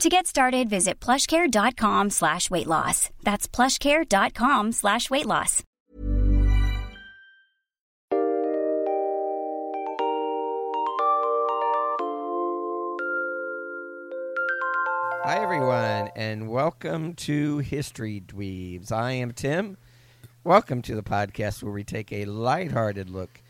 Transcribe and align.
To 0.00 0.08
get 0.08 0.26
started, 0.26 0.68
visit 0.68 0.98
plushcare.com 0.98 2.10
slash 2.10 2.50
weight 2.50 2.66
loss. 2.66 3.10
That's 3.22 3.46
plushcare.com 3.46 4.72
slash 4.72 5.08
weight 5.08 5.24
loss. 5.24 5.62
Hi, 15.22 15.40
everyone, 15.42 16.10
and 16.16 16.50
welcome 16.50 17.14
to 17.14 17.58
History 17.58 18.20
Dweebs. 18.20 18.92
I 18.92 19.12
am 19.12 19.32
Tim. 19.32 19.78
Welcome 20.42 20.82
to 20.82 20.94
the 20.96 21.02
podcast 21.02 21.62
where 21.62 21.72
we 21.72 21.84
take 21.84 22.12
a 22.12 22.24
lighthearted 22.26 23.08
look 23.08 23.40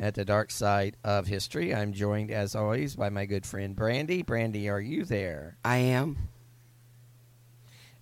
at 0.00 0.14
the 0.14 0.24
dark 0.24 0.50
side 0.50 0.96
of 1.04 1.26
history. 1.26 1.74
I'm 1.74 1.92
joined, 1.92 2.30
as 2.30 2.54
always, 2.54 2.96
by 2.96 3.10
my 3.10 3.26
good 3.26 3.44
friend 3.44 3.76
Brandy. 3.76 4.22
Brandy, 4.22 4.68
are 4.68 4.80
you 4.80 5.04
there? 5.04 5.58
I 5.62 5.76
am. 5.76 6.16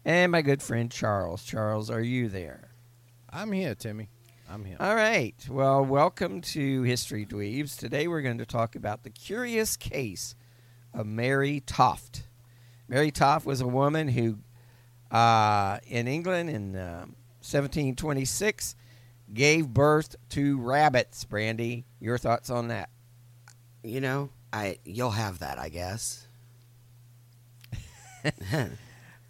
And 0.04 0.30
my 0.30 0.40
good 0.40 0.62
friend 0.62 0.90
Charles. 0.90 1.42
Charles, 1.42 1.90
are 1.90 2.00
you 2.00 2.28
there? 2.28 2.70
I'm 3.30 3.50
here, 3.50 3.74
Timmy. 3.74 4.08
I'm 4.48 4.64
here. 4.64 4.76
All 4.78 4.94
right. 4.94 5.34
Well, 5.50 5.84
welcome 5.84 6.40
to 6.40 6.82
History 6.84 7.26
Dweebs. 7.26 7.76
Today 7.76 8.06
we're 8.06 8.22
going 8.22 8.38
to 8.38 8.46
talk 8.46 8.76
about 8.76 9.02
the 9.02 9.10
curious 9.10 9.76
case 9.76 10.36
of 10.94 11.04
Mary 11.04 11.60
Toft. 11.60 12.22
Mary 12.86 13.10
Toft 13.10 13.44
was 13.44 13.60
a 13.60 13.66
woman 13.66 14.06
who, 14.08 14.38
uh, 15.10 15.78
in 15.86 16.06
England 16.06 16.48
in 16.48 16.76
uh, 16.76 17.06
1726, 17.40 18.76
gave 19.32 19.68
birth 19.68 20.16
to 20.30 20.60
rabbits. 20.60 21.24
Brandy, 21.24 21.84
your 22.00 22.18
thoughts 22.18 22.50
on 22.50 22.68
that? 22.68 22.90
You 23.82 24.00
know, 24.00 24.30
I 24.52 24.78
you'll 24.84 25.10
have 25.10 25.40
that, 25.40 25.58
I 25.58 25.68
guess. 25.68 26.26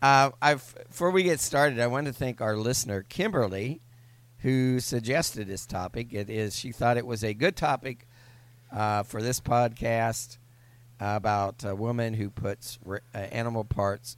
Uh, 0.01 0.31
I've, 0.41 0.77
before 0.87 1.11
we 1.11 1.25
get 1.25 1.41
started, 1.41 1.81
I 1.81 1.89
want 1.89 2.07
to 2.07 2.13
thank 2.13 2.41
our 2.41 2.57
listener, 2.57 3.03
Kimberly, 3.03 3.81
who 4.39 4.79
suggested 4.79 5.49
this 5.49 5.67
topic. 5.67 6.15
It 6.15 6.31
is 6.31 6.57
she 6.57 6.71
thought 6.71 6.97
it 6.97 7.07
was 7.07 7.25
a 7.25 7.35
good 7.35 7.57
topic 7.57 8.07
uh, 8.73 9.03
for 9.03 9.21
this 9.21 9.41
podcast 9.41 10.39
about 11.01 11.65
a 11.65 11.75
woman 11.75 12.15
who 12.15 12.31
puts 12.31 12.79
r- 12.87 13.03
uh, 13.15 13.19
animal 13.19 13.65
parts 13.65 14.17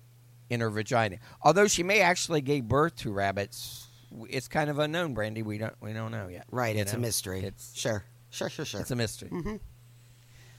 in 0.51 0.61
her 0.61 0.69
vagina. 0.71 1.17
Although 1.43 1.67
she 1.67 1.83
may 1.83 2.01
actually 2.01 2.43
gave 2.43 2.69
birth 2.69 2.97
to 2.97 3.11
rabbits, 3.11 3.87
it's 4.29 4.49
kind 4.49 4.71
of 4.71 4.79
unknown, 4.79 5.15
Brandy. 5.15 5.43
We 5.43 5.59
don't 5.59 5.75
we 5.81 5.93
don't 5.93 6.11
know 6.13 6.29
yet. 6.29 6.47
Right, 6.51 6.77
it's 6.77 6.93
know? 6.93 6.99
a 6.99 7.03
mystery. 7.03 7.41
It's 7.45 7.79
sure, 7.79 8.05
sure, 8.31 8.49
sure, 8.49 8.65
sure. 8.65 8.81
it's 8.81 8.91
a 8.91 8.97
mystery. 8.97 9.29
hmm 9.29 9.57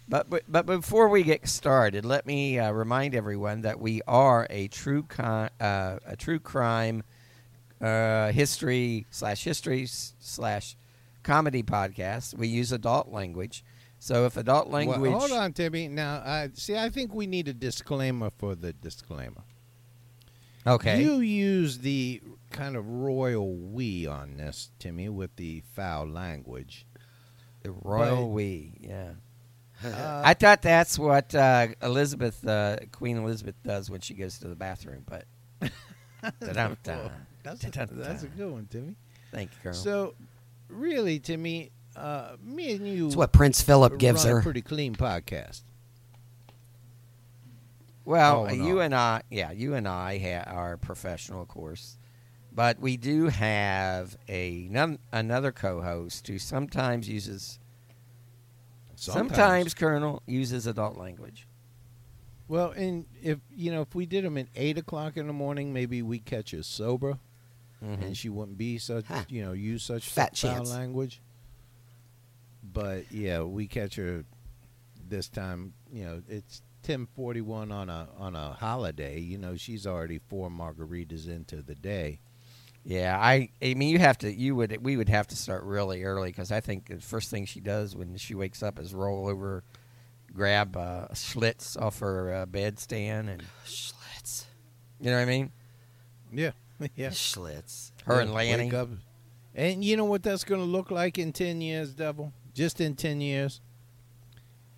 But, 0.08 0.30
but 0.30 0.44
but 0.48 0.66
before 0.66 1.08
we 1.10 1.24
get 1.24 1.48
started, 1.48 2.06
let 2.06 2.26
me 2.26 2.60
uh, 2.60 2.72
remind 2.72 3.16
everyone 3.16 3.62
that 3.62 3.80
we 3.80 4.02
are 4.08 4.48
a 4.50 4.68
true 4.68 5.04
con- 5.04 5.50
uh, 5.60 6.00
a 6.06 6.16
true 6.16 6.40
crime 6.40 7.04
uh, 7.80 8.32
history 8.32 9.06
slash 9.10 9.44
history 9.44 9.86
slash 9.88 10.76
comedy 11.24 11.64
podcast. 11.64 12.36
We 12.38 12.48
use 12.48 12.72
adult 12.72 13.08
language, 13.10 13.64
so 14.00 14.26
if 14.26 14.38
adult 14.38 14.70
language, 14.70 15.00
Well, 15.00 15.20
hold 15.20 15.32
on, 15.32 15.54
Timmy. 15.54 15.88
Now, 15.88 16.22
I 16.26 16.50
see. 16.54 16.76
I 16.78 16.90
think 16.90 17.14
we 17.14 17.26
need 17.28 17.48
a 17.48 17.54
disclaimer 17.54 18.32
for 18.38 18.56
the 18.56 18.74
disclaimer. 18.74 19.44
okay, 20.68 21.02
You 21.02 21.20
use 21.20 21.80
the 21.80 22.22
kind 22.52 22.76
of 22.76 22.88
royal 22.88 23.56
we 23.56 24.06
on 24.08 24.38
this, 24.38 24.70
Timmy, 24.80 25.10
with 25.10 25.36
the 25.36 25.64
foul 25.74 26.08
language. 26.08 26.86
the 27.64 27.72
royal 27.72 28.24
but- 28.28 28.34
we, 28.34 28.74
yeah. 28.82 29.12
Uh, 29.84 30.22
I 30.24 30.36
thought 30.36 30.62
that's 30.62 31.00
what 31.00 31.34
uh, 31.34 31.70
Elizabeth, 31.82 32.48
uh, 32.48 32.78
Queen 32.92 33.18
Elizabeth, 33.18 33.56
does 33.64 33.90
when 33.90 34.00
she 34.00 34.14
goes 34.14 34.38
to 34.38 34.48
the 34.48 34.56
bathroom. 34.56 35.04
But 35.10 35.26
that's, 36.40 36.44
a, 37.66 37.88
that's 37.90 38.22
a 38.22 38.28
good 38.28 38.52
one, 38.52 38.68
Timmy. 38.70 38.96
thank 39.32 39.50
you, 39.50 39.58
Colonel. 39.64 39.80
So, 39.80 40.14
really, 40.70 41.18
Timmy, 41.18 41.72
uh, 41.96 42.36
me 42.44 42.74
and 42.76 42.88
you. 42.88 43.08
It's 43.08 43.16
what 43.16 43.32
Prince 43.32 43.64
Philip 43.64 43.98
gives 43.98 44.24
her. 44.24 44.38
A 44.38 44.44
pretty 44.44 44.62
clean 44.62 44.94
podcast. 44.96 45.62
Well, 48.06 48.46
in 48.46 48.64
you 48.64 48.82
and 48.82 48.94
I, 48.94 49.22
yeah, 49.30 49.52
you 49.52 49.74
and 49.76 49.88
I 49.88 50.20
ha- 50.20 50.52
are 50.52 50.78
professional, 50.78 51.42
of 51.42 51.48
course, 51.48 51.98
but 52.54 52.80
we 52.80 52.98
do 52.98 53.28
have 53.28 54.18
a 54.28 54.70
another 55.12 55.52
co-host 55.52 56.28
who 56.28 56.38
sometimes 56.40 57.08
uses, 57.08 57.60
sometimes, 58.96 59.74
Colonel 59.74 60.22
uses 60.26 60.68
adult 60.68 60.98
language. 60.98 61.48
Well, 62.48 62.72
and 62.72 63.06
if 63.22 63.40
you 63.56 63.72
know, 63.72 63.82
if 63.82 63.96
we 63.96 64.06
did 64.06 64.26
them 64.26 64.38
at 64.38 64.48
eight 64.56 64.78
o'clock 64.78 65.16
in 65.18 65.28
the 65.28 65.34
morning, 65.34 65.72
maybe 65.72 66.02
we 66.02 66.20
catch 66.20 66.52
her 66.52 66.64
sober, 66.64 67.18
Mhm. 67.82 68.02
and 68.04 68.18
she 68.18 68.28
wouldn't 68.30 68.58
be 68.58 68.78
such, 68.78 69.06
Huh. 69.06 69.24
you 69.30 69.42
know, 69.42 69.54
use 69.54 69.84
such 69.84 70.08
Fat 70.10 70.38
foul 70.38 70.56
chance. 70.56 70.70
language. 70.70 71.22
But 72.64 73.12
yeah, 73.12 73.42
we 73.44 73.68
catch 73.68 73.96
her 73.96 74.26
this 75.08 75.30
time. 75.30 75.74
You 75.92 76.04
know, 76.04 76.24
it's 76.28 76.62
ten 76.84 77.06
forty 77.06 77.42
one 77.42 77.72
on 77.72 77.90
a 77.90 78.10
on 78.18 78.36
a 78.36 78.54
holiday. 78.54 79.20
You 79.20 79.38
know, 79.38 79.56
she's 79.56 79.88
already 79.88 80.20
four 80.20 80.50
margaritas 80.50 81.28
into 81.28 81.62
the 81.62 81.76
day. 81.76 82.20
Yeah, 82.84 83.18
I, 83.20 83.50
I 83.62 83.76
mean, 83.76 83.90
you 83.90 84.00
have 84.00 84.18
to, 84.20 84.32
you 84.34 84.56
would, 84.56 84.84
we 84.84 84.98
would 84.98 85.10
have 85.10 85.28
to 85.28 85.36
start 85.36 85.64
really 85.64 86.04
early 86.04 86.30
because 86.30 86.52
I 86.52 86.62
think 86.62 86.88
the 86.90 87.00
first 87.00 87.30
thing 87.30 87.46
she 87.46 87.60
does 87.60 87.96
when 87.96 88.18
she 88.18 88.34
wakes 88.34 88.64
up 88.64 88.80
is 88.80 88.94
roll 88.94 89.28
over, 89.28 89.64
grab 90.34 90.76
uh, 90.76 91.08
Schlitz 91.14 91.80
off 91.80 92.00
her 92.00 92.34
uh, 92.34 92.46
bedstand, 92.48 93.30
and 93.30 93.44
Schlitz. 93.66 94.46
you 95.00 95.12
know 95.12 95.18
what 95.18 95.22
I 95.22 95.26
mean. 95.26 95.52
Yeah, 96.34 96.52
yeah. 96.96 97.10
Schlitz. 97.10 97.92
Her 98.06 98.16
Yeah, 98.16 98.22
and 98.22 98.34
Lanny. 98.34 98.64
wake 98.66 98.74
up. 98.74 98.90
And 99.54 99.84
you 99.84 99.96
know 99.98 100.06
what 100.06 100.24
that's 100.24 100.44
going 100.44 100.62
to 100.62 100.66
look 100.68 100.90
like 100.90 101.20
in 101.20 101.34
10 101.34 101.62
years, 101.62 101.94
Devil? 101.94 102.34
Just 102.54 102.82
in 102.82 102.96
10 102.96 103.22
years. 103.22 103.62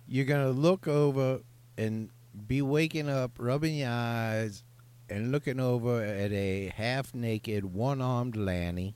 You're 0.06 0.26
going 0.26 0.44
to 0.44 0.50
look 0.52 0.86
over 0.86 1.40
and 1.78 2.10
be 2.46 2.60
waking 2.60 3.08
up, 3.08 3.32
rubbing 3.38 3.76
your 3.76 3.88
eyes, 3.90 4.62
and 5.08 5.32
looking 5.32 5.60
over 5.60 6.02
at 6.02 6.32
a 6.32 6.72
half 6.76 7.14
naked, 7.14 7.64
one 7.64 8.00
armed 8.00 8.36
Lanny. 8.36 8.94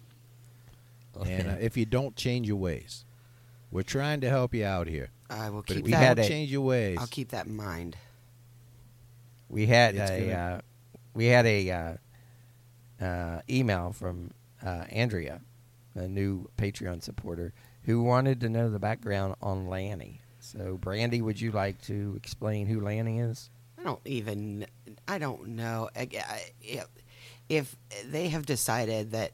And 1.25 1.49
uh, 1.49 1.57
if 1.61 1.77
you 1.77 1.85
don't 1.85 2.15
change 2.15 2.47
your 2.47 2.57
ways, 2.59 3.05
we're 3.71 3.83
trying 3.83 4.21
to 4.21 4.29
help 4.29 4.55
you 4.55 4.65
out 4.65 4.87
here. 4.87 5.09
I 5.29 5.51
will 5.51 5.63
But 5.63 5.67
keep 5.67 5.77
if 5.79 5.81
you 5.81 5.85
we 5.87 5.91
that. 5.93 5.99
had 5.99 6.17
don't 6.19 6.29
change 6.29 6.51
your 6.53 6.61
ways. 6.63 6.97
I'll 7.01 7.07
keep 7.09 7.31
that 7.31 7.47
in 7.47 7.57
mind. 7.57 7.97
We 9.49 9.67
had 9.67 9.97
It's 9.97 10.11
a 10.11 10.33
uh, 10.33 10.61
we 11.15 11.27
had 11.27 11.47
a 11.47 11.71
uh, 11.71 13.05
uh, 13.05 13.41
email 13.51 13.93
from 13.93 14.31
uh, 14.65 14.85
Andrea, 14.91 15.41
a 15.95 16.07
new 16.07 16.49
Patreon 16.57 17.03
supporter, 17.03 17.53
who 17.83 18.03
wanted 18.03 18.41
to 18.43 18.49
know 18.49 18.71
the 18.71 18.79
background 18.79 19.35
on 19.43 19.69
Lanny. 19.69 20.21
So, 20.41 20.79
Brandy, 20.81 21.21
would 21.21 21.41
you 21.41 21.51
like 21.51 21.81
to 21.83 22.15
explain 22.17 22.67
who 22.67 22.81
Lanny 22.81 23.19
is? 23.19 23.51
I 23.79 23.83
don't 23.83 24.01
even. 24.05 24.67
I 25.09 25.19
don't 25.19 25.49
know. 25.49 25.89
If, 27.49 27.75
they 28.07 28.29
have 28.29 28.45
decided 28.47 29.13
that 29.13 29.33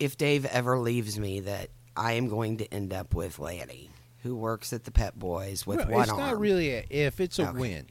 if 0.00 0.16
Dave 0.16 0.44
ever 0.46 0.78
leaves 0.78 1.18
me, 1.18 1.40
that 1.40 1.68
I 1.96 2.12
am 2.12 2.28
going 2.28 2.56
to 2.58 2.74
end 2.74 2.92
up 2.92 3.14
with 3.14 3.38
Lanny, 3.38 3.90
who 4.22 4.34
works 4.34 4.72
at 4.72 4.84
the 4.84 4.90
Pet 4.90 5.18
Boys 5.18 5.66
with 5.66 5.78
Well, 5.78 5.88
one 5.90 6.02
it's 6.02 6.10
arm. 6.10 6.18
not 6.20 6.38
really 6.38 6.70
a 6.74 6.86
if, 6.90 7.20
it's 7.20 7.38
a 7.38 7.48
Okay. 7.50 7.58
win. 7.58 7.86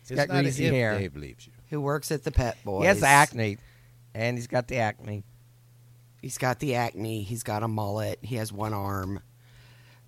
He's 0.00 0.10
it's 0.12 0.20
got 0.20 0.28
not 0.34 0.42
greasy 0.42 0.66
if 0.66 0.72
hair. 0.72 0.98
Dave 0.98 1.16
leaves 1.16 1.46
you. 1.46 1.52
who 1.70 1.80
works 1.80 2.10
at 2.12 2.24
the 2.24 2.30
Pet 2.32 2.56
Boys. 2.64 2.82
He 2.82 2.86
has 2.86 3.02
acne, 3.02 3.58
and 4.14 4.36
he's 4.38 4.46
got 4.46 4.68
the 4.68 4.76
acne. 4.78 5.22
He's 6.22 6.38
got 6.38 6.58
the 6.60 6.74
acne. 6.76 7.22
He's 7.22 7.42
got 7.42 7.62
a 7.62 7.68
mullet. 7.68 8.18
He 8.22 8.36
has 8.36 8.52
one 8.52 8.72
arm. 8.72 9.20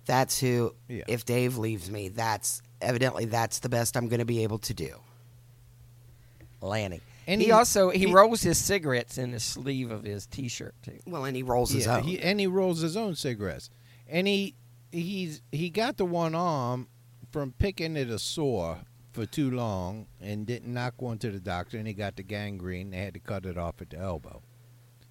That's 0.05 0.39
who. 0.39 0.73
Yeah. 0.87 1.03
If 1.07 1.23
Dave 1.25 1.57
leaves 1.57 1.89
me, 1.91 2.09
that's 2.09 2.61
evidently 2.81 3.25
that's 3.25 3.59
the 3.59 3.69
best 3.69 3.95
I'm 3.95 4.07
going 4.07 4.19
to 4.19 4.25
be 4.25 4.43
able 4.43 4.57
to 4.59 4.73
do. 4.73 4.95
Lanny. 6.61 7.01
And 7.27 7.39
he, 7.41 7.47
he- 7.47 7.51
also 7.51 7.89
he, 7.89 7.99
he- 8.07 8.13
rolls 8.13 8.41
his 8.41 8.57
cigarettes 8.57 9.17
in 9.17 9.31
the 9.31 9.39
sleeve 9.39 9.91
of 9.91 10.03
his 10.03 10.25
T-shirt 10.25 10.75
too. 10.83 10.99
Well, 11.05 11.25
and 11.25 11.35
he 11.35 11.43
rolls 11.43 11.71
his 11.71 11.87
own. 11.87 12.03
he, 12.03 12.19
and 12.19 12.39
he 12.39 12.47
rolls 12.47 12.81
his 12.81 12.97
own 12.97 13.15
cigarettes. 13.15 13.69
And 14.07 14.27
he 14.27 14.55
he's 14.91 15.41
he 15.51 15.69
got 15.69 15.97
the 15.97 16.05
one 16.05 16.33
arm 16.33 16.87
from 17.31 17.53
picking 17.59 17.95
at 17.97 18.07
a 18.07 18.17
sore 18.17 18.79
for 19.11 19.25
too 19.27 19.51
long 19.51 20.07
and 20.19 20.47
didn't 20.47 20.73
knock 20.73 21.01
one 21.01 21.17
to 21.19 21.29
the 21.29 21.39
doctor 21.39 21.77
and 21.77 21.87
he 21.87 21.93
got 21.93 22.15
the 22.15 22.23
gangrene. 22.23 22.89
They 22.91 22.97
had 22.97 23.13
to 23.13 23.19
cut 23.19 23.45
it 23.45 23.57
off 23.57 23.81
at 23.81 23.91
the 23.91 23.97
elbow. 23.99 24.41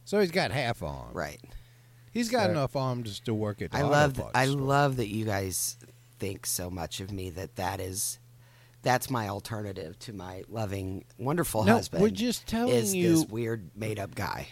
So 0.05 0.19
he's 0.21 0.31
got 0.33 0.51
half 0.51 0.83
arm. 0.83 1.11
right. 1.13 1.41
He's 2.11 2.29
got 2.31 2.47
So- 2.47 2.51
enough 2.53 2.75
arms 2.75 3.21
to 3.21 3.35
work 3.35 3.63
at 3.63 3.73
I 3.75 3.83
love. 3.83 4.21
I 4.35 4.47
store. 4.47 4.61
love 4.61 4.97
that 4.97 5.09
you 5.09 5.25
guys 5.27 5.77
think 6.19 6.47
so 6.47 6.69
much 6.71 6.99
of 7.01 7.13
me 7.13 7.31
that 7.31 7.55
that 7.57 7.79
is. 7.81 8.19
That's 8.83 9.11
my 9.11 9.29
alternative 9.29 9.99
to 10.01 10.13
my 10.13 10.45
loving, 10.49 11.05
wonderful 11.19 11.65
No, 11.65 11.75
husband. 11.75 12.03
we're 12.03 12.11
just 12.11 12.47
telling 12.47 12.75
is 12.75 12.95
you- 12.95 13.17
this 13.17 13.27
weird 13.27 13.71
made-up 13.75 14.15
guy. 14.15 14.49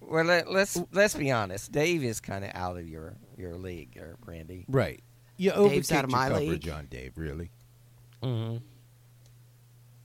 Well, 0.00 0.24
let, 0.24 0.50
let's 0.50 0.78
let's 0.92 1.14
be 1.14 1.30
honest. 1.30 1.72
Dave 1.72 2.04
is 2.04 2.20
kind 2.20 2.44
of 2.44 2.50
out 2.54 2.76
of 2.76 2.86
your 2.86 3.14
your 3.38 3.54
league, 3.56 3.96
or 3.96 4.18
Brandy. 4.22 4.66
Right. 4.68 5.02
You 5.38 5.50
Dave's 5.52 5.90
out 5.92 6.04
of 6.04 6.10
my 6.10 6.28
coverage 6.28 6.66
league. 6.66 6.68
on 6.68 6.86
Dave, 6.86 7.12
really. 7.16 7.50
Mm-hmm. 8.22 8.58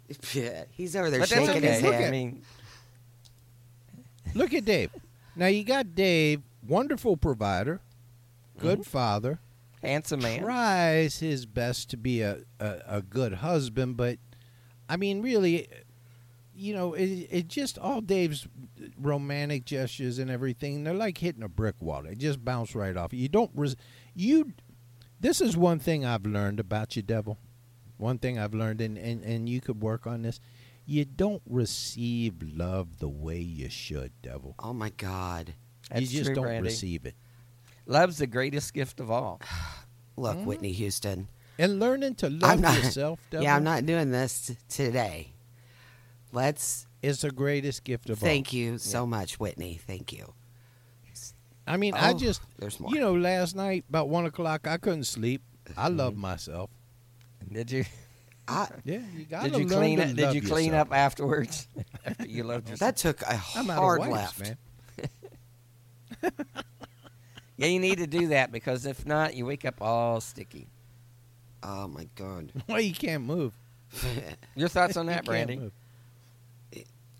Yeah, 0.33 0.63
he's 0.71 0.95
over 0.95 1.09
there 1.11 1.19
But 1.19 1.29
shaking 1.29 1.49
okay. 1.49 1.59
his 1.73 1.81
Look 1.83 1.93
head. 1.93 2.07
I 2.07 2.11
mean, 2.11 2.41
Look 4.33 4.53
at 4.53 4.65
Dave. 4.65 4.91
Now 5.35 5.47
you 5.47 5.63
got 5.63 5.95
Dave, 5.95 6.41
wonderful 6.67 7.17
provider, 7.17 7.79
good 8.57 8.85
father, 8.85 9.39
handsome 9.81 10.21
man. 10.21 10.41
tries 10.41 11.19
his 11.19 11.45
best 11.45 11.89
to 11.91 11.97
be 11.97 12.21
a, 12.21 12.39
a, 12.59 12.79
a 12.87 13.01
good 13.01 13.35
husband, 13.35 13.97
but 13.97 14.17
I 14.87 14.97
mean, 14.97 15.21
really, 15.21 15.67
you 16.55 16.73
know, 16.73 16.93
it, 16.93 17.05
it 17.29 17.47
just 17.47 17.77
all 17.77 18.01
Dave's 18.01 18.47
romantic 18.99 19.65
gestures 19.65 20.19
and 20.19 20.29
everything. 20.29 20.83
They're 20.83 20.93
like 20.93 21.19
hitting 21.19 21.43
a 21.43 21.49
brick 21.49 21.75
wall. 21.81 22.03
They 22.03 22.15
just 22.15 22.43
bounce 22.43 22.75
right 22.75 22.97
off. 22.97 23.13
You 23.13 23.29
don't 23.29 23.51
res- 23.53 23.75
you. 24.15 24.53
This 25.19 25.41
is 25.41 25.55
one 25.57 25.79
thing 25.79 26.05
I've 26.05 26.25
learned 26.25 26.59
about 26.59 26.95
you, 26.95 27.01
Devil. 27.01 27.37
One 27.97 28.17
thing 28.17 28.39
I've 28.39 28.53
learned, 28.53 28.79
and, 28.79 28.97
and, 28.97 29.21
and 29.23 29.49
you 29.49 29.59
could 29.59 29.81
work 29.81 30.07
on 30.07 30.21
this. 30.21 30.39
You 30.85 31.03
don't 31.05 31.41
receive 31.45 32.35
love 32.41 32.99
the 32.99 33.09
way 33.09 33.39
you 33.39 33.69
should, 33.69 34.11
Devil. 34.21 34.55
Oh 34.59 34.73
my 34.73 34.89
God! 34.89 35.53
That's 35.91 36.11
you 36.11 36.19
just 36.19 36.25
true, 36.27 36.35
don't 36.35 36.45
Brandy. 36.45 36.69
receive 36.69 37.05
it. 37.05 37.15
Love's 37.89 38.19
the 38.19 38.27
greatest 38.27 38.73
gift 38.73 38.99
of 38.99 39.09
all. 39.09 39.41
Look, 40.15 40.37
Mm-hmm. 40.37 40.45
Whitney 40.45 40.71
Houston. 40.73 41.27
And 41.57 41.79
learning 41.79 42.15
to 42.15 42.29
love 42.29 42.59
not. 42.59 42.77
yourself, 42.77 43.19
Devil, 43.31 43.43
yeah, 43.45 43.55
I'm 43.55 43.63
not 43.65 43.85
doing 43.85 44.11
this 44.11 44.47
t- 44.47 44.57
today. 44.69 45.33
Let's. 46.31 46.85
It's 47.01 47.21
the 47.21 47.31
greatest 47.31 47.83
gift 47.83 48.09
of 48.09 48.21
all. 48.21 48.27
Thank 48.29 48.53
you 48.53 48.77
so 48.77 49.05
much, 49.07 49.39
Whitney. 49.39 49.79
Thank 49.87 50.13
you. 50.13 50.33
I 51.67 51.77
mean, 51.77 51.93
I 51.95 52.11
Oh, 52.11 52.17
just, 52.17 52.41
there's 52.57 52.79
more. 52.79 52.91
you 52.93 52.99
know, 52.99 53.13
last 53.13 53.55
night 53.55 53.85
about 53.89 54.09
one 54.09 54.25
o'clock, 54.25 54.67
I 54.67 54.77
couldn't 54.77 55.03
sleep. 55.05 55.41
I 55.77 55.87
love 55.89 56.13
Mm-hmm. 56.13 56.21
myself. 56.21 56.69
Did 57.51 57.71
you 57.71 57.85
I, 58.47 58.67
Yeah, 58.83 59.01
you 59.15 59.25
got 59.25 59.43
did 59.43 59.57
you 59.57 59.65
clean 59.67 59.99
it? 59.99 60.15
Did 60.15 60.33
you 60.33 60.41
clean 60.41 60.71
yourself. 60.71 60.87
up 60.89 60.93
afterwards? 60.97 61.67
After 62.05 62.27
you 62.27 62.43
loved 62.43 62.69
yourself. 62.69 62.79
that 62.79 62.97
took 62.97 63.21
a 63.21 63.39
I'm 63.55 63.69
out 63.69 63.77
hard 63.77 64.01
of 64.01 64.07
wipes, 64.07 64.39
left. 64.39 64.57
man. 66.23 66.31
yeah, 67.59 67.67
you 67.67 67.79
need 67.79 67.97
to 67.99 68.07
do 68.07 68.27
that 68.29 68.51
because 68.51 68.85
if 68.85 69.05
not, 69.05 69.35
you 69.35 69.45
wake 69.45 69.65
up 69.65 69.81
all 69.81 70.19
sticky. 70.21 70.67
Oh 71.61 71.87
my 71.87 72.07
God! 72.15 72.51
Well, 72.67 72.79
you 72.79 72.93
can't 72.93 73.23
move. 73.25 73.53
Your 74.55 74.69
thoughts 74.69 74.95
on 74.97 75.07
that, 75.07 75.15
can't 75.17 75.25
Brandy? 75.25 75.57
move. 75.57 75.73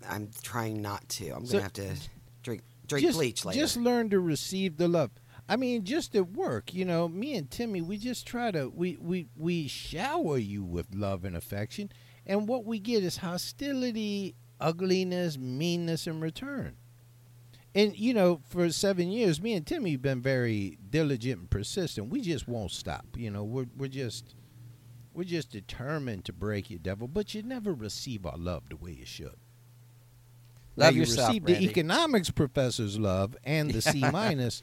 I'm 0.08 0.30
trying 0.42 0.80
not 0.80 1.08
to. 1.10 1.30
I'm 1.30 1.44
So- 1.46 1.52
gonna 1.52 1.62
have 1.64 1.72
to 1.74 1.94
drink 2.42 2.62
drink 2.86 3.06
just, 3.06 3.18
bleach 3.18 3.44
later. 3.44 3.58
Just 3.60 3.76
learn 3.76 4.10
to 4.10 4.20
receive 4.20 4.76
the 4.78 4.88
love. 4.88 5.10
I 5.48 5.56
mean, 5.56 5.84
just 5.84 6.14
at 6.14 6.30
work, 6.30 6.72
you 6.72 6.84
know, 6.84 7.08
me 7.08 7.34
and 7.36 7.50
Timmy, 7.50 7.82
we 7.82 7.98
just 7.98 8.26
try 8.26 8.50
to 8.50 8.68
we 8.68 8.96
we 9.00 9.26
we 9.36 9.66
shower 9.68 10.38
you 10.38 10.62
with 10.62 10.94
love 10.94 11.24
and 11.24 11.36
affection, 11.36 11.90
and 12.26 12.48
what 12.48 12.64
we 12.64 12.78
get 12.78 13.02
is 13.02 13.18
hostility, 13.18 14.34
ugliness, 14.60 15.36
meanness 15.36 16.06
in 16.06 16.20
return. 16.20 16.76
And 17.74 17.96
you 17.96 18.12
know, 18.14 18.40
for 18.48 18.68
seven 18.70 19.10
years, 19.10 19.40
me 19.40 19.54
and 19.54 19.66
Timmy 19.66 19.92
have 19.92 20.02
been 20.02 20.20
very 20.20 20.78
diligent 20.90 21.40
and 21.40 21.50
persistent. 21.50 22.08
We 22.08 22.20
just 22.20 22.48
won't 22.48 22.72
stop. 22.72 23.06
You 23.16 23.30
know, 23.30 23.44
we're 23.44 23.66
we're 23.76 23.88
just 23.88 24.34
we're 25.14 25.24
just 25.24 25.50
determined 25.50 26.24
to 26.24 26.32
break 26.32 26.70
you, 26.70 26.78
devil. 26.78 27.06
But 27.06 27.34
you 27.34 27.42
never 27.42 27.72
receive 27.72 28.26
our 28.26 28.36
love 28.36 28.64
the 28.68 28.76
way 28.76 28.92
you 28.92 29.06
should. 29.06 29.36
Now, 30.76 30.86
Love 30.86 30.94
you 30.94 31.00
yourself, 31.00 31.28
receive 31.28 31.44
Brandy. 31.44 31.66
the 31.66 31.70
economics 31.70 32.30
professor's 32.30 32.98
love 32.98 33.36
and 33.44 33.70
the 33.70 33.82
C 33.82 34.00
minus, 34.12 34.62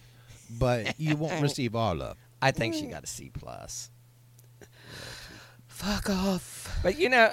but 0.59 0.99
you 0.99 1.15
won't 1.15 1.41
receive 1.41 1.75
our 1.75 1.95
love. 1.95 2.17
I 2.41 2.51
think 2.51 2.73
she 2.75 2.87
got 2.87 3.03
a 3.03 3.07
C 3.07 3.29
plus. 3.33 3.89
Fuck 5.67 6.09
off. 6.09 6.79
But 6.81 6.97
you 6.97 7.09
know, 7.09 7.31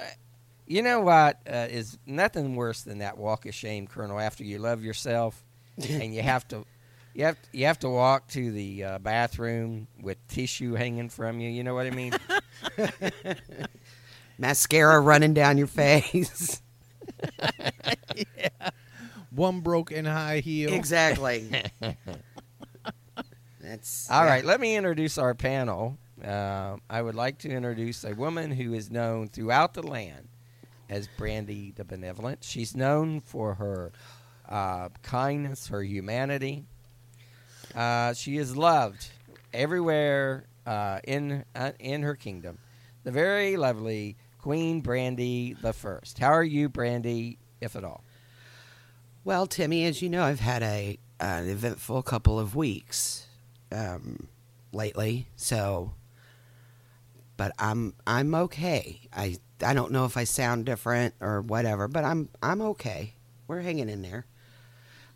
you 0.67 0.81
know 0.81 0.99
what 1.01 1.39
uh, 1.49 1.67
is 1.69 1.97
nothing 2.05 2.55
worse 2.55 2.81
than 2.81 2.99
that 2.99 3.17
walk 3.17 3.45
of 3.45 3.55
shame, 3.55 3.87
Colonel. 3.87 4.19
After 4.19 4.43
you 4.43 4.59
love 4.59 4.83
yourself, 4.83 5.44
and 5.89 6.13
you 6.13 6.21
have 6.21 6.47
to, 6.49 6.65
you 7.13 7.25
have 7.25 7.37
you 7.51 7.65
have 7.65 7.79
to 7.79 7.89
walk 7.89 8.27
to 8.29 8.51
the 8.51 8.83
uh, 8.83 8.99
bathroom 8.99 9.87
with 10.01 10.17
tissue 10.27 10.73
hanging 10.73 11.09
from 11.09 11.39
you. 11.39 11.49
You 11.49 11.63
know 11.63 11.73
what 11.73 11.87
I 11.87 11.91
mean? 11.91 12.13
Mascara 14.37 14.99
running 14.99 15.33
down 15.33 15.57
your 15.57 15.67
face. 15.67 16.61
yeah. 18.15 18.69
One 19.31 19.61
broken 19.61 20.05
high 20.05 20.39
heel. 20.39 20.73
exactly. 20.73 21.49
That's 23.61 24.09
All 24.11 24.23
yeah. 24.23 24.29
right, 24.29 24.45
let 24.45 24.59
me 24.61 24.75
introduce 24.75 25.17
our 25.17 25.33
panel. 25.33 25.97
Uh, 26.23 26.77
I 26.89 27.01
would 27.01 27.15
like 27.15 27.39
to 27.39 27.49
introduce 27.49 28.03
a 28.03 28.13
woman 28.13 28.51
who 28.51 28.73
is 28.73 28.89
known 28.89 29.27
throughout 29.27 29.73
the 29.73 29.81
land 29.81 30.29
as 30.89 31.09
Brandy 31.17 31.73
the 31.75 31.83
Benevolent. 31.83 32.43
She's 32.43 32.75
known 32.75 33.19
for 33.19 33.55
her 33.55 33.91
uh, 34.49 34.89
kindness, 35.01 35.67
her 35.67 35.83
humanity. 35.83 36.65
Uh, 37.73 38.13
she 38.13 38.37
is 38.37 38.55
loved 38.55 39.09
everywhere 39.53 40.45
uh, 40.65 40.99
in 41.03 41.43
uh, 41.55 41.71
in 41.79 42.03
her 42.03 42.15
kingdom. 42.15 42.57
The 43.03 43.11
very 43.11 43.57
lovely 43.57 44.17
Queen 44.39 44.81
Brandy 44.81 45.53
the 45.61 45.73
First. 45.73 46.19
How 46.19 46.31
are 46.31 46.43
you, 46.43 46.69
Brandy, 46.69 47.39
if 47.61 47.75
at 47.75 47.83
all? 47.83 48.03
Well, 49.23 49.47
Timmy, 49.47 49.85
as 49.85 50.01
you 50.01 50.09
know, 50.09 50.23
I've 50.23 50.39
had 50.39 50.63
a 50.63 50.99
an 51.19 51.49
eventful 51.49 52.03
couple 52.03 52.39
of 52.39 52.55
weeks 52.55 53.27
um, 53.71 54.27
lately. 54.71 55.27
So, 55.35 55.93
but 57.37 57.51
I'm 57.57 57.95
I'm 58.05 58.35
okay. 58.35 59.01
I 59.13 59.37
I 59.63 59.73
don't 59.73 59.91
know 59.91 60.05
if 60.05 60.17
I 60.17 60.25
sound 60.25 60.65
different 60.65 61.15
or 61.19 61.41
whatever, 61.41 61.87
but 61.87 62.03
I'm 62.03 62.29
I'm 62.43 62.61
okay. 62.61 63.15
We're 63.47 63.61
hanging 63.61 63.89
in 63.89 64.01
there. 64.01 64.25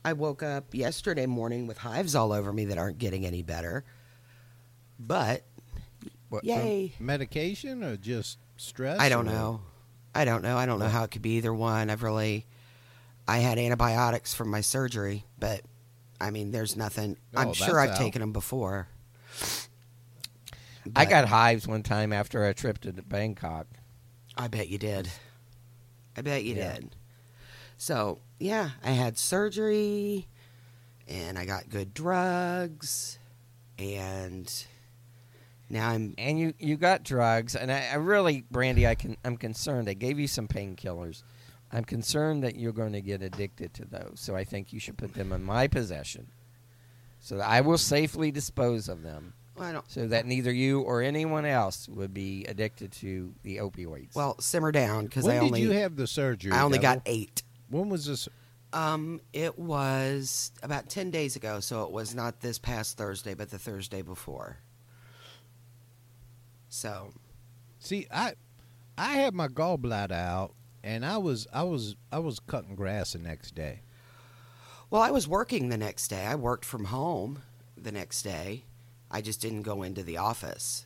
I 0.09 0.13
woke 0.13 0.41
up 0.41 0.73
yesterday 0.73 1.27
morning 1.27 1.67
with 1.67 1.77
hives 1.77 2.15
all 2.15 2.31
over 2.33 2.51
me 2.51 2.65
that 2.65 2.79
aren't 2.79 2.97
getting 2.97 3.27
any 3.27 3.43
better. 3.43 3.83
But 4.99 5.43
What, 6.29 6.43
yay! 6.43 6.93
Medication 6.99 7.83
or 7.83 7.95
just 7.95 8.39
stress? 8.57 8.99
I 8.99 9.07
don't 9.07 9.27
or- 9.27 9.31
know. 9.31 9.61
I 10.15 10.25
don't 10.25 10.41
know. 10.41 10.57
I 10.57 10.65
don't 10.65 10.79
know 10.79 10.87
how 10.87 11.03
it 11.03 11.11
could 11.11 11.21
be 11.21 11.37
either 11.37 11.53
one. 11.53 11.91
I've 11.91 12.01
really, 12.01 12.47
I 13.27 13.37
had 13.37 13.59
antibiotics 13.59 14.33
from 14.33 14.49
my 14.49 14.61
surgery, 14.61 15.25
but 15.37 15.61
I 16.19 16.31
mean, 16.31 16.49
there's 16.49 16.75
nothing. 16.75 17.15
Oh, 17.35 17.41
I'm 17.41 17.53
sure 17.53 17.79
I've 17.79 17.91
out. 17.91 17.97
taken 17.97 18.19
them 18.21 18.33
before. 18.33 18.87
I 20.95 21.05
got 21.05 21.27
hives 21.27 21.67
one 21.67 21.83
time 21.83 22.11
after 22.11 22.43
a 22.47 22.55
trip 22.55 22.79
to 22.79 22.91
Bangkok. 22.93 23.67
I 24.35 24.47
bet 24.47 24.69
you 24.69 24.79
did. 24.79 25.07
I 26.17 26.21
bet 26.23 26.43
you 26.43 26.55
Yeah. 26.55 26.73
did. 26.73 26.95
So 27.77 28.17
yeah, 28.39 28.69
I 28.83 28.91
had 28.91 29.17
surgery, 29.17 30.27
and 31.07 31.37
I 31.37 31.45
got 31.45 31.69
good 31.69 31.93
drugs, 31.93 33.19
and 33.77 34.51
now 35.69 35.89
I'm. 35.89 36.15
and 36.17 36.39
you 36.39 36.53
you 36.59 36.77
got 36.77 37.03
drugs 37.03 37.55
and 37.55 37.71
I, 37.71 37.89
I 37.91 37.95
really 37.95 38.43
brandy 38.49 38.87
i 38.87 38.95
can 38.95 39.15
i'm 39.23 39.37
concerned 39.37 39.87
i 39.87 39.93
gave 39.93 40.17
you 40.19 40.27
some 40.27 40.47
painkillers 40.47 41.21
i'm 41.71 41.83
concerned 41.83 42.43
that 42.43 42.55
you're 42.55 42.71
going 42.73 42.93
to 42.93 43.01
get 43.01 43.21
addicted 43.21 43.73
to 43.75 43.85
those 43.85 44.13
so 44.15 44.35
i 44.35 44.43
think 44.43 44.73
you 44.73 44.79
should 44.79 44.97
put 44.97 45.13
them 45.13 45.31
in 45.31 45.43
my 45.43 45.67
possession 45.67 46.27
so 47.19 47.37
that 47.37 47.47
i 47.47 47.61
will 47.61 47.77
safely 47.77 48.31
dispose 48.31 48.89
of 48.89 49.03
them 49.03 49.33
Well, 49.55 49.67
I 49.67 49.71
don't. 49.73 49.89
so 49.91 50.07
that 50.07 50.25
neither 50.25 50.51
you 50.51 50.81
or 50.81 51.03
anyone 51.03 51.45
else 51.45 51.87
would 51.87 52.15
be 52.15 52.45
addicted 52.45 52.91
to 52.93 53.35
the 53.43 53.57
opioids 53.57 54.15
Well, 54.15 54.39
simmer 54.41 54.71
down 54.71 55.05
because 55.05 55.25
When 55.25 55.37
I 55.37 55.49
did 55.49 55.57
you 55.59 55.71
have 55.71 55.95
the 55.95 56.07
surgery? 56.07 56.51
I 56.51 56.63
only 56.63 56.79
Devil? 56.79 56.95
got 56.95 57.01
eight. 57.05 57.43
When 57.69 57.89
was 57.89 58.05
this? 58.05 58.27
Um, 58.71 59.19
it 59.33 59.57
was 59.57 60.51
about 60.61 60.89
10 60.89 61.09
days 61.09 61.35
ago, 61.35 61.59
so 61.59 61.83
it 61.83 61.91
was 61.91 62.13
not 62.13 62.41
this 62.41 62.59
past 62.59 62.97
Thursday, 62.97 63.33
but 63.33 63.49
the 63.49 63.57
Thursday 63.57 64.01
before. 64.03 64.57
So, 66.69 67.11
See, 67.79 68.07
I 68.11 68.33
I 68.97 69.13
had 69.13 69.33
my 69.33 69.47
gallbladder 69.47 70.11
out, 70.11 70.53
and 70.83 71.05
I 71.05 71.17
was 71.17 71.47
I 71.53 71.63
was 71.63 71.95
I 72.11 72.19
was 72.19 72.39
cutting 72.39 72.75
grass 72.75 73.13
the 73.13 73.19
next 73.19 73.55
day. 73.55 73.81
well, 74.89 75.01
I 75.01 75.11
was 75.11 75.27
working 75.27 75.69
the 75.69 75.77
next 75.77 76.09
day. 76.09 76.25
I 76.25 76.35
worked 76.35 76.65
from 76.65 76.85
home 76.85 77.41
the 77.77 77.91
next 77.91 78.21
day. 78.23 78.65
I 79.09 79.21
just 79.21 79.41
didn't 79.41 79.63
go 79.63 79.81
into 79.81 80.03
the 80.03 80.17
office 80.17 80.85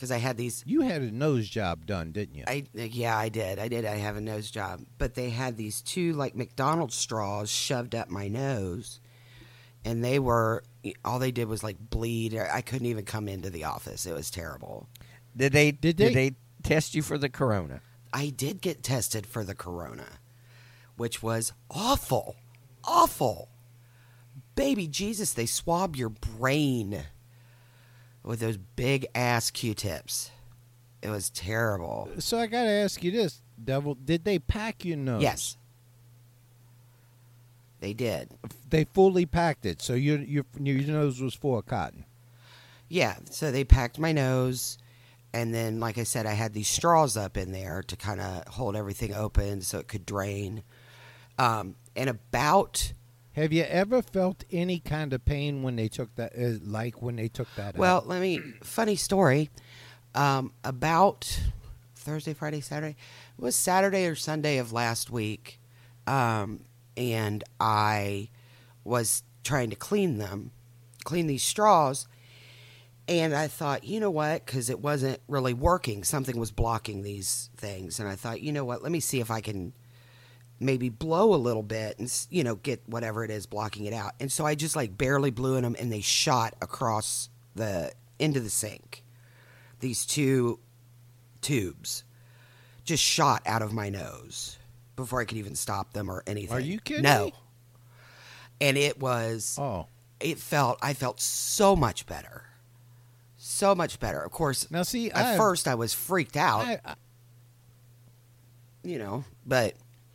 because 0.00 0.10
I 0.10 0.16
had 0.16 0.38
these. 0.38 0.64
You 0.66 0.80
had 0.80 1.02
a 1.02 1.10
nose 1.10 1.46
job 1.46 1.84
done, 1.84 2.10
didn't 2.10 2.34
you? 2.34 2.44
I 2.46 2.64
yeah, 2.72 3.18
I 3.18 3.28
did. 3.28 3.58
I 3.58 3.68
did. 3.68 3.84
I 3.84 3.96
have 3.96 4.16
a 4.16 4.20
nose 4.22 4.50
job, 4.50 4.80
but 4.96 5.14
they 5.14 5.28
had 5.28 5.58
these 5.58 5.82
two 5.82 6.14
like 6.14 6.34
McDonald's 6.34 6.94
straws 6.94 7.50
shoved 7.50 7.94
up 7.94 8.08
my 8.08 8.26
nose, 8.26 8.98
and 9.84 10.02
they 10.02 10.18
were 10.18 10.64
all 11.04 11.18
they 11.18 11.30
did 11.32 11.48
was 11.48 11.62
like 11.62 11.76
bleed. 11.78 12.34
I 12.34 12.62
couldn't 12.62 12.86
even 12.86 13.04
come 13.04 13.28
into 13.28 13.50
the 13.50 13.64
office. 13.64 14.06
It 14.06 14.14
was 14.14 14.30
terrible. 14.30 14.88
Did 15.36 15.52
they 15.52 15.70
Did 15.70 15.96
did 15.96 16.14
they- 16.14 16.30
they, 16.30 16.36
test 16.62 16.94
you 16.94 17.02
for 17.02 17.18
the 17.18 17.28
corona? 17.28 17.82
I 18.10 18.30
did 18.30 18.62
get 18.62 18.82
tested 18.82 19.26
for 19.26 19.44
the 19.44 19.54
corona, 19.54 20.06
which 20.96 21.22
was 21.22 21.52
awful. 21.70 22.36
Awful. 22.84 23.50
Baby 24.54 24.88
Jesus, 24.88 25.34
they 25.34 25.46
swab 25.46 25.94
your 25.94 26.08
brain 26.08 27.04
with 28.22 28.40
those 28.40 28.56
big 28.56 29.06
ass 29.14 29.50
Q 29.50 29.74
tips. 29.74 30.30
It 31.02 31.08
was 31.08 31.30
terrible. 31.30 32.10
so 32.18 32.38
I 32.38 32.46
got 32.46 32.64
to 32.64 32.70
ask 32.70 33.02
you 33.02 33.10
this, 33.10 33.40
Devil. 33.62 33.94
Did 33.94 34.24
they 34.24 34.38
pack 34.38 34.84
your 34.84 34.98
nose? 34.98 35.22
Yes. 35.22 35.56
They 37.80 37.94
did. 37.94 38.28
They 38.68 38.84
fully 38.84 39.24
packed 39.24 39.64
it, 39.64 39.80
so 39.80 39.94
your 39.94 40.18
your 40.18 40.44
your 40.60 40.82
nose 40.82 41.20
was 41.20 41.34
full 41.34 41.58
of 41.58 41.66
cotton. 41.66 42.04
Yeah, 42.88 43.16
so 43.30 43.50
they 43.50 43.64
packed 43.64 43.98
my 43.98 44.12
nose, 44.12 44.76
and 45.32 45.54
then, 45.54 45.80
like 45.80 45.96
I 45.96 46.02
said, 46.02 46.26
I 46.26 46.32
had 46.34 46.52
these 46.52 46.68
straws 46.68 47.16
up 47.16 47.38
in 47.38 47.52
there 47.52 47.82
to 47.86 47.96
kind 47.96 48.20
of 48.20 48.46
hold 48.48 48.76
everything 48.76 49.14
open 49.14 49.62
so 49.62 49.78
it 49.78 49.88
could 49.88 50.04
drain. 50.04 50.62
Um, 51.38 51.76
and 51.96 52.10
about 52.10 52.92
Have 53.40 53.54
you 53.54 53.62
ever 53.62 54.02
felt 54.02 54.44
any 54.50 54.80
kind 54.80 55.14
of 55.14 55.24
pain 55.24 55.62
when 55.62 55.76
they 55.76 55.88
took 55.88 56.14
that, 56.16 56.32
uh, 56.38 56.58
like 56.62 57.00
when 57.00 57.16
they 57.16 57.28
took 57.28 57.48
that 57.56 57.74
well, 57.74 57.98
out? 57.98 58.06
let 58.06 58.20
me 58.20 58.42
funny 58.62 58.96
story. 58.96 59.48
Um, 60.14 60.52
about 60.62 61.40
Thursday, 61.94 62.34
Friday, 62.34 62.60
Saturday. 62.60 62.96
It 63.38 63.42
was 63.42 63.56
Saturday 63.56 64.04
or 64.04 64.14
Sunday 64.14 64.58
of 64.58 64.74
last 64.74 65.08
week, 65.08 65.58
um, 66.06 66.64
and 66.98 67.42
I 67.58 68.28
was 68.84 69.22
trying 69.42 69.70
to 69.70 69.76
clean 69.76 70.18
them, 70.18 70.50
clean 71.04 71.26
these 71.26 71.42
straws, 71.42 72.06
and 73.08 73.34
I 73.34 73.48
thought, 73.48 73.84
you 73.84 74.00
know 74.00 74.10
what? 74.10 74.44
Because 74.44 74.68
it 74.68 74.80
wasn't 74.80 75.18
really 75.28 75.54
working. 75.54 76.04
Something 76.04 76.38
was 76.38 76.50
blocking 76.50 77.02
these 77.04 77.48
things, 77.56 78.00
and 78.00 78.06
I 78.06 78.16
thought, 78.16 78.42
you 78.42 78.52
know 78.52 78.66
what? 78.66 78.82
Let 78.82 78.92
me 78.92 79.00
see 79.00 79.20
if 79.20 79.30
I 79.30 79.40
can 79.40 79.72
maybe 80.60 80.90
blow 80.90 81.34
a 81.34 81.36
little 81.36 81.62
bit 81.62 81.98
and 81.98 82.12
you 82.30 82.44
know 82.44 82.54
get 82.56 82.82
whatever 82.86 83.24
it 83.24 83.30
is 83.30 83.46
blocking 83.46 83.86
it 83.86 83.94
out. 83.94 84.12
And 84.20 84.30
so 84.30 84.44
I 84.46 84.54
just 84.54 84.76
like 84.76 84.96
barely 84.96 85.30
blew 85.30 85.56
in 85.56 85.64
them, 85.64 85.74
and 85.78 85.90
they 85.92 86.00
shot 86.02 86.54
across 86.60 87.30
the 87.54 87.92
into 88.18 88.38
the 88.40 88.50
sink. 88.50 89.02
These 89.80 90.04
two 90.06 90.58
tubes 91.40 92.04
just 92.84 93.02
shot 93.02 93.42
out 93.46 93.62
of 93.62 93.72
my 93.72 93.88
nose 93.88 94.58
before 94.96 95.20
I 95.20 95.24
could 95.24 95.38
even 95.38 95.54
stop 95.54 95.92
them 95.94 96.10
or 96.10 96.22
anything. 96.26 96.54
Are 96.56 96.60
you 96.60 96.78
kidding 96.80 97.02
No. 97.04 97.26
me? 97.26 97.34
And 98.60 98.76
it 98.76 99.00
was 99.00 99.56
oh, 99.58 99.86
it 100.20 100.38
felt 100.38 100.78
I 100.82 100.92
felt 100.92 101.18
so 101.20 101.74
much 101.74 102.06
better. 102.06 102.44
So 103.38 103.74
much 103.74 103.98
better. 103.98 104.20
Of 104.20 104.32
course, 104.32 104.70
now 104.70 104.82
see, 104.82 105.10
at 105.10 105.24
I, 105.24 105.36
first 105.38 105.66
I 105.66 105.74
was 105.74 105.94
freaked 105.94 106.36
out, 106.36 106.66
I, 106.66 106.80
I, 106.84 106.94
you 108.82 108.98
know, 108.98 109.24
but 109.46 109.74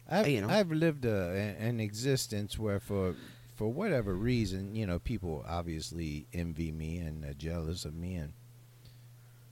I've, 0.09 0.27
you 0.27 0.41
know. 0.41 0.49
I've 0.49 0.71
lived 0.71 1.05
a, 1.05 1.55
an 1.59 1.79
existence 1.79 2.57
where, 2.59 2.79
for 2.79 3.15
for 3.55 3.71
whatever 3.71 4.13
reason, 4.13 4.75
you 4.75 4.85
know, 4.85 4.99
people 4.99 5.43
obviously 5.47 6.27
envy 6.33 6.71
me 6.71 6.97
and 6.97 7.23
are 7.25 7.33
jealous 7.33 7.85
of 7.85 7.95
me, 7.95 8.15
and 8.15 8.33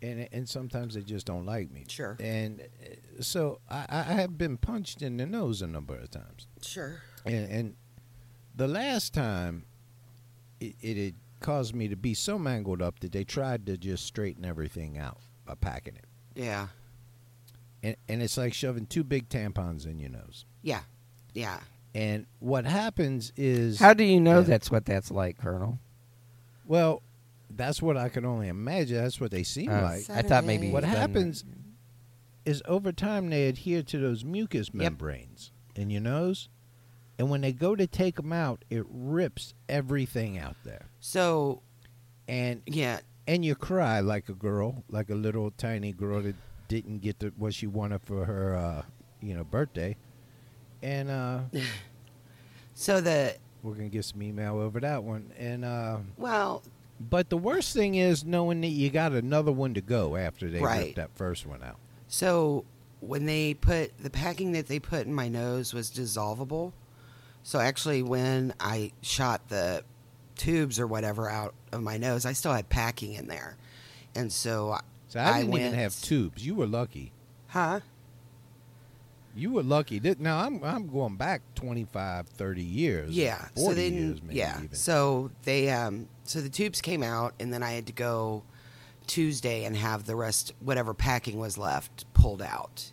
and 0.02 0.28
and 0.32 0.48
sometimes 0.50 0.96
they 0.96 1.02
just 1.02 1.26
don't 1.26 1.46
like 1.46 1.72
me. 1.72 1.86
Sure. 1.88 2.18
And 2.20 2.62
uh, 2.62 3.22
so 3.24 3.60
I, 3.70 3.86
I 3.90 4.02
have 4.04 4.38
been 4.38 4.58
punched 4.58 5.02
in 5.02 5.18
the 5.18 5.26
nose 5.26 5.62
a 5.62 5.68
number 5.68 5.96
of 5.96 6.12
times, 6.12 6.48
sure. 6.62 7.02
and, 7.26 7.52
and 7.52 7.76
the 8.56 8.68
last 8.68 9.14
time, 9.14 9.66
it, 10.60 10.76
it 10.82 10.98
had 10.98 11.16
caused 11.40 11.74
me 11.74 11.88
to 11.88 11.96
be 11.96 12.14
so 12.14 12.38
mangled 12.38 12.82
up 12.82 13.00
that 13.00 13.12
they 13.12 13.24
tried 13.24 13.66
to 13.66 13.78
just 13.78 14.06
straighten 14.06 14.46
everything 14.46 14.98
out 14.98 15.18
by 15.46 15.56
packing 15.56 15.96
it, 15.96 16.06
Yeah. 16.36 16.68
And 17.84 17.96
and 18.08 18.24
it's 18.24 18.38
like 18.38 18.54
shoving 18.54 18.86
two 18.88 19.04
big 19.04 19.30
tampons 19.30 19.86
in 19.86 20.00
your 20.00 20.10
nose. 20.10 20.46
Yeah. 20.62 20.82
Yeah. 21.34 21.60
And 21.94 22.26
what 22.40 22.66
happens 22.66 23.32
is 23.38 23.80
How 23.80 23.94
do 23.94 24.04
you 24.04 24.20
know 24.20 24.40
Yeah. 24.40 24.46
that's 24.46 24.72
what 24.72 24.86
that's 24.86 25.12
like, 25.12 25.38
Colonel? 25.38 25.78
Well, 26.66 27.04
that's 27.56 27.82
what 27.82 27.98
I 27.98 28.10
can 28.10 28.26
only 28.26 28.48
imagine. 28.48 28.98
That's 28.98 29.20
what 29.22 29.30
they 29.32 29.44
seem 29.44 29.70
Uh, 29.70 29.82
like. 29.82 30.10
I 30.10 30.22
thought 30.24 30.44
maybe 30.46 30.72
What 30.72 30.84
you've 30.84 30.92
done- 30.94 31.02
happens 31.02 31.44
is 32.46 32.64
over 32.66 32.92
time 32.92 33.30
they 33.30 33.48
adhere 33.48 33.84
to 33.84 33.98
those 34.00 34.24
mucus 34.26 34.74
membranes 34.74 35.52
in 35.76 35.90
your 35.90 36.02
nose, 36.02 36.50
and 37.20 37.30
when 37.30 37.42
they 37.42 37.54
go 37.54 37.76
to 37.76 37.86
take 37.88 38.16
them 38.16 38.34
out, 38.34 38.66
it 38.70 38.86
rips 38.90 39.54
everything 39.70 40.38
out 40.38 40.56
there, 40.64 40.88
So 41.00 41.62
and 42.28 42.62
yeah, 42.66 43.02
and 43.28 43.46
you 43.46 43.56
cry 43.56 44.00
like 44.00 44.30
a 44.30 44.34
girl, 44.34 44.84
like 44.90 45.10
a 45.10 45.16
little 45.16 45.52
tiny 45.52 45.92
girl 45.94 46.22
that 46.24 46.36
didn't 46.68 47.00
get 47.00 47.20
the, 47.20 47.34
what 47.38 47.54
she 47.54 47.68
wanted 47.68 48.02
for 48.04 48.26
her, 48.26 48.56
uh, 48.56 48.82
you 49.22 49.34
know, 49.34 49.44
birthday, 49.44 49.96
and 50.82 51.10
uh, 51.10 51.40
so 52.74 53.02
the 53.02 53.36
we're 53.62 53.74
gonna 53.76 53.90
get 53.90 54.06
some 54.06 54.22
email 54.22 54.60
over 54.60 54.80
that 54.80 55.04
one, 55.04 55.32
and. 55.38 55.64
Uh, 55.66 55.98
well, 56.18 56.64
But 57.00 57.30
the 57.30 57.38
worst 57.38 57.74
thing 57.74 57.96
is 57.96 58.26
knowing 58.26 58.62
that 58.62 58.68
you 58.68 58.90
got 58.90 59.14
another 59.14 59.52
one 59.52 59.74
to 59.76 59.82
go 59.82 60.16
after 60.18 60.50
they 60.50 60.60
Right. 60.60 60.86
ripped 60.88 60.96
that 60.98 61.16
first 61.16 61.46
one 61.46 61.64
out. 61.64 61.78
so 62.08 62.66
when 63.00 63.26
they 63.26 63.54
put 63.54 63.92
the 63.98 64.10
packing 64.10 64.54
that 64.54 64.68
they 64.68 64.80
put 64.80 65.06
in 65.06 65.14
my 65.14 65.28
nose 65.28 65.74
was 65.74 65.92
dissolvable. 65.92 66.72
So 67.46 67.60
actually, 67.60 68.02
when 68.02 68.54
I 68.62 68.94
shot 69.02 69.50
the 69.50 69.84
tubes 70.38 70.80
or 70.80 70.88
whatever 70.88 71.30
out 71.30 71.54
of 71.74 71.82
my 71.84 71.98
nose, 71.98 72.26
I 72.26 72.32
still 72.32 72.54
had 72.54 72.70
packing 72.70 73.12
in 73.14 73.28
there, 73.28 73.58
and 74.16 74.32
so 74.32 74.78
So 75.14 75.20
I 75.20 75.42
didn't 75.42 75.56
even 75.56 75.74
have 75.76 76.02
tubes. 76.02 76.44
You 76.44 76.56
were 76.56 76.66
lucky. 76.66 77.12
Huh? 77.50 77.82
You 79.36 79.52
were 79.52 79.62
lucky. 79.62 80.02
Now 80.18 80.40
I'm 80.40 80.64
I'm 80.64 80.88
going 80.88 81.18
back 81.18 81.44
25, 81.54 82.30
30 82.30 82.64
years. 82.64 83.12
Yeah. 83.12 83.46
40 83.56 83.76
so 83.76 83.96
years 83.96 84.24
maybe 84.24 84.40
yeah. 84.40 84.58
even. 84.58 84.74
So 84.74 85.30
they, 85.44 85.70
um, 85.70 86.08
so 86.24 86.42
the 86.42 86.50
tubes 86.50 86.82
came 86.82 87.04
out, 87.04 87.36
and 87.40 87.54
then 87.54 87.62
I 87.62 87.74
had 87.74 87.86
to 87.86 87.94
go 87.94 88.42
Tuesday 89.06 89.66
and 89.66 89.78
have 89.78 90.06
the 90.06 90.16
rest, 90.16 90.52
whatever 90.62 90.96
packing 90.96 91.38
was 91.38 91.60
left, 91.60 92.12
pulled 92.16 92.42
out. 92.42 92.92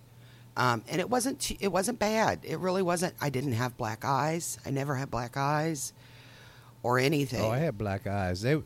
Um, 0.58 0.84
and 0.90 1.00
it 1.00 1.08
wasn't, 1.08 1.40
t- 1.40 1.56
it 1.58 1.68
wasn't 1.68 1.98
bad. 1.98 2.40
It 2.42 2.58
really 2.58 2.82
wasn't. 2.82 3.14
I 3.18 3.30
didn't 3.30 3.52
have 3.52 3.78
black 3.78 4.04
eyes. 4.04 4.58
I 4.66 4.70
never 4.70 4.94
had 4.94 5.10
black 5.10 5.38
eyes, 5.38 5.94
or 6.82 6.98
anything. 6.98 7.40
oh, 7.40 7.50
I 7.50 7.58
had 7.58 7.78
black 7.78 8.06
eyes. 8.06 8.42
They 8.42 8.60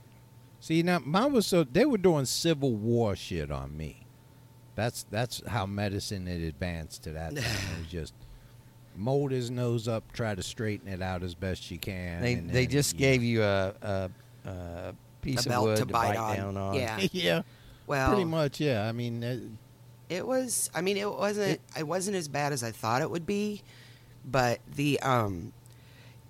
see 0.64 0.82
now 0.82 0.98
mine 1.04 1.32
was 1.32 1.46
so 1.46 1.62
they 1.64 1.84
were 1.84 1.98
doing 1.98 2.24
Civil 2.24 2.74
War 2.74 3.14
shit 3.14 3.50
on 3.50 3.76
me. 3.76 4.06
That's 4.74 5.04
that's 5.10 5.42
how 5.46 5.66
medicine 5.66 6.26
had 6.26 6.40
advanced 6.40 7.04
to 7.04 7.10
that 7.12 7.36
time. 7.36 7.44
it 7.44 7.78
was 7.80 7.86
just 7.90 8.14
mold 8.96 9.30
his 9.30 9.50
nose 9.50 9.88
up, 9.88 10.10
try 10.12 10.34
to 10.34 10.42
straighten 10.42 10.88
it 10.88 11.02
out 11.02 11.22
as 11.22 11.34
best 11.34 11.70
you 11.70 11.78
can. 11.78 12.22
They 12.22 12.34
and 12.34 12.50
they 12.50 12.66
then, 12.66 12.70
just 12.72 12.94
you 12.94 12.98
gave 12.98 13.22
you 13.22 13.42
a, 13.42 13.74
a, 13.82 14.10
a 14.48 14.94
piece 15.20 15.46
A 15.46 15.54
of 15.54 15.62
wood 15.62 15.76
to 15.78 15.86
bite 15.86 16.16
on. 16.16 16.36
down 16.36 16.56
on. 16.56 16.74
Yeah. 16.74 16.98
yeah, 17.12 17.42
well, 17.86 18.08
pretty 18.08 18.24
much. 18.24 18.60
Yeah, 18.60 18.86
I 18.88 18.92
mean. 18.92 19.22
Uh, 19.22 19.38
It 20.08 20.26
was. 20.26 20.70
I 20.74 20.80
mean, 20.80 20.96
it 20.96 21.10
wasn't. 21.10 21.60
It, 21.78 21.86
wasn't 21.86 22.16
as 22.16 22.28
bad 22.28 22.52
as 22.52 22.62
I 22.64 22.70
thought 22.70 23.02
it 23.02 23.10
would 23.10 23.26
be, 23.26 23.62
but 24.24 24.60
the 24.74 24.98
um, 25.00 25.52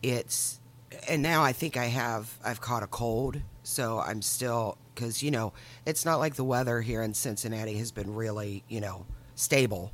it's 0.03 0.61
and 1.09 1.23
now 1.23 1.43
I 1.43 1.53
think 1.53 1.77
I 1.77 1.87
have. 1.87 2.39
I've 2.45 2.61
caught 2.61 2.83
a 2.83 2.87
cold, 2.87 3.41
so 3.65 3.99
I'm 3.99 4.23
still 4.23 4.79
because 4.95 5.23
you 5.23 5.31
know 5.33 5.53
it's 5.85 6.05
not 6.05 6.21
like 6.21 6.37
the 6.37 6.45
weather 6.45 6.81
here 6.81 7.03
in 7.03 7.15
Cincinnati 7.15 7.77
has 7.79 7.91
been 7.91 8.15
really 8.15 8.63
you 8.69 8.81
know 8.81 9.07
stable. 9.35 9.93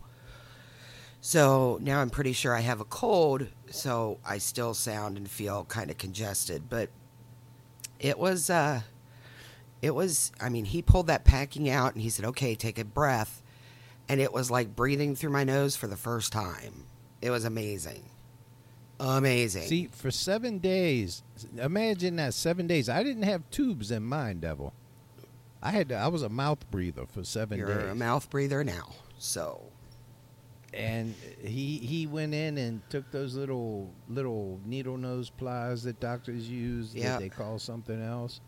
So 1.23 1.79
now 1.81 2.01
I'm 2.01 2.11
pretty 2.11 2.33
sure 2.33 2.55
I 2.55 2.61
have 2.61 2.81
a 2.81 2.85
cold, 2.85 3.47
so 3.71 4.19
I 4.25 4.39
still 4.39 4.75
sound 4.75 5.17
and 5.17 5.31
feel 5.31 5.65
kind 5.65 5.91
of 5.91 5.99
congested, 5.99 6.69
but 6.69 6.91
it 7.99 8.19
was 8.19 8.49
uh 8.51 8.81
it 9.83 9.95
was 9.95 10.33
i 10.41 10.49
mean 10.49 10.65
he 10.65 10.83
pulled 10.83 11.07
that 11.07 11.25
packing 11.25 11.69
out 11.69 11.95
and 11.95 12.03
he 12.03 12.09
said 12.11 12.25
okay 12.25 12.55
take 12.55 12.79
a 12.79 12.85
breath 12.85 13.43
and 14.09 14.21
it 14.21 14.33
was 14.33 14.51
like 14.51 14.75
breathing 14.75 15.15
through 15.15 15.31
my 15.31 15.45
nose 15.45 15.77
for 15.77 15.87
the 15.87 15.97
first 15.97 16.33
time 16.33 16.85
it 17.21 17.31
was 17.31 17.45
amazing 17.45 18.03
Amazing. 19.01 19.63
See, 19.63 19.89
for 19.91 20.11
seven 20.11 20.59
days, 20.59 21.23
imagine 21.59 22.17
that 22.17 22.35
seven 22.35 22.67
days. 22.67 22.89
I 22.89 23.03
didn't 23.03 23.23
have 23.25 23.49
tubes 23.51 23.91
in 23.91 24.03
mine, 24.05 24.41
Devil. 24.41 24.73
I 25.63 25.71
had 25.73 25.89
to, 25.91 25.95
I 25.97 26.09
was 26.09 26.23
a 26.23 26.29
mouth 26.29 26.71
breather 26.71 27.05
for 27.07 27.23
7 27.23 27.59
You're 27.59 27.69
days. 27.83 27.91
a 27.91 27.95
mouth 27.95 28.31
breather 28.31 28.65
now. 28.65 28.95
So 29.19 29.63
and 30.73 31.15
he 31.43 31.79
he 31.79 32.07
went 32.07 32.33
in 32.33 32.57
and 32.57 32.81
took 32.91 33.11
those 33.11 33.35
little 33.35 33.91
little 34.09 34.61
needle 34.65 34.97
nose 34.97 35.29
pliers 35.29 35.83
that 35.83 35.99
doctors 35.99 36.49
use 36.49 36.95
Yeah. 36.95 37.13
that 37.13 37.21
they 37.21 37.29
call 37.29 37.59
something 37.59 38.01
else, 38.01 38.41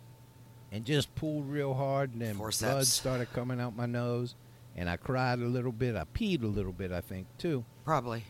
and 0.71 0.85
just 0.85 1.13
pulled 1.17 1.49
real 1.51 1.75
hard, 1.75 2.13
and 2.13 2.23
then 2.23 2.37
blood 2.37 2.87
started 2.87 3.33
coming 3.33 3.61
out 3.61 3.75
my 3.77 3.87
nose, 3.87 4.37
and 4.77 4.89
I 4.89 4.97
cried 4.97 5.41
a 5.41 5.47
little 5.47 5.73
bit. 5.73 5.97
I 5.97 6.05
peed 6.05 6.45
a 6.45 6.47
little 6.47 6.73
bit, 6.73 6.93
I 6.93 7.01
think, 7.01 7.27
too. 7.39 7.65
probably. 7.85 8.23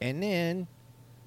And 0.00 0.22
then 0.22 0.66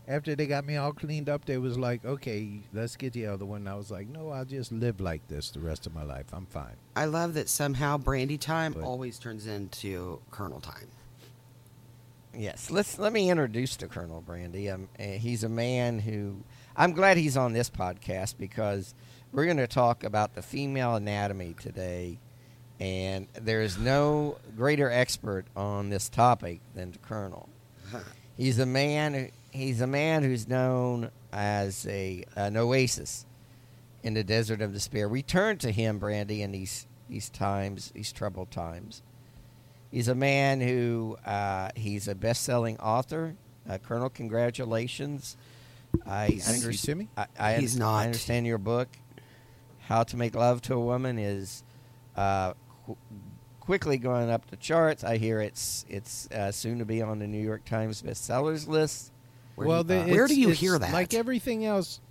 after 0.08 0.36
they 0.36 0.48
got 0.48 0.66
me 0.66 0.76
all 0.76 0.94
cleaned 0.94 1.30
up, 1.30 1.46
they 1.46 1.58
was 1.58 1.78
like, 1.78 2.04
"Okay, 2.04 2.62
let's 2.74 2.96
get 2.96 3.14
the 3.14 3.26
other 3.28 3.46
one." 3.46 3.62
And 3.62 3.70
I 3.70 3.76
was 3.76 3.90
like, 3.92 4.08
"No, 4.08 4.30
I'll 4.30 4.46
just 4.46 4.72
live 4.72 5.00
like 5.00 5.28
this 5.28 5.50
the 5.50 5.60
rest 5.60 5.86
of 5.88 5.94
my 5.94 6.04
life. 6.04 6.26
I'm 6.34 6.46
fine." 6.46 6.76
I 6.96 7.06
love 7.06 7.34
that 7.36 7.50
somehow 7.50 7.98
Brandy 7.98 8.38
time 8.38 8.74
But- 8.74 8.84
always 8.84 9.18
turns 9.20 9.48
into 9.48 10.20
Colonel 10.32 10.60
time. 10.60 10.90
Yes, 12.36 12.72
let's 12.72 12.98
let 12.98 13.14
me 13.14 13.30
introduce 13.30 13.76
to 13.78 13.88
Colonel 13.88 14.22
Brandy. 14.22 14.70
Um, 14.70 14.90
uh, 15.00 15.04
he's 15.04 15.44
a 15.44 15.50
man 15.50 16.00
who 16.00 16.38
I'm 16.76 16.94
glad 16.94 17.18
he's 17.18 17.38
on 17.38 17.54
this 17.54 17.70
podcast 17.70 18.36
because 18.40 18.96
we're 19.32 19.46
going 19.46 19.58
to 19.58 19.68
talk 19.68 20.04
about 20.04 20.34
the 20.34 20.42
female 20.42 20.96
anatomy 20.96 21.54
today, 21.60 22.18
and 22.80 23.28
there 23.34 23.62
is 23.62 23.78
no 23.78 24.40
greater 24.58 24.90
expert 24.90 25.46
on 25.56 25.90
this 25.90 26.10
topic 26.10 26.62
than 26.74 26.92
the 26.92 26.98
Colonel. 27.00 27.50
He's 28.36 28.58
a 28.58 28.66
man. 28.66 29.30
He's 29.54 29.82
a 29.82 29.88
man 29.88 30.24
who's 30.24 30.48
known 30.48 31.12
as 31.32 31.86
a 31.88 32.26
an 32.36 32.58
oasis 32.58 33.26
in 34.02 34.16
the 34.16 34.24
desert 34.24 34.62
of 34.62 34.74
despair. 34.74 35.08
We 35.08 35.22
turn 35.22 35.58
to 35.60 35.72
him, 35.72 36.00
Brandy, 36.00 36.42
in 36.42 36.52
these 36.52 36.88
these 37.08 37.30
times, 37.30 37.92
these 37.94 38.12
troubled 38.12 38.50
times. 38.50 39.04
He's 39.92 40.08
a 40.08 40.16
man 40.16 40.60
who 40.60 41.18
uh, 41.24 41.70
he's 41.76 42.08
a 42.08 42.16
best-selling 42.16 42.80
author. 42.80 43.36
Uh, 43.70 43.78
Colonel, 43.78 44.10
congratulations! 44.10 45.38
I 46.06 46.30
Thank 46.30 46.64
you, 46.64 46.70
underst- 46.70 46.84
Timmy. 46.86 47.08
I, 47.16 47.28
I, 47.40 47.54
He's 47.58 47.78
not. 47.78 48.00
I 48.00 48.06
understand 48.06 48.48
your 48.48 48.58
book, 48.58 48.88
"How 49.82 50.02
to 50.04 50.18
Make 50.18 50.34
Love 50.34 50.64
to 50.64 50.74
a 50.74 50.80
Woman," 50.80 51.20
is 51.20 51.64
uh, 52.18 52.54
qu- 52.88 52.98
quickly 53.60 54.00
going 54.00 54.32
up 54.32 54.50
the 54.50 54.58
charts. 54.58 55.04
I 55.04 55.18
hear 55.18 55.40
it's 55.40 55.86
it's 55.88 56.28
uh, 56.32 56.52
soon 56.52 56.80
to 56.80 56.86
be 56.86 57.04
on 57.04 57.20
the 57.20 57.28
New 57.28 57.42
York 57.42 57.64
Times 57.66 58.02
bestsellers 58.02 58.68
list. 58.68 59.12
Where 59.56 59.68
well, 59.68 59.84
do 59.84 59.94
you, 59.94 60.04
the, 60.06 60.12
where 60.12 60.28
do 60.28 60.40
you 60.40 60.50
hear 60.50 60.80
that? 60.80 60.94
Like 60.94 61.14
everything 61.14 61.66
else, 61.66 62.02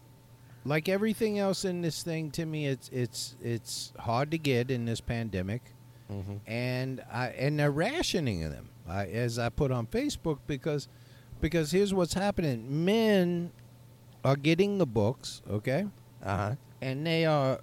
like 0.65 0.89
everything 0.89 1.39
else 1.39 1.65
in 1.65 1.81
this 1.83 2.03
thing, 2.03 2.31
to 2.33 2.47
me, 2.47 2.67
it's 2.67 2.89
it's 2.91 3.37
it's 3.43 3.93
hard 3.99 4.31
to 4.31 4.39
get 4.39 4.71
in 4.71 4.85
this 4.85 5.01
pandemic, 5.01 5.63
Mm-hmm. 6.11 6.37
and 6.47 7.03
I 7.11 7.29
and 7.29 7.59
they're 7.59 7.71
rationing 7.71 8.41
them, 8.51 8.69
I, 8.89 9.07
as 9.07 9.39
I 9.39 9.49
put 9.49 9.71
on 9.73 9.87
Facebook, 9.87 10.39
because 10.47 10.87
because 11.41 11.73
here's 11.73 11.93
what's 11.95 12.15
happening: 12.15 12.85
men 12.85 13.51
are 14.25 14.37
getting 14.37 14.79
the 14.79 14.87
books, 14.87 15.43
okay, 15.51 15.87
Uh 16.23 16.37
huh. 16.37 16.55
and 16.81 17.07
they 17.07 17.25
are 17.27 17.61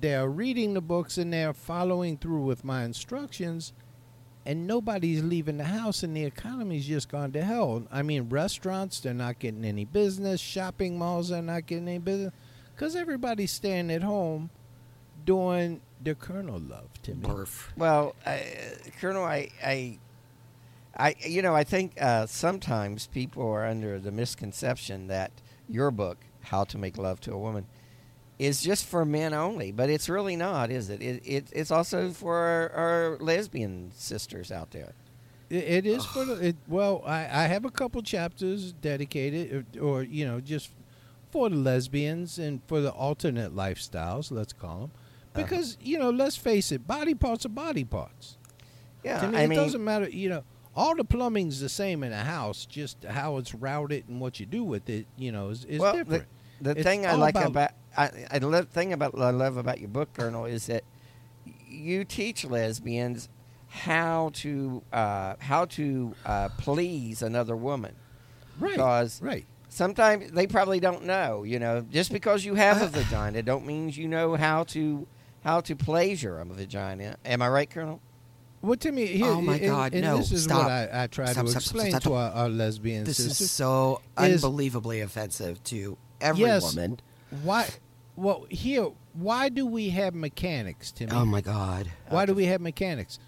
they 0.00 0.14
are 0.14 0.28
reading 0.28 0.74
the 0.74 0.80
books 0.80 1.16
and 1.18 1.32
they 1.32 1.44
are 1.44 1.52
following 1.52 2.16
through 2.16 2.42
with 2.42 2.64
my 2.64 2.84
instructions 2.84 3.72
and 4.50 4.66
nobody's 4.66 5.22
leaving 5.22 5.58
the 5.58 5.64
house 5.64 6.02
and 6.02 6.16
the 6.16 6.24
economy's 6.24 6.84
just 6.84 7.08
gone 7.08 7.30
to 7.30 7.40
hell. 7.40 7.84
I 7.92 8.02
mean 8.02 8.28
restaurants 8.28 8.98
they're 8.98 9.14
not 9.14 9.38
getting 9.38 9.64
any 9.64 9.84
business. 9.84 10.40
Shopping 10.40 10.98
malls 10.98 11.28
they're 11.28 11.40
not 11.40 11.66
getting 11.66 11.86
any 11.86 11.98
business. 11.98 12.32
Because 12.74 12.96
everybody's 12.96 13.52
staying 13.52 13.92
at 13.92 14.02
home 14.02 14.50
doing 15.24 15.80
the 16.02 16.16
colonel 16.16 16.58
love 16.58 17.00
to 17.02 17.14
me. 17.14 17.22
Barf. 17.22 17.68
Well, 17.76 18.16
uh, 18.26 18.38
Colonel, 19.00 19.22
I, 19.22 19.50
I, 19.64 19.98
I, 20.96 21.14
you 21.20 21.42
know, 21.42 21.54
I 21.54 21.62
think 21.62 21.92
uh, 22.02 22.26
sometimes 22.26 23.06
people 23.06 23.46
are 23.46 23.64
under 23.64 24.00
the 24.00 24.10
misconception 24.10 25.06
that 25.06 25.30
your 25.68 25.92
book, 25.92 26.18
"How 26.40 26.64
to 26.64 26.76
Make 26.76 26.98
Love 26.98 27.20
to 27.20 27.32
a 27.32 27.38
Woman," 27.38 27.66
is 28.40 28.62
just 28.62 28.86
for 28.86 29.04
men 29.04 29.34
only, 29.34 29.70
but 29.70 29.90
it's 29.90 30.08
really 30.08 30.34
not, 30.34 30.70
is 30.70 30.88
it? 30.88 31.02
It, 31.02 31.22
it 31.26 31.48
it's 31.52 31.70
also 31.70 32.10
for 32.10 32.36
our, 32.36 32.70
our 32.72 33.16
lesbian 33.20 33.92
sisters 33.94 34.50
out 34.50 34.70
there. 34.70 34.94
It, 35.50 35.64
it 35.64 35.86
is 35.86 36.04
for 36.06 36.24
the 36.24 36.34
it, 36.48 36.56
well. 36.66 37.02
I, 37.04 37.20
I 37.20 37.42
have 37.48 37.64
a 37.66 37.70
couple 37.70 38.00
chapters 38.02 38.72
dedicated, 38.72 39.66
or, 39.78 39.84
or 39.98 40.02
you 40.02 40.26
know, 40.26 40.40
just 40.40 40.70
for 41.30 41.50
the 41.50 41.56
lesbians 41.56 42.38
and 42.38 42.62
for 42.66 42.80
the 42.80 42.90
alternate 42.92 43.54
lifestyles. 43.54 44.30
Let's 44.32 44.54
call 44.54 44.78
them, 44.80 44.90
Uh-huh. 45.34 45.42
because 45.42 45.76
you 45.82 45.98
know, 45.98 46.08
let's 46.10 46.36
face 46.36 46.72
it, 46.72 46.86
body 46.86 47.14
parts 47.14 47.44
are 47.44 47.50
body 47.50 47.84
parts. 47.84 48.38
Yeah, 49.04 49.20
to 49.20 49.28
me, 49.28 49.36
I 49.38 49.42
it 49.42 49.48
mean, 49.48 49.58
doesn't 49.58 49.84
matter. 49.84 50.08
You 50.08 50.28
know, 50.30 50.44
all 50.74 50.96
the 50.96 51.04
plumbing's 51.04 51.60
the 51.60 51.68
same 51.68 52.02
in 52.02 52.12
a 52.12 52.24
house. 52.24 52.64
Just 52.64 53.04
how 53.04 53.36
it's 53.36 53.54
routed 53.54 54.08
and 54.08 54.18
what 54.18 54.40
you 54.40 54.46
do 54.46 54.64
with 54.64 54.88
it, 54.88 55.06
you 55.18 55.30
know, 55.30 55.50
is, 55.50 55.64
is 55.66 55.78
well, 55.78 55.92
different. 55.94 56.24
The, 56.62 56.74
the 56.74 56.82
thing 56.82 57.04
I 57.06 57.14
like 57.14 57.34
about- 57.34 57.46
about, 57.50 57.70
I, 57.96 58.10
I 58.30 58.38
love 58.38 58.68
thing 58.68 58.92
about 58.92 59.18
I 59.18 59.30
love 59.30 59.56
about 59.56 59.80
your 59.80 59.88
book, 59.88 60.12
Colonel, 60.14 60.44
is 60.44 60.66
that 60.66 60.84
you 61.68 62.04
teach 62.04 62.44
lesbians 62.44 63.28
how 63.68 64.30
to 64.34 64.82
uh, 64.92 65.34
how 65.38 65.64
to 65.66 66.14
uh, 66.24 66.48
please 66.58 67.22
another 67.22 67.56
woman. 67.56 67.94
right, 68.58 68.72
because- 68.72 69.20
right. 69.22 69.46
Sometimes 69.72 70.32
they 70.32 70.48
probably 70.48 70.80
don't 70.80 71.04
know. 71.04 71.44
You 71.44 71.60
know, 71.60 71.82
just 71.92 72.10
because 72.12 72.44
you 72.44 72.56
have 72.56 72.82
a 72.82 72.88
vagina, 72.98 73.40
don't 73.44 73.64
mean 73.64 73.90
you 73.90 74.08
know 74.08 74.34
how 74.34 74.64
to 74.64 75.06
how 75.44 75.60
to 75.60 75.76
pleasure 75.76 76.40
a 76.40 76.44
vagina. 76.44 77.14
Am 77.24 77.40
I 77.40 77.48
right, 77.48 77.70
Colonel? 77.70 78.00
Well, 78.62 78.76
Timmy, 78.76 79.06
here, 79.06 79.26
Oh, 79.26 79.40
my 79.40 79.54
and- 79.58 79.66
God, 79.66 79.94
and 79.94 80.02
no, 80.02 80.16
this 80.18 80.32
is 80.32 80.42
stop. 80.44 80.64
what 80.64 80.72
I, 80.72 81.04
I 81.04 81.06
try 81.06 81.30
Stop, 81.32 81.44
to 81.46 81.50
stop, 81.52 81.62
stop, 81.62 81.72
explain 81.76 81.90
stop, 81.92 82.02
to 82.02 82.12
our, 82.14 82.30
our 82.32 82.48
lesbian 82.48 83.04
This 83.04 83.18
sisters. 83.18 83.40
is 83.42 83.50
so 83.52 84.02
is- 84.20 84.44
unbelievably 84.44 85.00
offensive 85.02 85.62
to 85.64 85.96
every 86.20 86.42
yes, 86.42 86.62
woman. 86.74 86.98
Why? 87.42 87.68
Well, 88.16 88.46
here, 88.50 88.88
why 89.14 89.48
do 89.48 89.66
we 89.66 89.90
have 89.90 90.14
mechanics, 90.14 90.92
Timmy? 90.92 91.12
Oh 91.12 91.24
my 91.24 91.40
God. 91.40 91.90
Why 92.08 92.26
do 92.26 92.34
we 92.34 92.46
have 92.46 92.60
mechanics? 92.60 93.18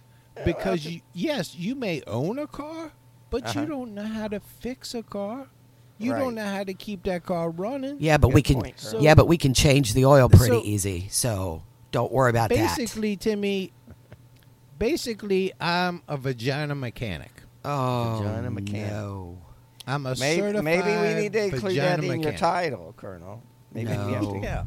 Because 0.45 0.85
you, 0.87 1.01
yes, 1.13 1.55
you 1.55 1.75
may 1.75 2.03
own 2.07 2.39
a 2.39 2.47
car, 2.47 2.93
but 3.31 3.45
Uh-huh. 3.47 3.61
you 3.61 3.67
don't 3.67 3.95
know 3.95 4.07
how 4.07 4.29
to 4.29 4.41
fix 4.41 4.95
a 4.95 5.03
car. 5.03 5.47
You 5.99 6.13
Right. 6.13 6.19
don't 6.21 6.35
know 6.35 6.45
how 6.45 6.65
to 6.65 6.75
keep 6.75 7.05
that 7.05 7.25
car 7.25 7.49
running. 7.51 7.97
Yeah, 8.01 8.17
but 8.17 8.29
Good 8.29 8.35
we 8.35 8.43
can. 8.43 8.61
point, 8.61 8.77
Colonel. 8.83 9.03
yeah, 9.03 9.15
but 9.15 9.29
we 9.29 9.37
can 9.39 9.55
change 9.55 9.95
the 9.95 10.05
oil 10.05 10.29
pretty 10.29 10.47
So- 10.57 10.63
easy. 10.65 11.07
So 11.11 11.63
don't 11.93 12.11
worry 12.13 12.31
about 12.31 12.49
that. 12.51 12.77
Basically, 12.77 13.17
Timmy, 13.17 13.73
basically, 14.79 15.53
I'm 15.61 16.03
a 16.09 16.17
vagina 16.17 16.75
mechanic. 16.75 17.31
Oh 17.65 18.21
Vagina 18.23 18.51
mechanic. 18.51 18.91
no. 18.91 19.39
I'm 19.87 20.07
a 20.07 20.15
Maybe, 20.19 20.41
certified 20.41 20.65
maybe 20.65 20.89
we 21.15 21.21
need 21.23 21.33
to 21.33 21.45
include 21.45 21.77
that 21.77 22.03
in 22.03 22.23
your 22.23 22.33
title, 22.33 22.95
Colonel. 22.97 23.43
Maybe 23.75 23.91
we 23.91 24.13
have 24.13 24.23
to. 24.23 24.35
No. 24.39 24.43
Yeah. 24.43 24.65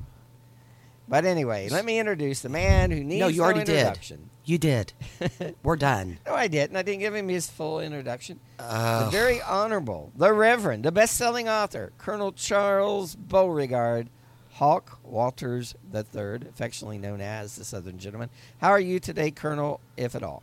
But 1.07 1.25
anyway, 1.25 1.69
let 1.69 1.85
me 1.85 1.99
introduce 1.99 2.39
the 2.41 2.49
man 2.49 2.89
who 2.89 3.03
needs 3.03 3.19
No, 3.19 3.27
you 3.27 3.43
already 3.43 3.63
did. 3.63 3.77
introduction. 3.77 4.29
You 4.43 4.57
did. 4.57 4.93
We're 5.63 5.75
done. 5.75 6.17
No, 6.25 6.33
I 6.33 6.47
didn't. 6.47 6.75
I 6.75 6.81
didn't 6.81 6.99
give 7.01 7.13
him 7.13 7.27
his 7.29 7.47
full 7.49 7.79
introduction. 7.79 8.39
the 8.57 9.09
very 9.11 9.41
honorable, 9.41 10.11
the 10.15 10.33
Reverend, 10.33 10.83
the 10.85 10.91
best-selling 10.91 11.47
author, 11.47 11.91
Colonel 11.99 12.31
Charles 12.31 13.15
Beauregard 13.15 14.09
Hawk 14.53 14.99
Walters 15.03 15.75
III, 15.93 16.47
affectionately 16.49 16.97
known 16.97 17.21
as 17.21 17.55
the 17.55 17.65
Southern 17.65 17.97
Gentleman. 17.99 18.29
How 18.59 18.69
are 18.69 18.79
you 18.79 18.99
today, 18.99 19.29
Colonel, 19.29 19.79
if 19.97 20.15
at 20.15 20.23
all? 20.23 20.41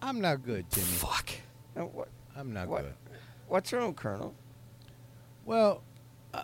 I'm 0.00 0.20
not 0.20 0.44
good, 0.44 0.68
Timmy. 0.70 0.86
fuck. 0.86 1.28
What, 1.74 2.08
I'm 2.36 2.52
not 2.52 2.68
What? 2.68 2.82
good. 2.82 2.94
what's 3.48 3.72
wrong, 3.72 3.94
Colonel? 3.94 4.34
Well, 5.44 5.82
uh, 6.34 6.42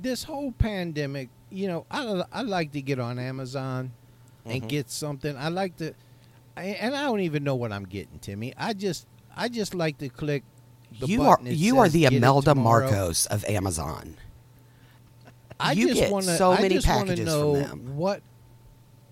this 0.00 0.22
whole 0.24 0.52
pandemic, 0.52 1.28
you 1.50 1.66
know, 1.66 1.86
I, 1.90 2.22
I 2.32 2.42
like 2.42 2.72
to 2.72 2.82
get 2.82 2.98
on 2.98 3.18
Amazon 3.18 3.92
and 4.44 4.62
Mhm. 4.62 4.68
get 4.68 4.90
something. 4.90 5.36
I 5.36 5.48
like 5.48 5.76
to, 5.78 5.94
I, 6.56 6.64
and 6.64 6.94
I 6.94 7.02
don't 7.02 7.20
even 7.20 7.44
know 7.44 7.54
what 7.56 7.72
I'm 7.72 7.84
getting, 7.84 8.18
Timmy. 8.20 8.54
I 8.56 8.72
just, 8.74 9.06
I 9.36 9.48
just 9.48 9.74
like 9.74 9.98
to 9.98 10.08
click. 10.08 10.44
The 11.00 11.06
You 11.06 11.22
are 11.22 11.38
you 11.44 11.78
are 11.78 11.88
the 11.88 12.00
"Get 12.00 12.12
it 12.14 12.16
Imelda. 12.16 12.54
Marcos 12.54 13.26
of 13.26 13.44
Amazon. 13.44 14.16
I 15.60 15.72
You 15.72 15.88
just 15.88 16.00
get 16.00 16.12
wanna, 16.12 16.36
so 16.36 16.52
I 16.52 16.62
many 16.62 16.76
just 16.76 16.88
wanna 16.88 17.16
from 17.16 17.24
know 17.24 17.52
them. 17.54 17.96
what 17.96 18.22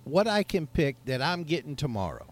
what 0.04 0.26
I 0.28 0.42
can 0.44 0.66
pick 0.68 0.96
that 1.06 1.20
I'm 1.20 1.42
getting 1.42 1.74
tomorrow. 1.76 2.26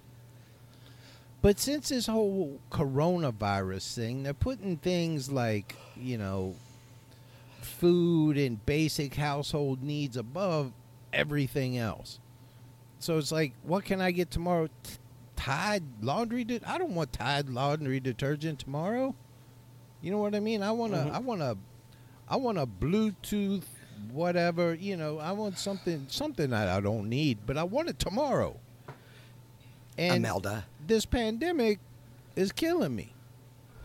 But 1.43 1.59
since 1.61 1.89
this 1.91 2.07
whole 2.07 2.59
coronavirus 2.71 3.95
thing, 3.97 4.23
they're 4.23 4.33
putting 4.33 4.77
things 4.79 5.31
like, 5.31 5.77
you 5.97 6.17
know, 6.17 6.55
food 7.79 8.37
and 8.37 8.65
basic 8.67 9.15
household 9.15 9.83
needs 9.83 10.17
above 10.17 10.73
everything 11.13 11.79
else. 11.79 12.19
So 12.99 13.19
it's 13.19 13.33
like, 13.33 13.53
what 13.63 13.85
can 13.85 14.01
I 14.01 14.11
get 14.11 14.31
tomorrow? 14.31 14.69
T- 14.83 14.95
Tide 15.37 15.83
laundry? 16.01 16.45
De- 16.45 16.61
I 16.67 16.79
don't 16.79 16.95
want 16.95 17.13
Tide 17.13 17.51
laundry 17.51 18.01
detergent 18.01 18.61
tomorrow. 18.61 19.15
You 20.01 20.11
know 20.11 20.19
what 20.19 20.35
I 20.35 20.41
mean? 20.41 20.63
I 20.63 20.71
want 20.71 20.93
to. 20.93 21.01
Mm-hmm. 21.01 21.15
I 21.15 21.19
want 21.19 21.41
to. 21.41 21.57
I 22.29 22.37
want 22.37 22.59
a 22.59 22.67
Bluetooth, 22.67 23.65
whatever. 24.11 24.75
You 24.75 24.97
know, 24.97 25.19
I 25.19 25.33
want 25.33 25.59
something. 25.59 26.07
Something 26.09 26.51
that 26.51 26.69
I 26.69 26.81
don't 26.81 27.09
need, 27.09 27.39
but 27.47 27.57
I 27.59 27.65
want 27.65 27.89
it 27.89 27.99
tomorrow. 27.99 28.57
And 29.99 30.17
Imelda. 30.17 30.65
this 30.87 31.05
pandemic 31.07 31.79
is 32.37 32.53
killing 32.53 32.95
me. 32.97 33.13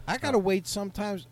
I 0.07 0.17
gotta 0.17 0.39
wait 0.39 0.65
sometimes. 0.65 1.27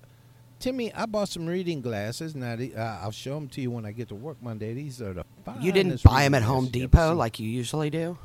Timmy, 0.59 0.91
I 0.93 1.05
bought 1.05 1.29
some 1.29 1.45
reading 1.45 1.81
glasses. 1.81 2.35
Now 2.35 2.55
the- 2.55 2.75
uh, 2.75 2.99
I'll 3.01 3.11
show 3.11 3.35
them 3.35 3.47
to 3.49 3.61
you 3.61 3.69
when 3.71 3.85
I 3.85 3.91
get 3.91 4.07
to 4.09 4.15
work 4.15 4.37
Monday. 4.41 4.73
These 4.73 5.01
are 5.01 5.13
the 5.13 5.25
You 5.61 5.71
didn't 5.71 6.01
buy 6.03 6.23
them 6.23 6.33
at 6.35 6.41
Home 6.43 6.65
glasses 6.65 6.75
you 6.77 6.83
ever 6.85 6.91
Depot 6.91 7.15
like 7.15 7.39
you 7.39 7.47
usually 7.47 7.89
do? 7.89 8.17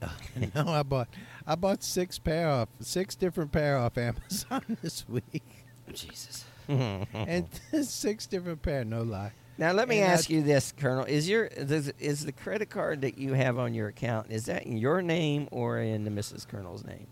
no, 0.54 0.66
I 0.68 0.82
bought 0.82 1.08
I 1.46 1.54
bought 1.54 1.84
six 1.84 2.18
pair 2.18 2.48
off 2.48 2.68
six 2.80 3.14
different 3.14 3.52
pair 3.52 3.78
off 3.78 3.96
Amazon 3.96 4.76
this 4.82 5.08
week, 5.08 5.64
Jesus. 5.92 6.44
and 6.68 7.46
six 7.82 8.26
different 8.26 8.62
pair. 8.62 8.84
No 8.84 9.02
lie. 9.02 9.30
Now 9.58 9.70
let 9.70 9.88
me 9.88 10.00
And 10.00 10.12
ask 10.12 10.28
I- 10.28 10.34
you 10.34 10.42
this, 10.42 10.72
Colonel: 10.76 11.04
Is 11.04 11.28
your 11.28 11.44
is, 11.44 11.92
is 12.00 12.24
the 12.24 12.32
credit 12.32 12.68
card 12.68 13.02
that 13.02 13.16
you 13.16 13.34
have 13.34 13.60
on 13.60 13.74
your 13.74 13.86
account 13.88 14.32
is 14.32 14.46
that 14.46 14.64
in 14.66 14.76
your 14.76 15.02
name 15.02 15.46
or 15.52 15.78
in 15.78 16.02
the 16.02 16.10
Mrs. 16.10 16.48
Colonel's 16.48 16.84
name? 16.84 17.06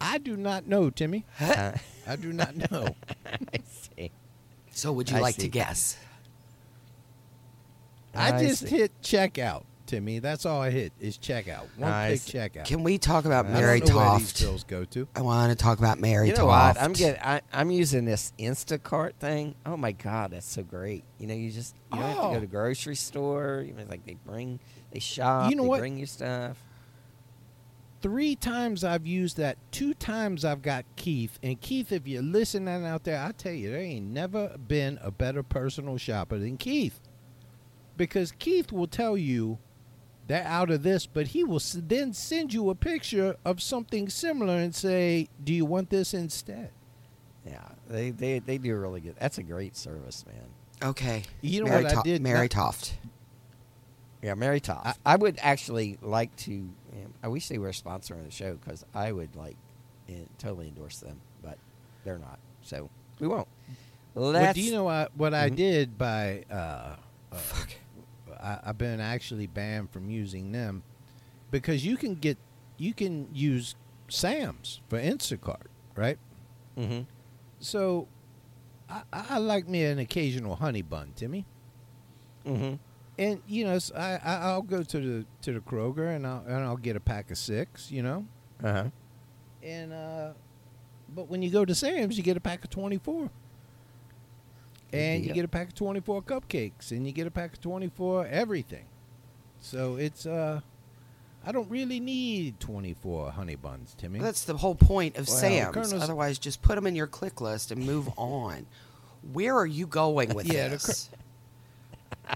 I 0.00 0.18
do 0.18 0.36
not 0.36 0.66
know, 0.66 0.90
Timmy. 0.90 1.24
Uh, 1.40 1.72
I 2.06 2.16
do 2.16 2.32
not 2.32 2.70
know. 2.70 2.94
I 3.26 3.58
see. 3.66 4.10
So 4.70 4.92
would 4.92 5.10
you 5.10 5.16
I 5.16 5.20
like 5.20 5.34
see. 5.36 5.42
to 5.42 5.48
guess? 5.48 5.96
I 8.14 8.32
I 8.32 8.42
just 8.46 8.62
see. 8.66 8.76
hit 8.76 8.92
checkout, 9.02 9.64
Timmy. 9.86 10.18
That's 10.18 10.46
all 10.46 10.60
I 10.60 10.70
hit 10.70 10.92
is 11.00 11.18
checkout. 11.18 11.66
One 11.76 11.90
I 11.90 12.08
click 12.10 12.20
see. 12.20 12.38
checkout. 12.38 12.64
Can 12.64 12.82
we 12.82 12.98
talk 12.98 13.24
about 13.24 13.46
I 13.46 13.50
Mary 13.50 13.80
don't 13.80 13.90
know 13.90 13.96
where 13.98 14.18
these 14.18 14.32
Toft? 14.32 14.40
bills 14.42 14.64
go 14.64 14.84
to. 14.86 15.08
I 15.14 15.20
want 15.22 15.50
to 15.50 15.56
talk 15.62 15.78
about 15.78 15.98
Mary 16.00 16.28
you 16.28 16.32
know 16.34 16.46
Toft. 16.46 16.76
what? 16.76 16.84
I'm 16.84 16.92
getting. 16.92 17.20
I, 17.22 17.40
I'm 17.52 17.70
using 17.70 18.04
this 18.04 18.32
Instacart 18.38 19.14
thing. 19.14 19.54
Oh 19.66 19.76
my 19.76 19.92
God, 19.92 20.30
that's 20.32 20.46
so 20.50 20.62
great. 20.62 21.04
You 21.18 21.26
know, 21.26 21.34
you 21.34 21.50
just 21.50 21.74
you 21.92 21.98
don't 21.98 22.08
have 22.08 22.16
to 22.16 22.22
Oh. 22.22 22.34
go 22.34 22.40
to 22.40 22.46
grocery 22.46 22.96
store. 22.96 23.64
You 23.66 23.74
know, 23.74 23.84
like 23.88 24.04
they 24.06 24.16
bring, 24.26 24.58
they 24.92 24.98
shop. 25.00 25.50
You 25.50 25.56
know 25.56 25.64
they 25.64 25.68
what? 25.68 25.80
Bring 25.80 25.98
you 25.98 26.06
stuff. 26.06 26.56
Three 28.00 28.36
times 28.36 28.84
I've 28.84 29.06
used 29.06 29.36
that. 29.38 29.58
Two 29.72 29.92
times 29.92 30.44
I've 30.44 30.62
got 30.62 30.84
Keith. 30.96 31.38
And 31.42 31.60
Keith, 31.60 31.90
if 31.90 32.06
you're 32.06 32.22
listening 32.22 32.86
out 32.86 33.04
there, 33.04 33.20
I 33.20 33.32
tell 33.32 33.52
you, 33.52 33.70
there 33.70 33.80
ain't 33.80 34.06
never 34.06 34.56
been 34.56 34.98
a 35.02 35.10
better 35.10 35.42
personal 35.42 35.98
shopper 35.98 36.38
than 36.38 36.56
Keith. 36.56 37.00
Because 37.96 38.32
Keith 38.38 38.70
will 38.70 38.86
tell 38.86 39.16
you 39.16 39.58
they're 40.28 40.44
out 40.44 40.70
of 40.70 40.82
this, 40.84 41.06
but 41.06 41.28
he 41.28 41.42
will 41.42 41.60
then 41.74 42.12
send 42.12 42.54
you 42.54 42.70
a 42.70 42.74
picture 42.74 43.36
of 43.44 43.60
something 43.60 44.08
similar 44.08 44.54
and 44.54 44.74
say, 44.74 45.28
"Do 45.42 45.52
you 45.52 45.64
want 45.64 45.90
this 45.90 46.14
instead?" 46.14 46.70
Yeah, 47.44 47.66
they 47.88 48.10
they 48.10 48.38
they 48.38 48.58
do 48.58 48.76
really 48.76 49.00
good. 49.00 49.16
That's 49.18 49.38
a 49.38 49.42
great 49.42 49.76
service, 49.76 50.24
man. 50.26 50.90
Okay. 50.90 51.22
You 51.40 51.64
know 51.64 51.70
Mary 51.70 51.82
what 51.82 51.92
I 51.92 51.94
Toft- 51.94 52.06
did 52.06 52.22
Mary 52.22 52.48
Toft. 52.48 52.94
Yeah, 54.22 54.34
Mary 54.34 54.60
Toft. 54.60 54.98
I, 55.06 55.16
would 55.16 55.38
actually 55.40 55.98
like 56.02 56.34
to. 56.38 56.68
I 57.22 57.28
wish 57.28 57.48
they 57.48 57.58
were 57.58 57.68
a 57.68 57.74
sponsor 57.74 58.14
on 58.14 58.24
the 58.24 58.30
show 58.30 58.54
because 58.54 58.84
I 58.94 59.12
would 59.12 59.34
like 59.36 59.56
eh, 60.08 60.12
totally 60.38 60.68
endorse 60.68 60.98
them, 61.00 61.20
but 61.42 61.58
they're 62.04 62.18
not. 62.18 62.38
So 62.62 62.90
we 63.20 63.26
won't. 63.28 63.48
Well, 64.14 64.52
do 64.52 64.60
you 64.60 64.72
know 64.72 64.84
what, 64.84 65.16
what 65.16 65.34
I 65.34 65.50
Mhm. 65.50 65.56
did 65.56 65.98
by? 65.98 66.44
Uh, 66.50 66.96
uh, 67.32 67.36
I, 68.40 68.58
I've 68.64 68.78
been 68.78 69.00
actually 69.00 69.46
banned 69.46 69.90
from 69.90 70.10
using 70.10 70.52
them 70.52 70.82
because 71.50 71.84
you 71.84 71.96
can 71.96 72.14
get 72.14 72.36
you 72.76 72.94
can 72.94 73.28
use 73.34 73.74
Sam's 74.08 74.80
for 74.88 74.98
Instacart, 75.00 75.66
right? 75.96 76.18
Mm-hmm. 76.76 77.02
So 77.60 78.06
I, 78.88 79.02
I 79.12 79.38
like 79.38 79.66
me 79.68 79.84
an 79.84 79.98
occasional 79.98 80.56
honey 80.56 80.82
bun, 80.82 81.12
Timmy. 81.16 81.44
Mhm. 82.46 82.78
And 83.18 83.40
you 83.48 83.64
know, 83.64 83.78
I 83.96 84.18
I'll 84.24 84.62
go 84.62 84.82
to 84.82 85.00
the 85.00 85.26
to 85.42 85.52
the 85.52 85.60
Kroger 85.60 86.14
and 86.14 86.26
I'll 86.26 86.44
and 86.46 86.56
I'll 86.64 86.76
get 86.76 86.94
a 86.96 87.00
pack 87.00 87.30
of 87.30 87.38
six, 87.38 87.90
you 87.90 88.02
know. 88.02 88.26
Uh-huh. 88.62 88.84
And 89.62 89.92
uh, 89.92 90.30
but 91.14 91.28
when 91.28 91.42
you 91.42 91.50
go 91.50 91.64
to 91.64 91.74
Sam's, 91.74 92.16
you 92.16 92.22
get 92.22 92.36
a 92.36 92.40
pack 92.40 92.62
of 92.64 92.70
twenty 92.70 92.98
four. 92.98 93.30
And 94.92 95.24
you 95.24 95.34
get 95.34 95.44
a 95.44 95.48
pack 95.48 95.68
of 95.68 95.74
twenty 95.74 96.00
four 96.00 96.22
cupcakes, 96.22 96.92
and 96.92 97.06
you 97.06 97.12
get 97.12 97.26
a 97.26 97.30
pack 97.30 97.54
of 97.54 97.60
twenty 97.60 97.88
four 97.88 98.26
everything. 98.26 98.84
So 99.60 99.96
it's 99.96 100.24
uh, 100.24 100.60
I 101.44 101.52
don't 101.52 101.68
really 101.68 102.00
need 102.00 102.58
twenty 102.60 102.94
four 102.94 103.30
honey 103.32 103.56
buns, 103.56 103.94
Timmy. 103.98 104.18
That's 104.20 104.44
the 104.44 104.56
whole 104.56 104.74
point 104.76 105.16
of 105.18 105.28
Well, 105.28 105.36
Sam's. 105.36 105.74
Colonel's- 105.74 106.02
Otherwise, 106.02 106.38
just 106.38 106.62
put 106.62 106.76
them 106.76 106.86
in 106.86 106.94
your 106.94 107.06
click 107.08 107.40
list 107.40 107.70
and 107.70 107.84
move 107.84 108.08
on. 108.16 108.66
Where 109.32 109.56
are 109.58 109.66
you 109.66 109.86
going 109.86 110.32
with 110.34 110.46
Yeah, 110.46 110.68
the 110.68 110.76
this? 110.76 111.10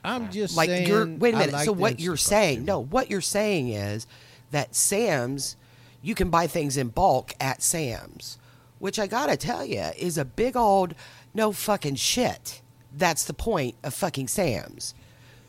I'm 0.04 0.30
just 0.30 0.56
like 0.56 0.68
saying. 0.68 0.88
you're 0.88 1.06
wait 1.06 1.34
a 1.34 1.38
minute. 1.38 1.52
like 1.52 1.64
so 1.64 1.72
what 1.72 2.00
you're 2.00 2.16
saying? 2.16 2.64
No, 2.64 2.80
what 2.80 3.10
you're 3.10 3.20
saying 3.20 3.68
is 3.68 4.06
that 4.50 4.74
Sam's, 4.74 5.56
you 6.02 6.14
can 6.14 6.30
buy 6.30 6.46
things 6.46 6.76
in 6.76 6.88
bulk 6.88 7.32
at 7.40 7.62
Sam's, 7.62 8.38
which 8.78 8.98
I 8.98 9.06
gotta 9.06 9.36
tell 9.36 9.64
you 9.64 9.90
is 9.98 10.18
a 10.18 10.24
big 10.24 10.56
old 10.56 10.94
no 11.34 11.52
fucking 11.52 11.96
shit. 11.96 12.60
That's 12.94 13.24
the 13.24 13.32
point 13.34 13.74
of 13.82 13.94
fucking 13.94 14.28
Sam's. 14.28 14.94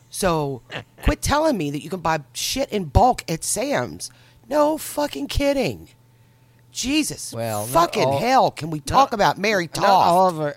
So 0.09 0.61
quit 1.01 1.21
telling 1.21 1.57
me 1.57 1.71
that 1.71 1.83
you 1.83 1.89
can 1.89 1.99
buy 1.99 2.21
shit 2.33 2.69
in 2.71 2.85
bulk 2.85 3.23
at 3.29 3.43
Sam's. 3.43 4.11
No 4.47 4.77
fucking 4.77 5.27
kidding. 5.27 5.89
Jesus, 6.71 7.33
Well, 7.33 7.65
fucking 7.65 8.03
all- 8.03 8.19
hell! 8.19 8.51
Can 8.51 8.71
we 8.71 8.79
talk 8.79 9.13
about 9.13 9.37
Mary 9.37 9.69
Not 9.75 9.85
all 9.85 10.29
of 10.29 10.39
our. 10.41 10.55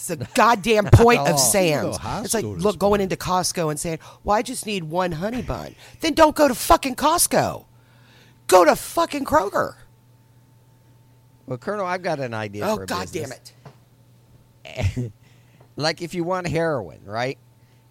It's 0.00 0.08
the 0.08 0.16
goddamn 0.34 0.86
point 0.92 1.20
of 1.20 1.32
You 1.32 1.38
Sam's. 1.38 1.98
It's 2.24 2.32
like 2.32 2.44
look 2.44 2.78
going 2.78 3.02
into 3.02 3.16
Costco 3.16 3.70
and 3.70 3.78
saying, 3.78 3.98
"Well, 4.24 4.34
I 4.34 4.40
just 4.40 4.64
need 4.64 4.84
one 4.84 5.12
honey 5.12 5.42
bun." 5.42 5.74
Then 6.00 6.14
don't 6.14 6.34
go 6.34 6.48
to 6.48 6.54
fucking 6.54 6.94
Costco. 6.96 7.66
Go 8.46 8.64
to 8.64 8.74
fucking 8.76 9.26
Kroger. 9.26 9.74
Well, 11.46 11.58
Colonel, 11.58 11.84
I've 11.84 12.02
got 12.02 12.18
an 12.18 12.32
idea 12.32 12.64
Oh 12.66 12.76
for 12.76 12.84
a 12.84 12.86
god 12.86 13.08
damn 13.12 13.30
it! 14.64 15.12
like 15.76 16.00
if 16.00 16.14
you 16.14 16.24
want 16.24 16.46
heroin, 16.48 17.00
right? 17.04 17.36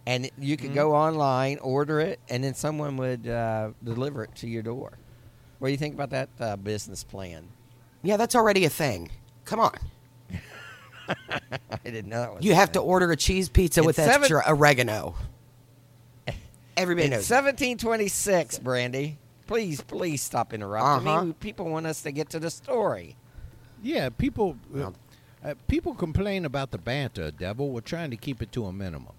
And 0.07 0.31
you 0.39 0.57
Mm-hmm. 0.57 0.65
could 0.65 0.73
go 0.73 0.95
online, 0.95 1.59
order 1.59 1.99
it, 1.99 2.19
and 2.27 2.43
then 2.43 2.55
someone 2.55 2.97
would 2.97 3.27
uh, 3.27 3.71
deliver 3.83 4.23
it 4.23 4.33
to 4.37 4.47
your 4.47 4.63
door. 4.63 4.93
What 5.59 5.67
do 5.67 5.71
you 5.71 5.77
think 5.77 5.93
about 5.93 6.09
that 6.09 6.29
uh, 6.39 6.55
business 6.55 7.03
plan? 7.03 7.49
Yeah, 8.01 8.17
that's 8.17 8.33
already 8.33 8.65
a 8.65 8.69
thing. 8.69 9.11
Come 9.45 9.59
on, 9.59 9.77
I 11.71 11.77
didn't 11.83 12.09
know 12.09 12.21
that 12.21 12.33
was. 12.35 12.43
you 12.45 12.51
a 12.51 12.55
have 12.55 12.71
to 12.73 12.79
order 12.79 13.11
a 13.11 13.15
cheese 13.15 13.49
pizza 13.49 13.81
In 13.81 13.85
with 13.85 13.95
seven- 13.95 14.21
extra 14.21 14.43
oregano. 14.47 15.15
Everybody 16.77 17.05
In 17.05 17.11
knows. 17.11 17.29
1726, 17.29 18.59
Brandy. 18.59 19.17
Please, 19.47 19.81
please 19.81 20.21
stop 20.21 20.53
interrupting 20.53 21.07
Uh-huh. 21.09 21.25
me. 21.25 21.33
People 21.33 21.65
want 21.69 21.85
us 21.87 22.01
to 22.03 22.11
get 22.11 22.29
to 22.29 22.39
the 22.39 22.49
story. 22.49 23.17
Yeah, 23.83 24.09
people. 24.09 24.55
Uh, 24.73 24.91
uh, 25.43 25.53
people 25.67 25.93
complain 25.93 26.45
about 26.45 26.71
the 26.71 26.77
banter, 26.77 27.31
Devil. 27.31 27.69
We're 27.71 27.81
trying 27.81 28.11
to 28.11 28.17
keep 28.17 28.41
it 28.41 28.51
to 28.53 28.65
a 28.65 28.71
minimum. 28.73 29.13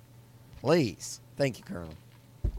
Please. 0.61 1.20
Thank 1.37 1.59
you, 1.59 1.64
Colonel. 1.64 1.94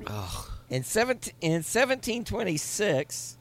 Ugh. 0.08 0.50
In, 0.70 0.84
17, 0.84 1.34
in 1.42 1.52
1726, 1.64 3.38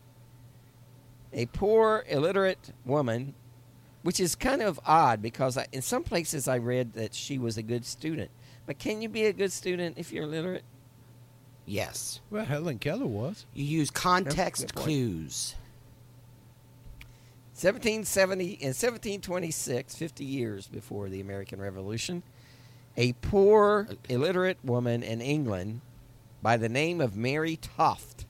a 1.32 1.46
poor, 1.46 2.04
illiterate 2.08 2.72
woman, 2.84 3.34
which 4.02 4.20
is 4.20 4.34
kind 4.34 4.62
of 4.62 4.80
odd 4.86 5.20
because 5.22 5.56
I, 5.58 5.66
in 5.72 5.82
some 5.82 6.02
places 6.02 6.48
I 6.48 6.58
read 6.58 6.94
that 6.94 7.14
she 7.14 7.38
was 7.38 7.56
a 7.56 7.62
good 7.62 7.84
student. 7.84 8.30
But 8.66 8.78
can 8.78 9.02
you 9.02 9.08
be 9.08 9.24
a 9.26 9.32
good 9.32 9.52
student 9.52 9.98
if 9.98 10.12
you're 10.12 10.24
illiterate? 10.24 10.64
Yes, 11.66 12.20
Well, 12.30 12.44
Helen 12.44 12.78
Keller 12.78 13.06
was. 13.06 13.46
you 13.54 13.64
use 13.64 13.90
context 13.90 14.74
clues. 14.74 15.54
1770 17.54 18.44
in 18.44 18.68
1726, 18.68 19.94
50 19.94 20.24
years 20.24 20.66
before 20.66 21.08
the 21.08 21.20
American 21.20 21.60
Revolution, 21.60 22.22
a 22.96 23.12
poor 23.14 23.86
illiterate 24.08 24.58
woman 24.64 25.02
in 25.02 25.20
England 25.20 25.82
by 26.42 26.56
the 26.56 26.68
name 26.70 27.00
of 27.00 27.16
Mary 27.16 27.56
Toft 27.56 28.24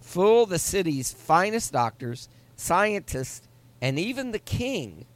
fooled 0.00 0.48
the 0.48 0.58
city's 0.58 1.12
finest 1.12 1.72
doctors, 1.72 2.28
scientists, 2.56 3.46
and 3.80 3.98
even 3.98 4.32
the 4.32 4.38
king. 4.38 5.06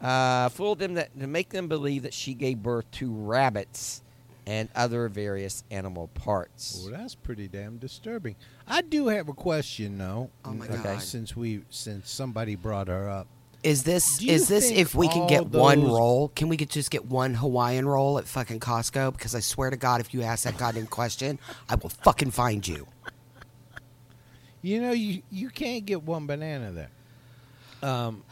Uh, 0.00 0.48
fooled 0.48 0.80
them 0.80 0.94
that, 0.94 1.16
to 1.16 1.28
make 1.28 1.50
them 1.50 1.68
believe 1.68 2.02
that 2.02 2.12
she 2.12 2.34
gave 2.34 2.60
birth 2.60 2.90
to 2.90 3.12
rabbits 3.12 4.02
and 4.48 4.68
other 4.74 5.06
various 5.06 5.62
animal 5.70 6.08
parts. 6.08 6.80
Well, 6.82 6.98
that's 6.98 7.14
pretty 7.14 7.46
damn 7.46 7.78
disturbing. 7.78 8.34
I 8.66 8.82
do 8.82 9.06
have 9.06 9.28
a 9.28 9.32
question, 9.32 9.98
though. 9.98 10.30
Oh, 10.44 10.54
my 10.54 10.66
uh, 10.66 10.76
God. 10.82 11.02
Since 11.02 11.36
we, 11.36 11.62
since 11.70 12.10
somebody 12.10 12.56
brought 12.56 12.88
her 12.88 13.08
up, 13.08 13.28
Is 13.62 13.84
this 13.84 14.20
is 14.20 14.48
this 14.48 14.72
if 14.72 14.96
we 14.96 15.06
can 15.06 15.22
all 15.22 15.28
get 15.28 15.46
one 15.46 15.84
roll? 15.84 16.32
Can 16.34 16.48
we 16.48 16.56
get 16.56 16.68
just 16.68 16.90
get 16.90 17.04
one 17.04 17.34
Hawaiian 17.34 17.86
roll 17.86 18.18
at 18.18 18.26
fucking 18.26 18.58
Costco? 18.58 19.12
Because 19.12 19.36
I 19.36 19.40
swear 19.40 19.70
to 19.70 19.76
God, 19.76 20.00
if 20.00 20.12
you 20.12 20.22
ask 20.22 20.42
that 20.42 20.58
goddamn 20.58 20.88
question, 20.88 21.38
I 21.68 21.76
will 21.76 21.90
fucking 21.90 22.32
find 22.32 22.66
you. 22.66 22.88
you 24.62 24.80
know, 24.80 24.90
you 24.90 25.22
you 25.30 25.48
can't 25.48 25.86
get 25.86 26.02
one 26.02 26.26
banana 26.26 26.72
there. 26.72 26.90
Um, 27.82 28.24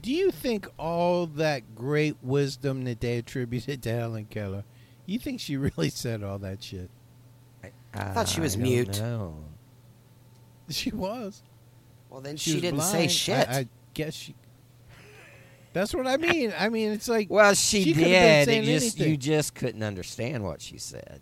do 0.00 0.10
you 0.12 0.30
think 0.30 0.66
all 0.78 1.26
that 1.26 1.74
great 1.74 2.16
wisdom 2.22 2.84
that 2.84 3.00
they 3.00 3.18
attributed 3.18 3.82
to 3.82 3.92
Helen 3.92 4.24
Keller, 4.26 4.64
you 5.06 5.18
think 5.18 5.40
she 5.40 5.56
really 5.58 5.90
said 5.90 6.22
all 6.22 6.38
that 6.38 6.62
shit? 6.62 6.90
I 7.94 8.04
thought 8.12 8.28
she 8.28 8.40
was 8.40 8.54
I 8.54 8.58
don't 8.58 8.62
mute. 8.68 9.00
know. 9.00 9.36
She 10.70 10.90
was. 10.90 11.42
Well, 12.08 12.22
then 12.22 12.36
She, 12.38 12.52
she, 12.52 12.60
didn't 12.60 12.80
say 12.80 13.08
shit. 13.08 13.46
I, 13.48 13.52
I 13.58 13.68
guess 13.92 14.14
she. 14.14 14.34
That's 15.74 15.92
what 15.94 16.06
I 16.06 16.16
mean. 16.16 16.54
I 16.58 16.70
mean, 16.70 16.92
it's 16.92 17.08
like 17.08 17.28
Well, 17.28 17.52
she, 17.54 17.82
She 17.82 17.92
did. 17.92 18.06
It 18.06 18.44
saying 18.46 18.64
just 18.64 18.98
you 18.98 19.16
just 19.18 19.54
couldn't 19.54 19.82
understand 19.82 20.44
what 20.44 20.62
she 20.62 20.78
said. 20.78 21.20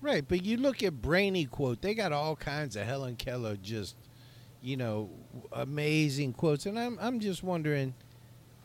right, 0.00 0.24
but 0.28 0.44
you 0.44 0.56
look 0.58 0.84
at 0.84 1.02
Brainy 1.02 1.46
quote. 1.46 1.82
They 1.82 1.94
got 1.94 2.12
all 2.12 2.36
kinds 2.36 2.76
of 2.76 2.86
Helen 2.86 3.16
Keller 3.16 3.56
just, 3.56 3.96
you 4.66 4.76
know, 4.76 5.08
amazing 5.52 6.32
quotes, 6.32 6.66
and 6.66 6.76
I'm 6.76 6.98
I'm 7.00 7.20
just 7.20 7.44
wondering, 7.44 7.94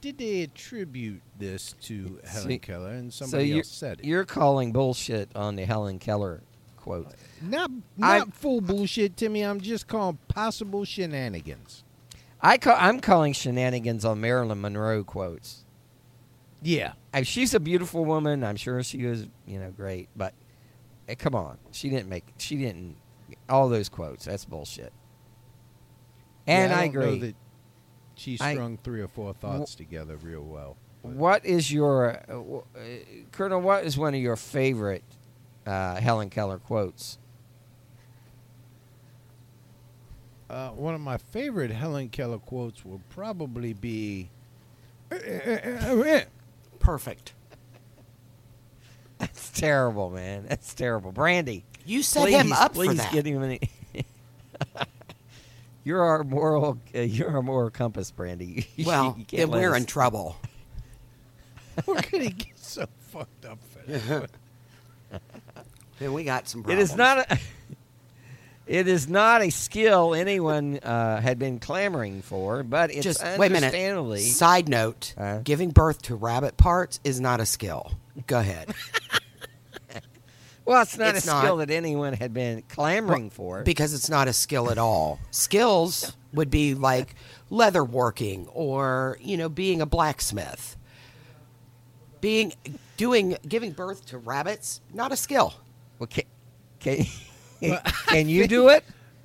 did 0.01 0.17
they 0.17 0.41
attribute 0.41 1.21
this 1.37 1.75
to 1.83 2.19
Helen 2.25 2.57
Keller 2.59 2.89
and 2.89 3.13
somebody 3.13 3.49
you're, 3.49 3.57
else 3.59 3.67
said 3.67 3.99
it? 3.99 4.05
you're 4.05 4.25
calling 4.25 4.71
bullshit 4.71 5.29
on 5.35 5.55
the 5.55 5.65
Helen 5.65 5.99
Keller 5.99 6.41
quote. 6.75 7.13
Not 7.39 7.69
I- 8.01 8.17
not 8.17 8.33
full 8.33 8.61
bullshit, 8.61 9.15
Timmy. 9.15 9.43
I'm 9.43 9.61
just 9.61 9.87
calling 9.87 10.17
possible 10.27 10.85
shenanigans. 10.85 11.83
I 12.41 12.57
call, 12.57 12.75
I'm 12.79 12.99
calling 12.99 13.33
shenanigans 13.33 14.03
on 14.03 14.19
Marilyn 14.19 14.59
Monroe 14.59 15.03
quotes. 15.03 15.63
Yeah. 16.63 16.93
I, 17.13 17.21
she's 17.21 17.53
a 17.53 17.59
beautiful 17.59 18.05
woman. 18.05 18.43
I'm 18.43 18.55
sure 18.55 18.81
she 18.81 19.05
was, 19.05 19.27
you 19.45 19.59
know, 19.59 19.69
great. 19.69 20.09
But 20.15 20.33
eh, 21.07 21.13
come 21.13 21.35
on, 21.35 21.59
she 21.71 21.89
didn't 21.91 22.09
make. 22.09 22.25
She 22.39 22.57
didn't. 22.57 22.95
All 23.47 23.69
those 23.69 23.87
quotes. 23.87 24.25
That's 24.25 24.45
bullshit. 24.45 24.91
And 26.47 26.71
Yeah, 26.71 26.77
I, 26.79 26.85
don't 26.87 26.95
know 26.95 27.01
agree. 27.01 27.19
that 27.19 27.35
she 28.15 28.37
I- 28.41 28.53
strung 28.53 28.77
three 28.77 29.01
or 29.01 29.07
four 29.07 29.33
thoughts 29.33 29.75
together 29.75 30.17
real 30.17 30.43
well. 30.43 30.77
but- 31.03 31.11
What 31.13 31.45
is 31.45 31.71
your 31.71 32.11
uh, 32.11 32.21
w- 32.27 32.63
uh, 32.75 32.79
Colonel? 33.31 33.61
What 33.61 33.85
is 33.85 33.97
one 33.97 34.13
of 34.15 34.19
your 34.21 34.35
favorite 34.35 35.03
uh, 35.65 35.95
Helen 35.95 36.29
Keller 36.29 36.57
quotes? 36.59 37.17
Uh, 40.49 40.69
one 40.71 40.93
of 40.93 40.99
my 41.01 41.17
favorite 41.17 41.71
Helen 41.71 42.09
Keller 42.09 42.37
quotes 42.39 42.83
will 42.83 43.01
probably 43.09 43.73
be. 43.73 44.29
Perfect. 46.79 47.33
That's 49.17 49.49
terrible, 49.51 50.09
man. 50.09 50.45
That's 50.49 50.73
terrible. 50.73 51.11
Brandy, 51.11 51.63
You 51.85 52.01
set 52.03 52.23
please, 52.23 52.35
him 52.35 52.51
up 52.53 52.73
please 52.73 52.87
for 52.89 52.93
that. 52.95 53.11
get 53.13 53.25
him. 53.25 53.43
Any- 53.43 53.59
you're 55.83 56.01
our 56.01 56.23
moral. 56.23 56.77
Uh, 56.95 56.99
you're 57.01 57.29
our 57.35 57.41
moral 57.41 57.69
compass, 57.69 58.11
Brandy. 58.11 58.67
You- 58.75 58.85
well, 58.85 59.15
you 59.17 59.25
then 59.37 59.51
we're 59.51 59.71
us- 59.73 59.79
in 59.81 59.85
trouble. 59.85 60.35
We're 61.87 62.01
gonna 62.01 62.29
get 62.31 62.57
so 62.59 62.85
fucked 63.11 63.45
up 63.45 63.57
for 63.69 63.91
that. 63.91 64.29
Then 65.99 66.13
we 66.13 66.23
got 66.23 66.47
some 66.49 66.61
It 66.61 66.63
problems. 66.65 66.89
is 66.91 66.95
not 66.97 67.17
a. 67.31 67.39
It 68.67 68.87
is 68.87 69.07
not 69.07 69.41
a 69.41 69.49
skill 69.49 70.13
anyone 70.15 70.79
uh, 70.79 71.19
had 71.21 71.37
been 71.39 71.59
clamoring 71.59 72.21
for, 72.23 72.63
but 72.63 72.89
it's 72.91 73.03
Just 73.03 73.21
wait 73.23 73.35
a 73.35 73.39
minute. 73.53 73.55
understandably. 73.67 74.19
Side 74.21 74.67
note: 74.69 75.13
Uh? 75.17 75.39
giving 75.43 75.69
birth 75.71 76.01
to 76.03 76.15
rabbit 76.15 76.57
parts 76.57 76.99
is 77.03 77.19
not 77.21 77.39
a 77.39 77.45
skill. 77.45 77.91
Go 78.27 78.39
ahead. 78.39 78.73
Well, 80.71 80.81
it's 80.83 80.97
not 80.97 81.15
It's 81.15 81.25
a 81.25 81.27
not. 81.31 81.43
skill 81.43 81.57
that 81.57 81.69
anyone 81.69 82.13
had 82.13 82.33
been 82.33 82.63
clamoring 82.69 83.29
for. 83.29 83.61
because 83.63 83.93
it's 83.93 84.09
not 84.09 84.27
a 84.27 84.33
skill 84.33 84.71
at 84.71 84.77
all. 84.77 85.19
Skills 85.31 86.15
would 86.33 86.49
be 86.49 86.73
like 86.75 87.15
leather 87.49 87.83
working 87.83 88.47
or, 88.53 89.17
you 89.21 89.35
know, 89.37 89.49
being 89.49 89.81
a 89.81 89.85
blacksmith. 89.85 90.77
Being 92.21 92.53
doing 92.97 93.35
giving 93.47 93.71
birth 93.71 94.05
to 94.07 94.17
rabbits, 94.19 94.79
not 94.93 95.11
a 95.11 95.15
skill. 95.15 95.55
Well, 95.99 96.07
can, 96.07 96.23
can, 96.79 97.05
can 98.07 98.29
you 98.29 98.47
do 98.47 98.69
it? 98.69 98.83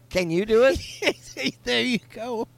Can 0.08 0.30
you 0.30 0.46
do 0.46 0.64
it? 0.64 1.56
there 1.64 1.82
you 1.82 1.98
go. 2.14 2.48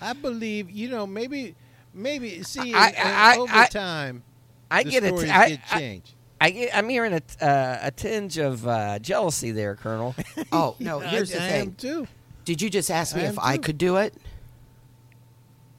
I 0.00 0.14
believe 0.14 0.70
you 0.70 0.88
know 0.88 1.06
maybe 1.06 1.54
maybe 1.92 2.42
see 2.42 2.72
I- 2.74 2.88
and- 2.88 3.08
I- 3.08 3.36
over 3.36 3.52
I- 3.54 3.66
time 3.66 4.22
I 4.70 4.82
the 4.82 4.90
get 4.90 5.04
it. 5.04 5.08
stories 5.14 5.30
I, 5.30 5.48
get 5.50 5.60
I, 5.70 5.78
changed. 5.78 6.14
I 6.42 6.50
get, 6.50 6.76
I'm 6.76 6.88
hearing 6.88 7.12
a, 7.12 7.44
uh, 7.44 7.78
a 7.82 7.90
tinge 7.92 8.36
of 8.38 8.66
uh, 8.66 8.98
jealousy 8.98 9.52
there, 9.52 9.76
Colonel. 9.76 10.14
Oh, 10.52 10.74
no, 10.80 10.98
here's 11.12 11.32
I, 11.32 11.38
the 11.38 11.44
I 11.44 11.48
thing. 11.48 11.60
am 11.68 11.74
too. 11.74 12.08
Did 12.44 12.60
you 12.60 12.68
just 12.68 12.90
ask 12.90 13.14
me 13.14 13.22
I 13.22 13.26
if 13.26 13.30
am 13.32 13.38
I 13.40 13.56
too. 13.56 13.62
could 13.62 13.78
do 13.78 13.96
it? 13.96 14.14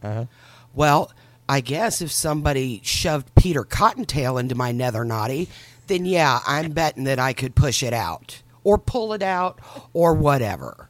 Uh-huh. 0.02 0.26
Well, 0.74 1.12
I 1.48 1.60
guess 1.62 2.02
if 2.02 2.12
somebody 2.12 2.80
shoved 2.84 3.34
Peter 3.36 3.64
Cottontail 3.64 4.38
into 4.38 4.56
my 4.56 4.72
nether 4.72 5.04
naughty, 5.06 5.50
then 5.88 6.06
yeah, 6.06 6.40
I'm 6.48 6.72
betting 6.72 7.04
that 7.06 7.20
I 7.20 7.34
could 7.34 7.56
push 7.56 7.84
it 7.84 7.94
out 7.94 8.42
or 8.64 8.78
pull 8.78 9.14
it 9.14 9.22
out 9.22 9.60
or 9.94 10.14
whatever. 10.14 10.88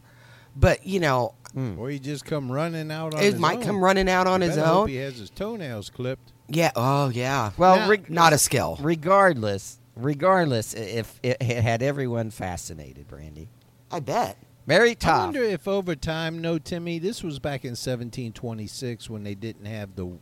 But, 0.55 0.85
you 0.85 0.99
know, 0.99 1.33
Or 1.77 1.89
he 1.89 1.97
just 1.97 2.25
come 2.25 2.51
running 2.51 2.91
out 2.91 3.15
on 3.15 3.21
it 3.21 3.25
his 3.25 3.39
might 3.39 3.57
own. 3.57 3.63
come 3.63 3.83
running 3.83 4.07
out 4.09 4.27
on 4.27 4.41
You 4.41 4.47
his 4.49 4.55
better 4.57 4.67
hope 4.67 4.81
own. 4.83 4.87
He 4.89 4.95
has 4.97 5.17
his 5.17 5.31
toenails 5.31 5.89
clipped. 5.89 6.32
Yeah. 6.49 6.71
Oh, 6.75 7.09
yeah. 7.09 7.51
Well, 7.57 7.75
Now- 7.77 7.89
reg- 7.89 8.09
Not 8.09 8.33
a 8.33 8.37
skill. 8.37 8.77
regardless, 8.81 9.79
regardless, 9.95 10.73
if 10.73 11.19
it 11.23 11.41
had 11.41 11.81
everyone 11.81 12.29
fascinated, 12.31 13.07
Brandy. 13.07 13.49
I 13.91 13.99
bet. 13.99 14.37
Very 14.65 14.95
I 15.03 15.17
wonder 15.25 15.43
if 15.43 15.67
over 15.67 15.93
time, 15.95 16.41
no, 16.41 16.57
Timmy, 16.57 16.97
this 16.97 17.21
was 17.21 17.37
back 17.39 17.65
in 17.65 17.75
1726 17.75 19.09
when 19.09 19.23
they 19.23 19.35
didn't 19.35 19.65
have 19.65 19.95
the 19.95 20.17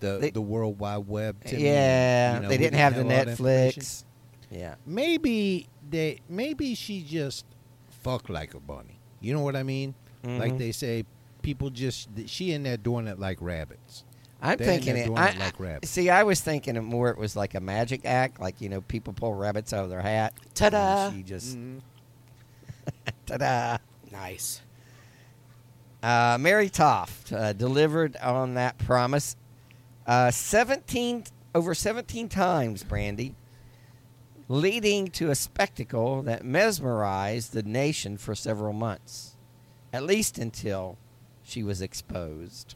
the, 0.00 0.18
They- 0.18 0.30
the 0.30 0.42
World 0.42 0.78
Wide 0.78 1.06
Web. 1.08 1.42
Timmy, 1.44 1.64
yeah, 1.64 2.34
you 2.36 2.40
know, 2.42 2.48
they 2.48 2.54
we 2.58 2.64
didn't 2.64 2.78
have 2.78 2.94
the 2.94 3.02
all 3.02 3.08
that 3.08 3.28
information. 3.28 3.82
Netflix. 3.82 4.04
Yeah. 4.50 4.74
Maybe 4.84 5.66
they, 5.88 6.20
maybe 6.28 6.74
she 6.74 7.02
just 7.02 7.46
fuck 8.02 8.28
like 8.28 8.52
a 8.54 8.60
bunny. 8.60 9.00
You 9.20 9.32
know 9.34 9.40
what 9.40 9.56
I 9.56 9.62
mean? 9.62 9.94
Like 10.22 10.52
Mhm. 10.54 10.58
they 10.58 10.72
say, 10.72 11.04
people 11.42 11.70
just 11.70 12.08
she 12.26 12.52
in 12.52 12.62
there 12.64 12.76
doing 12.76 13.06
it 13.06 13.18
like 13.18 13.38
rabbits. 13.40 14.03
I'm 14.44 14.58
They 14.58 14.64
thinking 14.64 14.96
it. 14.96 15.10
I, 15.16 15.30
it 15.30 15.38
like 15.38 15.58
rabbits. 15.58 15.90
see, 15.90 16.10
I 16.10 16.22
was 16.22 16.40
thinking 16.40 16.76
it 16.76 16.82
more. 16.82 17.08
It 17.08 17.18
was 17.18 17.34
like 17.34 17.54
a 17.54 17.60
magic 17.60 18.04
act, 18.04 18.40
like 18.40 18.60
you 18.60 18.68
know, 18.68 18.80
people 18.82 19.12
pull 19.12 19.34
rabbits 19.34 19.72
out 19.72 19.84
of 19.84 19.90
their 19.90 20.02
hat. 20.02 20.34
Ta-da. 20.54 21.10
She 21.10 21.22
just 21.22 21.56
Mm-hmm. 21.56 21.78
ta-da. 23.26 23.78
Nice. 24.12 24.60
Uh, 26.02 26.36
Mary 26.38 26.68
Toft 26.68 27.32
uh, 27.32 27.52
delivered 27.54 28.16
on 28.18 28.54
that 28.54 28.76
promise. 28.78 29.36
Uh, 30.06 30.30
Seventeen 30.30 31.24
over 31.54 31.74
seventeen 31.74 32.28
times, 32.28 32.82
Brandy, 32.84 33.34
leading 34.48 35.08
to 35.08 35.30
a 35.30 35.34
spectacle 35.34 36.20
that 36.22 36.44
mesmerized 36.44 37.54
the 37.54 37.62
nation 37.62 38.18
for 38.18 38.34
several 38.34 38.74
months, 38.74 39.36
at 39.92 40.02
least 40.02 40.36
until 40.36 40.98
she 41.42 41.62
was 41.62 41.80
exposed. 41.80 42.74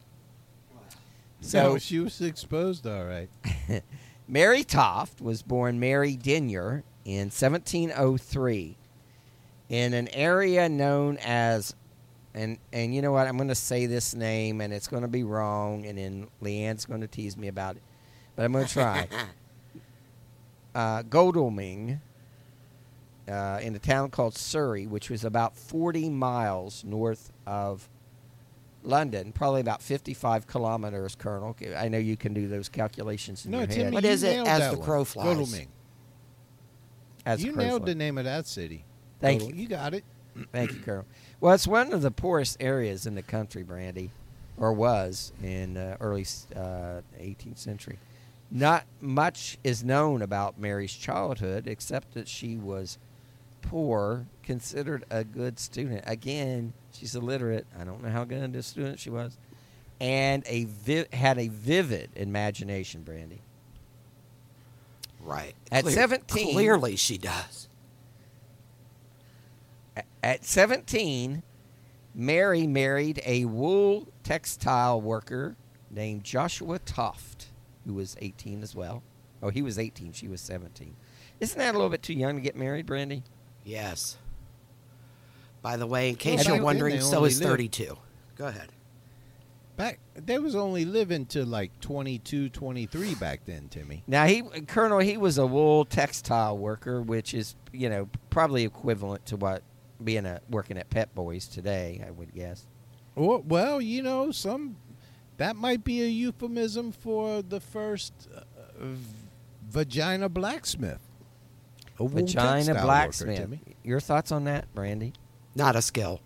So 1.41 1.75
So 1.75 1.79
she 1.79 1.99
was 2.01 2.21
exposed, 2.21 2.87
all 2.87 3.05
right. 3.05 3.31
Mary 4.29 4.65
Toft 4.65 5.21
was 5.21 5.43
born 5.43 5.81
Mary 5.81 6.17
Denyer 6.17 6.83
in 7.05 7.31
1703 7.31 8.77
in 9.71 9.95
an 9.95 10.09
area 10.09 10.69
known 10.69 11.17
as 11.19 11.75
and 12.35 12.59
and 12.73 12.95
you 12.95 13.01
know 13.01 13.13
what 13.13 13.27
I'm 13.27 13.37
going 13.37 13.49
to 13.49 13.55
say 13.55 13.87
this 13.87 14.15
name 14.15 14.61
and 14.61 14.73
it's 14.73 14.89
going 14.89 15.03
to 15.03 15.09
be 15.09 15.25
wrong 15.25 15.87
and 15.87 15.97
then 15.97 16.29
Leanne's 16.43 16.85
going 16.85 17.01
to 17.01 17.07
tease 17.07 17.37
me 17.37 17.49
about 17.49 17.77
it 17.77 17.83
but 18.37 18.45
I'm 18.45 18.53
going 18.53 18.67
to 18.67 18.73
try 18.73 19.09
uh, 20.75 21.03
Godalming 21.03 22.01
uh, 23.27 23.61
in 23.63 23.75
a 23.75 23.79
town 23.79 24.11
called 24.11 24.37
Surrey 24.37 24.87
which 24.87 25.09
was 25.09 25.25
about 25.25 25.57
40 25.57 26.11
miles 26.11 26.85
north 26.85 27.33
of 27.47 27.89
London 28.89 29.33
probably 29.33 29.61
about 29.61 29.83
55 29.83 30.47
kilometers 30.47 31.15
Colonel 31.15 31.55
I 31.77 31.89
know 31.89 31.99
you 31.99 32.17
can 32.17 32.33
do 32.35 32.49
those 32.49 32.69
calculations 32.69 33.45
in 33.45 33.53
No, 33.53 33.59
your 33.59 33.67
Timmy, 33.67 33.85
head 33.85 33.93
What 33.93 34.05
you 34.05 34.11
is 34.11 34.23
it 34.23 34.37
as 34.47 34.59
that 34.61 34.71
the 34.73 34.79
one. 34.79 34.87
crow 34.87 35.05
flies? 35.05 35.27
Godalming. 35.37 35.69
as 37.27 37.45
you 37.45 37.53
nailed 37.55 37.83
flies. 37.83 37.87
the 37.87 37.95
name 37.95 38.19
of 38.19 38.25
that 38.25 38.47
city. 38.47 38.85
Thank 39.21 39.43
Godal- 39.43 39.49
you. 39.55 39.63
You 39.63 39.69
got 39.69 39.95
it. 39.95 40.05
Thank 40.53 40.73
you, 40.73 40.81
Colonel. 40.81 41.05
Well, 41.41 41.53
it's 41.55 41.67
one 41.67 41.93
of 41.93 42.01
the 42.03 42.11
poorest 42.11 42.57
areas 42.61 43.07
in 43.07 43.15
the 43.15 43.23
country, 43.23 43.63
Brandy, 43.63 44.11
or 44.57 44.73
was 44.73 45.33
in 45.43 45.77
uh, 45.77 45.97
early 46.01 46.25
uh, 46.55 47.01
18th 47.21 47.59
century. 47.59 47.99
Not 48.51 48.85
much 49.01 49.59
is 49.65 49.85
known 49.85 50.23
about 50.23 50.59
Mary's 50.59 50.93
childhood, 50.95 51.67
except 51.67 52.15
that 52.15 52.29
she 52.29 52.57
was 52.57 52.99
poor, 53.63 54.27
considered 54.43 55.05
a 55.11 55.25
good 55.25 55.59
student. 55.59 56.03
Again, 56.07 56.73
she's 56.99 57.15
illiterate. 57.15 57.67
I 57.79 57.85
don't 57.85 58.03
know 58.03 58.11
how 58.11 58.25
good 58.25 58.55
a 58.55 58.63
student 58.63 58.99
she 58.99 59.11
was, 59.11 59.37
and 60.01 60.43
a 60.47 60.65
vi- 60.65 61.07
had 61.13 61.39
a 61.39 61.49
vivid 61.49 62.11
imagination, 62.17 63.03
Brandy. 63.03 63.43
Right. 65.21 65.55
At 65.71 65.87
17 65.87 66.53
Clearly 66.53 66.97
she 66.97 67.19
does. 67.19 67.69
At 70.23 70.45
17, 70.45 71.43
Mary 72.15 72.67
married 72.67 73.21
a 73.25 73.45
wool 73.45 74.09
textile 74.23 75.01
worker 75.01 75.57
named 75.91 76.25
Joshua 76.25 76.79
Toft, 76.79 77.47
who 77.87 77.95
was 77.95 78.17
18 78.21 78.63
as 78.63 78.75
well. 78.75 79.03
Oh, 79.43 79.51
he 79.51 79.63
was 79.63 79.79
18. 79.79 80.13
She 80.13 80.29
was 80.29 80.41
17. 80.41 80.97
Isn't 81.41 81.59
that 81.59 81.75
a 81.75 81.79
little 81.79 81.91
bit 81.91 82.03
too 82.03 82.15
young 82.15 82.37
to 82.37 82.41
get 82.41 82.57
married, 82.57 82.87
Brandy? 82.87 83.23
Yes. 83.65 84.17
By 85.69 85.77
the 85.77 85.87
way, 85.87 86.09
in 86.09 86.15
case 86.15 86.47
Well, 86.47 86.57
you're 86.57 86.65
wondering, 86.65 86.99
so 87.03 87.27
is 87.27 87.41
lived- 87.41 87.51
32. 87.51 87.99
Go 88.37 88.47
ahead. 88.47 88.71
Back 89.77 90.01
they 90.15 90.39
was 90.39 90.57
only 90.57 90.87
living 90.87 91.27
to 91.27 91.45
like 91.45 91.79
22, 91.81 92.49
23 92.49 93.15
back 93.17 93.45
then, 93.45 93.69
Timmy. 93.69 94.03
Now 94.07 94.25
he 94.25 94.41
Colonel, 94.67 95.01
he 95.01 95.19
was 95.19 95.37
a 95.37 95.47
wool 95.47 95.85
textile 95.85 96.57
worker, 96.57 97.03
which 97.03 97.35
is 97.35 97.55
you 97.71 97.91
know 97.91 98.09
probably 98.31 98.65
equivalent 98.65 99.27
to 99.27 99.37
what 99.37 99.63
being 100.03 100.25
a 100.25 100.41
working 100.49 100.79
at 100.79 100.89
Pet 100.89 101.15
Boys 101.15 101.47
today, 101.47 102.03
I 102.07 102.13
would 102.13 102.33
guess. 102.35 102.67
Or, 103.15 103.41
well, 103.41 103.79
you 103.79 104.03
know, 104.03 104.31
some 104.31 104.77
that 105.37 105.55
might 105.55 105.85
be 105.85 106.01
a 106.03 106.07
euphemism 106.07 106.93
for 106.93 107.43
the 107.43 107.61
first 107.61 108.15
uh, 108.35 108.41
v- 108.81 109.15
vagina 109.69 110.31
blacksmith. 110.31 111.01
A 112.01 112.09
Vagina 112.09 112.25
textile 112.25 112.75
worker, 112.75 112.85
blacksmith. 112.87 113.39
Timmy. 113.39 113.61
Your 113.85 114.01
thoughts 114.01 114.33
on 114.33 114.45
that, 114.45 114.75
Brandy? 114.75 115.13
Not 115.59 115.75
a 115.75 115.83
skill. 115.83 116.21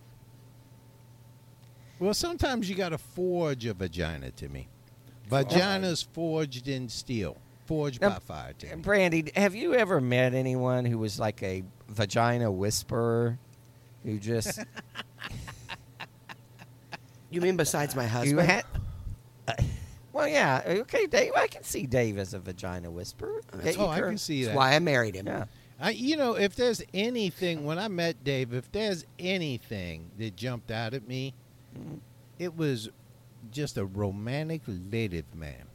Well, 1.99 2.12
sometimes 2.12 2.68
you 2.68 2.77
got 2.77 2.90
to 2.90 2.99
forge 2.99 3.64
a 3.64 3.73
vagina, 3.73 4.31
to 4.33 4.49
me. 4.51 4.68
Vagina's 5.27 6.03
forged 6.03 6.68
in 6.68 6.90
steel, 6.90 7.38
forged 7.64 8.03
Now, 8.03 8.11
by 8.11 8.18
fire, 8.18 8.53
Timmy. 8.53 8.83
Brandy, 8.83 9.33
have 9.35 9.55
you 9.55 9.73
ever 9.73 10.03
met 10.03 10.35
anyone 10.35 10.85
who 10.85 10.99
was 10.99 11.18
like 11.18 11.42
a 11.42 11.64
vagina 11.88 12.53
whisperer, 12.53 13.38
who 14.05 14.18
just 14.18 14.59
You 17.31 17.40
mean 17.40 17.57
besides 17.57 17.97
my 17.97 18.03
you 18.03 18.09
husband? 18.11 18.40
had? 18.40 18.64
Uh, 19.49 19.55
well, 20.12 20.29
yeah. 20.29 20.61
Okay, 20.66 21.07
Dave. 21.07 21.33
I 21.35 21.47
can 21.47 21.62
see 21.62 21.87
Dave 21.87 22.18
as 22.18 22.35
a 22.35 22.38
vagina 22.38 22.90
whisperer. 22.90 23.40
That's- 23.51 23.79
oh, 23.79 23.88
I 23.88 24.01
can 24.01 24.18
see 24.18 24.45
That's 24.45 24.55
why 24.55 24.75
I 24.75 24.79
married 24.79 25.14
him. 25.14 25.27
Yeah. 25.27 25.47
I, 25.83 25.90
you 25.90 26.16
know, 26.16 26.35
if 26.35 26.55
there's 26.55 26.81
anything 26.95 27.64
when 27.64 27.79
I 27.79 27.88
met 27.88 28.23
Dave, 28.23 28.55
if 28.55 28.71
there's 28.71 29.05
anything 29.18 30.12
that 30.18 30.37
jumped 30.37 30.71
out 30.71 30.95
at 30.95 31.09
me, 31.09 31.35
it 32.38 32.57
was 32.57 32.88
just 33.51 33.77
a 33.77 33.85
romantic 33.85 34.62
ladies 34.66 35.25
man. 35.35 35.66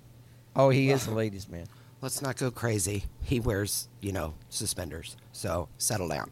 Oh, 0.56 0.70
he 0.70 0.90
is 0.90 1.06
a 1.08 1.12
ladies' 1.12 1.48
man. 1.48 1.68
Let's 2.02 2.22
not 2.22 2.38
go 2.38 2.50
crazy. 2.50 3.04
He 3.22 3.40
wears, 3.40 3.90
you 4.02 4.12
know, 4.12 4.34
suspenders. 4.50 5.18
So 5.34 5.68
settle 5.78 6.08
down. 6.08 6.32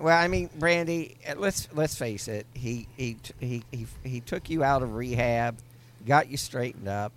Well, 0.00 0.16
I 0.16 0.28
mean, 0.28 0.50
Brandy, 0.58 1.16
uh, 1.28 1.34
let's 1.36 1.68
let's 1.72 1.96
face 1.96 2.28
it. 2.28 2.46
He 2.52 2.88
he 2.96 3.16
he 3.40 3.64
he 3.72 3.86
he 4.04 4.20
took 4.20 4.50
you 4.50 4.62
out 4.62 4.82
of 4.82 4.94
rehab, 4.94 5.56
got 6.06 6.28
you 6.28 6.36
straightened 6.36 6.88
up, 6.88 7.12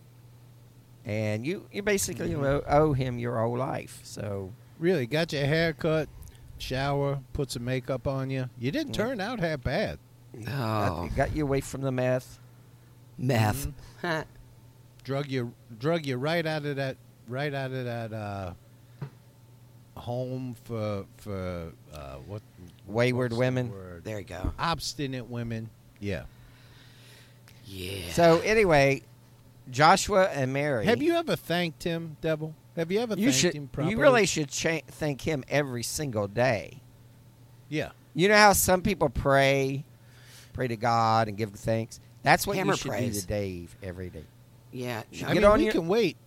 and 1.07 1.43
you 1.47 1.65
you 1.71 1.81
basically 1.81 2.29
Mm-hmm. 2.29 2.43
owe, 2.43 2.61
owe 2.67 2.93
him 2.93 3.17
your 3.17 3.39
whole 3.39 3.57
life. 3.57 3.99
So 4.03 4.51
Really, 4.77 5.07
got 5.07 5.33
your 5.33 5.45
hair 5.47 5.73
cut, 5.73 6.07
shower, 6.59 7.19
put 7.33 7.49
some 7.49 7.65
makeup 7.65 8.05
on 8.07 8.29
you. 8.29 8.47
You 8.59 8.69
didn't 8.71 8.95
Yeah. 8.95 9.05
turn 9.05 9.19
out 9.19 9.39
half 9.39 9.63
bad. 9.63 9.97
Oh, 10.41 10.43
got, 11.07 11.15
got 11.15 11.35
you 11.35 11.43
away 11.45 11.61
from 11.61 11.81
the 11.81 11.91
meth. 11.91 12.37
meth. 13.17 13.69
Drug 15.03 15.27
you, 15.31 15.53
drug 15.79 16.05
you 16.05 16.17
right 16.17 16.45
out 16.45 16.65
of 16.65 16.75
that, 16.75 16.97
right 17.29 17.53
out 17.53 17.71
of 17.71 17.85
that 17.85 18.11
uh, 18.13 18.53
home 19.95 20.55
for 20.65 21.05
for 21.17 21.71
uh, 21.93 22.15
what? 22.27 22.41
Wayward 22.85 23.31
what's 23.31 23.35
the 23.35 23.39
women. 23.39 23.73
there 24.03 24.19
you 24.19 24.25
go. 24.25 24.53
Obstinate 24.59 25.27
women. 25.29 25.69
Yeah. 25.99 26.23
Yeah. 27.65 28.11
So 28.11 28.39
anyway, 28.41 29.01
Joshua 29.69 30.25
and 30.29 30.53
Mary. 30.53 30.85
Have 30.85 31.01
you 31.01 31.15
ever 31.15 31.35
thanked 31.35 31.83
him, 31.83 32.17
Devil? 32.21 32.55
Have 32.75 32.91
you 32.91 32.99
ever 32.99 33.15
You 33.15 33.25
thanked 33.31 33.39
should. 33.39 33.53
him 33.53 33.67
properly? 33.67 33.91
You 33.95 33.99
really 34.01 34.25
should 34.25 34.49
cha- 34.49 34.81
thank 34.87 35.21
him 35.21 35.43
every 35.49 35.83
single 35.83 36.27
day. 36.27 36.81
Yeah. 37.69 37.91
You 38.13 38.29
know 38.29 38.35
how 38.37 38.53
some 38.53 38.81
people 38.81 39.09
pray, 39.09 39.83
pray 40.53 40.67
to 40.67 40.75
God 40.77 41.27
and 41.27 41.37
give 41.37 41.51
thanks. 41.51 41.99
That's 42.23 42.45
what 42.47 42.55
Hammer 42.57 42.73
you 42.73 42.77
should 42.77 42.89
praise. 42.91 43.15
do 43.15 43.21
to 43.21 43.27
Dave 43.27 43.75
every 43.83 44.09
day. 44.09 44.23
yeah. 44.71 45.03
Should 45.11 45.25
I 45.27 45.33
Get 45.33 45.41
mean, 45.41 45.51
on 45.51 45.57
we 45.59 45.65
your- 45.65 45.73
can 45.73 45.87
wait. 45.87 46.17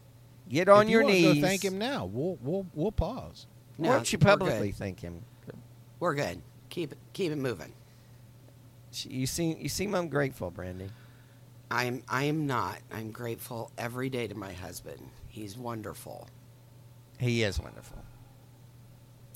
Get 0.48 0.68
on 0.68 0.84
if 0.86 0.90
your 0.90 1.02
you 1.02 1.08
knees. 1.08 1.34
Go 1.36 1.40
thank 1.46 1.64
him 1.64 1.78
now. 1.78 2.04
We'll 2.06 2.36
we'll 2.42 2.66
we'll 2.74 2.90
pause. 2.92 3.46
Why 3.76 3.88
don't 3.90 4.12
you 4.12 4.18
publicly 4.18 4.72
thank 4.72 5.00
him? 5.00 5.22
We're 6.00 6.14
good. 6.14 6.42
Keep 6.70 6.92
it. 6.92 6.98
Keep 7.12 7.32
it 7.32 7.36
moving. 7.36 7.72
You 9.04 9.26
seem 9.26 9.56
you 9.60 9.68
seem 9.68 9.94
ungrateful, 9.94 10.50
Brandy. 10.50 10.90
I'm. 11.70 12.02
I 12.08 12.24
am 12.24 12.46
not. 12.46 12.78
I'm 12.92 13.10
grateful 13.12 13.70
every 13.78 14.08
day 14.10 14.26
to 14.26 14.34
my 14.34 14.52
husband. 14.52 15.00
He's 15.28 15.56
wonderful, 15.56 16.26
He 17.18 17.42
is 17.44 17.60
wonderful. 17.60 17.98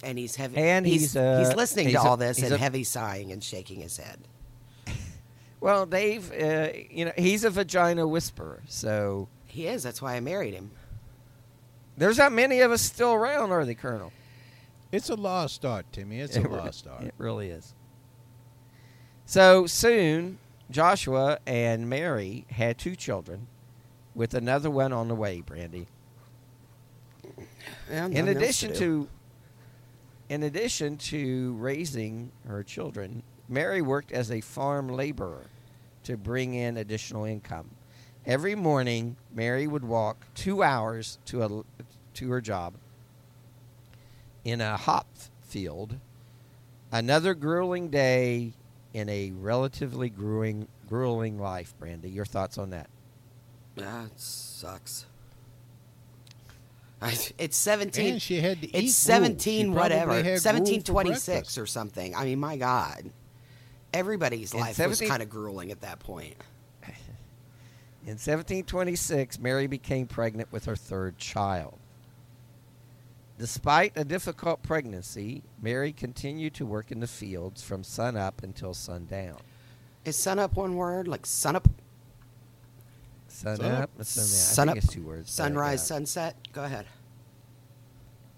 and 0.03 0.19
he's 0.19 0.35
heavy. 0.37 0.57
And 0.57 0.85
he's 0.87 1.01
he's, 1.03 1.17
uh, 1.17 1.39
he's 1.47 1.55
listening 1.57 1.87
he's 1.87 1.95
to 1.97 2.03
a- 2.03 2.09
all 2.09 2.17
this 2.17 2.37
he's 2.39 2.47
and 2.47 2.55
a- 2.55 2.59
heavy 2.59 2.83
sighing 2.85 3.31
and 3.33 3.43
shaking 3.43 3.81
his 3.81 3.97
head. 3.97 4.19
Well, 5.61 5.87
Dave, 5.87 6.31
uh, 6.33 6.69
you 6.91 7.07
know 7.07 7.13
he's 7.17 7.43
a 7.45 7.49
vagina 7.51 8.07
whisperer, 8.07 8.61
so 8.69 9.29
He 9.47 9.67
is. 9.67 9.83
That's 9.83 10.03
why 10.03 10.15
I 10.17 10.21
married 10.21 10.53
him. 10.53 10.73
there's 11.97 12.19
not 12.19 12.33
many 12.33 12.61
of 12.61 12.71
us 12.71 12.83
still 12.83 13.15
around, 13.15 13.51
are 13.51 13.65
they, 13.65 13.75
Colonel? 13.75 14.13
It's 14.93 15.09
a 15.09 15.15
lost 15.15 15.55
start, 15.55 15.87
Timmy. 15.93 16.21
It's 16.21 16.37
a 16.37 16.41
It 16.41 16.51
re- 16.51 16.59
lost 16.59 16.87
art. 16.87 17.05
It 17.05 17.15
really 17.19 17.49
is. 17.49 17.73
So 19.27 19.67
soon, 19.67 20.39
Joshua 20.71 21.39
and 21.47 21.89
Mary 21.89 22.47
had 22.51 22.79
two 22.79 22.97
children, 22.97 23.47
with 24.15 24.35
another 24.35 24.71
one 24.71 24.93
on 24.93 25.09
the 25.09 25.15
way. 25.15 25.41
Brandy. 25.41 25.89
In 27.91 28.29
addition 28.29 28.73
do. 28.73 28.79
to 28.79 29.09
in 30.29 30.43
addition 30.43 30.97
to 30.97 31.55
raising 31.59 32.33
her 32.47 32.63
children 32.63 33.23
mary 33.49 33.83
worked 33.83 34.13
as 34.13 34.31
a 34.31 34.41
farm 34.41 34.89
laborer 34.89 35.47
to 36.03 36.17
bring 36.17 36.55
in 36.55 36.77
additional 36.77 37.25
income 37.25 37.71
every 38.25 38.55
morning 38.55 39.17
mary 39.33 39.67
would 39.67 39.85
walk 39.85 40.27
two 40.35 40.63
hours 40.63 41.19
to 41.27 41.43
a 41.43 41.63
to 42.15 42.31
her 42.31 42.41
job 42.41 42.75
in 44.45 44.61
a 44.61 44.77
hop 44.77 45.07
field 45.43 45.99
another 46.91 47.35
grueling 47.35 47.89
day 47.89 48.53
in 48.95 49.09
a 49.11 49.33
relatively 49.33 50.09
grueling 50.09 50.67
grueling 50.89 51.39
life 51.39 51.75
brandy 51.79 52.09
your 52.09 52.25
thoughts 52.25 52.57
on 52.57 52.71
that 52.71 52.89
Ah, 53.83 54.05
it 54.07 54.21
sucks. 54.21 55.05
I, 57.03 57.19
it's 57.39 57.57
seventeen. 57.57 58.13
And 58.15 58.23
she 58.23 58.41
had 58.41 58.61
to 58.63 58.69
eat 58.69 58.85
it's 58.85 58.95
seventeen 58.97 59.73
probably 59.75 59.83
whatever. 59.97 60.13
had 60.15 60.23
gruel 60.23 60.37
for 60.37 60.41
Seventeen 60.41 60.83
twenty 60.83 61.11
breakfast. 61.11 61.27
six 61.27 61.59
or 61.59 61.67
something. 61.67 62.15
I 62.15 62.25
mean, 62.25 62.39
my 62.39 62.57
God. 62.57 63.11
Everybody's 63.93 64.53
And 64.53 64.61
life 64.61 64.77
17 64.77 64.89
was 64.91 65.01
kind 65.11 65.23
of 65.23 65.29
grueling 65.29 65.71
at 65.73 65.81
that 65.83 65.99
point. 66.01 66.35
In 68.05 68.17
1726, 68.19 69.39
Mary 69.39 69.67
became 69.67 70.07
pregnant 70.07 70.51
with 70.53 70.65
her 70.67 70.77
third 70.77 71.17
child. 71.19 71.79
Despite 73.39 73.93
a 73.97 74.05
difficult 74.05 74.63
pregnancy, 74.63 75.43
Mary 75.61 75.93
continued 75.93 76.55
to 76.55 76.67
work 76.67 76.93
in 76.93 77.01
the 77.01 77.07
fields 77.07 77.63
from 77.63 77.83
sunup 77.83 78.43
until 78.43 78.75
sundown. 78.75 79.39
Is 80.05 80.17
sun 80.17 80.39
up 80.39 80.55
one 80.55 80.77
word? 80.77 81.09
Like 81.09 81.27
sun 81.27 81.57
up, 81.57 81.67
Sunup, 83.29 83.59
Sunup? 83.59 84.05
sundown. 84.05 84.07
sun 84.07 84.69
I 84.69 84.73
up, 84.73 84.75
think 84.77 84.85
it's 84.85 84.95
two 84.95 85.03
words. 85.03 85.31
sunrise, 85.33 85.85
sunset. 85.87 86.37
Go 86.53 86.63
ahead. 86.65 86.87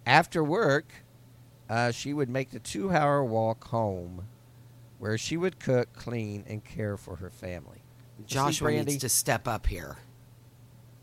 After 0.07 0.43
work, 0.43 0.87
uh, 1.69 1.91
she 1.91 2.15
would 2.15 2.31
make 2.31 2.51
the 2.51 2.61
two-hour 2.61 3.23
walk 3.25 3.65
home, 3.69 4.27
where 4.99 5.19
she 5.19 5.37
would 5.37 5.59
cook, 5.59 5.93
clean, 5.95 6.45
and 6.49 6.64
care 6.64 6.97
for 6.97 7.16
her 7.16 7.29
family. 7.29 7.83
You 8.29 8.51
see, 8.53 8.61
Brandy? 8.61 8.93
needs 8.93 9.03
to 9.03 9.09
step 9.11 9.47
up 9.47 9.66
here. 9.66 9.97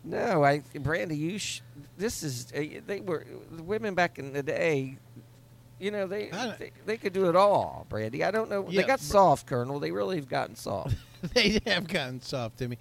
No, 0.03 0.43
I, 0.43 0.61
Brandy, 0.79 1.15
you. 1.15 1.39
Sh- 1.39 1.61
this 1.97 2.23
is 2.23 2.51
uh, 2.55 2.81
they 2.85 2.99
were 2.99 3.25
the 3.51 3.63
women 3.63 3.95
back 3.95 4.19
in 4.19 4.33
the 4.33 4.43
day. 4.43 4.97
You 5.79 5.91
know 5.91 6.07
they, 6.07 6.29
they 6.59 6.71
they 6.85 6.97
could 6.97 7.13
do 7.13 7.29
it 7.29 7.35
all, 7.35 7.85
Brandy. 7.89 8.23
I 8.23 8.31
don't 8.31 8.49
know. 8.49 8.67
Yeah, 8.69 8.81
they 8.81 8.87
got 8.87 8.99
soft, 8.99 9.47
Colonel. 9.47 9.79
They 9.79 9.91
really 9.91 10.17
have 10.17 10.27
gotten 10.29 10.55
soft. 10.55 10.95
they 11.33 11.59
have 11.65 11.87
gotten 11.87 12.21
soft, 12.21 12.57
Timmy. 12.57 12.77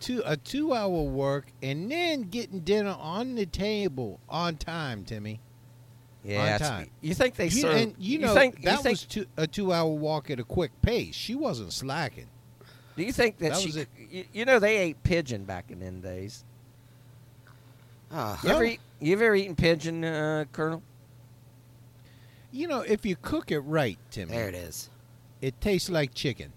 Two 0.00 0.22
a 0.24 0.36
two 0.36 0.72
hour 0.72 1.02
work 1.02 1.46
and 1.62 1.90
then 1.90 2.22
getting 2.22 2.60
dinner 2.60 2.96
on 2.98 3.34
the 3.34 3.46
table 3.46 4.20
on 4.28 4.56
time, 4.56 5.04
Timmy. 5.04 5.40
yeah, 6.24 6.54
On 6.54 6.58
time. 6.58 6.90
you 7.02 7.14
think 7.14 7.34
they 7.36 7.46
you, 7.46 7.50
serve? 7.50 7.76
and 7.76 7.94
you 7.98 8.18
know 8.18 8.32
think, 8.34 8.58
you 8.58 8.64
that 8.64 8.80
think, 8.82 8.92
was 8.94 9.04
two, 9.04 9.26
a 9.36 9.46
two 9.46 9.72
hour 9.72 9.90
walk 9.90 10.30
at 10.30 10.40
a 10.40 10.44
quick 10.44 10.72
pace. 10.80 11.14
She 11.14 11.34
wasn't 11.34 11.72
slacking. 11.72 12.28
Do 12.96 13.02
you 13.02 13.12
think 13.12 13.38
that, 13.38 13.52
that 13.52 13.60
she? 13.60 13.86
You, 14.10 14.24
you 14.32 14.44
know 14.46 14.58
they 14.58 14.78
ate 14.78 15.02
pigeon 15.02 15.44
back 15.44 15.70
in 15.70 15.80
them 15.80 16.00
days. 16.00 16.44
Ah, 18.12 18.40
You 18.42 18.50
ever 18.50 18.64
eat, 18.64 18.80
you 19.00 19.12
ever 19.12 19.34
eaten 19.34 19.54
pigeon, 19.54 20.04
uh, 20.04 20.44
Colonel? 20.52 20.82
You 22.52 22.66
know, 22.66 22.80
if 22.80 23.06
you 23.06 23.14
cook 23.16 23.50
it 23.52 23.60
right, 23.60 23.98
Timmy. 24.10 24.32
there 24.32 24.48
it 24.48 24.54
is. 24.54 24.90
It 25.40 25.60
tastes 25.60 25.88
like 25.88 26.12
chicken. 26.14 26.52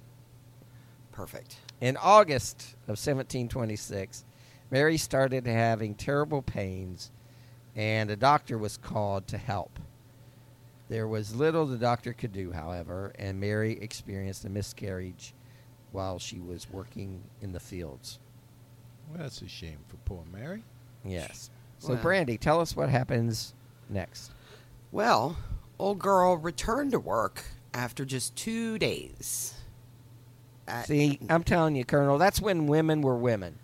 Perfect. 1.12 1.58
In 1.80 1.96
August 1.98 2.74
of 2.88 2.98
1726, 2.98 4.26
Mary 4.72 4.98
started 4.98 5.46
having 5.46 5.94
terrible 5.94 6.42
pains, 6.42 7.12
and 7.76 8.10
a 8.10 8.16
doctor 8.16 8.58
was 8.58 8.78
called 8.78 9.28
to 9.28 9.38
help. 9.38 9.80
There 10.90 11.08
was 11.08 11.36
little 11.36 11.66
the 11.68 11.78
doctor 11.78 12.14
could 12.14 12.34
do, 12.34 12.52
however, 12.52 13.14
and 13.20 13.40
Mary 13.40 13.74
experienced 13.80 14.46
a 14.46 14.50
miscarriage 14.50 15.34
while 15.92 16.18
she 16.18 16.40
was 16.40 16.70
working 16.72 17.22
in 17.42 17.52
the 17.52 17.60
fields. 17.60 18.20
Well, 19.10 19.20
that's 19.22 19.42
a 19.44 19.48
shame 19.48 19.80
for 19.88 19.98
poor 20.06 20.24
Mary. 20.32 20.64
Yes. 21.06 21.50
So, 21.80 21.94
Well. 21.94 22.02
Brandy, 22.02 22.38
tell 22.38 22.62
us 22.62 22.76
what 22.76 22.90
happens 22.90 23.54
next. 23.90 24.32
Well, 24.92 25.38
old 25.80 26.00
girl 26.00 26.38
returned 26.38 26.92
to 26.92 27.00
work 27.00 27.44
after 27.74 28.06
just 28.06 28.36
two 28.36 28.78
days. 28.78 29.56
Uh, 30.68 30.84
See, 30.84 31.20
I'm 31.30 31.44
telling 31.44 31.76
you, 31.76 31.84
Colonel, 31.84 32.18
that's 32.18 32.40
when 32.40 32.68
women 32.68 33.02
were 33.02 33.18
women. 33.18 33.60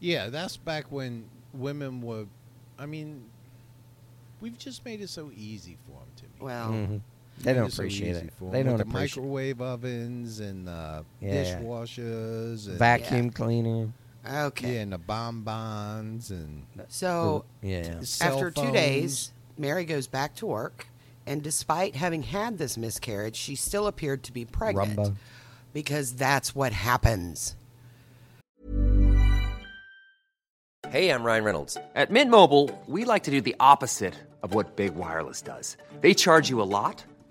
Yeah, 0.00 0.28
that's 0.28 0.56
back 0.56 0.92
when 0.92 1.24
women 1.52 2.00
were. 2.02 2.26
I 2.78 2.86
mean, 2.86 3.24
we've 4.40 4.56
just 4.56 4.84
made 4.84 5.00
it 5.00 5.08
so 5.08 5.32
easy 5.36 5.76
for 5.86 5.98
them 5.98 6.08
to 6.16 6.22
me. 6.24 6.30
well, 6.40 6.70
Mhm. 6.70 7.00
They 7.40 7.52
don't 7.52 7.64
Made 7.64 7.72
so 7.72 7.82
appreciate 7.82 8.10
easy 8.16 8.26
it. 8.26 8.32
for 8.34 8.46
'em 8.46 8.50
They 8.50 8.58
with 8.58 8.66
don't 8.66 8.76
the 8.78 8.82
appreciate 8.82 9.22
microwave 9.22 9.60
ovens 9.60 10.40
and 10.40 10.68
uh, 10.68 11.02
Yeah. 11.20 11.60
dishwashers 11.60 12.66
and 12.68 12.78
vacuum 12.78 13.30
cleaner. 13.30 13.92
Okay. 14.28 14.74
yeah, 14.74 14.80
and 14.80 14.92
the 14.92 14.98
bonbons 14.98 16.30
and 16.30 16.66
So 16.88 17.44
Yeah. 17.62 18.00
cell 18.02 18.34
after 18.34 18.50
two 18.50 18.70
days, 18.72 19.32
Mary 19.56 19.84
goes 19.84 20.06
back 20.06 20.34
to 20.36 20.46
work, 20.46 20.86
and 21.26 21.42
despite 21.42 21.96
having 21.96 22.22
had 22.22 22.58
this 22.58 22.76
miscarriage, 22.76 23.36
she 23.36 23.54
still 23.56 23.86
appeared 23.86 24.22
to 24.24 24.32
be 24.32 24.44
pregnant 24.44 24.98
Rumba. 24.98 25.14
because 25.72 26.12
that's 26.14 26.54
what 26.54 26.72
happens. 26.72 27.54
Hey, 30.88 31.10
I'm 31.10 31.22
Ryan 31.22 31.44
Reynolds. 31.44 31.76
At 31.94 32.10
Mint 32.10 32.30
Mobile, 32.30 32.70
we 32.86 33.04
like 33.04 33.24
to 33.24 33.30
do 33.30 33.40
the 33.42 33.54
opposite 33.60 34.14
of 34.42 34.54
what 34.54 34.76
Big 34.76 34.94
Wireless 34.94 35.42
does. 35.42 35.76
They 36.00 36.14
charge 36.14 36.48
you 36.48 36.62
a 36.62 36.64
lot, 36.64 37.04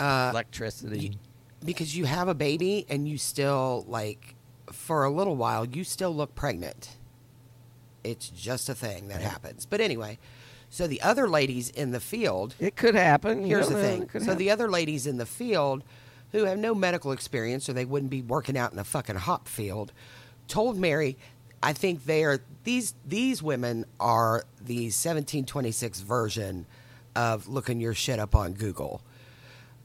Uh, 0.00 0.30
Electricity. 0.32 1.18
because 1.64 1.96
you 1.96 2.04
have 2.06 2.26
a 2.28 2.34
baby 2.34 2.86
and 2.88 3.06
you 3.08 3.18
still 3.18 3.84
like 3.88 4.34
for 4.72 5.04
a 5.04 5.10
little 5.10 5.36
while 5.36 5.64
you 5.66 5.84
still 5.84 6.14
look 6.14 6.34
pregnant 6.34 6.96
it's 8.02 8.28
just 8.30 8.68
a 8.68 8.74
thing 8.74 9.08
that 9.08 9.20
happens 9.20 9.66
but 9.66 9.80
anyway 9.80 10.18
so 10.70 10.86
the 10.86 11.02
other 11.02 11.28
ladies 11.28 11.68
in 11.70 11.90
the 11.90 12.00
field 12.00 12.54
It 12.60 12.76
could 12.76 12.94
happen. 12.94 13.44
here's 13.44 13.68
the 13.68 13.74
thing 13.74 14.08
so 14.12 14.20
happen. 14.20 14.38
the 14.38 14.50
other 14.50 14.70
ladies 14.70 15.06
in 15.06 15.18
the 15.18 15.26
field 15.26 15.82
who 16.32 16.44
have 16.44 16.58
no 16.58 16.74
medical 16.74 17.10
experience 17.12 17.68
or 17.68 17.72
they 17.72 17.84
wouldn't 17.84 18.10
be 18.10 18.22
working 18.22 18.56
out 18.56 18.72
in 18.72 18.78
a 18.78 18.84
fucking 18.84 19.16
hop 19.16 19.48
field 19.48 19.92
told 20.48 20.78
mary 20.78 21.18
i 21.62 21.72
think 21.72 22.06
they 22.06 22.24
are 22.24 22.38
these 22.64 22.94
these 23.06 23.42
women 23.42 23.84
are 23.98 24.44
the 24.64 24.84
1726 24.84 26.00
version 26.00 26.64
of 27.16 27.48
looking 27.48 27.80
your 27.80 27.92
shit 27.94 28.18
up 28.18 28.34
on 28.34 28.52
google 28.52 29.02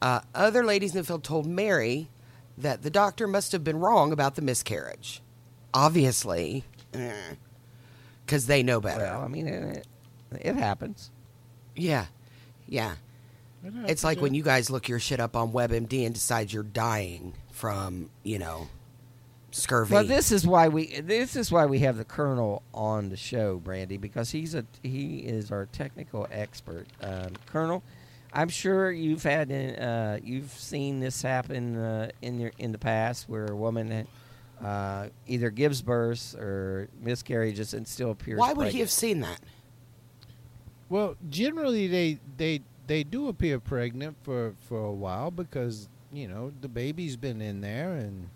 uh, 0.02 0.20
other 0.34 0.64
ladies 0.64 0.92
in 0.92 0.98
the 0.98 1.04
field 1.04 1.24
told 1.24 1.46
Mary 1.46 2.08
that 2.58 2.82
the 2.82 2.90
doctor 2.90 3.26
must 3.26 3.52
have 3.52 3.64
been 3.64 3.78
wrong 3.78 4.12
about 4.12 4.34
the 4.34 4.42
miscarriage. 4.42 5.20
Obviously, 5.74 6.64
because 8.24 8.46
they 8.46 8.62
know 8.62 8.80
better. 8.80 9.04
Well, 9.04 9.22
I 9.22 9.28
mean, 9.28 9.46
it, 9.46 9.86
it 10.32 10.56
happens. 10.56 11.10
yeah, 11.74 12.06
yeah. 12.66 12.94
It's 13.88 14.04
like 14.04 14.20
when 14.20 14.32
you 14.32 14.44
guys 14.44 14.70
look 14.70 14.88
your 14.88 15.00
shit 15.00 15.18
up 15.18 15.34
on 15.34 15.50
WebMD 15.52 16.06
and 16.06 16.14
decide 16.14 16.52
you're 16.52 16.62
dying 16.62 17.34
from, 17.50 18.10
you 18.22 18.38
know, 18.38 18.68
scurvy. 19.50 19.92
Well, 19.92 20.04
this 20.04 20.30
is 20.30 20.46
why 20.46 20.68
we 20.68 21.00
this 21.00 21.34
is 21.34 21.50
why 21.50 21.66
we 21.66 21.80
have 21.80 21.96
the 21.96 22.04
colonel 22.04 22.62
on 22.72 23.08
the 23.08 23.16
show, 23.16 23.56
Brandy, 23.56 23.96
because 23.96 24.30
he's 24.30 24.54
a 24.54 24.64
he 24.84 25.18
is 25.18 25.50
our 25.50 25.66
technical 25.66 26.28
expert. 26.30 26.86
Um, 27.02 27.32
colonel, 27.46 27.82
I'm 28.36 28.50
sure 28.50 28.92
you've 28.92 29.22
had 29.22 29.50
uh, 29.50 30.18
you've 30.22 30.50
seen 30.50 31.00
this 31.00 31.22
happen 31.22 31.74
uh, 31.74 32.10
in 32.20 32.38
your 32.38 32.52
in 32.58 32.70
the 32.70 32.78
past 32.78 33.30
where 33.30 33.46
a 33.46 33.56
woman 33.56 34.06
uh, 34.62 35.06
either 35.26 35.48
gives 35.48 35.80
birth 35.80 36.34
or 36.34 36.88
miscarriages 37.00 37.72
and 37.72 37.88
still 37.88 38.10
appears. 38.10 38.38
Why 38.38 38.52
would 38.52 38.68
he 38.68 38.80
have 38.80 38.90
seen 38.90 39.20
that? 39.20 39.40
Well, 40.90 41.16
generally 41.30 41.86
they 41.86 42.18
they 42.36 42.60
they 42.86 43.04
do 43.04 43.28
appear 43.28 43.58
pregnant 43.58 44.18
for 44.22 44.52
for 44.68 44.84
a 44.84 44.92
while 44.92 45.30
because 45.30 45.88
you 46.12 46.28
know 46.28 46.52
the 46.60 46.68
baby's 46.68 47.16
been 47.16 47.40
in 47.40 47.62
there 47.62 47.92
and 47.94 48.28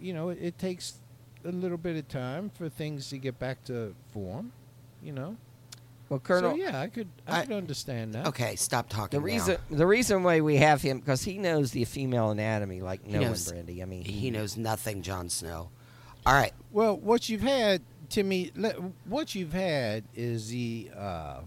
you 0.00 0.14
know 0.14 0.28
it, 0.28 0.38
it 0.40 0.58
takes 0.58 1.00
a 1.44 1.50
little 1.50 1.78
bit 1.78 1.96
of 1.96 2.06
time 2.06 2.48
for 2.48 2.68
things 2.68 3.10
to 3.10 3.18
get 3.18 3.40
back 3.40 3.64
to 3.64 3.92
form. 4.12 4.52
You 5.02 5.14
know. 5.14 5.36
Well, 6.12 6.20
Colonel, 6.20 6.50
So 6.50 6.56
yeah, 6.58 6.78
I 6.78 6.88
could 6.88 7.08
I, 7.26 7.40
I- 7.40 7.46
could 7.46 7.56
understand 7.56 8.12
that. 8.12 8.26
Okay, 8.26 8.54
stop 8.56 8.90
talking. 8.90 9.18
the 9.18 9.26
now. 9.26 9.32
reason 9.32 9.56
the 9.70 9.86
reason 9.86 10.22
why 10.22 10.42
we 10.42 10.56
have 10.58 10.82
him 10.82 10.98
because 11.00 11.22
he 11.22 11.38
knows 11.38 11.70
the 11.70 11.86
female 11.86 12.28
anatomy 12.30 12.82
like 12.82 13.06
no 13.06 13.18
knows- 13.20 13.46
one, 13.46 13.54
Brandy. 13.64 13.82
I 13.82 13.86
mean, 13.86 14.04
he 14.04 14.30
knows 14.30 14.58
nothing, 14.58 15.00
Jon 15.00 15.30
Snow. 15.30 15.70
All 16.26 16.34
right, 16.34 16.52
Well, 16.70 16.98
what 16.98 17.30
you've 17.30 17.40
had, 17.40 17.80
Timmy, 18.10 18.52
what 19.06 19.34
you've 19.34 19.54
had 19.54 20.04
is 20.14 20.50
the 20.50 20.90
uh, 20.94 21.40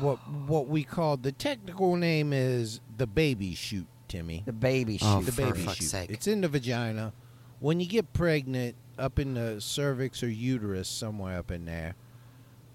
what 0.00 0.16
what 0.46 0.68
we 0.68 0.82
call 0.82 1.18
the 1.18 1.32
technical 1.32 1.94
name 1.96 2.32
is 2.32 2.80
the 2.96 3.06
baby 3.06 3.54
shoot, 3.54 3.86
Timmy. 4.08 4.42
the 4.46 4.52
baby 4.54 4.96
shoot. 4.98 5.06
Oh, 5.06 5.20
the 5.20 5.32
for 5.32 5.42
baby 5.52 5.60
fuck's 5.60 5.76
shoot. 5.78 5.84
sake. 5.84 6.10
It's 6.10 6.26
in 6.26 6.40
the 6.40 6.48
vagina. 6.48 7.12
When 7.60 7.80
you 7.80 7.86
get 7.86 8.12
pregnant, 8.12 8.76
up 8.98 9.18
in 9.18 9.34
the 9.34 9.60
cervix 9.60 10.22
or 10.22 10.28
uterus, 10.30 10.88
somewhere 10.88 11.38
up 11.38 11.50
in 11.50 11.66
there, 11.66 11.94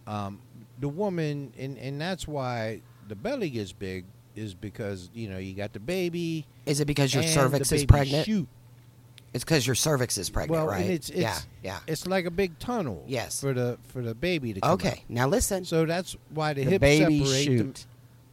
um, 0.08 0.40
the 0.80 0.88
woman, 0.90 1.54
and 1.58 1.78
and 1.78 2.00
that's 2.00 2.28
why 2.28 2.82
the 3.08 3.16
belly 3.16 3.50
gets 3.50 3.72
big, 3.72 4.06
is 4.36 4.54
because 4.54 5.10
you 5.14 5.30
know 5.30 5.38
you 5.38 5.54
got 5.54 5.74
the 5.74 5.80
baby. 5.80 6.46
is 6.66 6.80
it 6.80 6.86
because 6.86 7.14
your 7.14 7.24
cervix 7.24 7.72
is 7.72 7.86
pregnant? 7.86 8.26
Shoot. 8.26 8.48
It's 9.34 9.44
because 9.44 9.66
your 9.66 9.76
cervix 9.76 10.20
is 10.20 10.30
pregnant, 10.30 10.52
well, 10.64 10.68
right? 10.68 10.86
it's, 10.86 11.10
it's 11.10 11.20
yeah, 11.20 11.40
yeah. 11.64 11.80
It's 11.88 12.06
like 12.06 12.26
a 12.26 12.32
big 12.32 12.60
tunnel. 12.60 13.04
Yes. 13.08 13.42
For 13.42 13.52
the 13.52 13.80
for 13.88 14.04
the 14.04 14.14
baby 14.14 14.54
to 14.54 14.62
come 14.62 14.74
Okay, 14.74 14.90
out. 14.90 14.98
now 15.10 15.28
listen. 15.28 15.66
So 15.66 15.86
that's 15.88 16.16
why 16.36 16.54
the, 16.54 16.64
the 16.64 16.70
hips 16.72 16.82
baby 16.82 17.26
separate. 17.26 17.44
shoot. 17.44 17.86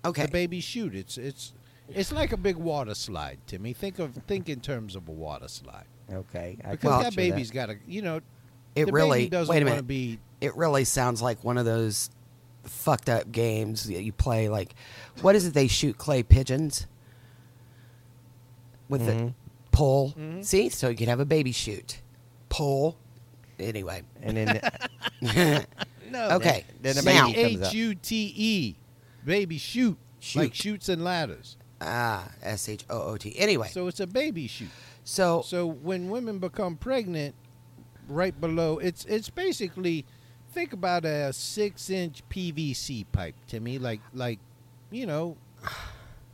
Okay, 0.05 0.27
The 0.27 0.31
baby 0.31 0.61
shoot. 0.61 0.95
It's 0.95 1.17
it's 1.17 1.55
it's 1.89 2.13
like 2.13 2.33
a 2.33 2.37
big 2.37 2.57
water 2.57 2.95
slide, 2.95 3.39
Timmy. 3.47 3.73
Think 3.73 3.99
of 3.99 4.15
think 4.27 4.49
in 4.51 4.61
terms 4.61 4.95
of 4.95 5.09
a 5.09 5.13
water 5.13 5.49
slide. 5.49 5.85
Okay, 6.13 6.59
I 6.65 6.73
Because 6.73 7.03
that 7.05 7.17
baby's 7.17 7.51
got 7.51 7.67
to, 7.67 7.77
you 7.87 8.03
know, 8.03 8.21
it 8.75 8.85
the 8.87 8.93
really 8.93 9.29
doesn't 9.29 9.51
wait 9.53 9.63
a 9.63 9.65
want 9.65 9.71
minute. 9.71 9.77
to 9.79 9.83
be. 9.85 10.19
It 10.41 10.57
really 10.57 10.85
sounds 10.85 11.21
like 11.21 11.43
one 11.45 11.59
of 11.59 11.65
those 11.65 12.11
fucked 12.65 13.09
up 13.09 13.31
games 13.33 13.85
that 13.85 14.03
you 14.03 14.13
play. 14.13 14.49
Like, 14.49 14.75
what 15.23 15.35
is 15.37 15.47
it? 15.47 15.55
They 15.55 15.67
shoot 15.69 15.99
clay 15.99 16.23
pigeons 16.23 16.87
with 18.89 19.03
Mm-hmm. 19.03 19.27
the 19.27 19.33
pull. 19.73 20.15
See, 20.43 20.69
so 20.69 20.89
you 20.89 20.97
can 20.97 21.09
have 21.09 21.21
a 21.21 21.25
baby 21.25 21.53
shoot, 21.53 22.01
pole. 22.49 22.97
Anyway, 23.59 24.03
and 24.23 24.37
then 24.37 24.61
No. 26.11 26.31
okay. 26.33 26.65
then 26.81 26.97
the 26.97 27.03
now, 27.03 27.27
baby 27.31 27.43
comes 27.55 27.63
up. 27.63 27.69
H 27.69 27.75
U 27.75 27.95
T 27.95 28.33
E, 28.37 28.77
baby 29.25 29.59
shoot, 29.59 29.97
Shoot. 30.19 30.39
like 30.41 30.55
shoots 30.55 30.89
and 30.89 31.05
ladders. 31.05 31.57
Ah, 31.81 32.29
S 32.43 32.69
H 32.69 32.85
O 32.91 33.03
O 33.13 33.17
T. 33.17 33.39
Anyway, 33.39 33.69
So 33.69 33.87
it's 33.87 34.01
a 34.01 34.07
baby 34.07 34.47
shoot. 34.49 34.69
so 35.05 35.43
So 35.43 35.67
when 35.67 36.09
women 36.11 36.39
become 36.39 36.77
pregnant, 36.77 37.35
right 38.09 38.39
below 38.41 38.79
it's 38.79 39.05
it's 39.05 39.31
basically 39.31 40.05
think 40.53 40.73
about 40.73 41.05
a 41.05 41.33
six 41.33 41.91
inch 41.91 42.23
PVC 42.29 43.07
pipe 43.13 43.35
to 43.49 43.61
me, 43.61 43.79
like 43.79 44.01
like 44.13 44.39
you 44.91 45.07
know, 45.07 45.37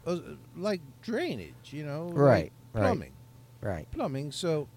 uh, 0.07 0.19
like 0.57 0.81
drainage, 1.03 1.55
you 1.73 1.85
know, 1.85 2.09
Right, 2.09 2.53
right. 2.73 2.83
plumbing, 2.83 3.13
Right. 3.61 3.91
plumbing. 3.91 4.33
So 4.33 4.69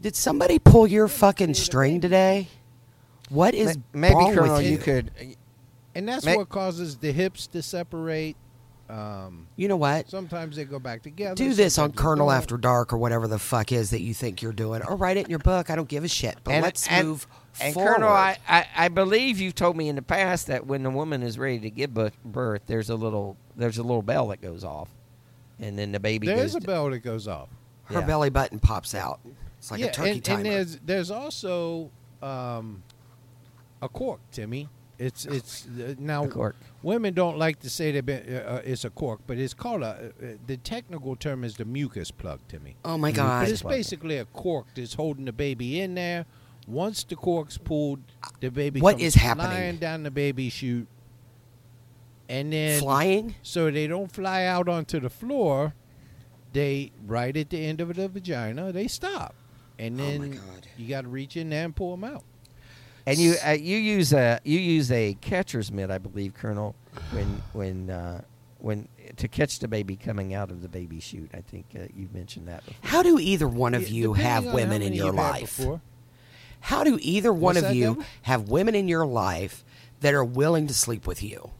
did 0.00 0.16
somebody 0.16 0.58
pull 0.58 0.86
your 0.86 1.08
fucking 1.08 1.54
string 1.54 2.00
today? 2.00 2.48
What 3.28 3.54
is 3.54 3.76
Ma- 3.76 3.82
Maybe, 4.00 4.14
wrong 4.14 4.34
Colonel, 4.34 4.56
with 4.56 4.64
you? 4.66 4.72
you 4.72 4.78
could. 4.78 5.10
and 5.94 6.08
that's 6.08 6.24
Ma- 6.24 6.36
what 6.36 6.48
causes 6.48 6.98
the 6.98 7.12
hips 7.12 7.46
to 7.48 7.62
separate. 7.62 8.36
Um, 8.88 9.48
You 9.56 9.66
know 9.68 9.76
what? 9.76 10.08
sometimes 10.08 10.56
they 10.56 10.64
go 10.64 10.78
back 10.78 11.02
together. 11.02 11.34
Do 11.34 11.52
this 11.54 11.76
on 11.78 11.92
Colonel 11.92 12.28
don't. 12.28 12.36
After 12.36 12.56
Dark 12.56 12.92
or 12.92 12.98
whatever 12.98 13.26
the 13.26 13.38
fuck 13.38 13.72
is 13.72 13.90
that 13.90 14.00
you 14.00 14.14
think 14.14 14.42
you're 14.42 14.52
doing, 14.52 14.82
or 14.82 14.94
write 14.96 15.16
it 15.16 15.24
in 15.24 15.30
your 15.30 15.40
book. 15.40 15.70
I 15.70 15.76
don't 15.76 15.88
give 15.88 16.04
a 16.04 16.08
shit. 16.08 16.36
But 16.44 16.52
and, 16.52 16.62
let's 16.62 16.86
and- 16.86 17.08
move 17.08 17.26
And 17.60 17.74
forward. 17.74 17.94
Colonel, 17.94 18.10
I, 18.10 18.38
I, 18.48 18.66
I 18.76 18.88
believe 18.88 19.40
you've 19.40 19.54
told 19.56 19.76
me 19.76 19.88
in 19.88 19.96
the 19.96 20.02
past 20.02 20.46
that 20.46 20.66
when 20.66 20.82
the 20.84 20.90
woman 20.90 21.22
is 21.22 21.38
ready 21.38 21.58
to 21.60 21.70
give 21.70 21.94
birth, 22.24 22.62
there's 22.66 22.90
a 22.90 22.94
little 22.96 23.36
there's 23.56 23.78
a 23.78 23.82
little 23.82 24.02
bell 24.02 24.28
that 24.28 24.40
goes 24.40 24.62
off, 24.62 24.88
and 25.58 25.78
then 25.78 25.90
the 25.92 26.00
baby 26.00 26.26
There 26.28 26.44
is 26.44 26.54
a 26.54 26.60
bell 26.60 26.90
that 26.90 27.00
goes 27.00 27.26
off. 27.26 27.48
Her 27.84 28.00
yeah. 28.00 28.06
belly 28.06 28.30
button 28.30 28.58
pops 28.58 28.94
out. 28.94 29.20
It's 29.58 29.70
like 29.70 29.80
yeah, 29.80 29.86
a 29.86 29.92
turkey 29.92 30.10
and, 30.10 30.24
timer. 30.24 30.36
and 30.38 30.46
there's 30.46 30.78
there's 30.84 31.10
also 31.10 31.90
um, 32.22 32.82
a 33.82 33.88
cork, 33.88 34.20
Timmy. 34.30 34.68
It's 34.98 35.26
it's 35.26 35.66
uh, 35.66 35.94
now 35.98 36.26
cork. 36.26 36.56
women 36.82 37.12
don't 37.12 37.36
like 37.36 37.60
to 37.60 37.68
say 37.70 38.00
that 38.00 38.08
uh, 38.08 38.50
uh, 38.50 38.62
it's 38.64 38.84
a 38.84 38.90
cork, 38.90 39.20
but 39.26 39.36
it's 39.36 39.52
called 39.52 39.82
a. 39.82 40.12
Uh, 40.22 40.26
the 40.46 40.56
technical 40.56 41.16
term 41.16 41.44
is 41.44 41.56
the 41.56 41.66
mucus 41.66 42.10
plug, 42.10 42.40
to 42.48 42.58
me. 42.60 42.76
oh 42.84 42.96
my 42.96 43.10
But 43.10 43.16
god! 43.16 43.48
it's 43.48 43.62
basically 43.62 44.16
a 44.16 44.24
cork 44.24 44.66
that's 44.74 44.94
holding 44.94 45.26
the 45.26 45.32
baby 45.32 45.80
in 45.80 45.94
there. 45.94 46.24
Once 46.66 47.04
the 47.04 47.14
cork's 47.14 47.58
pulled, 47.58 48.00
the 48.40 48.50
baby 48.50 48.80
What 48.80 48.92
comes 48.92 49.02
is 49.02 49.14
happening? 49.16 49.46
flying 49.50 49.76
down 49.76 50.02
the 50.02 50.10
baby 50.10 50.48
chute, 50.48 50.88
and 52.28 52.52
then 52.52 52.80
Flying? 52.80 53.34
so 53.42 53.70
they 53.70 53.86
don't 53.86 54.10
fly 54.10 54.44
out 54.46 54.68
onto 54.68 54.98
the 54.98 55.10
floor. 55.10 55.74
They 56.52 56.90
right 57.06 57.36
at 57.36 57.50
the 57.50 57.66
end 57.66 57.80
of 57.82 57.94
the 57.94 58.08
vagina, 58.08 58.72
they 58.72 58.88
stop, 58.88 59.34
and 59.78 60.00
Oh 60.00 60.04
then 60.04 60.20
my 60.20 60.26
God. 60.36 60.66
you 60.78 60.88
got 60.88 61.02
to 61.02 61.08
reach 61.08 61.36
in 61.36 61.50
there 61.50 61.66
and 61.66 61.76
pull 61.76 61.90
them 61.96 62.04
out. 62.04 62.24
And 63.06 63.18
you 63.18 63.34
uh, 63.44 63.50
you 63.52 63.76
use 63.76 64.12
a 64.12 64.40
you 64.44 64.58
use 64.58 64.90
a 64.90 65.14
catcher's 65.20 65.70
mitt, 65.70 65.90
I 65.90 65.98
believe, 65.98 66.34
Colonel, 66.34 66.74
when 67.12 67.42
when 67.52 67.88
uh, 67.90 68.22
when 68.58 68.88
to 69.16 69.28
catch 69.28 69.60
the 69.60 69.68
baby 69.68 69.94
coming 69.96 70.34
out 70.34 70.50
of 70.50 70.60
the 70.62 70.68
baby 70.68 70.98
chute. 70.98 71.30
I 71.32 71.40
think 71.40 71.66
uh, 71.76 71.84
you 71.94 72.08
mentioned 72.12 72.48
that. 72.48 72.64
Before. 72.66 72.90
How 72.90 73.02
do 73.04 73.18
either 73.20 73.46
one 73.46 73.74
of 73.74 73.88
you 73.88 74.14
depending 74.14 74.24
have 74.24 74.54
women 74.54 74.82
in 74.82 74.92
your 74.92 75.12
life? 75.12 75.60
How 76.60 76.82
do 76.82 76.98
either 77.00 77.32
one 77.32 77.54
What's 77.54 77.66
of 77.68 77.74
you 77.76 77.84
Devin? 77.94 78.04
have 78.22 78.48
women 78.48 78.74
in 78.74 78.88
your 78.88 79.06
life 79.06 79.64
that 80.00 80.12
are 80.14 80.24
willing 80.24 80.66
to 80.66 80.74
sleep 80.74 81.06
with 81.06 81.22
you? 81.22 81.50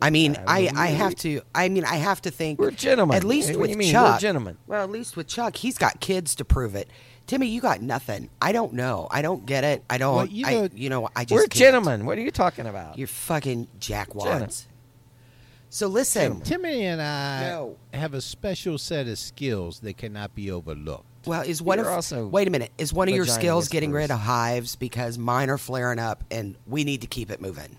I 0.00 0.10
mean, 0.10 0.34
Uh, 0.36 0.42
I, 0.48 0.70
I 0.74 0.86
have 0.88 1.14
to. 1.16 1.40
I 1.54 1.68
mean, 1.68 1.84
I 1.84 1.96
have 1.96 2.20
to 2.22 2.30
think. 2.30 2.58
We're 2.58 2.72
gentlemen. 2.72 3.16
At 3.16 3.24
least 3.24 3.50
What 3.50 3.60
with 3.60 3.70
you 3.70 3.76
mean? 3.76 3.92
Chuck. 3.92 4.16
We're 4.16 4.18
gentlemen. 4.18 4.58
Well, 4.66 4.82
at 4.82 4.90
least 4.90 5.16
with 5.16 5.28
Chuck, 5.28 5.56
he's 5.56 5.78
got 5.78 6.00
kids 6.00 6.34
to 6.34 6.44
prove 6.44 6.74
it. 6.74 6.90
Timmy, 7.26 7.46
you 7.46 7.60
got 7.60 7.80
nothing. 7.80 8.28
I 8.40 8.52
don't 8.52 8.74
know. 8.74 9.08
I 9.10 9.22
don't 9.22 9.46
get 9.46 9.64
it. 9.64 9.84
I 9.88 9.98
don't. 9.98 10.16
Well, 10.16 10.26
you 10.26 10.46
I, 10.46 10.54
know- 10.54 10.68
you 10.74 10.90
know, 10.90 11.08
I 11.16 11.24
just. 11.24 11.32
We're 11.34 11.42
can't. 11.42 11.52
gentlemen. 11.54 12.04
What 12.06 12.18
are 12.18 12.20
you 12.22 12.30
talking 12.30 12.66
about? 12.66 12.98
You're 12.98 13.06
fucking 13.08 13.68
jackwads. 13.80 14.24
Gentlemen. 14.24 14.50
So 15.70 15.86
listen. 15.86 16.40
Timmy 16.42 16.84
and 16.84 17.00
I 17.00 17.48
No. 17.48 17.76
have 17.94 18.12
a 18.12 18.20
special 18.20 18.76
set 18.76 19.06
of 19.08 19.18
skills 19.18 19.80
that 19.80 19.96
cannot 19.96 20.34
be 20.34 20.50
overlooked. 20.50 21.06
Well, 21.24 21.42
is 21.42 21.62
one 21.62 21.78
You're 21.78 21.86
of 21.88 21.94
also 21.94 22.26
wait 22.26 22.48
a 22.48 22.50
minute? 22.50 22.72
Is 22.78 22.92
one 22.92 23.08
of 23.08 23.14
your 23.14 23.24
vagina 23.24 23.40
skills 23.40 23.68
getting 23.68 23.92
rid 23.92 24.10
of 24.10 24.18
hives 24.18 24.74
because 24.76 25.16
mine 25.16 25.48
are 25.50 25.56
flaring 25.58 26.00
up 26.00 26.24
and 26.30 26.56
we 26.66 26.82
need 26.84 27.00
to 27.02 27.06
keep 27.06 27.30
it 27.30 27.40
moving? 27.40 27.78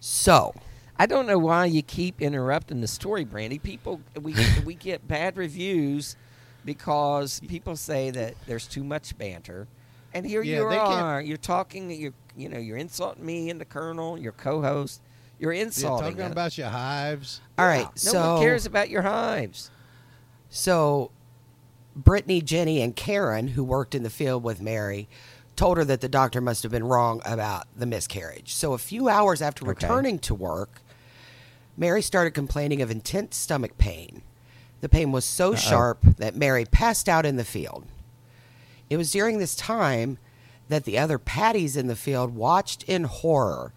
So 0.00 0.54
I 0.98 1.06
don't 1.06 1.26
know 1.26 1.38
why 1.38 1.66
you 1.66 1.82
keep 1.82 2.20
interrupting 2.22 2.80
the 2.80 2.88
story, 2.88 3.24
Brandy. 3.24 3.58
People, 3.58 4.00
we 4.20 4.34
we 4.64 4.74
get 4.74 5.06
bad 5.06 5.36
reviews 5.36 6.16
because 6.66 7.40
people 7.48 7.76
say 7.76 8.10
that 8.10 8.34
there's 8.46 8.66
too 8.66 8.84
much 8.84 9.16
banter, 9.16 9.66
and 10.12 10.26
here 10.26 10.42
Yeah, 10.42 10.58
you 10.58 10.66
are. 10.66 11.22
You're 11.22 11.36
talking. 11.38 11.90
You 11.90 12.12
you 12.36 12.50
know 12.50 12.58
you're 12.58 12.76
insulting 12.76 13.24
me 13.24 13.48
and 13.48 13.58
the 13.58 13.64
colonel, 13.64 14.18
your 14.18 14.32
co-host. 14.32 15.00
You're 15.38 15.52
insulting. 15.52 16.06
You're 16.06 16.10
talking 16.12 16.24
us. 16.26 16.32
about 16.32 16.58
your 16.58 16.68
hives. 16.68 17.40
all 17.58 17.66
right, 17.66 17.86
no 17.86 17.90
so 17.94 18.34
one 18.34 18.42
cares 18.42 18.66
about 18.66 18.90
your 18.90 19.02
hives. 19.02 19.70
so 20.50 21.10
Brittany, 21.94 22.42
Jenny, 22.42 22.82
and 22.82 22.94
Karen, 22.94 23.48
who 23.48 23.64
worked 23.64 23.94
in 23.94 24.02
the 24.02 24.10
field 24.10 24.42
with 24.42 24.60
Mary, 24.60 25.08
told 25.56 25.78
her 25.78 25.84
that 25.84 26.02
the 26.02 26.08
doctor 26.10 26.40
must 26.42 26.62
have 26.62 26.72
been 26.72 26.84
wrong 26.84 27.22
about 27.24 27.66
the 27.74 27.86
miscarriage. 27.86 28.52
So 28.54 28.74
a 28.74 28.78
few 28.78 29.08
hours 29.08 29.40
after 29.40 29.64
Okay. 29.64 29.70
returning 29.70 30.18
to 30.20 30.34
work, 30.34 30.82
Mary 31.76 32.02
started 32.02 32.32
complaining 32.32 32.82
of 32.82 32.90
intense 32.90 33.36
stomach 33.36 33.78
pain. 33.78 34.22
The 34.80 34.88
pain 34.88 35.10
was 35.12 35.24
so 35.24 35.54
sharp 35.54 35.98
that 36.18 36.36
Mary 36.36 36.64
passed 36.64 37.08
out 37.08 37.24
in 37.26 37.36
the 37.36 37.44
field. 37.44 37.84
It 38.90 38.96
was 38.96 39.10
during 39.10 39.38
this 39.38 39.54
time 39.56 40.18
that 40.68 40.84
the 40.84 40.98
other 40.98 41.18
Patties 41.18 41.76
in 41.76 41.86
the 41.86 41.96
field 41.96 42.34
watched 42.34 42.82
in 42.84 43.04
horror 43.04 43.72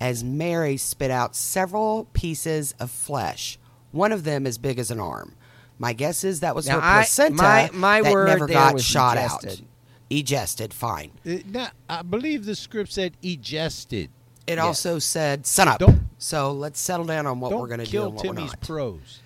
as 0.00 0.22
Mary 0.24 0.76
spit 0.76 1.10
out 1.10 1.34
several 1.36 2.06
pieces 2.12 2.74
of 2.80 2.90
flesh, 2.90 3.58
one 3.92 4.12
of 4.12 4.24
them 4.24 4.46
as 4.46 4.56
big 4.58 4.78
as 4.78 4.90
an 4.90 5.00
arm. 5.00 5.34
My 5.78 5.92
guess 5.92 6.24
is 6.24 6.40
that 6.40 6.54
was 6.56 6.66
Now, 6.66 6.80
her 6.80 6.86
I- 6.86 6.94
placenta 7.02 7.34
my- 7.36 7.70
my 7.72 8.02
that 8.02 8.12
word 8.12 8.26
never 8.26 8.46
got 8.46 8.80
shot 8.80 9.16
egested. 9.16 9.60
out. 9.60 9.62
Egested, 10.10 10.72
fine. 10.72 11.10
It, 11.24 11.46
now, 11.46 11.68
I 11.88 12.02
believe 12.02 12.46
the 12.46 12.56
script 12.56 12.92
said 12.92 13.16
egested. 13.22 14.08
It 14.46 14.54
Yes. 14.56 14.64
also 14.64 14.98
said 14.98 15.46
"son 15.46 15.68
up." 15.68 15.78
Don't- 15.78 16.08
so 16.18 16.52
let's 16.52 16.80
settle 16.80 17.04
down 17.04 17.26
on 17.26 17.38
what 17.38 17.52
we're 17.52 17.66
going 17.66 17.80
to 17.80 17.84
do 17.84 17.90
kill 17.90 18.06
and 18.06 18.14
what 18.14 18.24
we're 18.26 18.32
Timmy's 18.34 18.52
not. 18.52 18.60
pros. 18.62 19.20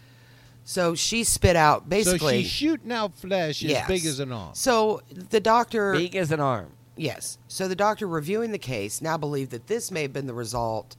So 0.65 0.95
she 0.95 1.25
spit 1.25 1.57
out 1.57 1.89
basically. 1.89 2.19
So 2.19 2.25
basically. 2.25 2.43
she's 2.43 2.51
shooting 2.51 2.93
out 2.93 3.15
flesh 3.17 3.63
yes. 3.63 3.83
as 3.83 3.89
big 3.89 4.07
as 4.07 4.21
an 4.21 4.33
arm. 4.33 4.51
So 4.55 5.03
the 5.11 5.41
doctor 5.41 5.93
Big 5.93 6.17
as 6.17 6.31
an 6.31 6.41
arm. 6.41 6.73
Yes. 6.97 7.39
So 7.49 7.69
the 7.69 7.75
doctor 7.75 8.07
reviewing 8.07 8.53
the 8.53 8.59
case 8.59 9.01
now 9.01 9.17
believed 9.17 9.51
that 9.51 9.67
this 9.67 9.91
may 9.91 10.03
have 10.03 10.13
been 10.13 10.27
the 10.27 10.35
result 10.35 10.97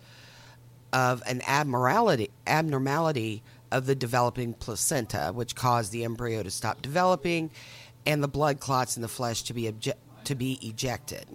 of 0.91 1.23
an 1.25 1.41
abnormality 1.47 2.29
abnormality 2.45 3.43
of 3.71 3.85
the 3.85 3.95
developing 3.95 4.53
placenta, 4.53 5.31
which 5.33 5.55
caused 5.55 5.91
the 5.91 6.03
embryo 6.03 6.43
to 6.43 6.51
stop 6.51 6.81
developing 6.81 7.49
and 8.05 8.21
the 8.21 8.27
blood 8.27 8.59
clots 8.59 8.95
in 8.95 9.01
the 9.01 9.07
flesh 9.07 9.43
to 9.43 9.53
be 9.53 9.63
obje- 9.63 9.93
to 10.25 10.35
be 10.35 10.59
ejected. 10.61 11.25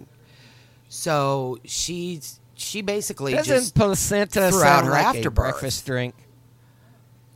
So 0.87 1.59
she's 1.65 2.39
she 2.55 2.81
basically 2.81 3.33
Doesn't 3.33 3.55
just 3.55 3.75
placenta 3.75 4.49
threw 4.49 4.63
out 4.63 4.85
her 4.85 4.91
like 4.91 5.03
a 5.03 5.17
afterbirth. 5.17 5.33
breakfast 5.51 5.85
drink? 5.85 6.15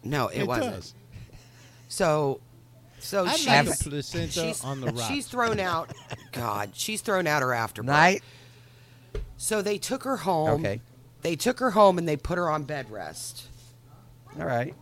No, 0.04 0.28
it, 0.28 0.41
It 0.41 0.47
wasn't. 0.47 0.76
does. 0.76 0.93
So 1.88 2.39
so 2.99 3.26
I'd 3.26 3.36
she's, 3.38 3.47
like 3.47 3.68
a 3.68 3.89
placenta 3.89 4.32
she's, 4.32 4.64
on 4.64 4.80
the 4.82 4.88
rocks. 4.88 5.04
she's 5.08 5.28
thrown 5.28 5.60
out. 5.60 5.91
God, 6.32 6.72
she's 6.74 7.01
thrown 7.01 7.28
out 7.28 7.41
her 7.41 7.54
afterbirth. 7.54 7.91
Night. 7.93 8.24
So 9.38 9.62
they 9.62 9.78
took 9.78 10.04
her 10.04 10.18
home. 10.18 10.62
Okay. 10.66 10.80
They 11.22 11.36
took 11.36 11.60
her 11.60 11.72
home 11.72 11.97
and 11.97 12.08
they 12.08 12.18
put 12.18 12.38
her 12.38 12.49
on 12.49 12.64
bed 12.64 12.89
rest. 12.89 13.47
All 14.39 14.45
right. 14.45 14.74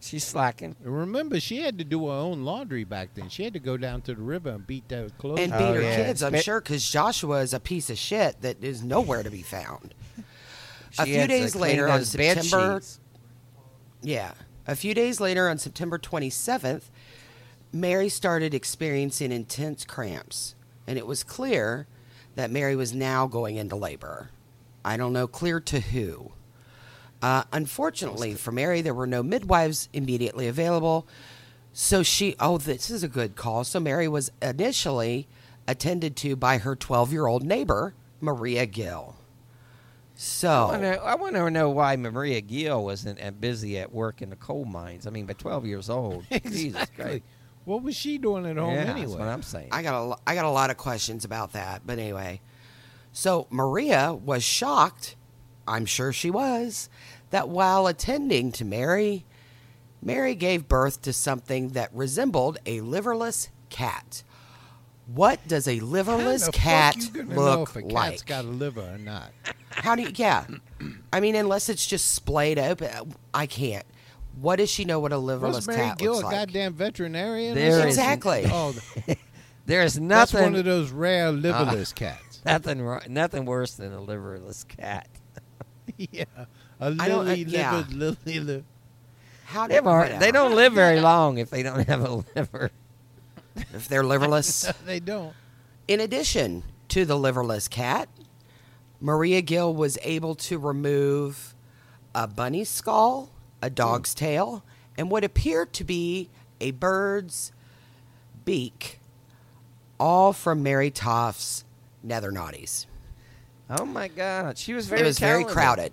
She's 0.00 0.24
slacking. 0.24 0.76
Remember, 0.82 1.40
she 1.40 1.58
had 1.62 1.78
to 1.78 1.84
do 1.84 2.06
her 2.08 2.12
own 2.12 2.44
laundry 2.44 2.84
back 2.84 3.14
then. 3.14 3.30
She 3.30 3.42
had 3.44 3.54
to 3.54 3.58
go 3.58 3.78
down 3.78 4.02
to 4.02 4.14
the 4.14 4.20
river 4.20 4.50
and 4.50 4.66
beat 4.66 4.86
that 4.88 5.16
clothes. 5.16 5.40
And 5.40 5.52
Oh, 5.52 5.58
beat 5.58 5.64
her 5.64 5.80
oh, 5.80 5.80
yeah. 5.80 5.96
kids, 5.96 6.22
I'm 6.22 6.32
But- 6.32 6.44
sure, 6.44 6.60
because 6.60 6.88
Joshua 6.90 7.38
is 7.40 7.54
a 7.54 7.60
piece 7.60 7.88
of 7.88 7.96
shit 7.96 8.40
that 8.42 8.62
is 8.62 8.82
nowhere 8.82 9.22
to 9.22 9.30
be 9.30 9.40
found. 9.42 9.94
a 10.98 11.06
few 11.06 11.26
days 11.26 11.56
later, 11.56 11.88
on 11.88 12.04
September, 12.04 12.80
sheets. 12.80 13.00
Yeah, 14.04 14.32
a 14.66 14.76
few 14.76 14.94
days 14.94 15.20
later, 15.20 15.48
on 15.48 15.58
September 15.58 15.98
27th, 15.98 16.84
Mary 17.72 18.08
started 18.08 18.54
experiencing 18.54 19.32
intense 19.32 19.84
cramps, 19.84 20.54
and 20.86 20.98
it 20.98 21.06
was 21.06 21.24
clear 21.24 21.86
that 22.36 22.50
Mary 22.50 22.76
was 22.76 22.92
now 22.92 23.26
going 23.26 23.56
into 23.56 23.76
labor. 23.76 24.30
I 24.84 24.96
don't 24.96 25.12
know 25.12 25.26
clear 25.26 25.58
to 25.60 25.80
who. 25.80 26.32
Uh, 27.22 27.44
unfortunately 27.52 28.34
for 28.34 28.52
Mary, 28.52 28.82
there 28.82 28.94
were 28.94 29.06
no 29.06 29.22
midwives 29.22 29.88
immediately 29.92 30.46
available. 30.46 31.06
So 31.72 32.02
she, 32.02 32.36
oh, 32.38 32.58
this 32.58 32.90
is 32.90 33.02
a 33.02 33.08
good 33.08 33.34
call. 33.34 33.64
So 33.64 33.80
Mary 33.80 34.06
was 34.06 34.30
initially 34.42 35.26
attended 35.66 36.16
to 36.16 36.36
by 36.36 36.58
her 36.58 36.76
12 36.76 37.12
year 37.12 37.26
old 37.26 37.42
neighbor, 37.42 37.94
Maria 38.20 38.66
Gill. 38.66 39.16
So, 40.16 40.48
I 40.50 40.70
wanna- 40.70 40.88
I 41.02 41.14
want 41.16 41.34
to 41.34 41.50
know 41.50 41.70
why 41.70 41.96
Maria 41.96 42.40
Gill 42.40 42.84
wasn't 42.84 43.40
busy 43.40 43.78
at 43.78 43.92
work 43.92 44.22
in 44.22 44.30
the 44.30 44.36
coal 44.36 44.64
mines. 44.64 45.06
I 45.06 45.10
mean, 45.10 45.26
by 45.26 45.32
12 45.32 45.66
years 45.66 45.90
old. 45.90 46.24
Jesus 46.30 46.64
Exactly. 46.66 47.04
Christ. 47.04 47.22
What 47.64 47.82
was 47.82 47.96
she 47.96 48.18
doing 48.18 48.46
at 48.46 48.56
home 48.56 48.74
yeah, 48.74 48.82
anyway? 48.82 49.06
That's 49.06 49.18
what 49.18 49.28
I'm 49.28 49.42
saying. 49.42 49.68
I 49.72 49.82
got 49.82 49.94
a, 49.94 50.02
lo- 50.04 50.20
I 50.26 50.34
got 50.34 50.44
a 50.44 50.50
lot 50.50 50.70
of 50.70 50.76
questions 50.76 51.24
about 51.24 51.54
that. 51.54 51.82
But 51.86 51.98
anyway, 51.98 52.40
so 53.12 53.46
Maria 53.50 54.12
was 54.12 54.44
shocked, 54.44 55.16
I'm 55.66 55.86
sure 55.86 56.12
she 56.12 56.30
was, 56.30 56.88
that 57.30 57.48
while 57.48 57.86
attending 57.86 58.52
to 58.52 58.64
Mary, 58.64 59.24
Mary 60.02 60.34
gave 60.34 60.68
birth 60.68 61.00
to 61.02 61.12
something 61.12 61.70
that 61.70 61.88
resembled 61.94 62.58
a 62.66 62.80
liverless 62.80 63.48
cat. 63.70 64.22
What 65.06 65.46
does 65.48 65.66
a 65.66 65.80
liverless 65.80 66.46
the 66.46 66.52
cat 66.52 66.94
fuck 66.96 67.14
you 67.14 67.22
know 67.24 67.34
look 67.34 67.68
if 67.70 67.76
a 67.76 67.82
cat's 67.82 67.92
like? 67.94 68.26
got 68.26 68.44
a 68.44 68.48
liver 68.48 68.82
or 68.94 68.98
not? 68.98 69.32
How 69.76 69.94
do 69.94 70.02
you? 70.02 70.10
Yeah, 70.14 70.44
I 71.12 71.20
mean, 71.20 71.34
unless 71.34 71.68
it's 71.68 71.86
just 71.86 72.12
splayed 72.12 72.58
open, 72.58 73.14
I 73.32 73.46
can't. 73.46 73.84
What 74.40 74.56
does 74.56 74.70
she 74.70 74.84
know 74.84 74.98
what 75.00 75.12
a 75.12 75.16
liverless 75.16 75.66
Was 75.66 75.66
cat 75.68 75.98
Gill 75.98 76.12
a 76.12 76.14
looks 76.14 76.24
like? 76.24 76.34
goddamn 76.34 76.74
veterinarian? 76.74 77.52
or 77.52 77.60
There 77.60 77.70
something? 77.72 77.88
is- 77.88 77.96
Exactly. 77.98 78.44
Oh, 78.50 78.74
There 79.66 79.82
is 79.82 79.94
that's 79.94 80.02
nothing, 80.34 80.42
one 80.42 80.54
of 80.56 80.64
those 80.66 80.90
rare 80.90 81.32
liverless 81.32 81.94
cats. 81.94 82.42
nothing, 82.46 82.82
wro- 82.82 83.00
nothing 83.08 83.46
worse 83.46 83.74
than 83.74 83.92
a 83.94 83.98
liverless 84.00 84.66
cat. 84.68 85.08
yeah, 85.96 86.24
a 86.80 86.86
I 86.98 87.08
don't- 87.08 87.20
uh, 87.20 87.30
lily 87.30 87.42
yeah. 87.44 87.76
livered, 87.76 87.92
lily 87.94 88.40
liver. 88.40 88.64
How 89.46 89.66
They, 89.68 89.80
do, 89.80 89.86
are, 89.86 90.00
whatever. 90.00 90.18
they 90.20 90.32
don't 90.32 90.54
live 90.54 90.72
very 90.72 91.00
long 91.00 91.38
if 91.38 91.48
they 91.50 91.62
don't 91.62 91.86
have 91.88 92.02
a 92.04 92.22
liver. 92.36 92.70
if 93.72 93.88
they're 93.88 94.02
liverless. 94.02 94.70
They 94.84 95.00
don't. 95.00 95.32
In 95.86 96.00
addition 96.00 96.62
to 96.88 97.04
the 97.04 97.14
liverless 97.14 97.70
cat, 97.70 98.08
Maria 99.00 99.42
Gill 99.42 99.74
was 99.74 99.98
able 100.02 100.34
to 100.36 100.58
remove 100.58 101.54
a 102.14 102.26
bunny 102.26 102.64
skull, 102.64 103.30
a 103.60 103.70
dog's 103.70 104.12
hmm. 104.12 104.18
tail, 104.18 104.64
and 104.96 105.10
what 105.10 105.24
appeared 105.24 105.72
to 105.74 105.84
be 105.84 106.30
a 106.60 106.70
bird's 106.70 107.52
beak, 108.44 109.00
all 109.98 110.32
from 110.32 110.62
Mary 110.62 110.90
Toft's 110.90 111.64
nether 112.02 112.30
naughties. 112.30 112.86
Oh 113.70 113.84
my 113.84 114.08
God, 114.08 114.58
she 114.58 114.74
was 114.74 114.86
very. 114.86 115.00
it 115.00 115.04
was 115.04 115.18
very 115.18 115.44
crowded. 115.44 115.92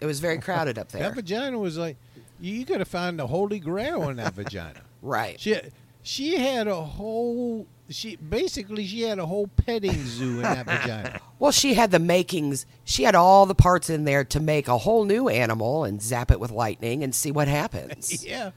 It 0.00 0.06
was 0.06 0.20
very 0.20 0.38
crowded 0.40 0.78
up 0.78 0.90
there. 0.92 1.02
That 1.02 1.14
vagina 1.14 1.58
was 1.58 1.76
like, 1.76 1.96
you, 2.40 2.54
you 2.54 2.64
got 2.64 2.78
to 2.78 2.84
find 2.84 3.18
the 3.18 3.26
holy 3.26 3.58
grail 3.58 4.08
in 4.08 4.16
that 4.16 4.34
vagina. 4.34 4.82
Right. 5.02 5.40
She 5.40 5.56
she 6.02 6.36
had 6.36 6.68
a 6.68 6.82
whole 6.82 7.66
she 7.90 8.16
basically 8.16 8.86
she 8.86 9.02
had 9.02 9.18
a 9.18 9.26
whole 9.26 9.48
petting 9.48 10.04
zoo 10.06 10.36
in 10.36 10.42
that 10.42 10.66
vagina. 10.66 11.20
Well, 11.38 11.52
she 11.52 11.74
had 11.74 11.90
the 11.90 11.98
makings. 11.98 12.66
She 12.84 13.02
had 13.02 13.14
all 13.14 13.46
the 13.46 13.54
parts 13.54 13.90
in 13.90 14.04
there 14.04 14.24
to 14.24 14.40
make 14.40 14.68
a 14.68 14.78
whole 14.78 15.04
new 15.04 15.28
animal 15.28 15.84
and 15.84 16.00
zap 16.00 16.30
it 16.30 16.38
with 16.40 16.50
lightning 16.50 17.02
and 17.02 17.14
see 17.14 17.30
what 17.30 17.48
happens. 17.48 18.24
Yeah. 18.30 18.50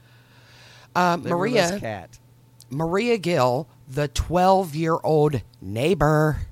Uh, 0.94 1.16
Maria 1.16 1.80
cat. 1.80 2.18
Maria 2.70 3.18
Gill, 3.18 3.66
the 3.88 4.06
12 4.08 4.76
year 4.76 4.96
old 5.02 5.42
neighbor, 5.60 6.46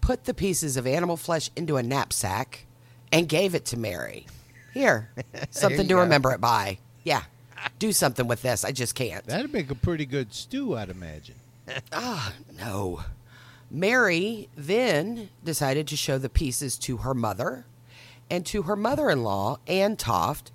put 0.00 0.24
the 0.24 0.34
pieces 0.34 0.76
of 0.76 0.86
animal 0.86 1.16
flesh 1.16 1.50
into 1.56 1.76
a 1.76 1.82
knapsack 1.82 2.66
and 3.10 3.28
gave 3.28 3.54
it 3.56 3.64
to 3.66 3.76
Mary. 3.78 4.26
Here, 4.72 5.10
something 5.50 5.88
to 5.88 5.94
go. 5.94 6.00
remember 6.00 6.30
it 6.32 6.40
by. 6.40 6.78
Yeah, 7.02 7.22
do 7.80 7.90
something 7.90 8.28
with 8.28 8.42
this. 8.42 8.64
I 8.64 8.70
just 8.70 8.94
can't. 8.94 9.24
That'd 9.26 9.52
make 9.52 9.70
a 9.70 9.74
pretty 9.74 10.06
good 10.06 10.32
stew, 10.32 10.76
I'd 10.76 10.88
imagine. 10.90 11.36
Ah, 11.92 12.32
no. 12.58 13.02
Mary 13.70 14.48
then 14.56 15.28
decided 15.44 15.86
to 15.88 15.96
show 15.96 16.18
the 16.18 16.28
pieces 16.30 16.78
to 16.78 16.98
her 16.98 17.14
mother 17.14 17.66
and 18.30 18.44
to 18.46 18.62
her 18.62 18.76
mother 18.76 19.10
in 19.10 19.22
law, 19.22 19.58
Ann 19.66 19.96
Toft, 19.96 20.50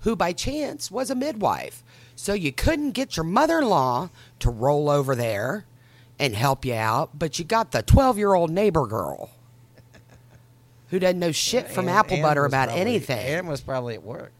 who 0.00 0.14
by 0.16 0.32
chance 0.32 0.90
was 0.90 1.10
a 1.10 1.14
midwife. 1.14 1.82
So 2.16 2.32
you 2.34 2.52
couldn't 2.52 2.92
get 2.92 3.16
your 3.16 3.24
mother 3.24 3.58
in 3.60 3.68
law 3.68 4.10
to 4.40 4.50
roll 4.50 4.90
over 4.90 5.14
there 5.14 5.64
and 6.18 6.34
help 6.34 6.64
you 6.66 6.74
out, 6.74 7.18
but 7.18 7.38
you 7.38 7.44
got 7.46 7.72
the 7.72 7.82
12 7.82 8.18
year 8.18 8.34
old 8.34 8.50
neighbor 8.50 8.86
girl 8.86 9.30
who 10.88 10.98
doesn't 10.98 11.18
know 11.18 11.32
shit 11.32 11.68
from 11.70 11.88
Ann- 11.88 11.96
apple 11.96 12.16
Ann 12.18 12.22
butter 12.22 12.44
about 12.44 12.68
probably- 12.68 12.80
anything. 12.82 13.18
Ann 13.26 13.46
was 13.46 13.60
probably 13.62 13.94
at 13.94 14.02
work. 14.02 14.32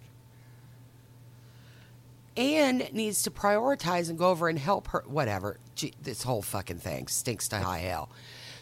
Anne 2.37 2.85
needs 2.93 3.23
to 3.25 3.31
prioritize 3.31 4.09
and 4.09 4.19
go 4.19 4.31
over 4.31 4.49
and 4.49 4.59
help 4.59 4.89
her. 4.89 5.03
Whatever. 5.07 5.59
Gee, 5.81 5.95
this 6.03 6.25
whole 6.25 6.43
fucking 6.43 6.79
thing 6.79 7.07
stinks 7.07 7.49
to 7.49 7.59
high 7.59 7.79
hell. 7.79 8.11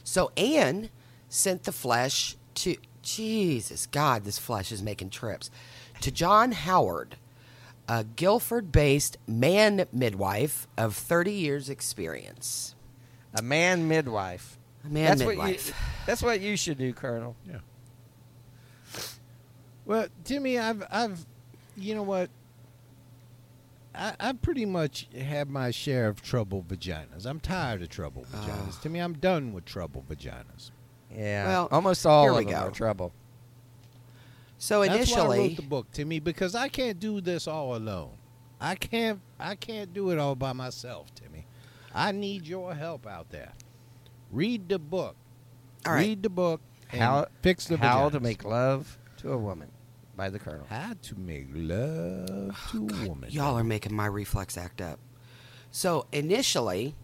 So 0.04 0.30
Anne 0.36 0.90
sent 1.28 1.64
the 1.64 1.72
flesh 1.72 2.36
to. 2.56 2.76
Jesus, 3.00 3.86
God, 3.86 4.24
this 4.24 4.38
flesh 4.38 4.70
is 4.70 4.82
making 4.82 5.08
trips. 5.10 5.50
To 6.02 6.10
John 6.10 6.52
Howard, 6.52 7.16
a 7.88 8.04
Guildford 8.04 8.70
based 8.70 9.16
man 9.26 9.86
midwife 9.92 10.68
of 10.76 10.94
30 10.94 11.32
years' 11.32 11.70
experience. 11.70 12.74
A 13.34 13.40
man 13.40 13.88
midwife. 13.88 14.58
A 14.84 14.88
man 14.88 15.06
that's 15.06 15.20
midwife. 15.20 15.38
What 15.38 15.66
you, 15.66 15.74
that's 16.06 16.22
what 16.22 16.40
you 16.40 16.56
should 16.56 16.76
do, 16.76 16.92
Colonel. 16.92 17.34
Yeah. 17.48 17.60
Well, 19.86 20.08
Timmy, 20.24 20.58
I've 20.58 20.84
I've 20.90 21.24
you 21.76 21.94
know 21.94 22.02
what? 22.02 22.28
I, 23.94 24.14
I 24.20 24.32
pretty 24.32 24.64
much 24.66 25.08
had 25.18 25.50
my 25.50 25.70
share 25.70 26.08
of 26.08 26.22
trouble 26.22 26.64
vaginas. 26.66 27.26
I'm 27.26 27.40
tired 27.40 27.82
of 27.82 27.88
trouble 27.88 28.24
vaginas. 28.32 28.74
Ah. 28.74 28.78
Timmy, 28.82 29.00
I'm 29.00 29.14
done 29.14 29.52
with 29.52 29.64
trouble 29.64 30.04
vaginas. 30.08 30.70
Yeah. 31.14 31.46
Well, 31.46 31.68
almost 31.70 32.04
all 32.06 32.22
here 32.24 32.32
of 32.32 32.38
we 32.38 32.44
them 32.44 32.52
go. 32.60 32.66
are 32.68 32.70
trouble. 32.70 33.12
So 34.58 34.82
initially, 34.82 34.98
That's 34.98 35.10
why 35.12 35.16
I 35.18 35.24
initially. 35.24 35.48
wrote 35.48 35.56
the 35.56 35.62
book, 35.62 35.92
Timmy, 35.92 36.20
because 36.20 36.54
I 36.54 36.68
can't 36.68 36.98
do 37.00 37.20
this 37.20 37.46
all 37.46 37.76
alone. 37.76 38.10
I 38.60 38.74
can't 38.74 39.20
I 39.38 39.54
can't 39.54 39.94
do 39.94 40.10
it 40.10 40.18
all 40.18 40.34
by 40.34 40.52
myself, 40.52 41.14
Timmy. 41.14 41.46
I 41.94 42.12
need 42.12 42.46
your 42.46 42.74
help 42.74 43.06
out 43.06 43.30
there. 43.30 43.52
Read 44.32 44.68
the 44.68 44.78
book. 44.78 45.16
All 45.86 45.92
right. 45.92 46.00
Read 46.06 46.22
the 46.24 46.28
book 46.28 46.60
and 46.90 47.00
How 47.00 47.26
fix 47.40 47.66
the 47.66 47.76
How 47.76 48.08
to 48.10 48.20
make 48.20 48.44
love 48.44 48.98
to 49.18 49.32
a 49.32 49.38
woman 49.38 49.68
by 50.18 50.28
the 50.28 50.38
Colonel. 50.38 50.66
How 50.68 50.92
to 51.00 51.18
make 51.18 51.46
love 51.54 52.50
oh, 52.52 52.68
to 52.72 52.88
a 53.04 53.08
woman. 53.08 53.30
Y'all 53.30 53.56
are 53.56 53.64
making 53.64 53.94
my 53.94 54.06
reflex 54.06 54.58
act 54.58 54.82
up. 54.82 54.98
So 55.70 56.06
initially, 56.12 56.94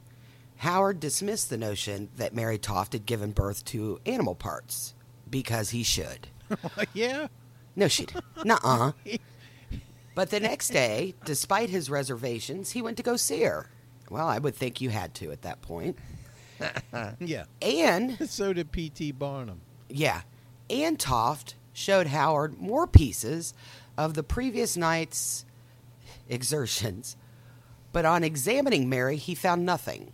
Howard 0.56 1.00
dismissed 1.00 1.48
the 1.48 1.56
notion 1.56 2.10
that 2.16 2.34
Mary 2.34 2.58
Toft 2.58 2.92
had 2.92 3.06
given 3.06 3.30
birth 3.30 3.64
to 3.66 4.00
animal 4.04 4.34
parts 4.34 4.94
because 5.30 5.70
he 5.70 5.82
should. 5.84 6.26
yeah. 6.92 7.28
No, 7.76 7.88
she 7.88 8.04
did. 8.04 8.20
Nuh-uh. 8.44 8.92
But 10.16 10.30
the 10.30 10.38
next 10.38 10.68
day, 10.68 11.14
despite 11.24 11.70
his 11.70 11.90
reservations, 11.90 12.70
he 12.70 12.80
went 12.80 12.96
to 12.98 13.02
go 13.02 13.16
see 13.16 13.42
her. 13.42 13.68
Well, 14.08 14.28
I 14.28 14.38
would 14.38 14.54
think 14.54 14.80
you 14.80 14.90
had 14.90 15.12
to 15.14 15.32
at 15.32 15.42
that 15.42 15.62
point. 15.62 15.98
Yeah. 17.18 17.46
And 17.60 18.30
So 18.30 18.52
did 18.52 18.70
P.T. 18.70 19.10
Barnum. 19.12 19.60
Yeah. 19.88 20.22
And 20.70 21.00
Toft 21.00 21.56
showed 21.74 22.06
Howard 22.06 22.58
more 22.58 22.86
pieces 22.86 23.52
of 23.98 24.14
the 24.14 24.22
previous 24.22 24.76
night's 24.76 25.44
exertions, 26.28 27.16
but 27.92 28.06
on 28.06 28.24
examining 28.24 28.88
Mary, 28.88 29.16
he 29.16 29.34
found 29.34 29.66
nothing. 29.66 30.12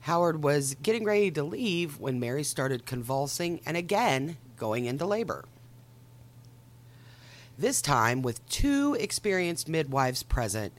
Howard 0.00 0.42
was 0.42 0.76
getting 0.76 1.04
ready 1.04 1.30
to 1.32 1.42
leave 1.42 2.00
when 2.00 2.18
Mary 2.18 2.42
started 2.42 2.86
convulsing 2.86 3.60
and 3.66 3.76
again 3.76 4.38
going 4.56 4.86
into 4.86 5.04
labor. 5.04 5.44
This 7.58 7.82
time, 7.82 8.22
with 8.22 8.46
two 8.48 8.96
experienced 8.98 9.68
midwives 9.68 10.22
present, 10.22 10.72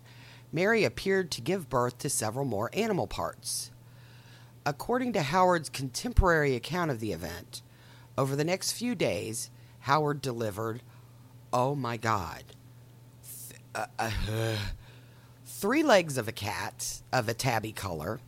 Mary 0.51 0.83
appeared 0.83 1.29
to 1.31 1.41
give 1.41 1.69
birth 1.69 1.99
to 1.99 2.09
several 2.09 2.45
more 2.45 2.71
animal 2.73 3.05
parts. 3.05 3.69
According 4.65 5.13
to 5.13 5.21
Howard's 5.21 5.69
contemporary 5.69 6.55
account 6.55 6.89
of 6.89 6.99
the 6.99 7.11
event, 7.11 7.61
over 8.17 8.35
the 8.35 8.43
next 8.43 8.71
few 8.71 8.95
days, 8.95 9.51
Howard 9.81 10.21
delivered, 10.21 10.81
oh 11.53 11.75
my 11.75 11.97
God, 11.97 12.43
th- 13.49 13.59
uh, 13.75 13.85
uh, 13.99 14.55
three 15.45 15.83
legs 15.83 16.17
of 16.17 16.27
a 16.27 16.31
cat 16.31 17.01
of 17.11 17.27
a 17.29 17.33
tabby 17.33 17.71
color, 17.71 18.19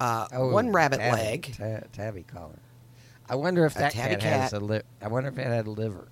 uh, 0.00 0.26
one 0.30 0.72
rabbit 0.72 0.96
Oh, 0.96 1.10
tabby, 1.10 1.16
leg, 1.16 1.54
ta- 1.56 1.86
tabby 1.92 2.22
collar. 2.22 2.58
I 3.28 3.34
wonder 3.36 3.64
if 3.66 3.74
that 3.74 3.92
tabby 3.92 4.16
cat, 4.16 4.22
has 4.22 4.50
cat. 4.50 4.60
a 4.62 4.64
li- 4.64 4.82
I 5.00 5.08
wonder 5.08 5.28
if 5.28 5.38
it 5.38 5.46
had 5.46 5.66
a 5.66 5.70
liver. 5.70 6.08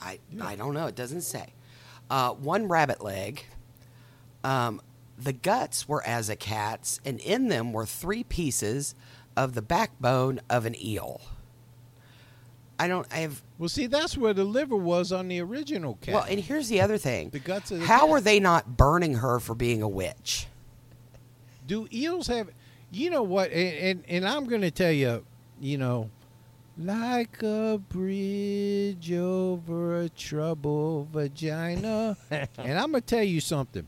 I, 0.00 0.18
I 0.40 0.56
don't 0.56 0.74
know. 0.74 0.86
It 0.86 0.94
doesn't 0.94 1.22
say. 1.22 1.52
Uh, 2.10 2.30
one 2.32 2.68
rabbit 2.68 3.02
leg. 3.02 3.44
Um, 4.44 4.80
the 5.18 5.32
guts 5.32 5.88
were 5.88 6.02
as 6.06 6.28
a 6.28 6.36
cat's, 6.36 7.00
and 7.04 7.18
in 7.20 7.48
them 7.48 7.72
were 7.72 7.84
three 7.86 8.22
pieces 8.24 8.94
of 9.36 9.54
the 9.54 9.62
backbone 9.62 10.40
of 10.48 10.64
an 10.66 10.74
eel. 10.80 11.20
I 12.78 12.88
don't. 12.88 13.06
I 13.10 13.16
have. 13.18 13.42
Well, 13.58 13.68
see, 13.68 13.86
that's 13.86 14.16
where 14.16 14.32
the 14.32 14.44
liver 14.44 14.76
was 14.76 15.10
on 15.10 15.28
the 15.28 15.40
original 15.40 15.98
cat. 16.00 16.14
Well, 16.14 16.26
and 16.28 16.38
here's 16.38 16.68
the 16.68 16.80
other 16.80 16.96
thing. 16.96 17.30
The 17.30 17.40
guts 17.40 17.70
of 17.72 17.80
the 17.80 17.86
How 17.86 18.06
cat. 18.06 18.10
are 18.10 18.20
they 18.20 18.38
not 18.38 18.76
burning 18.76 19.14
her 19.14 19.40
for 19.40 19.54
being 19.54 19.82
a 19.82 19.88
witch? 19.88 20.46
Do 21.66 21.88
eels 21.92 22.28
have? 22.28 22.50
You 22.90 23.10
know 23.10 23.22
what? 23.22 23.50
And 23.50 23.78
and, 23.78 24.04
and 24.08 24.28
I'm 24.28 24.44
going 24.46 24.60
to 24.62 24.70
tell 24.70 24.92
you, 24.92 25.24
you 25.60 25.76
know, 25.76 26.08
like 26.78 27.42
a 27.42 27.80
bridge 27.88 29.12
over 29.12 30.00
a 30.02 30.08
troubled 30.08 31.08
vagina. 31.08 32.16
and 32.30 32.78
I'm 32.78 32.92
going 32.92 33.02
to 33.02 33.06
tell 33.06 33.24
you 33.24 33.40
something. 33.40 33.86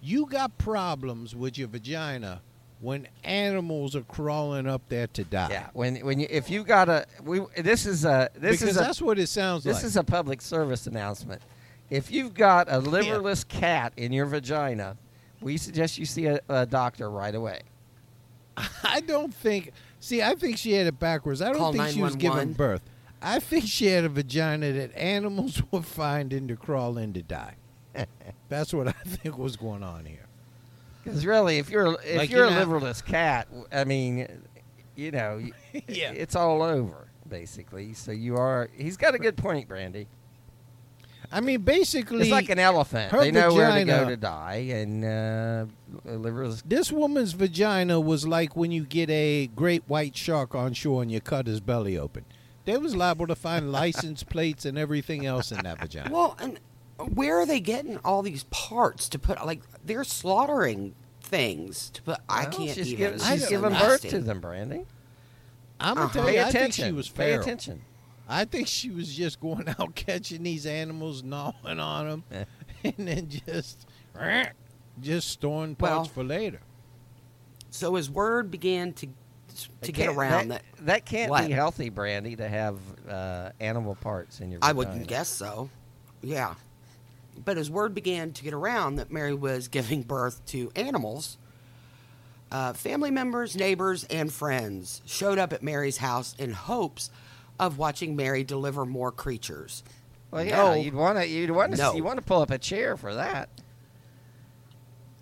You 0.00 0.26
got 0.26 0.58
problems 0.58 1.36
with 1.36 1.56
your 1.56 1.68
vagina 1.68 2.42
when 2.82 3.06
animals 3.22 3.94
are 3.94 4.02
crawling 4.02 4.66
up 4.66 4.82
there 4.88 5.06
to 5.06 5.24
die. 5.24 5.48
Yeah, 5.50 5.68
when 5.72 5.96
when 6.04 6.18
you 6.20 6.26
if 6.28 6.50
you 6.50 6.64
got 6.64 6.88
a 6.88 7.06
we 7.24 7.40
this 7.56 7.86
is 7.86 8.04
a 8.04 8.28
this 8.34 8.60
because 8.60 8.70
is 8.70 8.76
a, 8.76 8.80
that's 8.80 9.00
what 9.00 9.18
it 9.18 9.28
sounds 9.28 9.64
this 9.64 9.74
like. 9.74 9.82
This 9.82 9.92
is 9.92 9.96
a 9.96 10.04
public 10.04 10.42
service 10.42 10.86
announcement. 10.86 11.40
If 11.88 12.10
you've 12.10 12.34
got 12.34 12.68
a 12.68 12.80
liverless 12.80 13.46
cat 13.46 13.92
in 13.96 14.12
your 14.12 14.26
vagina, 14.26 14.96
we 15.40 15.56
suggest 15.56 15.96
you 15.96 16.06
see 16.06 16.26
a, 16.26 16.40
a 16.48 16.66
doctor 16.66 17.08
right 17.08 17.34
away. 17.34 17.60
I 18.82 19.00
don't 19.00 19.32
think. 19.32 19.70
See, 20.00 20.20
I 20.20 20.34
think 20.34 20.58
she 20.58 20.72
had 20.72 20.88
it 20.88 20.98
backwards. 20.98 21.40
I 21.40 21.50
don't 21.50 21.58
Call 21.58 21.72
think 21.72 21.88
she 21.90 22.02
was 22.02 22.16
giving 22.16 22.52
birth. 22.52 22.82
I 23.22 23.38
think 23.38 23.66
she 23.66 23.86
had 23.86 24.04
a 24.04 24.08
vagina 24.08 24.72
that 24.72 24.96
animals 24.96 25.62
were 25.70 25.82
finding 25.82 26.48
to 26.48 26.56
crawl 26.56 26.98
in 26.98 27.12
to 27.12 27.22
die. 27.22 27.54
That's 28.48 28.74
what 28.74 28.88
I 28.88 28.92
think 28.92 29.38
was 29.38 29.56
going 29.56 29.84
on 29.84 30.04
here. 30.04 30.26
Because 31.02 31.26
really, 31.26 31.58
if 31.58 31.68
you're 31.70 31.94
if 32.04 32.16
Like, 32.16 32.30
you're 32.30 32.46
you 32.46 32.52
a 32.52 32.54
know- 32.64 32.66
liverless 32.66 33.04
cat, 33.04 33.48
I 33.72 33.84
mean, 33.84 34.28
you 34.94 35.10
know, 35.10 35.40
Yeah. 35.88 36.12
it's 36.12 36.36
all 36.36 36.62
over 36.62 37.08
basically. 37.28 37.94
So 37.94 38.12
you 38.12 38.36
are. 38.36 38.68
He's 38.76 38.96
got 38.96 39.14
a 39.14 39.18
good 39.18 39.36
point, 39.36 39.66
Brandy. 39.68 40.06
I 41.34 41.40
mean, 41.40 41.62
basically, 41.62 42.22
It's 42.22 42.30
like 42.30 42.50
an 42.50 42.58
elephant. 42.58 43.10
her 43.10 43.20
They 43.20 43.30
know 43.30 43.54
where 43.54 43.70
to 43.70 43.84
go 43.86 43.92
vagina- 44.04 44.10
to 44.10 44.16
die, 44.18 44.54
and 44.70 45.02
uh, 45.02 45.64
a 46.04 46.16
liverless. 46.18 46.62
this 46.66 46.92
woman's 46.92 47.32
vagina 47.32 47.98
was 48.00 48.26
like 48.26 48.54
when 48.54 48.70
you 48.70 48.84
get 48.84 49.08
a 49.08 49.46
great 49.56 49.82
white 49.86 50.14
shark 50.14 50.54
on 50.54 50.74
shore 50.74 51.00
and 51.00 51.10
you 51.10 51.22
cut 51.22 51.46
his 51.46 51.60
belly 51.60 51.96
open. 51.96 52.26
They 52.66 52.76
was 52.76 52.94
liable 52.94 53.26
to 53.28 53.34
find 53.34 53.72
license 53.72 54.22
plates 54.22 54.66
and 54.66 54.76
everything 54.76 55.24
else 55.24 55.50
in 55.50 55.62
that 55.64 55.80
vagina. 55.80 56.10
Well, 56.12 56.36
and 56.38 56.60
where 56.98 57.38
are 57.40 57.46
they 57.46 57.60
getting 57.60 57.98
all 57.98 58.22
these 58.22 58.44
parts 58.44 59.08
to 59.10 59.18
put? 59.18 59.44
Like 59.44 59.60
they're 59.84 60.04
slaughtering 60.04 60.94
things 61.20 61.90
to 61.90 62.02
put. 62.02 62.18
I 62.28 62.42
Well, 62.44 62.52
can't 62.52 62.70
she's 62.74 62.86
even. 62.92 62.98
Giving, 62.98 63.14
It's 63.16 63.28
she's 63.28 63.48
giving 63.48 63.70
birth 63.72 64.02
to 64.08 64.18
them, 64.20 64.40
Brandy. 64.40 64.84
I'm 65.80 65.94
gonna 65.96 66.06
Uh-huh. 66.06 66.12
tell 66.14 66.26
Pay 66.26 66.34
you, 66.36 66.40
I 66.40 66.44
think 66.44 66.54
attention. 66.56 66.84
she 66.86 66.92
was 66.92 67.08
Pay 67.08 67.32
attention. 67.34 67.82
I 68.28 68.44
think 68.44 68.68
she 68.68 68.90
was 68.90 69.12
just 69.14 69.40
going 69.40 69.68
out 69.78 69.94
catching 69.94 70.42
these 70.42 70.64
animals, 70.66 71.22
gnawing 71.22 71.80
on 71.80 72.08
them, 72.08 72.24
Eh. 72.30 72.44
and 72.96 73.08
then 73.08 73.28
just 73.28 73.86
just 75.00 75.28
storing 75.28 75.76
Well- 75.80 75.96
parts 75.96 76.10
for 76.10 76.22
later. 76.24 76.60
So 77.70 77.94
his 77.94 78.10
word 78.10 78.50
began 78.50 78.92
to 78.94 79.08
to 79.82 79.92
get 79.92 80.08
around 80.08 80.48
that, 80.48 80.62
that, 80.76 80.86
that 80.86 81.04
can't 81.04 81.30
What? 81.30 81.46
be 81.46 81.52
healthy, 81.52 81.90
Brandy, 81.90 82.36
to 82.36 82.48
have 82.48 82.78
uh, 83.08 83.50
animal 83.60 83.94
parts 83.96 84.40
in 84.40 84.50
your. 84.50 84.60
I 84.62 84.68
vagina. 84.72 84.76
wouldn't 84.78 85.08
guess 85.08 85.28
so. 85.28 85.68
Yeah. 86.22 86.54
But 87.36 87.58
as 87.58 87.70
word 87.70 87.94
began 87.94 88.32
to 88.32 88.42
get 88.44 88.52
around 88.52 88.96
that 88.96 89.10
Mary 89.10 89.34
was 89.34 89.68
giving 89.68 90.02
birth 90.02 90.44
to 90.46 90.70
animals, 90.76 91.38
uh, 92.50 92.72
family 92.74 93.10
members, 93.10 93.56
neighbors, 93.56 94.04
and 94.04 94.32
friends 94.32 95.00
showed 95.06 95.38
up 95.38 95.52
at 95.52 95.62
Mary's 95.62 95.96
house 95.98 96.34
in 96.38 96.52
hopes 96.52 97.10
of 97.58 97.78
watching 97.78 98.14
Mary 98.14 98.44
deliver 98.44 98.84
more 98.84 99.10
creatures. 99.10 99.82
Well, 100.30 100.44
yeah, 100.44 100.56
No. 100.56 100.74
you'd 100.74 100.94
want 100.94 101.18
to. 101.18 101.26
You'd 101.26 101.50
want 101.50 101.72
to. 101.72 101.78
No. 101.78 101.94
You 101.94 102.04
want 102.04 102.16
to 102.18 102.22
pull 102.24 102.40
up 102.42 102.50
a 102.50 102.58
chair 102.58 102.96
for 102.96 103.14
that. 103.14 103.48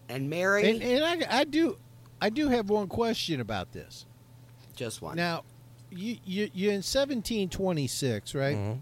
And 0.09 0.29
Mary, 0.29 0.69
And, 0.69 0.83
and 0.83 1.25
I, 1.25 1.41
I 1.41 1.45
do, 1.45 1.77
I 2.21 2.31
do 2.31 2.49
have 2.49 2.69
one 2.69 2.89
question 2.89 3.41
about 3.41 3.73
this. 3.73 4.07
just 4.75 5.03
one. 5.03 5.17
Now, 5.17 5.45
you, 5.91 6.17
you 6.25 6.51
you're 6.55 6.71
in 6.73 6.79
1726, 6.83 8.35
right? 8.35 8.57
Mhm. 8.57 8.81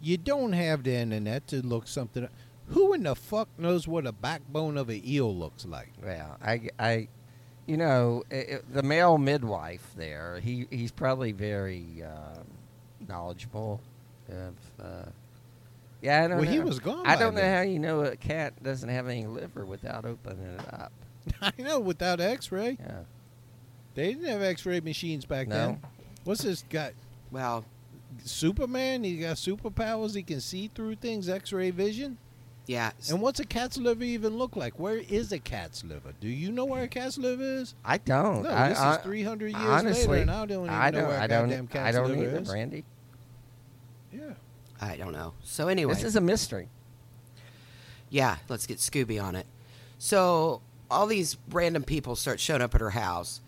You 0.00 0.16
don't 0.16 0.52
have 0.52 0.82
the 0.84 0.94
internet 0.94 1.46
to 1.48 1.64
look 1.66 1.86
something. 1.88 2.24
up. 2.24 2.30
Who 2.68 2.92
in 2.92 3.02
the 3.04 3.14
fuck 3.14 3.48
knows 3.58 3.88
what 3.88 4.06
a 4.06 4.12
backbone 4.12 4.76
of 4.76 4.88
an 4.88 5.00
eel 5.06 5.34
looks 5.34 5.64
like? 5.64 5.92
Yeah, 6.04 6.34
I, 6.42 6.68
I, 6.78 7.08
you 7.66 7.76
know, 7.76 8.24
i 8.30 8.36
i 8.36 8.58
the 8.72 8.82
male 8.82 9.16
midwife 9.18 9.90
there. 9.96 10.38
He 10.40 10.66
he's 10.70 10.90
probably 10.90 11.32
very 11.32 12.02
uh, 12.04 12.38
knowledgeable. 13.08 13.80
Of, 14.28 14.54
uh, 14.84 15.08
yeah, 16.02 16.24
I 16.24 16.28
don't 16.28 16.36
Well, 16.38 16.44
know. 16.44 16.50
he 16.52 16.60
was 16.60 16.78
gone 16.78 17.06
I 17.06 17.14
by 17.14 17.20
don't 17.20 17.34
know 17.34 17.40
then. 17.40 17.56
how 17.56 17.62
you 17.62 17.78
know 17.78 18.02
a 18.02 18.16
cat 18.16 18.62
doesn't 18.62 18.88
have 18.88 19.08
any 19.08 19.26
liver 19.26 19.64
without 19.64 20.04
opening 20.04 20.44
it 20.58 20.74
up. 20.74 20.92
I 21.40 21.52
know 21.58 21.80
without 21.80 22.20
X-ray, 22.20 22.76
Yeah. 22.78 23.00
they 23.94 24.12
didn't 24.12 24.28
have 24.28 24.42
X-ray 24.42 24.80
machines 24.80 25.24
back 25.24 25.48
No. 25.48 25.54
then. 25.56 25.80
What's 26.24 26.42
this 26.42 26.62
guy? 26.68 26.92
well, 27.30 27.64
Superman? 28.24 29.04
He 29.04 29.16
got 29.18 29.36
superpowers. 29.36 30.14
He 30.14 30.22
can 30.22 30.40
see 30.40 30.70
through 30.74 30.96
things. 30.96 31.28
X-ray 31.28 31.70
vision. 31.70 32.18
Yeah. 32.68 32.92
And 33.10 33.20
what's 33.20 33.40
a 33.40 33.44
cat's 33.44 33.76
liver 33.78 34.04
even 34.04 34.36
look 34.38 34.54
like? 34.54 34.78
Where 34.78 34.98
is 34.98 35.32
a 35.32 35.38
cat's 35.40 35.82
liver? 35.82 36.12
Do 36.20 36.28
you 36.28 36.52
know 36.52 36.64
where 36.66 36.82
a 36.84 36.88
cat's 36.88 37.18
liver 37.18 37.42
is? 37.42 37.74
I 37.84 37.98
don't. 37.98 38.44
No, 38.44 38.50
I, 38.50 38.68
this 38.68 38.78
I- 38.78 38.96
is 38.96 39.02
300 39.02 39.46
years 39.48 39.56
honestly, 39.56 40.06
later, 40.06 40.22
and 40.22 40.30
I 40.30 40.46
don't 40.46 40.64
even 40.66 40.68
I 40.70 40.90
know 40.90 40.98
don't, 41.00 41.08
where 41.08 41.18
a 41.18 41.22
I 41.22 41.26
don't, 41.26 41.48
goddamn 41.48 41.66
cat's 41.66 41.96
I 41.96 41.98
don't 41.98 42.08
liver 42.10 42.22
either, 42.24 42.38
is. 42.42 42.48
Brandy. 42.48 42.84
Yeah. 44.12 44.20
I 44.80 44.96
don't 44.96 45.12
know. 45.12 45.32
So 45.42 45.66
anyway, 45.68 45.94
This 45.94 46.04
is 46.04 46.14
a 46.14 46.20
mystery. 46.20 46.68
Yeah, 48.10 48.36
let's 48.48 48.66
get 48.66 48.78
Scooby 48.78 49.22
on 49.22 49.34
it. 49.34 49.46
So 49.98 50.60
all 50.90 51.06
these 51.06 51.36
random 51.50 51.82
people 51.82 52.16
start 52.16 52.38
showing 52.38 52.62
up 52.62 52.74
at 52.74 52.80
her 52.80 52.90
house, 52.90 53.40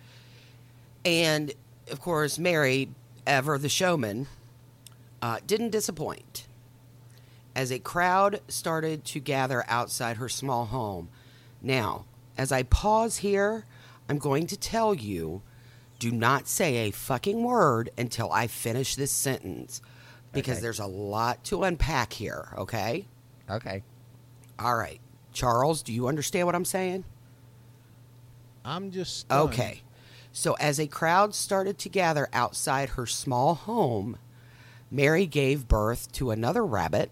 and 1.05 1.53
of 1.91 2.01
course, 2.01 2.39
Mary, 2.39 2.89
ever 3.27 3.57
the 3.59 3.69
showman, 3.69 4.27
uh, 5.23 5.39
didn't 5.47 5.71
disappoint. 5.71 6.47
As 7.55 7.71
a 7.73 7.79
crowd 7.79 8.41
started 8.49 9.05
to 9.07 9.21
gather 9.21 9.65
outside 9.69 10.17
her 10.19 10.29
small 10.29 10.67
home. 10.67 11.09
Now, 11.61 12.05
as 12.39 12.53
I 12.53 12.63
pause 12.63 13.19
here, 13.19 13.67
I'm 14.09 14.19
going 14.19 14.47
to 14.49 14.57
tell 14.57 14.95
you 14.95 15.43
do 15.99 16.11
not 16.11 16.49
say 16.49 16.89
a 16.89 16.91
fucking 16.91 17.43
word 17.43 17.91
until 17.99 18.33
I 18.33 18.47
finish 18.47 18.95
this 18.97 19.13
sentence 19.13 19.83
because 20.33 20.57
Okay. 20.59 20.63
there's 20.63 20.79
a 20.81 20.87
lot 20.87 21.45
to 21.45 21.65
unpack 21.65 22.15
here, 22.15 22.55
okay? 22.57 23.07
Okay. 23.51 23.83
All 24.59 24.77
right. 24.77 25.01
Charles, 25.33 25.83
do 25.83 25.93
you 25.93 26.09
understand 26.09 26.47
what 26.47 26.55
I'm 26.55 26.65
saying? 26.65 27.05
I'm 28.65 28.91
just 28.91 29.19
stunned. 29.21 29.51
Okay. 29.53 29.83
So, 30.33 30.55
as 30.55 30.79
a 30.79 30.87
crowd 30.87 31.35
started 31.35 31.77
to 31.79 31.89
gather 31.89 32.29
outside 32.33 32.91
her 32.91 33.07
small 33.07 33.55
home, 33.55 34.17
Mary 34.91 35.27
gave 35.27 35.67
birth 35.69 36.11
to 36.13 36.31
another 36.31 36.65
rabbit, 36.65 37.11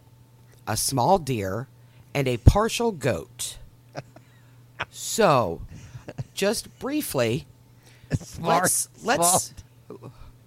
a 0.68 0.76
small 0.76 1.18
deer, 1.18 1.66
and 2.14 2.28
a 2.28 2.36
partial 2.36 2.92
goat. 2.92 3.56
so, 4.90 5.62
just 6.34 6.78
briefly, 6.78 7.46
let's 8.40 8.88
let's 9.02 9.54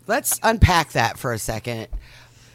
let's 0.08 0.40
unpack 0.44 0.92
that 0.94 1.18
for 1.18 1.34
a 1.34 1.40
second. 1.40 1.88
a 1.88 1.90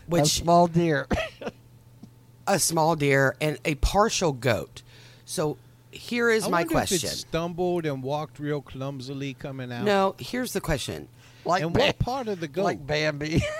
Which 0.07 0.27
small 0.29 0.69
deer. 0.69 1.07
a 2.47 2.59
small 2.59 2.95
deer 2.97 3.37
and 3.41 3.59
a 3.65 3.75
partial 3.75 4.33
goat. 4.33 4.83
So, 5.25 5.59
here 5.91 6.31
is 6.31 6.47
I 6.47 6.51
my 6.51 6.65
question. 6.65 6.97
If 6.97 7.05
it 7.05 7.17
stumbled 7.17 7.85
and 7.85 8.03
walked 8.03 8.39
real 8.39 8.61
clumsily 8.61 9.35
coming 9.35 9.73
out. 9.73 9.85
No, 9.85 10.15
here's 10.19 10.53
the 10.53 10.61
question. 10.61 11.09
like 11.45 11.63
and 11.63 11.73
Ba- 11.73 11.81
what 11.81 11.99
part 11.99 12.29
of 12.29 12.39
the 12.39 12.49
goat? 12.49 12.65
Like 12.65 12.87
Bambi. 12.87 13.43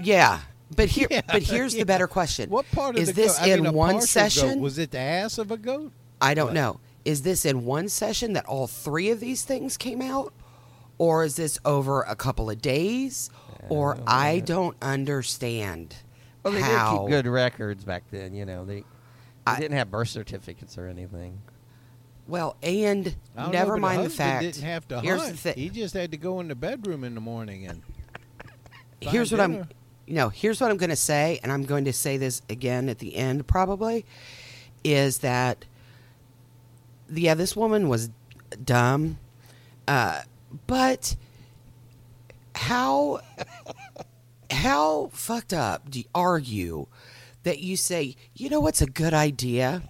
Yeah, 0.00 0.38
but 0.74 0.88
here, 0.88 1.08
Yeah, 1.10 1.22
but 1.26 1.42
here's 1.42 1.74
yeah. 1.74 1.80
the 1.82 1.86
better 1.86 2.06
question. 2.06 2.50
What 2.50 2.70
part 2.72 2.96
of 2.96 3.02
is 3.02 3.08
the 3.08 3.14
this 3.14 3.42
in 3.46 3.62
mean, 3.64 3.72
one 3.72 4.00
session? 4.00 4.54
Goat. 4.54 4.58
Was 4.60 4.78
it 4.78 4.90
the 4.90 4.98
ass 4.98 5.38
of 5.38 5.50
a 5.50 5.56
goat? 5.56 5.92
I 6.20 6.34
don't 6.34 6.46
what? 6.48 6.54
know. 6.54 6.80
Is 7.04 7.22
this 7.22 7.44
in 7.44 7.64
one 7.64 7.88
session 7.88 8.34
that 8.34 8.44
all 8.46 8.66
three 8.66 9.10
of 9.10 9.20
these 9.20 9.44
things 9.44 9.76
came 9.76 10.02
out, 10.02 10.34
or 10.98 11.24
is 11.24 11.36
this 11.36 11.58
over 11.64 12.02
a 12.02 12.14
couple 12.16 12.50
of 12.50 12.60
days? 12.60 13.30
Or 13.70 13.98
I 14.06 14.40
don't 14.40 14.76
understand 14.80 15.96
well, 16.42 16.52
they 16.52 16.60
how. 16.60 16.92
did 16.92 16.98
keep 17.00 17.08
good 17.10 17.26
records 17.26 17.84
back 17.84 18.04
then. 18.10 18.34
You 18.34 18.44
know, 18.46 18.64
they, 18.64 18.80
they 18.80 18.84
I- 19.46 19.58
didn't 19.58 19.76
have 19.76 19.90
birth 19.90 20.08
certificates 20.08 20.76
or 20.78 20.86
anything. 20.86 21.40
Well, 22.26 22.56
and 22.62 23.16
never 23.34 23.76
know, 23.76 23.80
mind 23.80 24.04
the 24.04 24.10
fact. 24.10 24.42
Didn't 24.42 24.62
have 24.62 24.86
to 24.88 25.00
here's 25.00 25.20
hunt. 25.22 25.32
the 25.32 25.38
thing. 25.38 25.54
He 25.56 25.70
just 25.70 25.94
had 25.94 26.10
to 26.10 26.18
go 26.18 26.40
in 26.40 26.48
the 26.48 26.54
bedroom 26.54 27.02
in 27.04 27.14
the 27.14 27.22
morning 27.22 27.66
and. 27.66 27.82
here's 29.00 29.32
what 29.32 29.38
dinner. 29.38 29.60
I'm 29.62 29.68
you 30.08 30.14
know, 30.14 30.30
here's 30.30 30.58
what 30.58 30.70
I'm 30.70 30.78
going 30.78 30.88
to 30.88 30.96
say 30.96 31.38
and 31.42 31.52
I'm 31.52 31.64
going 31.64 31.84
to 31.84 31.92
say 31.92 32.16
this 32.16 32.40
again 32.48 32.88
at 32.88 32.98
the 32.98 33.14
end 33.14 33.46
probably 33.46 34.06
is 34.82 35.18
that 35.18 35.66
yeah, 37.10 37.34
this 37.34 37.54
woman 37.54 37.90
was 37.90 38.08
dumb. 38.64 39.18
Uh 39.86 40.22
but 40.66 41.14
how 42.54 43.20
how 44.50 45.10
fucked 45.12 45.52
up 45.52 45.90
do 45.90 46.02
are 46.14 46.38
you 46.38 46.88
that 47.42 47.58
you 47.58 47.76
say, 47.76 48.16
"You 48.34 48.48
know 48.48 48.60
what's 48.60 48.80
a 48.80 48.86
good 48.86 49.12
idea? 49.12 49.82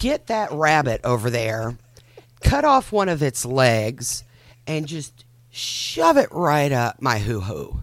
Get 0.00 0.26
that 0.26 0.50
rabbit 0.50 1.00
over 1.04 1.30
there, 1.30 1.78
cut 2.42 2.64
off 2.64 2.90
one 2.90 3.08
of 3.08 3.22
its 3.22 3.44
legs 3.44 4.24
and 4.66 4.86
just 4.86 5.24
shove 5.50 6.16
it 6.16 6.28
right 6.32 6.72
up 6.72 7.00
my 7.00 7.20
hoo-hoo." 7.20 7.82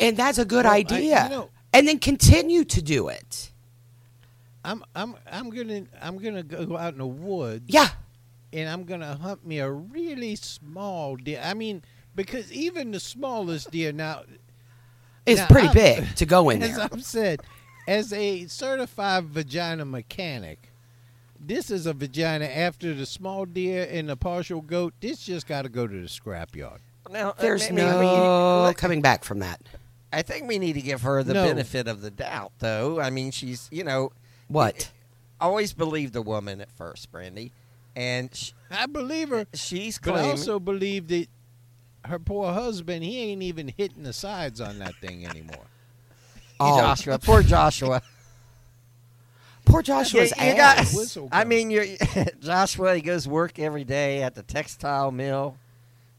And 0.00 0.16
that's 0.16 0.38
a 0.38 0.44
good 0.44 0.64
Well, 0.64 0.72
I- 0.74 0.78
idea. 0.78 1.24
you 1.24 1.30
know- 1.30 1.50
and 1.72 1.86
then 1.86 1.98
continue 1.98 2.64
to 2.64 2.82
do 2.82 3.08
it. 3.08 3.50
I'm 4.64 4.84
I'm 4.94 5.14
I'm 5.30 5.50
gonna 5.50 5.84
I'm 6.02 6.18
gonna 6.18 6.42
go 6.42 6.76
out 6.76 6.92
in 6.92 6.98
the 6.98 7.06
woods. 7.06 7.64
Yeah. 7.68 7.88
and 8.52 8.68
I'm 8.68 8.82
gonna 8.84 9.14
hunt 9.16 9.46
me 9.46 9.60
a 9.60 9.70
really 9.70 10.34
small 10.36 11.14
deer. 11.16 11.40
I 11.42 11.54
mean, 11.54 11.82
because 12.16 12.52
even 12.52 12.90
the 12.90 12.98
smallest 13.00 13.70
deer 13.70 13.92
now 13.92 14.22
It's 15.24 15.40
Now, 15.40 15.46
pretty 15.46 15.68
I'm- 15.68 15.74
big 16.04 16.16
to 16.16 16.26
go 16.26 16.50
in 16.50 16.62
as 16.64 16.76
there. 16.76 16.88
I've 16.92 17.04
said, 17.04 17.40
as 17.86 18.12
a 18.12 18.46
certified 18.48 19.24
vagina 19.26 19.84
mechanic, 19.84 20.72
this 21.38 21.70
is 21.70 21.86
a 21.86 21.92
vagina 21.92 22.46
after 22.46 22.92
the 22.94 23.06
small 23.06 23.44
deer 23.46 23.86
and 23.90 24.08
the 24.08 24.16
partial 24.16 24.60
goat. 24.60 24.94
This 25.00 25.22
just 25.24 25.46
got 25.46 25.62
to 25.62 25.68
go 25.68 25.86
to 25.86 26.00
the 26.00 26.08
scrapyard. 26.08 26.78
Now, 27.10 27.30
uh, 27.30 27.34
There's 27.40 27.66
I 27.68 27.70
mean, 27.70 27.84
I 27.86 27.92
no 28.02 28.64
mean, 28.66 28.74
coming 28.74 29.00
back 29.02 29.24
from 29.24 29.38
that. 29.40 29.60
I 30.12 30.22
think 30.22 30.48
we 30.48 30.58
need 30.58 30.72
to 30.74 30.80
give 30.82 31.02
her 31.02 31.22
the 31.22 31.34
No. 31.34 31.44
benefit 31.44 31.86
of 31.86 32.00
the 32.02 32.10
doubt, 32.10 32.52
though. 32.58 33.00
I 33.00 33.10
mean, 33.10 33.30
she's 33.30 33.68
you 33.70 33.84
know 33.84 34.12
What? 34.48 34.90
always 35.40 35.72
believed 35.72 36.16
a 36.16 36.22
woman 36.22 36.60
at 36.60 36.70
first, 36.70 37.10
Brandy, 37.12 37.52
and 37.94 38.34
sh- 38.34 38.52
I 38.70 38.86
believe 38.86 39.28
her, 39.30 39.46
she's 39.54 39.98
but 39.98 40.10
I 40.10 40.12
claiming. 40.14 40.30
also 40.32 40.58
believe 40.60 41.08
that 41.08 41.28
her 42.06 42.18
poor 42.18 42.52
husband, 42.52 43.04
he 43.04 43.18
ain't 43.20 43.42
even 43.42 43.72
hitting 43.76 44.02
the 44.02 44.12
sides 44.12 44.60
on 44.60 44.78
that 44.80 44.94
thing 44.96 45.26
anymore. 45.26 45.64
Oh, 46.62 46.78
Joshua, 46.78 47.18
poor 47.18 47.42
Joshua. 47.42 48.02
poor 49.64 49.82
Joshua's 49.82 50.32
you, 50.38 50.46
you 50.46 50.54
got, 50.56 50.78
ass. 50.78 50.94
Whistle 50.94 51.28
I 51.32 51.40
come. 51.40 51.48
mean, 51.48 51.70
you're, 51.70 51.86
Joshua. 52.40 52.96
He 52.96 53.00
goes 53.00 53.26
work 53.26 53.58
every 53.58 53.84
day 53.84 54.22
at 54.22 54.34
the 54.34 54.42
textile 54.42 55.10
mill, 55.10 55.56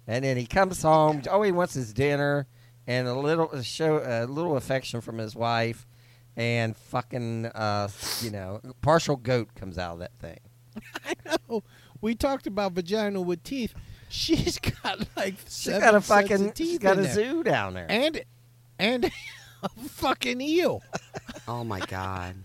and 0.08 0.24
then 0.26 0.38
he 0.38 0.46
comes 0.48 0.82
home. 0.82 1.22
Oh, 1.30 1.42
he 1.44 1.52
wants 1.52 1.74
his 1.76 1.94
dinner 1.94 2.48
and 2.92 3.08
a 3.08 3.14
little 3.16 3.62
show, 3.62 4.02
a 4.06 4.26
little 4.26 4.58
affection 4.58 5.02
from 5.02 5.18
his 5.18 5.36
wife, 5.36 5.88
and 6.36 6.76
fucking, 6.76 7.46
uh, 7.48 7.88
you 8.22 8.32
know, 8.32 8.60
partial 8.82 9.16
goat 9.16 9.50
comes 9.56 9.78
out 9.78 9.94
of 9.94 10.00
that 10.00 10.12
thing. 10.20 10.40
I 11.06 11.14
know. 11.50 11.64
We 12.02 12.16
talked 12.16 12.48
about 12.48 12.74
vagina 12.74 13.22
with 13.22 13.44
teeth. 13.44 13.74
She's 14.10 14.58
got 14.60 15.08
like 15.16 15.36
She's 15.46 15.54
seven 15.54 15.82
got 15.82 15.96
a 15.96 16.02
fucking, 16.02 16.52
teeth 16.52 16.68
she's 16.70 16.80
got 16.80 16.98
a 16.98 17.02
there. 17.02 17.14
zoo 17.14 17.44
down 17.44 17.74
there. 17.76 17.86
and 17.90 18.22
and 18.80 19.06
a 19.64 19.70
fucking 19.70 20.42
eel. 20.42 20.82
Oh 21.48 21.64
my 21.64 21.80
god. 21.82 22.36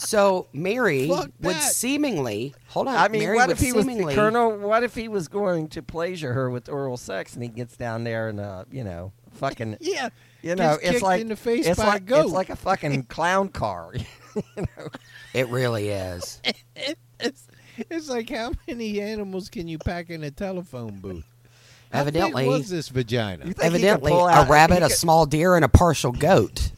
So 0.00 0.46
Mary 0.52 1.08
Fuck 1.08 1.30
would 1.40 1.56
that. 1.56 1.72
seemingly 1.72 2.54
hold 2.68 2.86
on. 2.88 2.94
I 2.96 3.08
mean, 3.08 3.22
Mary 3.22 3.36
what 3.36 3.48
would 3.48 3.56
if 3.56 3.62
he 3.62 3.72
was 3.72 3.84
seemingly 3.84 4.14
Colonel? 4.14 4.56
What 4.58 4.82
if 4.84 4.94
he 4.94 5.08
was 5.08 5.26
going 5.28 5.68
to 5.70 5.82
pleasure 5.82 6.32
her 6.34 6.48
with 6.50 6.68
oral 6.68 6.96
sex, 6.96 7.34
and 7.34 7.42
he 7.42 7.48
gets 7.48 7.76
down 7.76 8.04
there 8.04 8.28
and, 8.28 8.38
uh, 8.38 8.64
you 8.70 8.84
know, 8.84 9.12
fucking, 9.32 9.76
Yeah, 9.80 10.10
you 10.42 10.54
know, 10.54 10.74
Gets 10.74 10.82
it's 10.82 10.90
kicked 10.92 11.02
like 11.02 11.20
in 11.20 11.28
the 11.28 11.36
face 11.36 11.66
it's 11.66 11.78
by 11.80 11.96
a 11.96 12.00
goat. 12.00 12.26
it's 12.26 12.32
like 12.32 12.48
a 12.50 12.56
fucking 12.56 13.02
clown 13.08 13.48
car. 13.48 13.92
It 15.34 15.48
really 15.48 15.88
is. 15.88 16.40
it's, 17.20 17.48
it's 17.76 18.08
like 18.08 18.30
how 18.30 18.52
many 18.66 19.00
animals 19.00 19.48
can 19.50 19.68
you 19.68 19.78
pack 19.78 20.10
in 20.10 20.22
a 20.24 20.30
telephone 20.30 20.98
booth? 21.00 21.24
How 21.92 22.04
big 22.04 22.16
Evidently- 22.16 22.48
was 22.48 22.70
this 22.70 22.88
vagina? 22.88 23.44
Think 23.44 23.48
he 23.48 23.62
could 23.62 23.64
Evidently, 23.66 24.12
pull 24.12 24.26
a 24.28 24.32
out- 24.32 24.48
rabbit, 24.48 24.78
a 24.78 24.88
could- 24.88 24.92
small 24.96 25.26
deer, 25.26 25.54
and 25.56 25.64
a 25.64 25.68
partial 25.68 26.12
goat. 26.12 26.70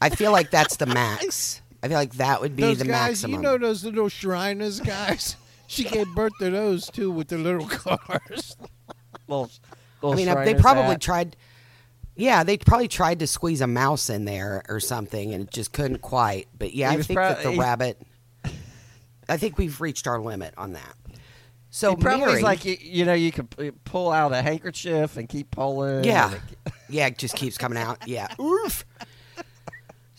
I 0.00 0.08
feel 0.10 0.32
like 0.32 0.50
that's 0.50 0.76
the 0.76 0.86
max. 0.86 1.60
I 1.86 1.88
feel 1.88 1.98
like 1.98 2.14
that 2.14 2.40
would 2.40 2.56
be 2.56 2.62
those 2.62 2.78
the 2.78 2.84
guys, 2.84 3.22
maximum. 3.22 3.32
you 3.32 3.38
know 3.40 3.58
those 3.58 3.84
little 3.84 4.08
Shriners 4.08 4.80
guys. 4.80 5.36
she 5.66 5.84
gave 5.84 6.06
birth 6.14 6.32
to 6.40 6.50
those 6.50 6.90
too 6.90 7.10
with 7.10 7.28
the 7.28 7.38
little 7.38 7.66
cars. 7.66 8.56
little, 9.28 9.50
I 10.02 10.06
little 10.06 10.14
mean, 10.34 10.44
they 10.44 10.54
probably 10.54 10.82
hat. 10.92 11.00
tried. 11.00 11.36
Yeah, 12.18 12.44
they 12.44 12.56
probably 12.56 12.88
tried 12.88 13.18
to 13.20 13.26
squeeze 13.26 13.60
a 13.60 13.66
mouse 13.66 14.08
in 14.08 14.24
there 14.24 14.62
or 14.68 14.80
something, 14.80 15.34
and 15.34 15.44
it 15.44 15.50
just 15.50 15.72
couldn't 15.72 16.00
quite. 16.00 16.48
But 16.58 16.74
yeah, 16.74 16.90
He 16.92 16.98
I 16.98 17.02
think 17.02 17.16
prob- 17.16 17.36
that 17.36 17.42
the 17.42 17.52
he- 17.52 17.58
rabbit. 17.58 18.00
I 19.28 19.36
think 19.36 19.58
we've 19.58 19.80
reached 19.80 20.06
our 20.06 20.20
limit 20.20 20.54
on 20.56 20.72
that. 20.72 20.94
So 21.70 21.90
He 21.90 21.96
probably 21.96 22.20
Mary, 22.26 22.36
is 22.38 22.42
like 22.42 22.64
you, 22.64 22.76
you 22.80 23.04
know 23.04 23.12
you 23.12 23.30
could 23.32 23.50
p- 23.54 23.70
pull 23.84 24.10
out 24.10 24.32
a 24.32 24.40
handkerchief 24.40 25.16
and 25.18 25.28
keep 25.28 25.50
pulling. 25.50 26.04
Yeah. 26.04 26.32
it- 26.34 26.40
yeah, 26.88 27.06
it 27.08 27.18
just 27.18 27.34
keeps 27.34 27.58
coming 27.58 27.76
out. 27.78 28.06
Yeah, 28.08 28.28
oof. 28.40 28.84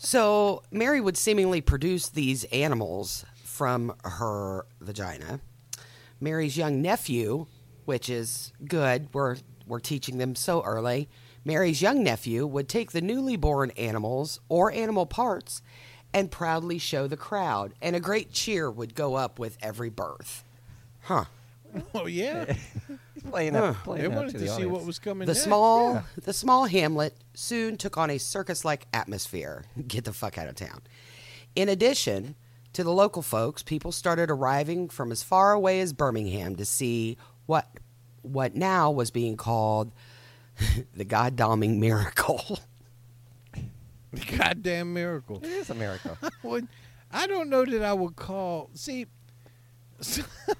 So 0.00 0.62
Mary 0.70 1.00
would 1.00 1.16
seemingly 1.16 1.60
produce 1.60 2.08
these 2.08 2.44
animals 2.44 3.26
from 3.42 3.92
her 4.04 4.64
vagina. 4.80 5.40
Mary's 6.20 6.56
young 6.56 6.80
nephew, 6.80 7.46
which 7.84 8.08
is 8.08 8.52
good, 8.64 9.08
we're 9.12 9.36
we're 9.66 9.80
teaching 9.80 10.18
them 10.18 10.36
so 10.36 10.62
early. 10.62 11.08
Mary's 11.44 11.82
young 11.82 12.02
nephew 12.02 12.46
would 12.46 12.68
take 12.68 12.92
the 12.92 13.00
newly 13.00 13.36
born 13.36 13.72
animals 13.72 14.38
or 14.48 14.72
animal 14.72 15.04
parts 15.04 15.62
and 16.14 16.30
proudly 16.30 16.78
show 16.78 17.06
the 17.08 17.16
crowd, 17.16 17.74
and 17.82 17.94
a 17.96 18.00
great 18.00 18.32
cheer 18.32 18.70
would 18.70 18.94
go 18.94 19.16
up 19.16 19.38
with 19.38 19.58
every 19.60 19.90
birth. 19.90 20.44
Huh. 21.02 21.24
Oh 21.94 22.06
yeah, 22.06 22.52
He's 23.14 23.22
playing 23.30 23.56
up, 23.56 23.74
Huh. 23.76 23.82
playing 23.84 24.02
they 24.02 24.08
up 24.08 24.14
wanted 24.14 24.32
to 24.32 24.38
to, 24.38 24.44
the 24.44 24.48
see 24.50 24.64
what 24.64 24.72
audience. 24.76 24.86
was 24.86 24.98
coming. 24.98 25.26
The 25.26 25.32
next. 25.34 25.44
small 25.44 26.02
the 26.22 26.32
small 26.32 26.64
hamlet 26.66 27.14
soon 27.34 27.76
took 27.76 27.96
on 27.98 28.10
a 28.10 28.18
circus-like 28.18 28.86
atmosphere. 28.92 29.64
Get 29.88 30.04
the 30.04 30.12
fuck 30.12 30.38
out 30.38 30.48
of 30.48 30.54
town. 30.54 30.82
In 31.56 31.68
addition 31.68 32.34
to 32.74 32.84
the 32.84 32.92
local 32.92 33.22
folks, 33.22 33.62
people 33.62 33.92
started 33.92 34.30
arriving 34.30 34.88
from 34.88 35.10
as 35.10 35.22
far 35.22 35.52
away 35.52 35.80
as 35.80 35.92
Birmingham 35.92 36.56
to 36.56 36.64
see 36.64 37.16
what 37.46 37.66
what 38.22 38.54
now 38.54 38.90
was 38.90 39.10
being 39.10 39.36
called 39.36 39.92
the 40.94 41.04
goddamning 41.04 41.78
miracle. 41.80 42.58
The 44.12 44.36
goddamn 44.38 44.94
miracle. 44.94 45.36
It 45.42 45.44
is 45.50 45.70
a 45.70 45.74
miracle. 45.74 46.16
Would- 46.42 46.68
I 47.10 47.26
don't 47.26 47.48
know 47.48 47.64
that 47.64 47.82
I 47.82 47.92
would 47.92 48.16
call. 48.16 48.70
See, 48.74 49.06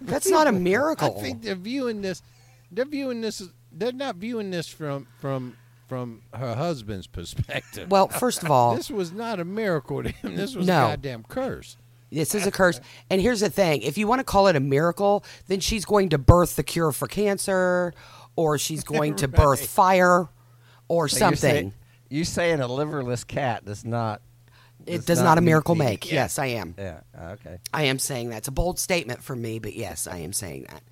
That's 0.00 0.28
not 0.28 0.46
a 0.46 0.52
miracle. 0.52 1.16
I 1.18 1.22
think 1.22 1.42
they're 1.42 1.54
viewing 1.54 2.02
this. 2.02 2.22
They're 2.70 2.84
viewing 2.84 3.20
this. 3.20 3.42
They're 3.72 3.92
not 3.92 4.16
viewing 4.16 4.50
this 4.50 4.68
from 4.68 5.06
from 5.20 5.56
from 5.88 6.22
her 6.34 6.54
husband's 6.54 7.06
perspective. 7.06 7.90
Well, 7.90 8.08
first 8.08 8.42
of 8.42 8.50
all, 8.50 8.74
this 8.76 8.90
was 8.90 9.12
not 9.12 9.40
a 9.40 9.44
miracle 9.44 10.02
to 10.02 10.10
him. 10.10 10.36
This 10.36 10.54
was 10.54 10.66
No. 10.66 10.86
a 10.86 10.88
goddamn 10.90 11.24
curse. 11.28 11.76
This 12.10 12.34
is 12.34 12.46
a 12.46 12.50
curse. 12.50 12.80
And 13.10 13.20
here's 13.20 13.40
the 13.40 13.50
thing 13.50 13.82
if 13.82 13.96
you 13.98 14.06
want 14.06 14.20
to 14.20 14.24
call 14.24 14.48
it 14.48 14.56
a 14.56 14.60
miracle, 14.60 15.24
then 15.46 15.60
she's 15.60 15.84
going 15.84 16.08
to 16.10 16.18
birth 16.18 16.56
the 16.56 16.62
cure 16.62 16.92
for 16.92 17.06
cancer, 17.06 17.92
or 18.36 18.58
she's 18.58 18.82
going 18.94 19.16
to 19.16 19.28
birth 19.28 19.66
fire, 19.66 20.28
or 20.88 21.08
So 21.08 21.16
you're 21.16 21.18
something. 21.36 21.38
saying- 21.38 21.72
You 22.10 22.24
saying 22.24 22.60
a 22.60 22.68
liverless 22.68 23.26
cat 23.26 23.64
does 23.66 23.84
not? 23.84 24.20
It 24.88 25.06
does 25.06 25.20
not, 25.22 25.38
a 25.38 25.40
miracle 25.40 25.74
the- 25.74 25.84
make. 25.84 26.10
Yes, 26.10 26.38
I 26.38 26.46
am. 26.46 26.74
Yeah. 26.78 27.00
Ah, 27.16 27.30
okay. 27.32 27.58
I 27.72 27.84
am 27.84 27.98
saying 27.98 28.30
that. 28.30 28.38
It's 28.38 28.48
a 28.48 28.52
bold 28.52 28.78
statement 28.78 29.22
from 29.22 29.40
me, 29.42 29.58
but 29.58 29.74
yes, 29.74 30.06
I 30.06 30.18
am 30.18 30.32
saying 30.32 30.66
that. 30.70 30.82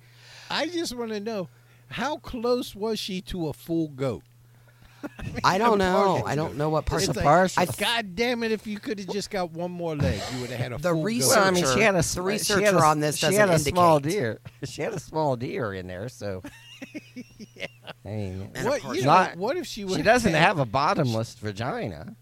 I 0.49 0.67
just 0.67 0.95
want 0.95 1.11
to 1.11 1.19
know 1.19 1.49
how 1.89 2.17
close 2.17 2.75
was 2.75 2.99
she 2.99 3.21
to 3.21 3.47
a 3.47 3.53
full 3.53 3.87
goat? 3.89 4.23
I 5.43 5.57
don't 5.57 5.77
know. 5.79 6.23
I 6.25 6.35
don't 6.35 6.57
know 6.57 6.69
what 6.69 6.83
It's 6.83 6.89
person. 6.91 7.13
like, 7.15 7.23
partial. 7.23 7.63
I 7.63 7.65
God 7.65 8.15
damn 8.15 8.43
it! 8.43 8.51
If 8.51 8.65
you 8.65 8.79
could 8.79 8.99
have 8.99 9.09
just 9.09 9.29
got 9.29 9.51
one 9.51 9.71
more 9.71 9.95
leg, 9.95 10.19
you 10.33 10.41
would 10.41 10.49
have 10.49 10.59
had 10.59 10.71
a 10.73 10.77
The 10.77 10.89
full 10.89 11.03
research- 11.03 11.29
goat. 11.35 11.39
Well, 11.39 11.47
I 11.47 11.51
mean, 11.51 11.65
she 11.65 11.79
had 11.81 11.95
a 11.95 12.01
The 12.01 12.21
researcher 12.21 12.65
had 12.65 12.73
a, 12.73 12.79
on 12.83 12.99
this 12.99 13.17
She 13.17 13.25
had 13.33 13.49
a 13.49 13.51
doesn't 13.53 13.73
small 13.73 13.99
deer. 13.99 14.39
She 14.65 14.81
had 14.81 14.93
a 14.93 14.99
small 14.99 15.35
deer 15.35 15.73
in 15.73 15.87
there, 15.87 16.09
so. 16.09 16.41
I 18.05 18.09
mean, 18.09 18.49
What, 18.63 18.83
you 18.95 19.01
know, 19.01 19.07
Not- 19.07 19.37
what 19.37 19.55
if 19.57 19.65
she? 19.67 19.83
Was 19.85 19.95
She 19.97 20.01
doesn't 20.01 20.33
have 20.33 20.59
a 20.59 20.65
bottomless 20.65 21.35
vagina. 21.35 22.15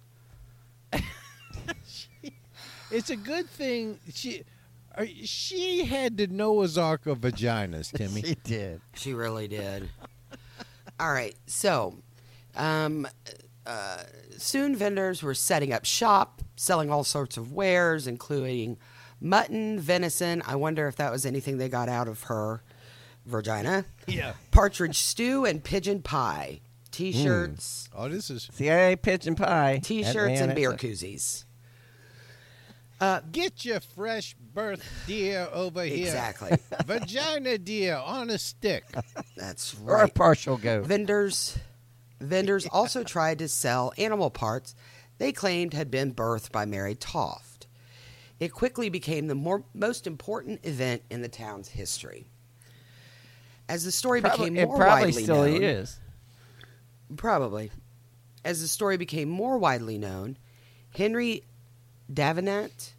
It's 2.92 3.10
a 3.10 3.16
good 3.16 3.50
thing 3.50 4.00
she. 4.14 4.44
uh, 4.98 5.06
She 5.24 5.86
had 5.86 6.18
the 6.18 6.28
Noah's 6.28 6.78
Ark 6.78 7.06
of 7.08 7.20
vaginas, 7.20 7.92
Timmy. 7.92 8.22
She 8.26 8.36
did. 8.44 8.82
She 8.96 9.14
really 9.14 9.48
did. 9.48 9.90
All 11.00 11.12
right, 11.12 11.36
so 11.46 11.96
um, 12.56 13.06
uh, 13.66 13.98
soon 14.38 14.76
vendors 14.76 15.22
were 15.22 15.34
setting 15.34 15.74
up 15.74 15.84
shop, 15.86 16.42
selling 16.56 16.90
all 16.90 17.04
sorts 17.04 17.36
of 17.38 17.52
wares, 17.52 18.08
including 18.08 18.78
mutton, 19.20 19.80
venison. 19.80 20.42
I 20.46 20.56
wonder 20.56 20.88
if 20.88 20.96
that 20.98 21.12
was 21.12 21.26
anything 21.26 21.58
they 21.58 21.68
got 21.70 21.90
out 21.90 22.08
of 22.08 22.24
her 22.24 22.62
vagina. 23.26 23.86
Yeah. 24.08 24.34
Partridge 24.52 24.98
stew 25.00 25.44
and 25.46 25.64
pigeon 25.64 26.02
pie. 26.02 26.62
T-shirts, 26.92 27.90
Oh, 27.94 28.08
this 28.08 28.30
is 28.30 28.50
CIA 28.54 28.96
pigeon 28.96 29.36
pie. 29.36 29.82
T-shirts, 29.84 30.40
and 30.40 30.56
beer 30.56 30.72
a- 30.72 30.78
koozies. 30.78 31.44
Uh, 33.00 33.20
get 33.32 33.66
your 33.66 33.80
fresh 33.82 34.36
birth 34.54 34.82
deer 35.06 35.48
over 35.52 35.84
here. 35.84 36.06
Exactly. 36.06 36.58
Vagina 36.86 37.58
deer 37.58 37.98
on 37.98 38.30
a 38.30 38.38
stick. 38.38 38.86
That's 39.38 39.76
right. 39.76 39.94
Or 39.94 40.04
a 40.04 40.08
partial 40.10 40.58
goat. 40.58 40.86
Vendors 40.86 41.58
vendors 42.22 42.66
also 42.68 43.04
tried 43.04 43.40
to 43.40 43.48
sell 43.50 43.92
animal 43.98 44.30
parts 44.30 44.74
they 45.18 45.32
claimed 45.32 45.74
had 45.74 45.92
been 45.92 46.14
birthed 46.14 46.52
by 46.52 46.66
Mary 46.66 46.96
Toft. 46.96 47.68
It 48.40 48.52
quickly 48.52 48.90
became 48.90 49.28
the 49.28 49.36
more, 49.36 49.64
most 49.74 50.08
important 50.08 50.66
event 50.66 51.04
in 51.10 51.22
the 51.22 51.30
town's 51.30 51.70
history. 51.70 52.28
As 53.70 53.86
the 53.86 53.92
story 53.92 54.22
Probably- 54.22 54.50
became 54.50 54.58
it 54.58 54.68
more 54.68 54.78
probably 54.78 55.06
widely 55.08 55.24
still 55.24 55.46
known, 55.46 55.64
is. 55.64 56.00
probably 57.18 57.72
as 58.44 58.62
the 58.62 58.68
story 58.68 58.98
became 58.98 59.30
more 59.30 59.58
widely 59.58 59.98
known, 59.98 60.38
Henry 60.96 61.44
Davenant, 62.12 62.94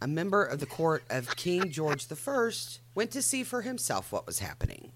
a 0.00 0.06
member 0.06 0.44
of 0.44 0.60
the 0.60 0.66
court 0.66 1.04
of 1.10 1.36
King 1.36 1.70
George 1.70 2.06
I, 2.10 2.50
went 2.94 3.10
to 3.12 3.22
see 3.22 3.44
for 3.44 3.62
himself 3.62 4.12
what 4.12 4.26
was 4.26 4.38
happening. 4.40 4.92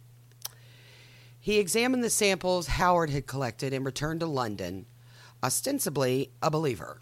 He 1.39 1.59
examined 1.59 2.03
the 2.03 2.11
samples 2.11 2.67
Howard 2.67 3.11
had 3.11 3.27
collected 3.27 3.73
and 3.73 3.85
returned 3.85 4.21
to 4.21 4.27
London, 4.27 4.87
ostensibly 5.43 6.31
a 6.43 6.51
believer. 6.51 7.01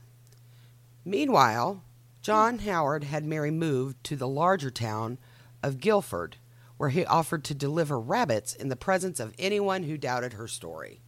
Meanwhile, 1.05 1.83
John 2.21 2.61
Howard 2.61 3.05
had 3.05 3.25
Mary 3.25 3.51
moved 3.51 4.03
to 4.05 4.17
the 4.17 4.29
larger 4.29 4.71
town 4.71 5.19
of 5.63 5.81
Guildford, 5.81 6.37
where 6.77 6.91
he 6.91 7.05
offered 7.05 7.45
to 7.45 7.55
deliver 7.55 7.99
rabbits 7.99 8.55
in 8.55 8.69
the 8.69 8.77
presence 8.77 9.21
of 9.21 9.35
anyone 9.39 9.85
who 9.85 9.97
doubted 9.97 10.35
her 10.35 10.49
story. 10.49 11.01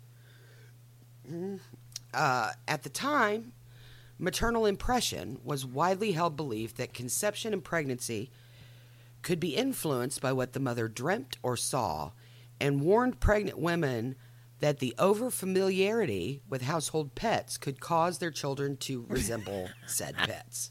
Uh, 2.15 2.53
at 2.69 2.83
the 2.83 2.89
time, 2.89 3.53
maternal 4.19 4.67
impression 4.67 5.39
was 5.45 5.67
widely 5.67 6.13
held 6.13 6.37
belief 6.37 6.75
that 6.77 6.95
conception 6.95 7.53
and 7.53 7.63
pregnancy 7.63 8.31
could 9.23 9.41
be 9.41 9.57
influenced 9.57 10.21
by 10.21 10.33
what 10.33 10.53
the 10.53 10.61
mother 10.61 10.89
dreamt 10.89 11.37
or 11.43 11.57
saw, 11.57 12.13
and 12.61 12.81
warned 12.81 13.21
pregnant 13.21 13.59
women 13.59 14.15
that 14.61 14.79
the 14.79 14.95
overfamiliarity 14.99 16.41
with 16.49 16.63
household 16.63 17.15
pets 17.15 17.59
could 17.59 17.81
cause 17.81 18.19
their 18.19 18.31
children 18.31 18.77
to 18.79 19.05
resemble 19.09 19.69
said 19.87 20.17
pets. 20.17 20.71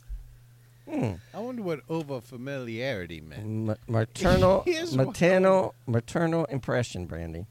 Hmm. 0.89 1.13
I 1.33 1.39
wonder 1.39 1.63
what 1.63 1.81
over 1.89 2.21
familiarity 2.21 3.19
meant. 3.19 3.69
M- 3.69 3.75
maternal, 3.87 4.61
Here's 4.65 4.95
what- 4.95 5.07
maternal, 5.07 5.75
maternal 5.87 6.45
impression, 6.45 7.05
Brandy. 7.07 7.47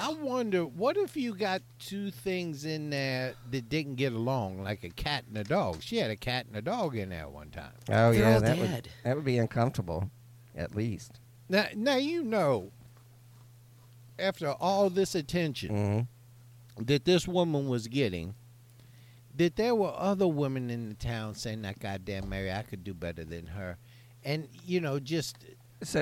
I 0.00 0.12
wonder 0.14 0.64
what 0.64 0.96
if 0.96 1.16
you 1.16 1.34
got 1.34 1.62
two 1.78 2.10
things 2.10 2.64
in 2.64 2.90
there 2.90 3.34
that 3.50 3.68
didn't 3.68 3.96
get 3.96 4.12
along, 4.12 4.62
like 4.62 4.84
a 4.84 4.90
cat 4.90 5.24
and 5.28 5.36
a 5.38 5.44
dog. 5.44 5.82
She 5.82 5.96
had 5.98 6.10
a 6.10 6.16
cat 6.16 6.46
and 6.46 6.56
a 6.56 6.62
dog 6.62 6.96
in 6.96 7.10
there 7.10 7.28
one 7.28 7.50
time. 7.50 7.72
Oh 7.88 8.12
They're 8.12 8.22
yeah, 8.22 8.34
all 8.34 8.40
that 8.40 8.56
dead. 8.56 8.60
would 8.60 8.88
that 9.04 9.16
would 9.16 9.24
be 9.24 9.38
uncomfortable, 9.38 10.10
at 10.56 10.74
least. 10.74 11.20
Now, 11.48 11.66
now 11.74 11.96
you 11.96 12.22
know. 12.22 12.70
After 14.18 14.52
all 14.52 14.90
this 14.90 15.14
attention 15.14 15.70
hmm 16.76 16.84
that 16.84 17.04
this 17.04 17.26
woman 17.28 17.68
was 17.68 17.86
getting, 17.88 18.34
that 19.36 19.56
there 19.56 19.74
were 19.74 19.92
other 19.96 20.26
women 20.26 20.70
in 20.70 20.88
the 20.88 20.94
town 20.94 21.34
saying, 21.34 21.62
"That 21.62 21.78
goddamn 21.78 22.28
Mary, 22.28 22.50
I 22.52 22.62
could 22.62 22.82
do 22.84 22.94
better 22.94 23.24
than 23.24 23.46
her," 23.48 23.76
and 24.24 24.48
you 24.64 24.80
know, 24.80 24.98
just 25.00 25.36
So, 25.40 25.46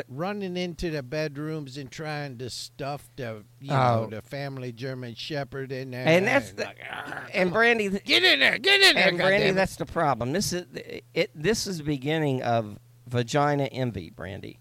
running 0.09 0.57
into 0.57 0.91
the 0.91 1.03
bedrooms 1.03 1.77
and 1.77 1.91
trying 1.91 2.39
to 2.39 2.49
stuff 2.51 3.09
the 3.17 3.45
you 3.61 3.73
Oh. 3.73 4.05
know 4.05 4.07
the 4.11 4.23
family 4.23 4.73
German 4.73 5.15
Shepherd 5.15 5.73
in 5.73 5.91
there. 5.91 6.07
and 6.07 6.27
that's 6.27 6.53
the, 6.53 6.65
like, 6.65 6.79
"Ah, 6.91 7.25
and 7.35 7.53
Brandy, 7.53 7.89
get 7.89 8.23
in 8.23 8.41
there, 8.41 8.59
get 8.59 8.81
in 8.81 8.95
there, 8.97 9.09
and 9.09 9.17
Brandy, 9.19 9.51
that's 9.51 9.77
the 9.77 9.87
problem. 9.87 10.33
This 10.33 10.53
is 10.53 10.67
it. 11.15 11.31
This 11.35 11.67
is 11.67 11.79
the 11.79 11.85
beginning 11.85 12.43
of 12.43 12.79
vagina 13.07 13.65
envy. 13.65 14.11
Brandy, 14.11 14.61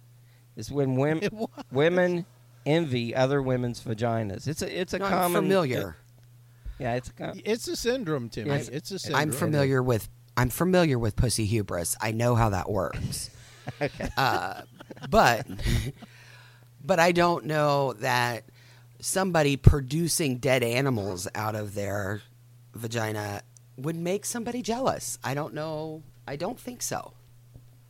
is 0.56 0.72
when 0.72 0.96
women 0.96 1.30
women 1.72 2.26
envy 2.66 3.14
other 3.16 3.42
women's 3.42 3.82
vaginas. 3.84 4.48
It's 4.48 4.62
a 4.62 4.80
it's 4.82 4.94
a 4.94 5.00
No, 5.00 5.06
I'm 5.06 5.12
common 5.12 5.42
familiar. 5.44 5.98
yeah, 6.80 6.96
it's 6.96 7.10
a 7.10 7.14
com- 7.14 7.42
It's 7.46 7.68
a 7.68 7.76
syndrome, 7.76 8.30
Timmy. 8.30 8.50
Yes. 8.50 8.70
It's 8.70 8.92
a 8.92 8.98
syndrome. 9.00 9.22
I'm 9.22 9.32
familiar 9.32 9.84
with 9.84 10.10
I'm 10.38 10.50
familiar 10.50 10.98
with 10.98 11.16
pussy 11.16 11.46
hubris. 11.46 11.96
I 12.02 12.12
know 12.12 12.36
how 12.36 12.50
that 12.50 12.70
works. 12.72 13.30
uh, 14.18 14.62
but 15.10 15.46
but 16.84 17.00
I 17.00 17.12
don't 17.12 17.46
know 17.46 17.94
that 17.94 18.44
somebody 19.00 19.58
producing 19.58 20.38
dead 20.38 20.64
animals 20.64 21.28
out 21.36 21.56
of 21.56 21.74
their 21.74 22.22
vagina 22.74 23.42
would 23.78 23.96
make 23.96 24.26
somebody 24.26 24.62
jealous. 24.62 25.18
I 25.24 25.34
don't 25.34 25.54
know. 25.54 26.04
I 26.28 26.36
don't 26.36 26.60
think 26.60 26.82
so. 26.82 27.14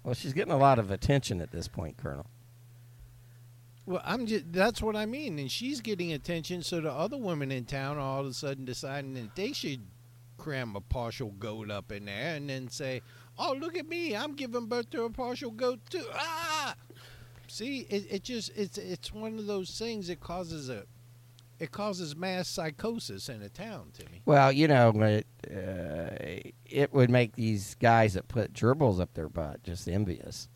well, 0.04 0.14
she's 0.14 0.34
getting 0.34 0.54
a 0.54 0.58
lot 0.58 0.80
of 0.80 0.90
attention 0.90 1.42
at 1.42 1.52
this 1.52 1.68
point, 1.68 1.98
Colonel. 1.98 2.26
Well, 3.86 4.02
I'm 4.06 4.26
just 4.26 4.52
that's 4.54 4.82
what 4.82 4.96
I 4.96 5.06
mean, 5.06 5.40
and 5.40 5.52
she's 5.52 5.82
getting 5.82 6.14
attention. 6.14 6.62
So 6.64 6.82
the 6.82 6.92
other 6.92 7.18
women 7.18 7.52
in 7.52 7.66
town 7.66 7.98
are 7.98 8.02
all 8.02 8.22
of 8.22 8.28
a 8.28 8.34
sudden 8.34 8.64
deciding 8.64 9.16
that 9.16 9.36
they 9.36 9.54
should 9.54 9.82
cram 10.38 10.76
a 10.76 10.82
partial 10.82 11.30
goat 11.32 11.70
up 11.70 11.92
in 11.92 12.06
there, 12.06 12.36
and 12.36 12.50
then 12.50 12.70
say, 12.70 13.02
"Oh, 13.38 13.56
look 13.60 13.76
at 13.76 13.88
me! 13.90 14.16
I'm 14.16 14.34
giving 14.36 14.68
birth 14.68 14.92
to 14.92 15.04
a 15.04 15.10
partial 15.10 15.52
goat 15.52 15.80
too." 15.90 16.06
Ah, 16.14 16.76
see, 17.52 17.80
it, 17.90 18.06
it 18.10 18.24
just 18.24 18.52
it's 18.56 18.78
it's 18.78 19.14
one 19.14 19.38
of 19.38 19.46
those 19.46 19.78
things 19.78 20.08
that 20.08 20.20
causes 20.20 20.70
a 20.70 20.86
it 21.60 21.72
causes 21.72 22.16
mass 22.16 22.48
psychosis 22.48 23.30
in 23.30 23.44
a 23.44 23.50
town, 23.50 23.92
Timmy. 23.94 24.24
Well, 24.26 24.52
you 24.52 24.68
know, 24.68 24.92
it, 25.02 25.28
uh, 25.48 26.50
it 26.66 26.92
would 26.92 27.12
make 27.12 27.36
these 27.36 27.76
guys 27.76 28.16
that 28.16 28.28
put 28.28 28.54
gerbils 28.54 29.00
up 29.00 29.14
their 29.14 29.30
butt 29.30 29.64
just 29.64 29.88
envious. 29.88 30.48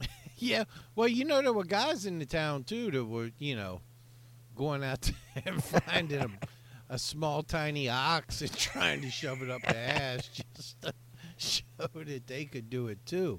Yeah, 0.38 0.64
well, 0.96 1.06
you 1.06 1.24
know 1.24 1.40
there 1.40 1.52
were 1.52 1.62
guys 1.62 2.04
in 2.04 2.18
the 2.18 2.26
town 2.26 2.64
too 2.64 2.90
that 2.90 3.04
were 3.04 3.30
you 3.38 3.54
know 3.54 3.80
going 4.56 4.82
out 4.82 5.08
and 5.46 5.62
finding 5.62 6.18
a, 6.18 6.28
a 6.88 6.98
small 6.98 7.44
tiny 7.44 7.88
ox 7.88 8.40
and 8.40 8.52
trying 8.52 9.02
to 9.02 9.10
shove 9.10 9.40
it 9.42 9.50
up 9.50 9.62
their 9.62 9.76
ass 9.76 10.28
just 10.28 10.82
to 10.82 10.92
show 11.36 11.86
that 11.94 12.26
they 12.26 12.44
could 12.44 12.68
do 12.68 12.88
it 12.88 12.98
too. 13.06 13.38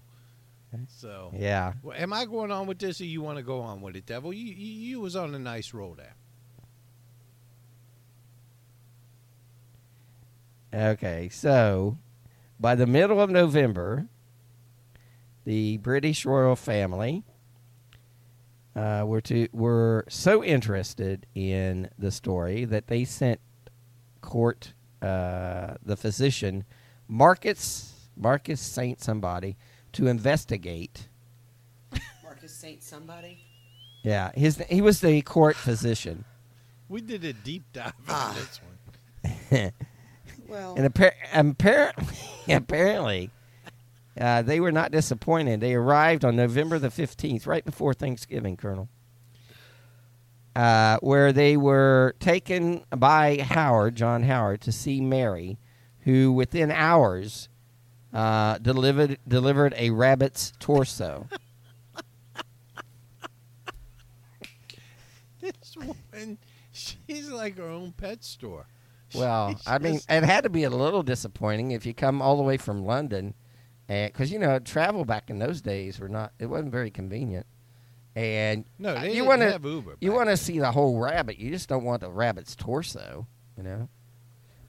So, 0.88 1.32
Yeah. 1.36 1.74
well, 1.82 1.98
am 1.98 2.14
I 2.14 2.26
going 2.26 2.52
on 2.52 2.68
with 2.68 2.80
this, 2.80 3.00
or 3.02 3.06
you 3.06 3.22
want 3.22 3.38
to 3.38 3.44
go 3.44 3.62
on 3.62 3.82
with 3.82 3.96
it, 3.96 4.06
Devil? 4.06 4.34
You, 4.34 4.46
you 4.54 4.74
you 4.74 5.00
was 5.00 5.16
on 5.16 5.34
a 5.36 5.40
nice 5.40 5.74
roll 5.74 5.94
there. 5.96 6.16
Okay, 10.74 11.30
so 11.30 11.98
by 12.60 12.74
the 12.76 12.88
middle 12.88 13.22
of 13.22 13.30
November, 13.30 14.08
the 15.46 15.78
British 15.78 16.26
royal 16.26 16.56
family 16.56 17.24
uh, 18.76 19.04
were 19.06 19.22
to 19.22 19.48
were 19.52 20.06
so 20.10 20.44
interested 20.44 21.28
in 21.36 21.90
the 22.00 22.10
story 22.10 22.66
that 22.66 22.88
they 22.88 23.04
sent 23.06 23.40
court 24.22 24.74
uh, 25.02 25.76
the 25.84 25.98
physician 25.98 26.64
Marcus 27.08 28.10
Marcus 28.18 28.62
Saint 28.62 29.00
somebody 29.02 29.58
to 29.94 30.08
investigate. 30.08 31.08
Marcus 32.24 32.54
Saint 32.54 32.84
somebody? 32.84 33.40
Yeah, 34.04 34.32
his 34.36 34.58
he 34.70 34.82
was 34.82 35.00
the 35.02 35.22
court 35.22 35.56
physician. 35.56 36.26
We 36.90 37.02
did 37.02 37.24
a 37.24 37.34
deep 37.34 37.64
dive 37.74 37.94
Ah. 38.08 38.30
on 38.30 38.36
this 38.36 38.62
one. 39.52 39.72
Well, 40.48 40.76
And 40.76 40.94
appar- 40.94 41.14
apparently, 41.34 42.16
apparently, 42.54 43.30
uh, 44.20 44.42
they 44.44 44.60
were 44.60 44.72
not 44.74 44.92
disappointed. 44.92 45.62
They 45.62 45.74
arrived 45.74 46.24
on 46.26 46.36
November 46.36 46.78
the 46.78 46.90
15th, 46.90 47.48
right 47.48 47.64
before 47.66 47.94
Thanksgiving, 47.96 48.58
Colonel, 48.58 48.90
uh, 50.56 50.98
where 51.02 51.32
they 51.32 51.58
were 51.58 52.14
taken 52.20 52.84
by 52.96 53.38
Howard, 53.38 53.96
John 53.96 54.24
Howard, 54.24 54.62
to 54.62 54.72
see 54.72 55.02
Mary, 55.02 55.58
who 56.02 56.32
within 56.32 56.70
hours 56.70 57.50
uh, 58.14 58.58
delivered, 58.60 59.18
delivered 59.28 59.74
a 59.78 59.90
rabbit's 59.90 60.54
torso. 60.60 61.28
This 65.42 65.76
woman, 65.76 66.38
she's 66.72 67.30
like 67.30 67.58
her 67.58 67.68
own 67.68 67.92
pet 67.94 68.24
store. 68.24 68.66
Well, 69.14 69.50
She's 69.52 69.68
I 69.68 69.78
mean, 69.78 69.96
just- 69.96 70.10
it 70.10 70.24
had 70.24 70.44
to 70.46 70.50
be 70.50 70.64
a 70.64 70.70
little 70.70 71.04
disappointing 71.04 71.72
if 71.72 71.86
you 71.86 71.94
come 71.94 72.22
all 72.22 72.38
the 72.38 72.44
way 72.44 72.58
from 72.58 72.86
London, 72.86 73.34
because 73.88 74.32
you 74.32 74.40
know 74.40 74.58
travel 74.60 75.04
back 75.06 75.30
in 75.30 75.40
those 75.40 75.62
days 75.62 76.00
were 76.00 76.08
not. 76.10 76.32
It 76.40 76.46
wasn't 76.46 76.72
very 76.72 76.90
convenient, 76.90 77.46
and 78.16 78.64
No, 78.80 78.98
they 79.00 79.14
you 79.16 79.26
wanna- 79.26 79.52
have 79.52 79.66
Uber 79.66 79.98
You 80.00 80.14
want 80.14 80.30
to 80.30 80.38
see 80.38 80.60
the 80.60 80.72
whole 80.72 80.98
rabbit. 80.98 81.38
You 81.38 81.52
just 81.52 81.68
don't 81.70 81.84
want 81.84 82.02
the 82.02 82.10
rabbit's 82.12 82.56
torso, 82.56 83.28
you 83.58 83.64
know. 83.64 83.90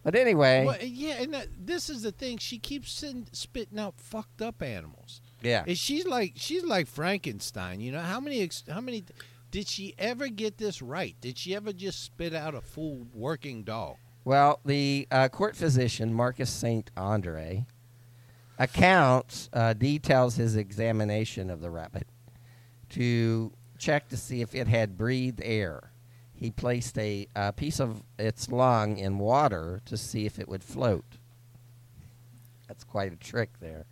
But 0.04 0.14
anyway, 0.14 0.64
Well, 0.66 0.76
yeah, 0.82 1.22
and 1.22 1.32
that, 1.32 1.48
this 1.58 1.88
is 1.88 2.02
the 2.02 2.12
thing. 2.12 2.36
She 2.38 2.58
keeps 2.58 2.92
sitting, 2.92 3.26
spitting 3.32 3.78
out 3.78 3.94
fucked 3.98 4.42
up 4.42 4.62
animals. 4.62 5.22
yeah, 5.42 5.64
And 5.66 5.76
she's 5.78 6.06
like 6.06 6.34
she's 6.36 6.62
like 6.62 6.86
Frankenstein. 6.86 7.80
You 7.80 7.90
know 7.90 8.00
how 8.00 8.20
many 8.20 8.48
how 8.68 8.80
many 8.82 9.04
did 9.50 9.66
she 9.66 9.94
ever 9.98 10.28
get 10.28 10.58
this 10.58 10.82
right? 10.82 11.16
Did 11.20 11.38
she 11.38 11.54
ever 11.54 11.72
just 11.72 12.02
spit 12.02 12.34
out 12.34 12.54
a 12.54 12.60
full 12.60 13.06
working 13.14 13.64
dog? 13.64 13.96
Well, 14.24 14.60
the 14.64 15.06
uh, 15.10 15.28
court 15.28 15.54
physician, 15.56 16.12
Marcus 16.12 16.50
St. 16.50 16.90
Andre, 16.96 17.66
accounts, 18.58 19.48
uh, 19.52 19.72
details 19.74 20.36
his 20.36 20.56
examination 20.56 21.50
of 21.50 21.60
the 21.60 21.70
rabbit 21.70 22.06
to 22.90 23.52
check 23.78 24.08
to 24.08 24.16
see 24.16 24.40
if 24.40 24.54
it 24.54 24.66
had 24.66 24.96
breathed 24.96 25.40
air. 25.44 25.90
He 26.44 26.50
placed 26.50 26.98
a, 26.98 27.26
uh 27.34 27.52
piece 27.52 27.80
of 27.80 28.02
its 28.18 28.50
lung 28.50 28.98
in 28.98 29.16
water 29.18 29.80
to 29.86 29.96
see 29.96 30.26
if 30.26 30.38
it 30.38 30.46
would 30.46 30.62
float. 30.62 31.16
That's 32.68 32.84
quite 32.84 33.10
a 33.14 33.16
trick 33.16 33.48
there, 33.60 33.86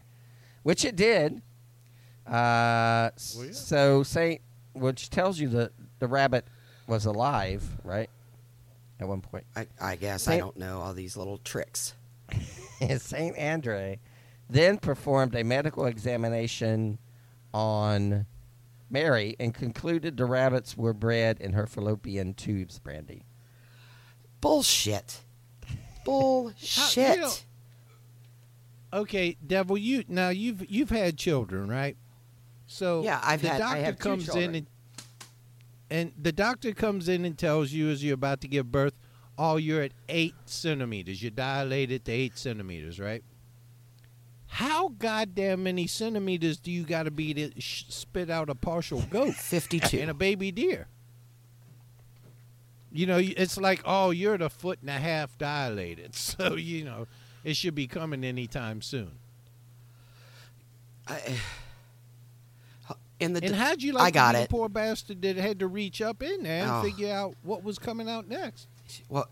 which 0.63 0.85
it 0.85 0.95
did. 0.95 1.41
Uh, 2.27 3.09
Well, 3.35 3.47
yeah. 3.47 3.53
So, 3.53 4.03
Saint, 4.03 4.43
which 4.75 5.09
tells 5.09 5.41
you 5.41 5.49
that 5.49 5.73
the 5.99 6.07
rabbit 6.07 6.45
was 6.87 7.07
alive, 7.07 7.65
right? 7.85 8.11
At 9.01 9.09
one 9.09 9.23
point. 9.23 9.45
I, 9.57 9.67
I 9.81 9.97
guess 9.97 10.29
I 10.29 10.37
don't 10.37 10.59
know 10.59 10.83
all 10.83 10.93
these 10.93 11.17
little 11.17 11.39
tricks. 11.39 11.95
St. 12.99 13.35
Andre 13.39 13.99
then 14.51 14.77
performed 14.77 15.35
a 15.35 15.43
medical 15.43 15.87
examination 15.87 16.99
on 17.55 18.27
Mary 18.97 19.35
and 19.41 19.55
concluded 19.55 20.17
the 20.19 20.27
rabbits 20.27 20.77
were 20.77 20.93
bred 20.93 21.41
in 21.41 21.55
her 21.55 21.67
fallopian 21.67 22.35
tubes, 22.35 22.79
Brandy. 22.79 23.25
Bullshit. 24.41 25.23
Bullshit. 26.05 26.95
How- 27.09 27.15
you 27.15 27.21
know- 27.23 27.33
Okay, 28.95 29.39
Devil, 29.45 29.79
you 29.79 30.05
now 30.07 30.29
you've 30.29 30.71
you've 30.71 30.91
had 30.91 31.17
children, 31.17 31.69
right? 31.69 31.97
So 32.67 33.03
Yeah, 33.03 33.21
I've 33.25 33.41
the 33.41 33.49
had- 33.49 33.61
I 33.63 33.65
doctor 33.65 33.85
have 33.85 33.99
comes 33.99 34.25
children. 34.27 34.45
in 34.51 34.55
and 34.57 34.67
and 35.91 36.13
the 36.23 36.33
doctor 36.33 36.73
comes 36.73 37.09
in 37.09 37.25
and 37.25 37.39
tells 37.39 37.73
you 37.73 37.89
as 37.89 38.05
you're 38.05 38.15
about 38.15 38.41
to 38.43 38.49
give 38.49 38.71
birth, 38.71 38.93
oh, 39.39 39.57
you're 39.57 39.83
at 39.83 39.93
eight 40.11 40.35
centimeters. 40.45 41.23
You're 41.23 41.31
dilated 41.31 42.05
to 42.07 42.13
eight 42.13 42.37
centimeters, 42.37 43.01
right? 43.01 43.25
How 44.57 44.89
goddamn 44.91 45.63
many 45.63 45.87
centimeters 45.87 46.59
do 46.59 46.71
you 46.71 46.83
got 46.85 47.05
to 47.05 47.11
be 47.11 47.33
to 47.33 47.59
sh- 47.59 47.87
spit 47.89 48.29
out 48.29 48.51
a 48.51 48.55
partial 48.55 49.01
goat 49.01 49.35
52. 49.35 49.99
and 49.99 50.11
a 50.11 50.15
baby 50.15 50.51
deer? 50.53 50.89
You 52.91 53.07
know, 53.07 53.17
it's 53.19 53.57
like, 53.57 53.81
oh, 53.87 54.11
you're 54.11 54.35
at 54.35 54.43
a 54.43 54.51
foot 54.51 54.81
and 54.83 54.91
a 54.91 54.99
half 54.99 55.39
dilated, 55.39 56.15
so 56.17 56.57
you 56.57 56.85
know 56.85 57.07
it 57.45 57.57
should 57.57 57.75
be 57.75 57.87
coming 57.87 58.23
anytime 58.25 58.83
soon. 58.83 59.13
I, 61.09 61.19
eh, 61.25 62.95
in 63.21 63.33
the 63.33 63.43
And 63.43 63.55
how'd 63.55 63.83
you 63.83 63.93
like 63.95 64.05
I 64.05 64.11
got 64.11 64.35
it. 64.35 64.51
poor 64.51 64.69
bastard 64.69 65.23
that 65.23 65.37
had 65.37 65.61
to 65.61 65.67
reach 65.67 66.03
up 66.03 66.23
in 66.23 66.43
there 66.43 66.63
and 66.65 66.71
Oh. 66.71 66.83
figure 66.83 67.11
out 67.13 67.37
what 67.43 67.65
was 67.65 67.79
coming 67.79 68.09
out 68.09 68.29
next? 68.29 68.67
Well, 69.09 69.29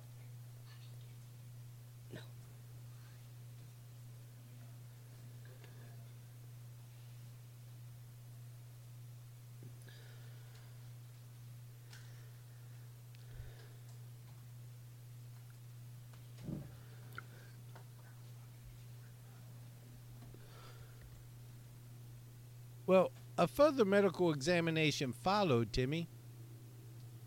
Well, 22.90 23.12
a 23.38 23.46
further 23.46 23.84
medical 23.84 24.32
examination 24.32 25.12
followed, 25.12 25.72
Timmy, 25.72 26.08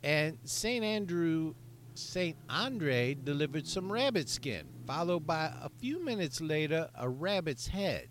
and 0.03 0.37
St. 0.43 0.83
Andrew, 0.83 1.53
St. 1.95 2.35
Andre 2.49 3.13
delivered 3.13 3.65
some 3.65 3.89
rabbit 3.89 4.27
skin, 4.27 4.67
followed 4.85 5.25
by 5.25 5.53
a 5.61 5.69
few 5.69 6.03
minutes 6.03 6.41
later 6.41 6.89
a 6.93 7.07
rabbit's 7.07 7.67
head. 7.67 8.09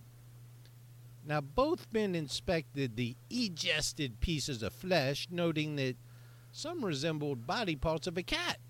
Now, 1.26 1.42
both 1.42 1.92
men 1.92 2.14
inspected 2.14 2.96
the 2.96 3.16
egested 3.28 4.20
pieces 4.20 4.62
of 4.62 4.72
flesh, 4.72 5.28
noting 5.30 5.76
that 5.76 5.96
some 6.52 6.82
resembled 6.82 7.46
body 7.46 7.76
parts 7.76 8.06
of 8.06 8.16
a 8.16 8.22
cat. 8.22 8.60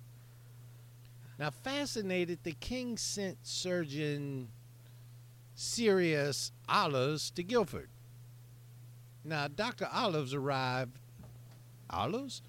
Now, 1.38 1.50
fascinated, 1.50 2.40
the 2.42 2.56
king 2.58 2.98
sent 2.98 3.46
surgeon 3.46 4.48
Sirius 5.54 6.50
Olives 6.68 7.30
to 7.30 7.44
Guildford. 7.44 7.91
Now, 9.24 9.48
Dr. 9.48 9.88
Olives 9.92 10.34
arrived 10.34 10.98
Olives 11.90 12.42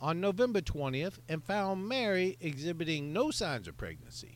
on 0.00 0.20
November 0.20 0.60
20th 0.60 1.18
and 1.28 1.42
found 1.42 1.88
Mary 1.88 2.36
exhibiting 2.40 3.12
no 3.12 3.30
signs 3.30 3.68
of 3.68 3.76
pregnancy. 3.76 4.34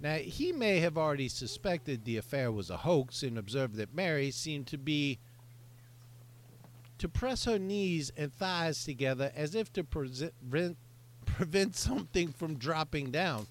Now, 0.00 0.16
he 0.16 0.52
may 0.52 0.78
have 0.78 0.96
already 0.96 1.28
suspected 1.28 2.04
the 2.04 2.16
affair 2.16 2.52
was 2.52 2.70
a 2.70 2.76
hoax 2.76 3.22
and 3.22 3.36
observed 3.36 3.74
that 3.76 3.94
Mary 3.94 4.30
seemed 4.30 4.68
to 4.68 4.78
be 4.78 5.18
to 6.98 7.08
press 7.08 7.44
her 7.44 7.58
knees 7.58 8.10
and 8.16 8.32
thighs 8.32 8.84
together 8.84 9.32
as 9.34 9.54
if 9.54 9.72
to 9.72 9.84
prevent, 9.84 10.76
prevent 11.24 11.76
something 11.76 12.28
from 12.32 12.56
dropping 12.56 13.10
down. 13.10 13.46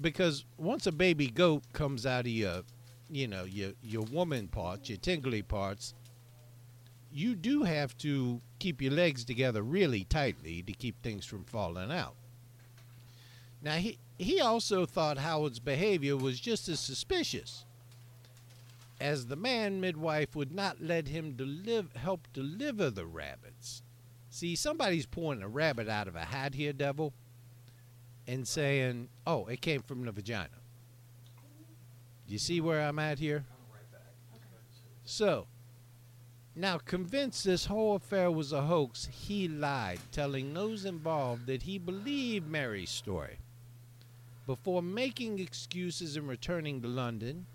Because 0.00 0.44
once 0.58 0.86
a 0.86 0.92
baby 0.92 1.28
goat 1.28 1.62
comes 1.72 2.04
out 2.04 2.26
of 2.26 2.32
your, 2.32 2.62
you 3.10 3.26
know, 3.26 3.44
your 3.44 3.72
your 3.82 4.02
woman 4.02 4.46
parts, 4.46 4.90
your 4.90 4.98
tingly 4.98 5.40
parts, 5.40 5.94
you 7.16 7.34
do 7.34 7.62
have 7.62 7.96
to 7.96 8.42
keep 8.58 8.82
your 8.82 8.92
legs 8.92 9.24
together 9.24 9.62
really 9.62 10.04
tightly 10.04 10.62
to 10.62 10.72
keep 10.72 11.02
things 11.02 11.24
from 11.24 11.44
falling 11.44 11.90
out. 11.90 12.14
Now 13.62 13.76
he 13.76 13.98
he 14.18 14.38
also 14.38 14.84
thought 14.84 15.16
Howard's 15.18 15.58
behavior 15.58 16.16
was 16.16 16.38
just 16.38 16.68
as 16.68 16.78
suspicious, 16.78 17.64
as 19.00 19.26
the 19.26 19.36
man 19.36 19.80
midwife 19.80 20.36
would 20.36 20.52
not 20.52 20.82
let 20.82 21.08
him 21.08 21.32
deliver 21.32 21.98
help 21.98 22.28
deliver 22.34 22.90
the 22.90 23.06
rabbits. 23.06 23.82
See, 24.28 24.54
somebody's 24.54 25.06
pulling 25.06 25.42
a 25.42 25.48
rabbit 25.48 25.88
out 25.88 26.08
of 26.08 26.16
a 26.16 26.26
hat 26.26 26.54
here, 26.54 26.74
devil, 26.74 27.14
and 28.26 28.46
saying, 28.46 29.08
"Oh, 29.26 29.46
it 29.46 29.62
came 29.62 29.80
from 29.80 30.04
the 30.04 30.12
vagina." 30.12 30.60
You 32.28 32.38
see 32.38 32.60
where 32.60 32.82
I'm 32.82 32.98
at 32.98 33.18
here? 33.18 33.46
So, 35.04 35.46
now, 36.56 36.78
convinced 36.78 37.44
this 37.44 37.66
whole 37.66 37.96
affair 37.96 38.30
was 38.30 38.50
a 38.50 38.62
hoax, 38.62 39.08
he 39.12 39.46
lied, 39.46 40.00
telling 40.10 40.54
those 40.54 40.84
involved 40.84 41.46
that 41.46 41.62
he 41.62 41.78
believed 41.78 42.48
Mary's 42.48 42.90
story. 42.90 43.38
Before 44.46 44.82
making 44.82 45.38
excuses 45.38 46.16
and 46.16 46.26
returning 46.26 46.80
to 46.80 46.88
London, 46.88 47.46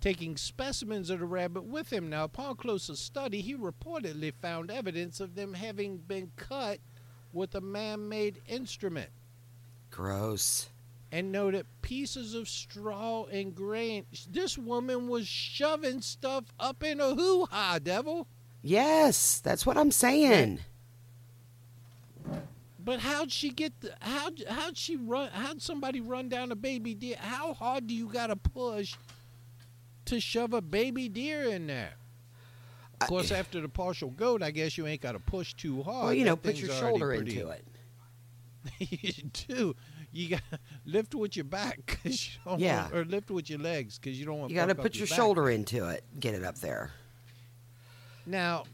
taking 0.00 0.36
specimens 0.36 1.10
of 1.10 1.20
the 1.20 1.26
rabbit 1.26 1.64
with 1.64 1.92
him. 1.92 2.10
Now, 2.10 2.24
upon 2.24 2.56
closer 2.56 2.96
study, 2.96 3.40
he 3.40 3.54
reportedly 3.54 4.32
found 4.34 4.70
evidence 4.70 5.20
of 5.20 5.36
them 5.36 5.54
having 5.54 5.98
been 5.98 6.32
cut 6.36 6.80
with 7.32 7.54
a 7.54 7.60
man 7.60 8.08
made 8.08 8.40
instrument 8.48 9.10
gross. 9.96 10.68
And 11.16 11.32
noted 11.32 11.64
pieces 11.80 12.34
of 12.34 12.46
straw 12.46 13.24
and 13.32 13.54
grain. 13.54 14.04
This 14.28 14.58
woman 14.58 15.08
was 15.08 15.26
shoving 15.26 16.02
stuff 16.02 16.44
up 16.60 16.82
in 16.82 17.00
a 17.00 17.14
hoo 17.14 17.46
ha, 17.50 17.78
devil. 17.82 18.28
Yes, 18.60 19.40
that's 19.40 19.64
what 19.64 19.78
I'm 19.78 19.90
saying. 19.90 20.58
But 22.78 23.00
how'd 23.00 23.32
she 23.32 23.48
get 23.48 23.80
the 23.80 23.94
how 24.00 24.28
how'd 24.46 24.76
she 24.76 24.96
run 24.96 25.30
how'd 25.30 25.62
somebody 25.62 26.02
run 26.02 26.28
down 26.28 26.52
a 26.52 26.54
baby 26.54 26.94
deer? 26.94 27.16
How 27.18 27.54
hard 27.54 27.86
do 27.86 27.94
you 27.94 28.08
gotta 28.08 28.36
push 28.36 28.94
to 30.04 30.20
shove 30.20 30.52
a 30.52 30.60
baby 30.60 31.08
deer 31.08 31.44
in 31.44 31.66
there? 31.66 31.94
Of 33.00 33.08
course, 33.08 33.32
after 33.32 33.62
the 33.62 33.70
partial 33.70 34.10
goat, 34.10 34.42
I 34.42 34.50
guess 34.50 34.76
you 34.76 34.86
ain't 34.86 35.00
gotta 35.00 35.18
push 35.18 35.54
too 35.54 35.82
hard. 35.82 36.04
Well, 36.04 36.14
you 36.14 36.26
know, 36.26 36.36
put 36.36 36.56
your 36.56 36.74
shoulder 36.74 37.08
pretty- 37.08 37.38
into 37.38 37.48
it. 37.48 37.64
you 38.78 39.30
do. 39.48 39.76
You 40.16 40.28
got 40.28 40.42
lift 40.86 41.14
with 41.14 41.36
your 41.36 41.44
back, 41.44 41.84
cause 42.02 42.26
you 42.26 42.40
don't 42.44 42.60
Yeah. 42.60 42.82
want, 42.84 42.94
or 42.94 43.04
lift 43.04 43.30
with 43.30 43.50
your 43.50 43.58
legs, 43.58 43.98
cause 43.98 44.14
you 44.14 44.24
don't 44.24 44.38
want. 44.38 44.50
You 44.50 44.56
got 44.56 44.66
to 44.66 44.74
put 44.74 44.96
your 44.96 45.06
shoulder 45.06 45.50
into 45.50 45.88
it. 45.90 46.04
Get 46.18 46.34
it 46.34 46.42
up 46.44 46.56
there. 46.60 46.92
Now, 48.24 48.64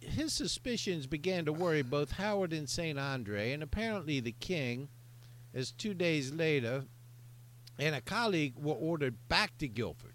his 0.00 0.32
suspicions 0.32 1.06
began 1.06 1.44
to 1.44 1.52
worry 1.52 1.82
both 1.82 2.12
Howard 2.12 2.52
and 2.52 2.68
St. 2.68 2.98
Andre, 2.98 3.52
and 3.52 3.62
apparently 3.62 4.20
the 4.20 4.32
king, 4.32 4.88
as 5.54 5.70
two 5.72 5.94
days 5.94 6.32
later, 6.32 6.84
and 7.78 7.94
a 7.94 8.00
colleague 8.00 8.54
were 8.56 8.74
ordered 8.74 9.28
back 9.28 9.58
to 9.58 9.68
Guildford. 9.68 10.14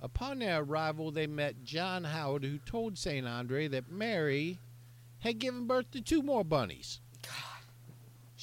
Upon 0.00 0.40
their 0.40 0.60
arrival, 0.62 1.10
they 1.10 1.26
met 1.26 1.64
John 1.64 2.04
Howard, 2.04 2.44
who 2.44 2.58
told 2.58 2.98
St. 2.98 3.26
Andre 3.26 3.68
that 3.68 3.90
Mary 3.90 4.58
had 5.20 5.38
given 5.38 5.66
birth 5.66 5.90
to 5.92 6.02
two 6.02 6.22
more 6.22 6.44
bunnies. 6.44 7.00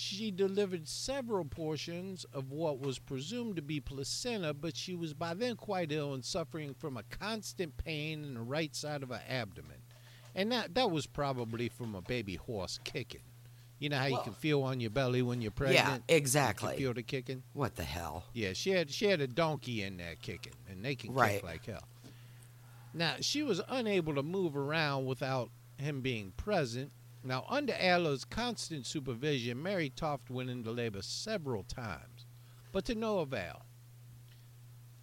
She 0.02 0.32
delivered 0.32 0.88
several 0.88 1.45
portions 1.45 2.26
of 2.34 2.52
what 2.52 2.80
was 2.80 2.98
presumed 2.98 3.57
to 3.57 3.61
be 3.61 3.80
placenta, 3.80 4.52
but 4.52 4.76
she 4.76 4.95
was 4.95 5.14
by 5.14 5.36
then 5.36 5.56
quite 5.56 5.91
ill 5.91 6.15
and 6.15 6.26
suffering 6.26 6.73
from 6.73 6.98
a 6.98 7.03
constant 7.03 7.78
pain 7.78 8.23
in 8.23 8.34
the 8.34 8.41
right 8.41 8.76
side 8.76 9.03
of 9.03 9.10
her 9.10 9.22
abdomen. 9.30 9.78
And 10.34 10.52
that, 10.52 10.73
that 10.73 10.90
was 10.90 11.06
probably 11.06 11.69
from 11.69 11.94
a 11.94 12.02
baby 12.02 12.36
horse 12.36 12.80
kicking. 12.84 13.22
You 13.78 13.90
know 13.90 13.98
how 13.99 14.07
you 14.07 14.19
can 14.23 14.34
feel 14.34 14.64
on 14.64 14.80
your 14.80 14.90
belly 14.90 15.22
when 15.22 15.40
you're 15.40 15.52
pregnant? 15.52 16.03
You 16.10 16.15
exactly. 16.15 16.78
feel 16.78 16.95
the 16.95 17.03
kicking? 17.03 17.44
What 17.53 17.76
the 17.76 17.84
hell? 17.84 18.23
Yeah, 18.34 18.53
she 18.53 18.72
had 18.72 18.90
she 18.90 19.06
had 19.06 19.22
a 19.22 19.28
donkey 19.28 19.84
in 19.84 19.98
there 19.98 20.15
kicking, 20.19 20.53
and 20.68 20.84
they 20.84 20.95
can 20.95 21.14
Right. 21.14 21.34
kick 21.36 21.44
like 21.44 21.65
hell. 21.68 21.88
Now 22.94 23.15
she 23.22 23.44
was 23.44 23.61
unable 23.69 24.15
to 24.15 24.23
move 24.23 24.57
around 24.57 25.06
without 25.06 25.52
him 25.78 26.02
being 26.02 26.32
present. 26.38 26.91
Now, 27.23 27.45
under 27.49 27.73
Adler's 27.73 28.26
constant 28.26 28.85
supervision, 28.85 29.61
Mary 29.61 29.89
Toft 29.89 30.30
went 30.30 30.49
into 30.49 30.72
labor 30.72 31.02
several 31.02 31.64
times, 31.64 32.26
but 32.72 32.85
to 32.85 32.95
no 32.95 33.19
avail. 33.19 33.65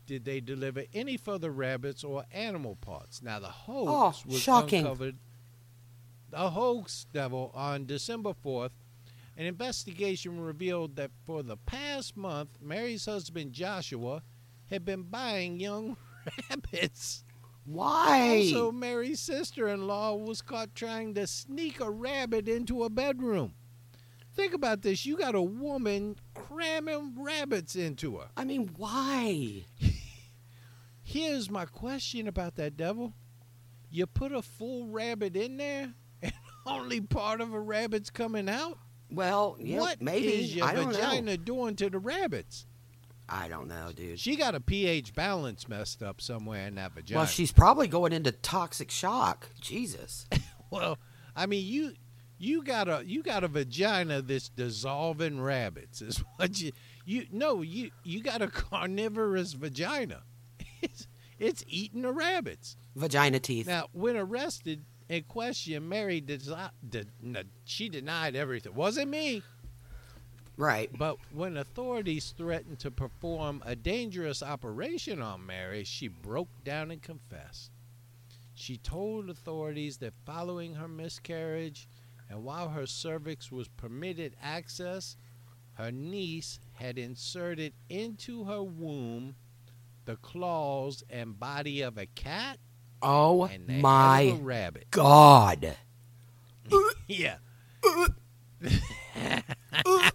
Did 0.06 0.24
they 0.24 0.40
deliver 0.40 0.84
any 0.94 1.16
further 1.16 1.50
rabbits 1.50 2.02
or 2.02 2.24
animal 2.32 2.76
parts? 2.76 3.22
Now, 3.22 3.38
the 3.38 3.48
hoax 3.48 4.24
Oh, 4.26 4.30
was 4.30 4.40
shocking. 4.40 4.80
uncovered. 4.80 5.16
The 6.30 6.50
hoax, 6.50 7.06
devil, 7.12 7.50
on 7.54 7.86
December 7.86 8.32
4th, 8.44 8.70
an 9.36 9.46
investigation 9.46 10.40
revealed 10.40 10.96
that 10.96 11.10
for 11.24 11.42
the 11.42 11.56
past 11.56 12.16
month, 12.16 12.58
Mary's 12.60 13.04
husband 13.06 13.52
Joshua 13.52 14.22
had 14.70 14.84
been 14.84 15.04
buying 15.04 15.60
young 15.60 15.96
rabbits 16.50 17.24
Why? 17.70 18.50
Also, 18.50 18.72
Mary's 18.72 19.20
sister-in-law 19.20 20.16
was 20.16 20.40
caught 20.40 20.74
trying 20.74 21.14
to 21.14 21.26
sneak 21.26 21.80
a 21.80 21.90
rabbit 21.90 22.48
into 22.48 22.82
a 22.82 22.88
bedroom. 22.88 23.54
Think 24.34 24.54
about 24.54 24.82
this. 24.82 25.04
You 25.04 25.18
got 25.18 25.34
a 25.34 25.42
woman 25.42 26.16
cramming 26.34 27.14
rabbits 27.18 27.76
into 27.76 28.16
her. 28.16 28.28
I 28.36 28.44
mean, 28.44 28.70
why? 28.76 29.64
Here's 31.02 31.50
my 31.50 31.66
question 31.66 32.26
about 32.26 32.56
that 32.56 32.76
devil. 32.76 33.12
You 33.90 34.06
put 34.06 34.32
a 34.32 34.42
full 34.42 34.86
rabbit 34.86 35.36
in 35.36 35.58
there 35.58 35.92
and 36.22 36.32
only 36.66 37.00
part 37.00 37.40
of 37.40 37.52
a 37.52 37.60
rabbit's 37.60 38.10
coming 38.10 38.48
out? 38.48 38.78
Well, 39.10 39.56
yeah, 39.58 39.80
what 39.80 40.00
maybe. 40.00 40.28
is 40.28 40.54
your 40.54 40.66
I 40.66 40.74
vagina 40.74 41.36
doing 41.36 41.76
to 41.76 41.90
the 41.90 41.98
rabbits? 41.98 42.66
I 43.28 43.48
don't 43.48 43.68
know, 43.68 43.90
dude. 43.94 44.18
She 44.18 44.36
got 44.36 44.54
a 44.54 44.60
pH 44.60 45.14
balance 45.14 45.68
messed 45.68 46.02
up 46.02 46.20
somewhere 46.20 46.66
in 46.66 46.76
that 46.76 46.92
vagina. 46.94 47.18
well, 47.20 47.26
she's 47.26 47.52
probably 47.52 47.86
going 47.86 48.12
into 48.12 48.32
toxic 48.32 48.90
shock. 48.90 49.48
Jesus. 49.60 50.26
Well, 50.70 50.98
I 51.34 51.46
mean, 51.46 51.64
you 51.66 51.92
you 52.36 52.62
got 52.62 52.88
a 52.90 53.02
you 53.02 53.22
got 53.22 53.42
a 53.42 53.48
vagina 53.48 54.20
that's 54.20 54.50
dissolving 54.50 55.40
rabbits. 55.40 56.02
Is 56.02 56.22
what 56.36 56.60
you 56.60 56.72
you 57.06 57.26
no 57.32 57.62
you 57.62 57.90
you 58.04 58.22
got 58.22 58.42
a 58.42 58.48
carnivorous 58.48 59.54
vagina. 59.54 60.24
It's 60.82 61.06
it's 61.38 61.64
eating 61.66 62.02
the 62.02 62.12
rabbits. 62.12 62.76
Vagina 62.96 63.40
teeth. 63.40 63.66
Now, 63.66 63.86
when 63.92 64.16
arrested 64.16 64.84
and 65.08 65.26
questioned, 65.26 65.88
Mary 65.88 66.20
de- 66.20 66.38
no, 67.22 67.42
she 67.64 67.88
denied 67.88 68.36
everything. 68.36 68.74
Wasn't 68.74 69.08
me. 69.08 69.42
Right. 70.58 70.90
But 70.98 71.16
when 71.32 71.56
authorities 71.56 72.34
threatened 72.36 72.78
to 72.80 72.90
perform 72.90 73.62
a 73.64 73.74
dangerous 73.74 74.42
operation 74.42 75.22
on 75.22 75.46
Mary, 75.46 75.84
she 75.84 76.08
broke 76.08 76.48
down 76.64 76.90
and 76.90 77.00
confessed. 77.00 77.70
She 78.54 78.76
told 78.76 79.30
authorities 79.30 79.98
that 79.98 80.12
following 80.26 80.74
her 80.74 80.88
miscarriage 80.88 81.88
and 82.28 82.44
while 82.44 82.68
her 82.68 82.86
cervix 82.86 83.50
was 83.50 83.68
permitted 83.68 84.36
access, 84.42 85.16
her 85.74 85.90
niece 85.90 86.60
had 86.72 86.98
inserted 86.98 87.72
into 87.88 88.44
her 88.44 88.62
womb 88.62 89.36
the 90.04 90.16
claws 90.16 91.04
and 91.08 91.38
body 91.38 91.82
of 91.82 91.96
a 91.96 92.06
cat 92.06 92.58
Oh 93.00 93.44
and 93.44 93.68
the 93.68 93.74
head 93.74 93.82
my 93.82 94.38
rabbit. 94.40 94.86
God. 94.90 95.76
Yeah. 97.10 97.36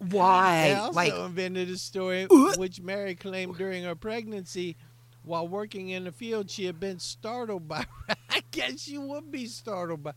Why? 0.00 0.68
They 0.68 0.74
also 0.74 0.96
like, 0.96 1.12
invented 1.14 1.68
a 1.70 1.76
story 1.76 2.26
uh? 2.30 2.54
which 2.56 2.80
Mary 2.80 3.14
claimed 3.14 3.56
during 3.56 3.84
her 3.84 3.94
pregnancy 3.94 4.76
while 5.24 5.46
working 5.46 5.90
in 5.90 6.04
the 6.04 6.12
field 6.12 6.50
she 6.50 6.64
had 6.64 6.80
been 6.80 6.98
startled 6.98 7.68
by 7.68 7.84
I 8.30 8.42
guess 8.50 8.88
you 8.88 9.02
would 9.02 9.30
be 9.30 9.46
startled 9.46 10.02
by 10.02 10.14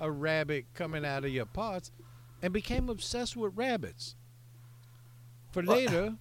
a 0.00 0.10
rabbit 0.10 0.64
coming 0.74 1.04
out 1.04 1.24
of 1.24 1.30
your 1.30 1.44
parts 1.46 1.90
and 2.40 2.52
became 2.52 2.88
obsessed 2.88 3.36
with 3.36 3.52
rabbits. 3.56 4.16
For 5.52 5.62
later, 5.62 6.14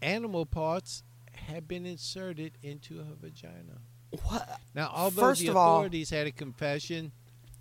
animal 0.00 0.46
parts 0.46 1.02
had 1.34 1.66
been 1.68 1.84
inserted 1.86 2.52
into 2.62 2.98
her 2.98 3.14
vagina. 3.20 3.80
what? 4.24 4.60
Now, 4.74 4.90
although 4.94 5.22
First 5.22 5.40
the 5.42 5.48
of 5.48 5.56
all- 5.56 5.76
authorities 5.78 6.10
had 6.10 6.26
a 6.26 6.32
confession, 6.32 7.12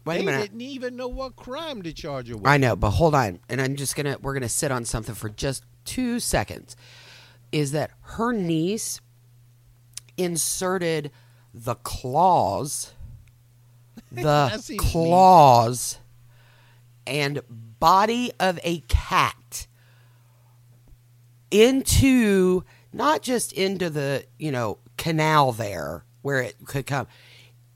Wait 0.05 0.15
they 0.17 0.23
a 0.23 0.25
minute. 0.25 0.41
didn't 0.41 0.61
even 0.61 0.95
know 0.95 1.07
what 1.07 1.35
crime 1.35 1.81
to 1.83 1.93
charge 1.93 2.29
her 2.29 2.37
with. 2.37 2.47
I 2.47 2.57
know, 2.57 2.75
but 2.75 2.91
hold 2.91 3.15
on. 3.15 3.39
And 3.49 3.61
I'm 3.61 3.75
just 3.75 3.95
gonna 3.95 4.17
we're 4.21 4.33
gonna 4.33 4.49
sit 4.49 4.71
on 4.71 4.85
something 4.85 5.15
for 5.15 5.29
just 5.29 5.63
two 5.85 6.19
seconds. 6.19 6.75
Is 7.51 7.71
that 7.71 7.91
her 8.01 8.31
niece 8.31 9.01
inserted 10.17 11.11
the 11.53 11.75
claws, 11.75 12.93
the 14.11 14.63
mean. 14.69 14.77
claws, 14.77 15.99
and 17.07 17.41
body 17.79 18.31
of 18.39 18.59
a 18.63 18.79
cat 18.87 19.67
into 21.51 22.63
not 22.93 23.21
just 23.21 23.51
into 23.53 23.89
the 23.89 24.25
you 24.37 24.51
know 24.51 24.77
canal 24.97 25.51
there 25.51 26.03
where 26.21 26.41
it 26.41 26.55
could 26.65 26.85
come 26.85 27.07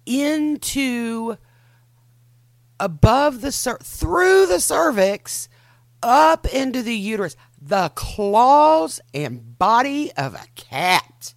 into 0.05 1.37
above 2.83 3.39
the 3.39 3.51
cer- 3.51 3.77
through 3.81 4.45
the 4.45 4.59
cervix 4.59 5.47
up 6.01 6.45
into 6.53 6.81
the 6.83 6.95
uterus. 6.95 7.37
The 7.61 7.91
claws 7.95 8.99
and 9.13 9.57
body 9.57 10.11
of 10.17 10.35
a 10.35 10.45
cat. 10.55 11.33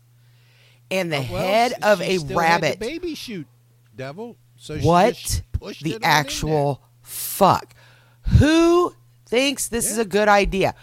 And 0.91 1.13
the 1.13 1.19
oh, 1.19 1.27
Well, 1.31 1.43
head 1.43 1.75
of 1.83 2.03
a 2.03 2.19
rabbit 2.19 2.81
the 2.81 2.87
baby 2.87 3.15
shoot, 3.15 3.47
devil. 3.95 4.37
So 4.57 4.79
she 4.79 4.85
what 4.87 5.43
the 5.61 5.61
it 5.61 5.63
on 5.63 5.95
in 5.95 6.01
there. 6.01 6.11
actual 6.11 6.83
fuck? 7.03 7.75
Who 8.39 8.95
thinks 9.25 9.69
this 9.69 9.91
is 9.91 9.99
a 9.99 10.05
good 10.05 10.29
idea? 10.29 10.75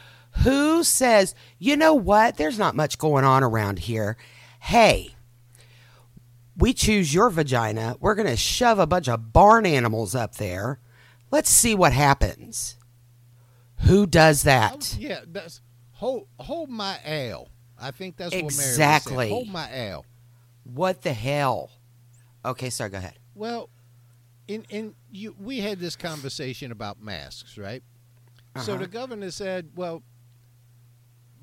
Who 0.43 0.83
says 0.83 1.35
you 1.57 1.75
know 1.77 1.93
what? 1.93 2.37
There's 2.37 2.59
not 2.59 2.75
much 2.75 2.97
going 2.97 3.25
on 3.25 3.43
around 3.43 3.79
here. 3.79 4.17
Hey 4.59 5.12
we 6.57 6.73
choose 6.73 7.13
your 7.13 7.29
vagina 7.29 7.95
we're 7.99 8.15
going 8.15 8.27
to 8.27 8.37
shove 8.37 8.79
a 8.79 8.87
bunch 8.87 9.07
of 9.09 9.33
barn 9.33 9.65
animals 9.65 10.13
up 10.15 10.35
there 10.35 10.79
let's 11.31 11.49
see 11.49 11.73
what 11.75 11.91
happens 11.93 12.77
who 13.81 14.05
does 14.05 14.43
that 14.43 14.75
was- 14.77 14.97
yeah, 14.97 15.19
that's 15.27 15.61
hold 15.93 16.27
hold 16.39 16.69
my 16.69 16.97
ale. 17.05 17.49
I 17.79 17.91
think 17.91 18.15
that's 18.17 18.31
what 18.33 18.41
Mary. 18.43 18.45
Exactly. 18.45 19.29
Hold 19.29 19.49
my 19.49 19.69
ale. 19.73 20.05
what 20.63 21.01
the 21.01 21.11
hell 21.13 21.71
okay 22.45 22.69
sorry 22.69 22.89
go 22.91 22.97
ahead 22.97 23.17
Well, 23.35 23.69
in 24.47 24.63
in 24.69 24.95
you 25.11 25.35
we 25.39 25.59
had 25.59 25.79
this 25.79 25.95
conversation 25.95 26.71
about 26.71 27.01
masks, 27.01 27.57
right? 27.57 27.83
So 28.61 28.73
Uh-huh. 28.73 28.81
the 28.83 28.87
governor 28.87 29.31
said, 29.31 29.71
"Well, 29.75 30.03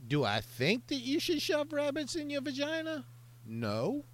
do 0.07 0.25
I 0.25 0.41
think 0.41 0.87
that 0.89 0.97
you 0.97 1.19
should 1.21 1.43
shove 1.43 1.73
rabbits 1.73 2.15
in 2.15 2.31
your 2.31 2.41
vagina? 2.43 3.05
No. 3.45 4.05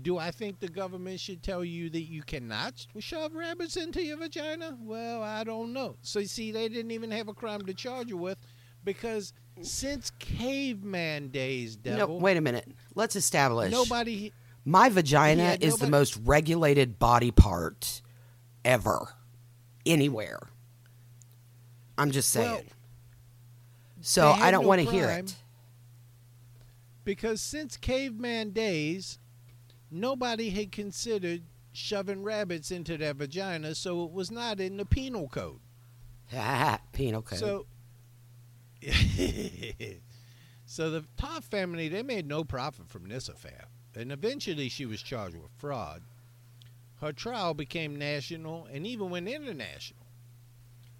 Do 0.00 0.16
I 0.16 0.30
think 0.30 0.58
the 0.58 0.68
government 0.68 1.20
should 1.20 1.42
tell 1.42 1.62
you 1.64 1.90
that 1.90 2.02
you 2.02 2.22
cannot 2.22 2.86
shove 2.98 3.34
rabbits 3.34 3.76
into 3.76 4.02
your 4.02 4.16
vagina? 4.16 4.76
Well, 4.80 5.22
I 5.22 5.44
don't 5.44 5.72
know. 5.74 5.96
So 6.00 6.20
you 6.20 6.26
see, 6.26 6.50
they 6.50 6.68
didn't 6.70 6.92
even 6.92 7.10
have 7.10 7.28
a 7.28 7.34
crime 7.34 7.60
to 7.66 7.74
charge 7.74 8.08
you 8.08 8.16
with 8.16 8.38
because 8.84 9.34
since 9.60 10.10
caveman 10.18 11.28
days, 11.28 11.76
no 11.84 11.96
devil, 11.96 12.20
wait 12.20 12.38
a 12.38 12.40
minute 12.40 12.66
let's 12.94 13.14
establish 13.16 13.70
nobody 13.70 14.32
My 14.64 14.88
vagina 14.88 15.42
Yeah, 15.42 15.56
is 15.60 15.76
the 15.76 15.90
most 15.90 16.16
regulated 16.24 16.98
body 16.98 17.30
part 17.30 18.00
ever, 18.64 19.08
anywhere. 19.84 20.38
I'm 21.98 22.10
just 22.12 22.30
saying. 22.30 22.50
Well, 22.50 22.62
so 24.00 24.30
I 24.30 24.50
don't 24.50 24.62
no 24.62 24.68
want 24.68 24.80
to 24.80 24.90
hear 24.90 25.10
it. 25.10 25.34
because 27.04 27.40
since 27.40 27.76
caveman 27.76 28.50
days, 28.50 29.18
nobody 29.92 30.50
had 30.50 30.72
considered 30.72 31.42
shoving 31.72 32.22
rabbits 32.22 32.70
into 32.70 32.96
their 32.96 33.14
vagina, 33.14 33.74
so 33.74 34.04
it 34.04 34.12
was 34.12 34.30
not 34.30 34.60
in 34.60 34.76
the 34.76 34.84
penal 34.84 35.28
code. 35.28 35.60
Ah, 36.34 36.80
penal 36.92 37.22
code. 37.22 37.38
So, 37.38 37.66
so 40.66 40.90
the 40.90 41.04
Toft 41.16 41.50
family 41.50 41.88
they 41.88 42.02
made 42.02 42.26
no 42.26 42.44
profit 42.44 42.88
from 42.88 43.08
this 43.08 43.28
affair, 43.28 43.66
and 43.94 44.10
eventually 44.10 44.68
she 44.68 44.86
was 44.86 45.02
charged 45.02 45.36
with 45.36 45.50
fraud. 45.56 46.02
Her 47.00 47.12
trial 47.12 47.52
became 47.54 47.96
national 47.96 48.66
and 48.66 48.86
even 48.86 49.10
went 49.10 49.28
international. 49.28 50.06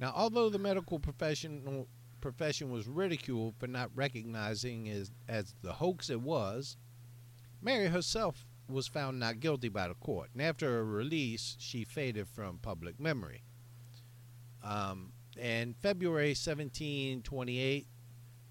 Now, 0.00 0.12
although 0.16 0.50
the 0.50 0.58
medical 0.58 0.98
professional 0.98 1.86
profession 2.20 2.70
was 2.70 2.88
ridiculed 2.88 3.54
for 3.58 3.66
not 3.66 3.90
recognizing 3.94 4.88
as 4.88 5.10
as 5.28 5.54
the 5.62 5.74
hoax 5.74 6.10
it 6.10 6.20
was, 6.20 6.76
Mary 7.60 7.86
herself 7.86 8.44
was 8.72 8.86
found 8.88 9.18
not 9.20 9.40
guilty 9.40 9.68
by 9.68 9.88
the 9.88 9.94
court, 9.94 10.30
and 10.32 10.42
after 10.42 10.68
her 10.68 10.84
release, 10.84 11.56
she 11.58 11.84
faded 11.84 12.28
from 12.28 12.58
public 12.58 12.98
memory. 13.00 13.42
Um, 14.64 15.12
in 15.38 15.74
February 15.74 16.30
1728, 16.30 17.86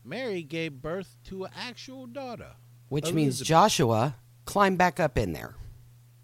Mary 0.04 0.44
gave 0.44 0.82
birth 0.82 1.18
to 1.26 1.46
an 1.46 1.52
actual 1.56 2.08
daughter. 2.08 2.54
Which 2.90 3.14
means 3.14 3.40
Joshua 3.40 4.16
climb 4.46 4.76
back 4.76 5.00
up 5.00 5.18
in 5.18 5.32
there. 5.34 5.56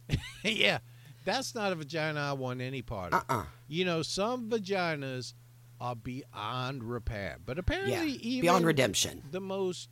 yeah, 0.44 0.80
that's 1.26 1.56
not 1.56 1.72
a 1.72 1.76
vagina 1.76 2.20
I 2.20 2.34
want 2.34 2.62
any 2.62 2.82
part 2.82 3.14
of. 3.14 3.24
Uh-uh. 3.30 3.46
You 3.68 3.86
know, 3.86 4.02
some 4.02 4.50
vaginas 4.50 5.34
are 5.80 5.96
beyond 5.96 6.84
repair, 6.84 7.38
but 7.46 7.58
apparently, 7.60 7.94
Yeah. 8.12 8.18
even 8.22 8.42
Beyond 8.42 8.66
redemption. 8.66 9.24
the 9.32 9.40
most, 9.40 9.90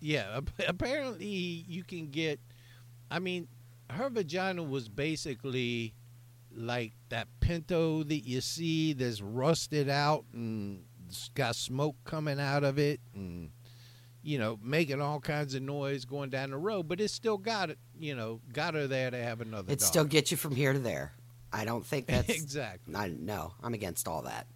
yeah, 0.00 0.40
apparently 0.68 1.26
you 1.26 1.82
can 1.84 2.10
get. 2.10 2.38
I 3.12 3.18
mean, 3.18 3.46
her 3.90 4.08
vagina 4.08 4.62
was 4.62 4.88
basically 4.88 5.92
like 6.54 6.92
that 7.10 7.28
pinto 7.40 8.02
that 8.04 8.26
you 8.26 8.40
see 8.40 8.94
that's 8.94 9.20
rusted 9.20 9.88
out 9.90 10.24
and 10.32 10.84
got 11.34 11.56
smoke 11.56 11.96
coming 12.04 12.40
out 12.40 12.64
of 12.64 12.78
it, 12.78 13.00
and 13.14 13.50
you 14.22 14.38
know, 14.38 14.58
making 14.62 15.02
all 15.02 15.20
kinds 15.20 15.54
of 15.54 15.62
noise 15.62 16.06
going 16.06 16.30
down 16.30 16.50
the 16.50 16.56
road, 16.56 16.88
but 16.88 17.00
it 17.00 17.10
still 17.10 17.36
got 17.36 17.68
it, 17.68 17.78
you 17.98 18.14
know, 18.14 18.40
got 18.52 18.72
her 18.72 18.86
there 18.86 19.10
to 19.10 19.22
have 19.22 19.42
another. 19.42 19.70
It 19.70 19.78
daughter. 19.78 19.84
still 19.84 20.04
gets 20.04 20.30
you 20.30 20.38
from 20.38 20.54
here 20.54 20.72
to 20.72 20.78
there. 20.78 21.12
I 21.52 21.66
don't 21.66 21.84
think 21.84 22.06
that's 22.08 22.30
exactly. 22.30 22.96
I 22.96 23.08
no, 23.08 23.52
I'm 23.62 23.74
against 23.74 24.08
all 24.08 24.22
that. 24.22 24.46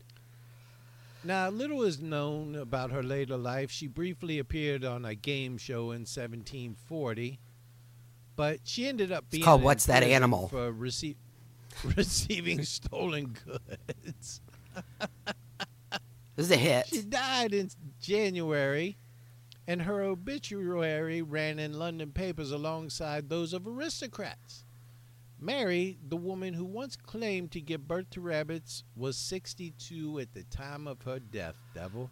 Now, 1.25 1.51
little 1.51 1.83
is 1.83 2.01
known 2.01 2.55
about 2.55 2.91
her 2.93 3.03
later 3.03 3.37
life. 3.37 3.71
She 3.71 3.87
briefly 3.87 4.39
appeared 4.39 4.85
on 4.85 5.05
a 5.05 5.15
game 5.15 5.59
show 5.59 5.91
in 5.91 6.07
1740, 6.07 7.41
but 8.37 8.61
she 8.65 8.87
ended 8.87 9.11
up 9.11 9.29
being 9.31 9.43
called 9.43 9.63
What's 9.63 9.87
That 9.87 10.03
Animal? 10.03 10.49
for 10.49 10.73
rece- 10.73 11.17
receiving 11.97 12.63
stolen 12.63 13.35
goods. 13.45 14.41
This 16.37 16.47
is 16.47 16.51
a 16.51 16.57
hit. 16.57 16.87
She 16.89 17.03
died 17.03 17.55
in 17.55 17.71
January, 18.01 18.99
and 19.67 19.83
her 19.83 20.03
obituary 20.03 21.23
ran 21.23 21.59
in 21.59 21.73
London 21.79 22.13
papers 22.13 22.51
alongside 22.53 23.29
those 23.29 23.53
of 23.55 23.67
aristocrats. 23.67 24.65
Mary, 25.41 25.99
the 26.07 26.17
woman 26.17 26.55
who 26.55 26.65
once 26.65 26.97
claimed 26.97 27.51
to 27.53 27.61
give 27.61 27.87
birth 27.89 28.09
to 28.11 28.21
rabbits, 28.21 28.85
was 28.95 29.17
62 29.17 30.19
at 30.19 30.33
the 30.35 30.45
time 30.45 30.87
of 30.87 31.03
her 31.03 31.19
death, 31.19 31.57
Devil. 31.75 32.11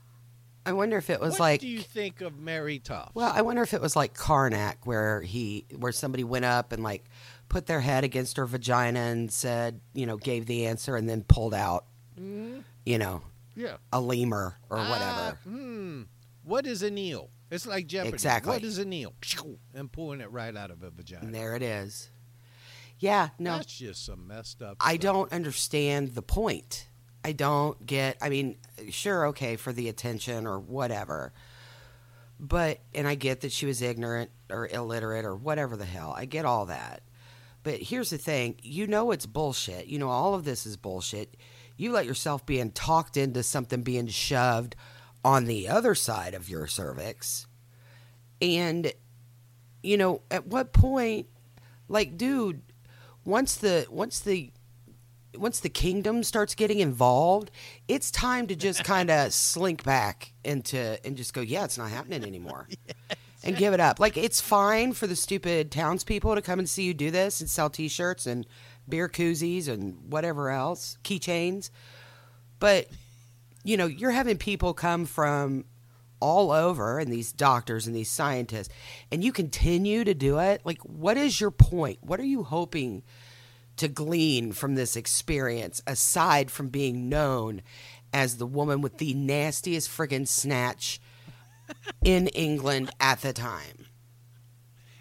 I 0.67 0.73
wonder 0.73 0.97
if 0.97 1.11
it 1.11 1.21
was 1.21 1.33
like 1.35 1.39
what 1.39 1.45
like 1.45 1.61
do 1.61 1.69
you 1.69 1.81
think 1.81 2.21
of 2.21 2.39
Mary 2.39 2.79
Toft? 2.79 3.15
Well, 3.15 3.31
I 3.35 3.43
wonder 3.43 3.63
if 3.63 3.75
it 3.75 3.81
was 3.83 3.95
like 3.97 4.15
Carnac, 4.15 4.87
where 4.87 5.21
he, 5.21 5.67
where 5.77 5.93
somebody 5.93 6.25
went 6.25 6.45
up 6.47 6.73
and 6.73 6.83
like 6.83 7.05
put 7.49 7.67
their 7.67 7.81
head 7.81 8.03
against 8.05 8.37
her 8.39 8.47
vagina 8.47 8.99
and 9.01 9.31
said, 9.31 9.81
you 9.93 10.07
know, 10.07 10.17
gave 10.17 10.47
the 10.47 10.67
answer 10.67 10.97
and 10.97 11.09
then 11.09 11.23
pulled 11.23 11.53
out, 11.55 11.85
you 12.17 12.99
know, 12.99 13.23
yeah. 13.55 13.77
a 13.93 14.01
lemur 14.01 14.57
or 14.71 14.79
Ah, 14.79 14.91
whatever. 14.91 15.39
hmm. 15.45 16.03
What 16.43 16.67
is 16.67 16.83
an 16.83 16.97
eel? 16.99 17.31
It's 17.51 17.67
like 17.67 17.87
Jeopardy. 17.87 18.15
Exactly. 18.15 18.53
What 18.53 18.63
is 18.65 18.79
an 18.79 18.93
eel? 18.93 19.13
And 19.75 19.91
pulling 19.93 20.21
it 20.21 20.31
right 20.31 20.57
out 20.57 20.71
of 20.71 20.83
a 20.83 20.91
vagina. 20.91 21.25
and 21.27 21.35
there 21.35 21.55
it 21.57 21.63
is. 21.63 22.11
Yeah, 22.99 23.31
no, 23.39 23.57
That's 23.59 23.77
just 23.77 24.07
some 24.07 24.27
messed 24.29 24.63
up. 24.63 24.77
I 24.81 24.93
stuff. 24.95 25.01
don't 25.03 25.33
understand 25.33 26.15
the 26.15 26.23
point. 26.23 26.89
I 27.25 27.33
don't 27.33 27.85
get. 27.87 28.19
I 28.21 28.29
mean, 28.29 28.57
sure, 28.91 29.29
okay, 29.29 29.57
for 29.57 29.73
the 29.73 29.89
attention 29.89 30.47
or 30.47 30.61
whatever. 30.61 31.33
But 32.39 32.81
and 32.95 33.09
I 33.09 33.15
get 33.15 33.41
that 33.41 33.53
she 33.53 33.65
was 33.65 33.81
ignorant 33.81 34.31
or 34.51 34.69
illiterate 34.69 35.25
or 35.25 35.35
whatever 35.35 35.77
the 35.77 35.87
hell. 35.87 36.15
I 36.17 36.27
get 36.27 36.45
all 36.45 36.67
that. 36.67 37.03
But 37.63 37.81
here's 37.81 38.11
the 38.11 38.19
thing, 38.19 38.57
you 38.63 38.87
know 38.87 39.11
it's 39.11 39.25
bullshit. 39.25 39.87
You 39.87 39.99
know 39.99 40.11
all 40.11 40.35
of 40.35 40.45
this 40.45 40.67
is 40.67 40.77
bullshit. 40.77 41.35
You 41.77 41.93
let 41.93 42.07
yourself 42.07 42.45
being 42.45 42.71
talked 42.71 43.17
into 43.17 43.43
something 43.43 43.83
being 43.83 44.09
shoved 44.09 44.77
on 45.25 45.47
the 45.47 45.69
other 45.69 45.95
side 45.95 46.35
of 46.35 46.51
your 46.51 46.67
cervix. 46.67 47.47
And 48.43 48.93
you 49.83 49.97
know, 49.97 50.21
at 50.31 50.47
what 50.47 50.75
point 50.75 51.29
like 51.89 52.19
dude, 52.19 52.61
once 53.25 53.55
the 53.55 53.87
once 53.91 54.21
the 54.21 54.51
once 55.37 55.61
the 55.61 55.69
kingdom 55.69 56.23
starts 56.23 56.55
getting 56.55 56.81
involved, 56.81 57.51
it's 57.89 58.11
time 58.11 58.47
to 58.47 58.57
just 58.57 58.85
kind 58.85 59.11
of 59.11 59.33
slink 59.33 59.83
back 59.85 60.33
into 60.45 60.99
and 61.05 61.17
just 61.17 61.35
go, 61.35 61.41
yeah, 61.41 61.65
it's 61.65 61.79
not 61.79 61.91
happening 61.91 62.25
anymore, 62.25 62.69
and 63.45 63.57
give 63.57 63.75
it 63.75 63.81
up. 63.81 64.01
Like 64.01 64.17
it's 64.17 64.41
fine 64.41 64.93
for 64.93 65.07
the 65.07 65.17
stupid 65.17 65.71
townspeople 65.71 66.35
to 66.35 66.43
come 66.43 66.59
and 66.59 66.69
see 66.69 66.85
you 66.85 66.95
do 66.95 67.11
this 67.11 67.41
and 67.41 67.49
sell 67.49 67.71
T-shirts 67.71 68.27
and 68.27 68.47
beer 68.89 69.09
koozies 69.09 69.69
and 69.69 69.99
whatever 70.11 70.51
else, 70.51 70.99
keychains, 71.05 71.71
but 72.59 72.89
you 73.63 73.77
know 73.77 73.87
you're 73.87 74.11
having 74.11 74.37
people 74.37 74.75
come 74.75 75.07
from 75.07 75.65
all 76.21 76.53
over 76.53 76.99
and 76.99 77.13
these 77.13 77.33
doctors 77.33 77.87
and 77.87 77.95
these 77.95 78.11
scientists 78.11 78.73
and 79.13 79.23
you 79.23 79.33
continue 79.33 80.05
to 80.05 80.15
do 80.15 80.39
it? 80.39 80.63
Like 80.65 80.81
what 80.83 81.17
is 81.17 81.41
your 81.41 81.51
point? 81.51 81.99
What 82.03 82.21
are 82.21 82.25
you 82.25 82.45
hoping 82.45 83.03
to 83.77 83.89
glean 83.89 84.53
from 84.53 84.75
this 84.75 84.97
experience 84.97 85.83
aside 85.87 86.51
from 86.51 86.69
being 86.69 87.09
known 87.09 87.63
as 88.13 88.37
the 88.37 88.47
woman 88.47 88.81
with 88.81 88.99
the 88.99 89.15
nastiest 89.15 89.91
friggin' 89.91 90.29
snatch 90.29 91.01
in 92.05 92.29
England 92.29 92.91
at 93.01 93.21
the 93.21 93.33
time. 93.33 93.87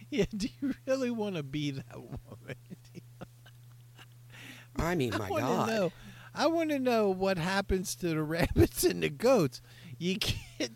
Yeah, 0.10 0.26
do 0.38 0.48
you 0.62 0.76
really 0.86 1.10
want 1.10 1.38
to 1.38 1.42
be 1.42 1.72
that 1.72 1.96
woman? 1.96 2.56
I 4.76 4.94
mean, 4.94 5.10
my 5.18 5.26
I 5.26 5.30
want 5.32 5.42
God. 5.42 5.66
to 5.66 5.74
know. 5.74 5.92
I 6.36 6.46
want 6.46 6.70
to 6.70 6.78
know 6.78 7.10
what 7.10 7.40
happens 7.40 7.96
to 7.96 8.10
the 8.10 8.22
rabbits 8.24 8.84
and 8.84 9.02
the 9.02 9.10
goats. 9.10 9.60
You 9.98 10.20
get 10.20 10.70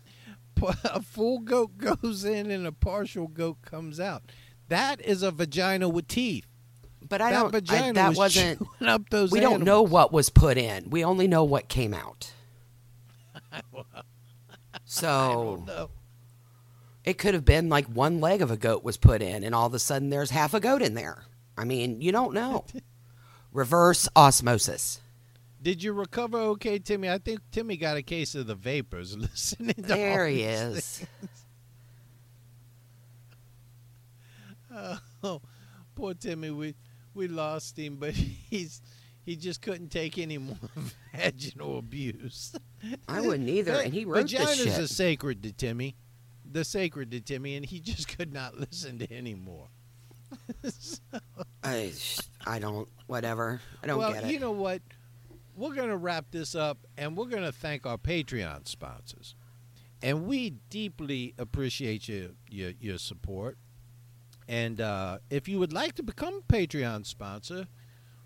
a 0.82 1.00
full 1.00 1.38
goat 1.38 1.78
goes 1.78 2.24
in 2.24 2.50
and 2.50 2.66
a 2.66 2.72
partial 2.72 3.28
goat 3.28 3.62
comes 3.62 4.00
out. 4.00 4.24
That 4.66 5.00
is 5.02 5.22
a 5.22 5.30
vagina 5.30 5.88
with 5.88 6.08
teeth. 6.08 6.47
But 7.08 7.20
I 7.20 7.30
that 7.30 7.52
don't. 7.52 7.70
I, 7.70 7.92
that 7.92 8.08
was 8.10 8.18
wasn't. 8.18 8.66
up 8.80 9.08
those. 9.10 9.30
We 9.30 9.40
don't 9.40 9.64
know 9.64 9.82
what 9.82 10.12
was 10.12 10.28
put 10.28 10.58
in. 10.58 10.90
We 10.90 11.04
only 11.04 11.26
know 11.26 11.44
what 11.44 11.68
came 11.68 11.94
out. 11.94 12.32
So 14.90 15.90
it 17.04 17.18
could 17.18 17.34
have 17.34 17.44
been 17.44 17.68
like 17.68 17.86
one 17.86 18.20
leg 18.20 18.40
of 18.40 18.50
a 18.50 18.56
goat 18.56 18.82
was 18.82 18.96
put 18.96 19.20
in, 19.20 19.44
and 19.44 19.54
all 19.54 19.66
of 19.66 19.74
a 19.74 19.78
sudden 19.78 20.08
there's 20.08 20.30
half 20.30 20.54
a 20.54 20.60
goat 20.60 20.80
in 20.80 20.94
there. 20.94 21.24
I 21.58 21.64
mean, 21.64 22.00
you 22.00 22.10
don't 22.10 22.32
know. 22.32 22.64
Reverse 23.52 24.08
osmosis. 24.16 25.00
Did 25.60 25.82
you 25.82 25.92
recover 25.92 26.38
okay, 26.38 26.78
Timmy? 26.78 27.10
I 27.10 27.18
think 27.18 27.40
Timmy 27.50 27.76
got 27.76 27.98
a 27.98 28.02
case 28.02 28.34
of 28.34 28.46
the 28.46 28.54
vapors 28.54 29.16
listening 29.16 29.74
to 29.74 29.82
There 29.82 30.26
he 30.26 30.42
is. 30.42 31.04
Oh, 35.22 35.42
poor 35.94 36.14
Timmy. 36.14 36.50
We 36.50 36.74
we 37.18 37.28
lost 37.28 37.78
him, 37.78 37.96
but 37.96 38.14
he's 38.14 38.80
he 39.26 39.36
just 39.36 39.60
couldn't 39.60 39.90
take 39.90 40.16
any 40.16 40.38
more 40.38 40.56
vaginal 41.14 41.78
abuse. 41.78 42.54
I 43.06 43.20
wouldn't 43.20 43.50
either, 43.50 43.72
and 43.72 43.92
he 43.92 44.06
wrote 44.06 44.30
this 44.30 44.40
Vaginas 44.40 44.64
shit. 44.64 44.78
are 44.78 44.86
sacred 44.86 45.42
to 45.42 45.52
Timmy. 45.52 45.96
The 46.50 46.64
sacred 46.64 47.10
to 47.10 47.20
Timmy, 47.20 47.56
and 47.56 47.66
he 47.66 47.80
just 47.80 48.16
could 48.16 48.32
not 48.32 48.58
listen 48.58 48.98
to 49.00 49.12
anymore. 49.12 49.68
I, 51.62 51.92
I 52.46 52.58
don't. 52.58 52.88
Whatever. 53.06 53.60
I 53.82 53.86
don't 53.86 53.98
well, 53.98 54.12
get 54.12 54.18
it. 54.18 54.22
Well, 54.22 54.32
you 54.32 54.40
know 54.40 54.52
what? 54.52 54.80
We're 55.54 55.74
going 55.74 55.88
to 55.88 55.96
wrap 55.96 56.26
this 56.30 56.54
up, 56.54 56.78
and 56.96 57.16
we're 57.16 57.26
going 57.26 57.42
to 57.42 57.52
thank 57.52 57.84
our 57.84 57.98
Patreon 57.98 58.68
sponsors. 58.68 59.34
And 60.00 60.26
we 60.26 60.50
deeply 60.70 61.34
appreciate 61.38 62.08
your 62.08 62.28
your, 62.48 62.70
your 62.80 62.98
support. 62.98 63.58
And 64.48 64.80
uh, 64.80 65.18
if 65.28 65.46
you 65.46 65.58
would 65.58 65.74
like 65.74 65.94
to 65.96 66.02
become 66.02 66.40
a 66.40 66.52
Patreon 66.52 67.04
sponsor, 67.04 67.68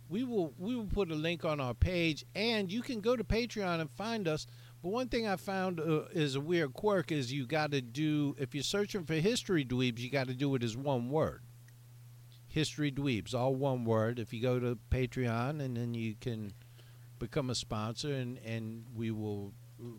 we 0.08 0.22
will 0.22 0.54
we 0.56 0.76
will 0.76 0.86
put 0.86 1.10
a 1.10 1.16
link 1.16 1.44
on 1.44 1.58
our 1.58 1.74
page, 1.74 2.24
and 2.34 2.70
you 2.70 2.80
can 2.80 3.00
go 3.00 3.16
to 3.16 3.24
Patreon 3.24 3.80
and 3.80 3.90
find 3.90 4.28
us. 4.28 4.46
But 4.82 4.90
one 4.90 5.08
thing 5.08 5.26
I 5.26 5.36
found 5.36 5.80
uh, 5.80 6.04
is 6.12 6.36
a 6.36 6.40
weird 6.40 6.74
quirk 6.74 7.10
is 7.10 7.32
you 7.32 7.46
got 7.46 7.72
to 7.72 7.80
do 7.80 8.36
if 8.38 8.54
you're 8.54 8.62
searching 8.62 9.04
for 9.04 9.14
history 9.14 9.64
dweebs, 9.64 9.98
you 9.98 10.10
got 10.10 10.28
to 10.28 10.34
do 10.34 10.54
it 10.54 10.62
as 10.62 10.76
one 10.76 11.10
word. 11.10 11.42
History 12.46 12.92
dweebs, 12.92 13.34
all 13.34 13.54
one 13.54 13.84
word. 13.84 14.18
If 14.18 14.32
you 14.32 14.40
go 14.40 14.60
to 14.60 14.78
Patreon, 14.90 15.60
and 15.60 15.76
then 15.76 15.94
you 15.94 16.14
can 16.20 16.52
become 17.18 17.50
a 17.50 17.54
sponsor, 17.56 18.12
and 18.12 18.38
and 18.44 18.84
we 18.94 19.10
will 19.10 19.54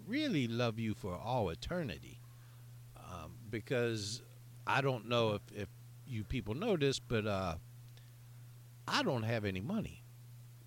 really 0.07 0.47
love 0.47 0.79
you 0.79 0.93
for 0.93 1.17
all 1.17 1.49
eternity. 1.49 2.21
Um, 2.97 3.33
because 3.49 4.21
I 4.65 4.79
don't 4.79 5.09
know 5.09 5.33
if 5.33 5.41
if 5.53 5.69
you 6.13 6.23
people 6.23 6.53
know 6.53 6.77
this, 6.77 6.99
but 6.99 7.25
uh, 7.25 7.55
I 8.87 9.03
don't 9.03 9.23
have 9.23 9.45
any 9.45 9.61
money. 9.61 10.03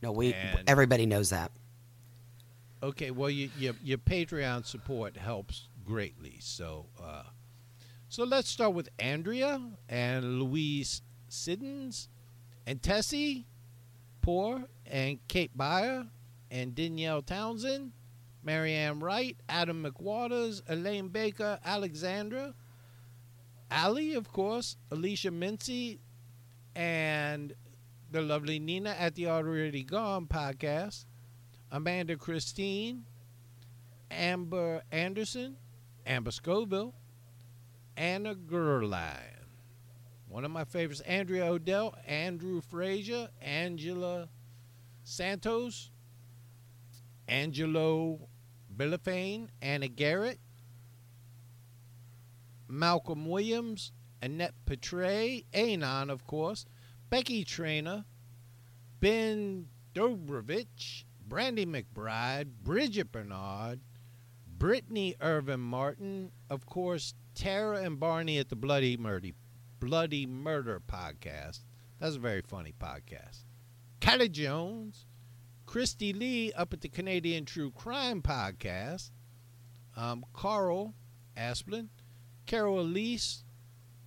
no, 0.02 0.12
we. 0.12 0.34
and- 0.34 0.68
Everybody 0.68 1.06
knows 1.06 1.30
that. 1.30 1.52
Okay, 2.82 3.10
well, 3.10 3.30
you, 3.30 3.50
your 3.58 3.74
your 3.82 3.98
Patreon 3.98 4.66
support 4.66 5.16
helps 5.16 5.68
greatly. 5.84 6.36
So, 6.40 6.86
uh, 7.02 7.22
so 8.08 8.24
let's 8.24 8.48
start 8.50 8.74
with 8.74 8.88
Andrea 8.98 9.60
and 9.88 10.38
Louise 10.40 11.00
Siddons 11.28 12.08
and 12.66 12.82
Tessie 12.82 13.46
Poor 14.20 14.64
and 14.84 15.18
Kate 15.28 15.56
Byer 15.56 16.08
and 16.50 16.74
Danielle 16.74 17.22
Townsend, 17.22 17.92
Marianne 18.42 19.00
Wright, 19.00 19.36
Adam 19.48 19.84
McWaters, 19.84 20.62
Elaine 20.68 21.08
Baker, 21.08 21.58
Alexandra, 21.64 22.54
Allie, 23.70 24.14
of 24.14 24.32
course, 24.32 24.76
Alicia 24.90 25.30
Mincy, 25.30 25.98
and 26.74 27.54
the 28.10 28.22
lovely 28.22 28.58
Nina 28.58 28.90
at 28.90 29.14
the 29.14 29.28
Already 29.28 29.82
Gone 29.82 30.26
podcast. 30.26 31.04
Amanda 31.72 32.16
Christine, 32.16 33.04
Amber 34.10 34.82
Anderson, 34.92 35.56
Amber 36.06 36.30
Scoville, 36.30 36.94
Anna 37.96 38.34
Gerline. 38.34 39.32
One 40.28 40.44
of 40.44 40.50
my 40.50 40.64
favorites, 40.64 41.00
Andrea 41.00 41.46
Odell, 41.46 41.94
Andrew 42.06 42.60
Frazier, 42.60 43.28
Angela 43.40 44.28
Santos, 45.02 45.90
Angelo 47.26 48.28
Billifane, 48.76 49.48
Anna 49.60 49.88
Garrett, 49.88 50.38
Malcolm 52.68 53.26
Williams, 53.26 53.92
Annette 54.22 54.54
Petray, 54.66 55.44
Anon, 55.52 56.10
of 56.10 56.24
course, 56.24 56.64
Becky 57.10 57.44
Trainer, 57.44 58.04
Ben 59.00 59.68
Dobrovich, 59.94 61.04
Brandy 61.26 61.66
McBride, 61.66 62.48
Bridget 62.62 63.12
Bernard, 63.12 63.80
Brittany 64.46 65.14
Irvin 65.20 65.60
Martin, 65.60 66.32
of 66.48 66.66
course, 66.66 67.14
Tara 67.34 67.82
and 67.82 68.00
Barney 68.00 68.38
at 68.38 68.48
the 68.48 68.56
Bloody 68.56 68.96
Murder, 68.96 69.30
Bloody 69.80 70.26
Murder 70.26 70.80
podcast. 70.80 71.60
That's 72.00 72.16
a 72.16 72.20
very 72.20 72.42
funny 72.42 72.72
podcast. 72.78 73.44
Kelly 74.00 74.28
Jones, 74.28 75.06
Christy 75.66 76.12
Lee 76.12 76.52
up 76.52 76.72
at 76.72 76.80
the 76.80 76.88
Canadian 76.88 77.44
True 77.44 77.70
Crime 77.70 78.22
podcast, 78.22 79.10
um, 79.96 80.24
Carl 80.32 80.94
Asplin, 81.36 81.88
Carol 82.46 82.80
Elise, 82.80 83.44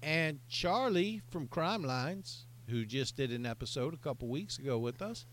and 0.01 0.39
Charlie 0.47 1.21
from 1.29 1.47
Crime 1.47 1.83
Lines, 1.83 2.45
who 2.69 2.85
just 2.85 3.15
did 3.15 3.31
an 3.31 3.45
episode 3.45 3.93
a 3.93 3.97
couple 3.97 4.27
weeks 4.29 4.57
ago 4.57 4.77
with 4.77 5.01
us. 5.01 5.25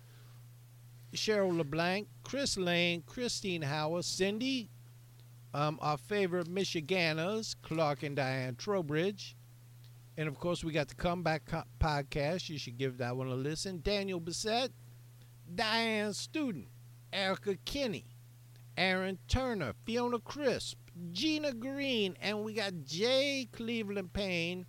Cheryl 1.15 1.57
LeBlanc, 1.57 2.09
Chris 2.25 2.57
Lane, 2.57 3.03
Christine 3.07 3.63
Howard, 3.63 4.05
Cindy, 4.05 4.71
um, 5.55 5.79
our 5.81 5.97
favorite 5.97 6.49
Michiganners, 6.49 7.55
Clark 7.63 8.03
and 8.03 8.17
Diane 8.17 8.57
Trowbridge. 8.57 9.37
And 10.19 10.29
of 10.29 10.39
course, 10.39 10.65
we 10.65 10.73
got 10.73 10.89
the 10.89 10.95
Comeback 10.95 11.47
Co- 11.47 11.63
podcast. 11.79 12.49
You 12.49 12.59
should 12.59 12.77
give 12.77 12.99
that 12.99 13.17
one 13.17 13.29
a 13.29 13.35
listen. 13.35 13.81
Daniel 13.83 14.21
Bissett, 14.21 14.73
Diane 15.55 16.13
Student, 16.13 16.69
Erica 17.13 17.57
Kinney, 17.65 18.07
Aaron 18.77 19.19
Turner, 19.29 19.73
Fiona 19.85 20.19
Crisp, 20.19 20.79
Gina 21.13 21.53
Green, 21.53 22.17
and 22.21 22.43
we 22.43 22.55
got 22.55 22.85
Jay 22.85 23.49
Cleveland 23.53 24.13
Payne, 24.13 24.67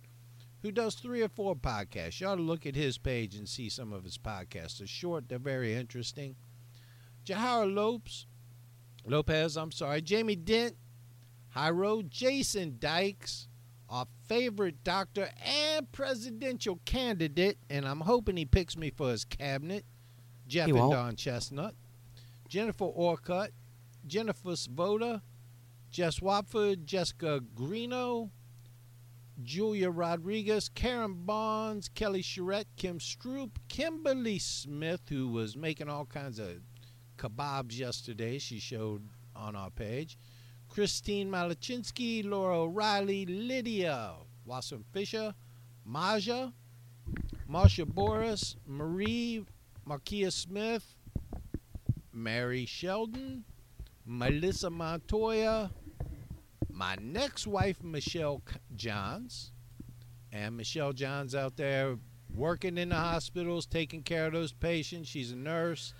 who 0.62 0.70
does 0.70 0.94
three 0.94 1.22
or 1.22 1.28
four 1.28 1.54
podcasts. 1.56 2.20
You 2.20 2.26
ought 2.26 2.36
to 2.36 2.42
look 2.42 2.66
at 2.66 2.74
his 2.74 2.98
page 2.98 3.34
and 3.34 3.48
see 3.48 3.68
some 3.68 3.92
of 3.92 4.04
his 4.04 4.18
podcasts. 4.18 4.78
They're 4.78 4.86
short, 4.86 5.28
they're 5.28 5.38
very 5.38 5.74
interesting. 5.74 6.36
Jahara 7.24 7.72
Lopes, 7.72 8.26
Lopez, 9.06 9.56
I'm 9.56 9.72
sorry, 9.72 10.02
Jamie 10.02 10.36
Dent, 10.36 10.76
Hyro, 11.54 12.06
Jason 12.08 12.76
Dykes, 12.78 13.48
our 13.88 14.06
favorite 14.26 14.84
doctor 14.84 15.30
and 15.44 15.90
presidential 15.92 16.80
candidate, 16.84 17.58
and 17.70 17.86
I'm 17.86 18.00
hoping 18.00 18.36
he 18.36 18.44
picks 18.44 18.76
me 18.76 18.90
for 18.90 19.10
his 19.10 19.24
cabinet, 19.24 19.84
Jeff 20.46 20.66
He 20.66 20.72
and 20.72 20.80
won't. 20.80 20.92
Don 20.92 21.16
Chestnut, 21.16 21.74
Jennifer 22.48 22.84
Orcutt, 22.84 23.50
Jennifer 24.06 24.50
Svoda, 24.50 25.22
Jess 25.90 26.20
Watford, 26.20 26.86
Jessica 26.86 27.40
Greeno, 27.54 28.30
Julia 29.42 29.90
Rodriguez, 29.90 30.68
Karen 30.68 31.24
Bonds, 31.24 31.88
Kelly 31.88 32.22
Charette, 32.22 32.66
Kim 32.76 32.98
Stroop, 32.98 33.52
Kimberly 33.68 34.38
Smith, 34.38 35.02
who 35.08 35.28
was 35.28 35.56
making 35.56 35.88
all 35.88 36.06
kinds 36.06 36.38
of 36.38 36.60
kebabs 37.16 37.78
yesterday, 37.78 38.38
she 38.38 38.58
showed 38.58 39.08
on 39.34 39.54
our 39.54 39.70
page, 39.70 40.18
Christine 40.68 41.30
Malachinsky, 41.30 42.24
Laura 42.24 42.60
O'Reilly, 42.60 43.26
Lydia 43.26 44.14
Wasson 44.44 44.84
Fisher, 44.92 45.34
Maja, 45.84 46.52
Marsha 47.50 47.86
Boris, 47.86 48.56
Marie 48.66 49.44
Markia 49.86 50.32
Smith, 50.32 50.96
Mary 52.12 52.66
Sheldon, 52.66 53.44
Melissa 54.08 54.70
Montoya, 54.70 55.70
my 56.72 56.96
next 56.98 57.46
wife, 57.46 57.82
Michelle 57.82 58.40
Johns, 58.74 59.52
and 60.32 60.56
Michelle 60.56 60.94
Johns 60.94 61.34
out 61.34 61.56
there 61.56 61.98
working 62.34 62.78
in 62.78 62.88
the 62.88 62.94
hospitals, 62.94 63.66
taking 63.66 64.02
care 64.02 64.26
of 64.26 64.32
those 64.32 64.52
patients. 64.52 65.08
She's 65.08 65.32
a 65.32 65.36
nurse. 65.36 65.92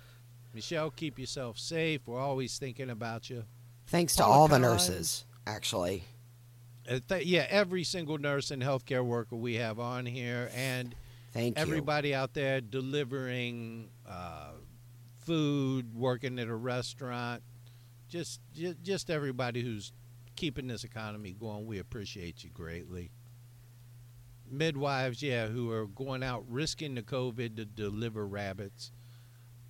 Michelle, 0.55 0.89
keep 0.89 1.19
yourself 1.19 1.59
safe. 1.59 2.01
We're 2.07 2.19
always 2.19 2.57
thinking 2.57 2.89
about 2.89 3.29
you. 3.29 3.43
Thanks 3.85 4.15
to 4.15 4.23
Paula 4.23 4.35
all 4.35 4.47
the 4.47 4.57
nurses, 4.57 5.25
actually. 5.45 6.03
Uh, 6.89 6.99
th- 7.07 7.27
yeah, 7.27 7.45
every 7.47 7.83
single 7.83 8.17
nurse 8.17 8.49
and 8.49 8.63
healthcare 8.63 9.05
worker 9.05 9.35
we 9.35 9.55
have 9.55 9.79
on 9.79 10.07
here, 10.07 10.49
and 10.55 10.95
Thank 11.31 11.57
you. 11.57 11.61
everybody 11.61 12.15
out 12.15 12.33
there 12.33 12.59
delivering 12.59 13.89
uh, 14.07 14.53
food, 15.19 15.93
working 15.93 16.39
at 16.39 16.47
a 16.47 16.55
restaurant, 16.55 17.43
just, 18.09 18.41
just 18.83 19.09
everybody 19.09 19.61
who's 19.61 19.93
keeping 20.35 20.67
this 20.67 20.83
economy 20.83 21.35
going. 21.39 21.65
We 21.65 21.79
appreciate 21.79 22.43
you 22.43 22.49
greatly. 22.49 23.11
Midwives, 24.49 25.21
yeah, 25.21 25.47
who 25.47 25.71
are 25.71 25.85
going 25.85 26.23
out 26.23 26.43
risking 26.47 26.95
the 26.95 27.03
COVID 27.03 27.55
to 27.57 27.65
deliver 27.65 28.25
rabbits. 28.25 28.91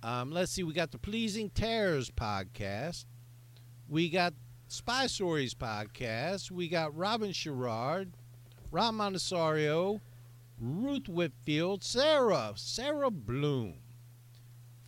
Um, 0.02 0.30
let's 0.30 0.52
see, 0.52 0.62
we 0.62 0.72
got 0.72 0.92
the 0.92 0.98
Pleasing 0.98 1.50
Terrors 1.50 2.10
podcast. 2.10 3.04
We 3.88 4.08
got 4.08 4.32
Spy 4.68 5.08
Stories 5.08 5.52
podcast. 5.52 6.50
We 6.50 6.68
got 6.68 6.96
Robin 6.96 7.32
Sherrard, 7.32 8.12
Ron 8.70 8.96
Montessario, 8.96 10.00
Ruth 10.58 11.08
Whitfield, 11.08 11.82
Sarah, 11.82 12.52
Sarah 12.54 13.10
Bloom. 13.10 13.79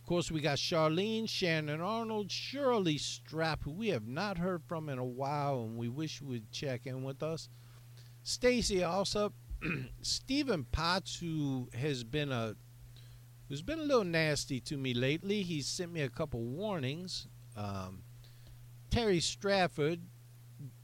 Of 0.03 0.07
course, 0.07 0.29
we 0.29 0.41
got 0.41 0.57
Charlene, 0.57 1.29
Shannon 1.29 1.79
Arnold, 1.79 2.29
Shirley 2.29 2.97
Strap, 2.97 3.63
who 3.63 3.71
we 3.71 3.87
have 3.87 4.05
not 4.05 4.37
heard 4.37 4.61
from 4.65 4.89
in 4.89 4.99
a 4.99 5.05
while, 5.05 5.61
and 5.61 5.77
we 5.77 5.87
wish 5.87 6.21
would 6.21 6.51
check 6.51 6.85
in 6.85 7.03
with 7.03 7.23
us. 7.23 7.47
Stacy 8.21 8.83
also, 8.83 9.31
Stephen 10.01 10.65
Potts, 10.65 11.15
who 11.15 11.69
has 11.73 12.03
been 12.03 12.33
a 12.33 12.57
who's 13.47 13.61
been 13.61 13.79
a 13.79 13.83
little 13.83 14.03
nasty 14.03 14.59
to 14.59 14.75
me 14.75 14.93
lately. 14.93 15.41
He's 15.41 15.67
sent 15.67 15.93
me 15.93 16.01
a 16.01 16.09
couple 16.09 16.41
warnings. 16.43 17.29
Um, 17.55 18.03
Terry 18.89 19.21
Stratford, 19.21 20.01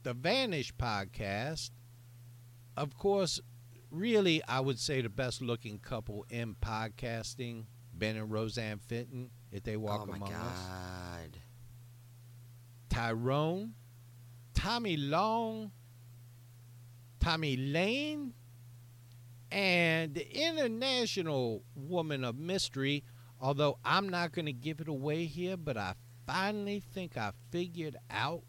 the 0.02 0.14
Vanish 0.14 0.72
podcast. 0.76 1.72
Of 2.74 2.96
course, 2.96 3.38
really, 3.90 4.42
I 4.44 4.60
would 4.60 4.78
say 4.78 5.02
the 5.02 5.10
best 5.10 5.42
looking 5.42 5.78
couple 5.78 6.24
in 6.30 6.54
podcasting, 6.54 7.64
Ben 8.00 8.16
and 8.16 8.32
Roseanne 8.32 8.78
Fenton, 8.78 9.30
if 9.52 9.62
they 9.62 9.76
walk 9.76 10.00
oh 10.08 10.12
among 10.12 10.30
god. 10.30 10.32
us. 10.32 10.58
Tyrone, 12.88 13.74
Tommy 14.52 14.96
Long, 14.96 15.70
Tommy 17.20 17.56
Lane, 17.56 18.34
and 19.52 20.14
the 20.14 20.48
international 20.48 21.62
woman 21.74 22.24
of 22.24 22.36
mystery. 22.36 23.04
Although 23.40 23.78
I'm 23.84 24.08
not 24.08 24.32
going 24.32 24.46
to 24.46 24.52
give 24.52 24.80
it 24.80 24.88
away 24.88 25.24
here, 25.24 25.56
but 25.56 25.76
I 25.76 25.94
finally 26.26 26.80
think 26.80 27.16
I 27.16 27.32
figured 27.50 27.96
out 28.10 28.42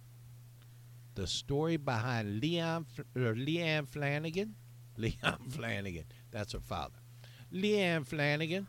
the 1.16 1.28
story 1.28 1.78
behind 1.78 2.42
Leon 2.42 2.86
or 3.16 3.30
uh, 3.30 3.34
Leanne 3.34 3.88
Flanagan. 3.88 4.56
Leon 4.98 5.40
Flanagan, 5.50 6.06
that's 6.32 6.54
her 6.54 6.60
father. 6.60 6.98
Leanne 7.54 8.06
Flanagan. 8.06 8.68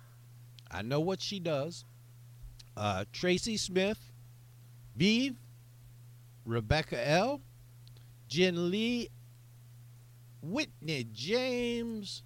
I 0.72 0.82
know 0.82 1.00
what 1.00 1.20
she 1.20 1.38
does. 1.38 1.84
Uh, 2.76 3.04
Tracy 3.12 3.56
Smith, 3.56 3.98
Vive, 4.96 5.36
Rebecca 6.44 7.08
L, 7.08 7.42
Jen 8.28 8.70
Lee, 8.70 9.08
Whitney 10.40 11.06
James, 11.12 12.22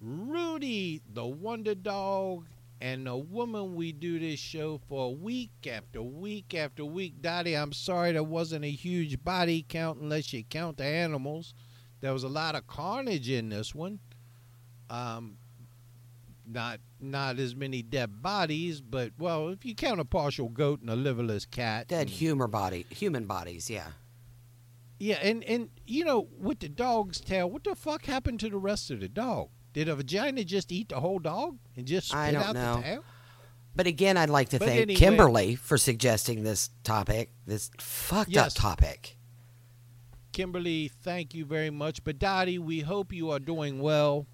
Rudy 0.00 1.02
the 1.12 1.26
Wonder 1.26 1.74
Dog, 1.74 2.46
and 2.80 3.06
the 3.06 3.16
woman 3.16 3.74
we 3.74 3.92
do 3.92 4.18
this 4.18 4.40
show 4.40 4.80
for 4.88 5.14
week 5.14 5.50
after 5.70 6.02
week 6.02 6.54
after 6.54 6.84
week. 6.84 7.20
Dottie, 7.20 7.56
I'm 7.56 7.72
sorry 7.72 8.12
there 8.12 8.22
wasn't 8.22 8.64
a 8.64 8.70
huge 8.70 9.22
body 9.22 9.64
count 9.68 10.00
unless 10.00 10.32
you 10.32 10.42
count 10.44 10.78
the 10.78 10.84
animals. 10.84 11.54
There 12.00 12.12
was 12.12 12.24
a 12.24 12.28
lot 12.28 12.56
of 12.56 12.66
carnage 12.66 13.30
in 13.30 13.50
this 13.50 13.74
one. 13.74 14.00
Um, 14.90 15.36
not 16.52 16.80
not 17.00 17.38
as 17.38 17.56
many 17.56 17.82
dead 17.82 18.22
bodies, 18.22 18.80
but 18.80 19.12
well, 19.18 19.48
if 19.48 19.64
you 19.64 19.74
count 19.74 20.00
a 20.00 20.04
partial 20.04 20.48
goat 20.48 20.80
and 20.80 20.90
a 20.90 20.96
liverless 20.96 21.50
cat, 21.50 21.88
Dead 21.88 22.02
and- 22.02 22.10
humor 22.10 22.46
body, 22.46 22.86
human 22.90 23.26
bodies, 23.26 23.68
yeah. 23.70 23.88
yeah, 24.98 25.16
and 25.22 25.42
and 25.44 25.70
you 25.86 26.04
know, 26.04 26.28
with 26.38 26.60
the 26.60 26.68
dog's 26.68 27.20
tail, 27.20 27.50
what 27.50 27.64
the 27.64 27.74
fuck 27.74 28.04
happened 28.06 28.40
to 28.40 28.48
the 28.50 28.58
rest 28.58 28.90
of 28.90 29.00
the 29.00 29.08
dog? 29.08 29.48
Did 29.72 29.88
a 29.88 29.96
vagina 29.96 30.44
just 30.44 30.70
eat 30.70 30.90
the 30.90 31.00
whole 31.00 31.18
dog 31.18 31.58
and 31.76 31.86
just 31.86 32.08
spit 32.08 32.18
I 32.18 32.30
don't 32.32 32.42
out 32.42 32.54
know. 32.54 32.76
the 32.76 32.82
tail? 32.82 33.04
But 33.74 33.86
again, 33.86 34.18
I'd 34.18 34.28
like 34.28 34.50
to 34.50 34.58
But 34.58 34.68
thank 34.68 34.80
anyway- 34.82 34.98
Kimberly 34.98 35.54
for 35.54 35.78
suggesting 35.78 36.42
this 36.42 36.68
topic, 36.84 37.32
this 37.46 37.70
fucked 37.78 38.30
Yes. 38.30 38.54
up 38.54 38.62
topic. 38.62 39.16
Kimberly, 40.32 40.88
thank 40.88 41.34
you 41.34 41.44
very 41.44 41.70
much. 41.70 42.04
But 42.04 42.18
Dottie, 42.18 42.58
we 42.58 42.80
hope 42.80 43.12
you 43.12 43.30
are 43.30 43.38
doing 43.38 43.80
well. 43.80 44.26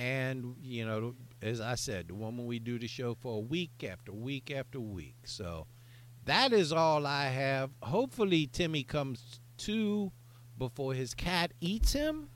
And 0.00 0.56
you 0.62 0.86
know, 0.86 1.14
as 1.42 1.60
I 1.60 1.74
said, 1.74 2.08
the 2.08 2.14
woman 2.14 2.46
we 2.46 2.58
do 2.58 2.78
the 2.78 2.88
show 2.88 3.14
for 3.14 3.42
week 3.42 3.84
after 3.86 4.12
week 4.12 4.50
after 4.50 4.80
week. 4.80 5.16
So 5.24 5.66
that 6.24 6.54
is 6.54 6.72
all 6.72 7.06
I 7.06 7.26
have. 7.26 7.68
Hopefully, 7.82 8.48
Timmy 8.50 8.82
comes 8.82 9.40
to 9.58 10.10
before 10.56 10.94
his 10.94 11.12
cat 11.12 11.52
eats 11.60 11.92
him, 11.92 12.30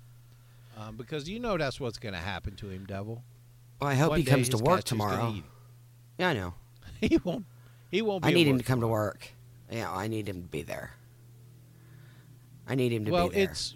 um, 0.78 0.98
because 0.98 1.26
you 1.26 1.40
know 1.40 1.56
that's 1.56 1.80
what's 1.80 1.98
going 1.98 2.12
to 2.12 2.20
happen 2.20 2.54
to 2.56 2.68
him, 2.68 2.84
Devil. 2.84 3.24
Well, 3.80 3.88
I 3.88 3.94
hope 3.94 4.10
One 4.10 4.18
he 4.20 4.26
comes 4.26 4.50
to 4.50 4.58
work 4.58 4.80
cat's 4.80 4.90
just 4.90 4.98
gonna 4.98 5.16
tomorrow. 5.16 5.42
Yeah, 6.18 6.28
I 6.28 6.34
know. 6.34 6.54
He 7.00 7.18
won't. 7.24 7.46
He 7.90 8.02
won't. 8.02 8.22
Be 8.22 8.28
I 8.28 8.32
need 8.32 8.46
him 8.46 8.58
to 8.58 8.64
come 8.64 8.80
to 8.80 8.88
work. 8.88 9.28
Yeah, 9.70 9.90
I 9.90 10.06
need 10.08 10.28
him 10.28 10.42
to 10.42 10.48
be 10.48 10.62
there. 10.62 10.92
I 12.66 12.74
need 12.74 12.92
him 12.92 13.06
to 13.06 13.10
well, 13.10 13.28
be 13.28 13.36
there. 13.36 13.44
it's. 13.44 13.74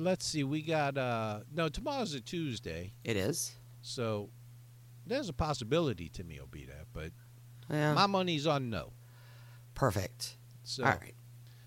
Let's 0.00 0.24
see. 0.26 0.44
We 0.44 0.62
got 0.62 0.96
uh 0.96 1.40
no 1.54 1.68
tomorrow's 1.68 2.14
a 2.14 2.20
Tuesday, 2.20 2.92
It 3.04 3.16
is. 3.16 3.52
so 3.82 4.30
there's 5.06 5.28
a 5.28 5.32
possibility 5.32 6.08
to 6.08 6.22
Timmy 6.22 6.38
will 6.38 6.46
be 6.46 6.64
there, 6.64 6.84
but 6.92 7.12
Yeah. 7.70 7.94
my 7.94 8.06
money's 8.06 8.46
on 8.46 8.70
no. 8.70 8.92
Perfect. 9.74 10.36
So, 10.64 10.84
All 10.84 10.90
right. 10.90 11.14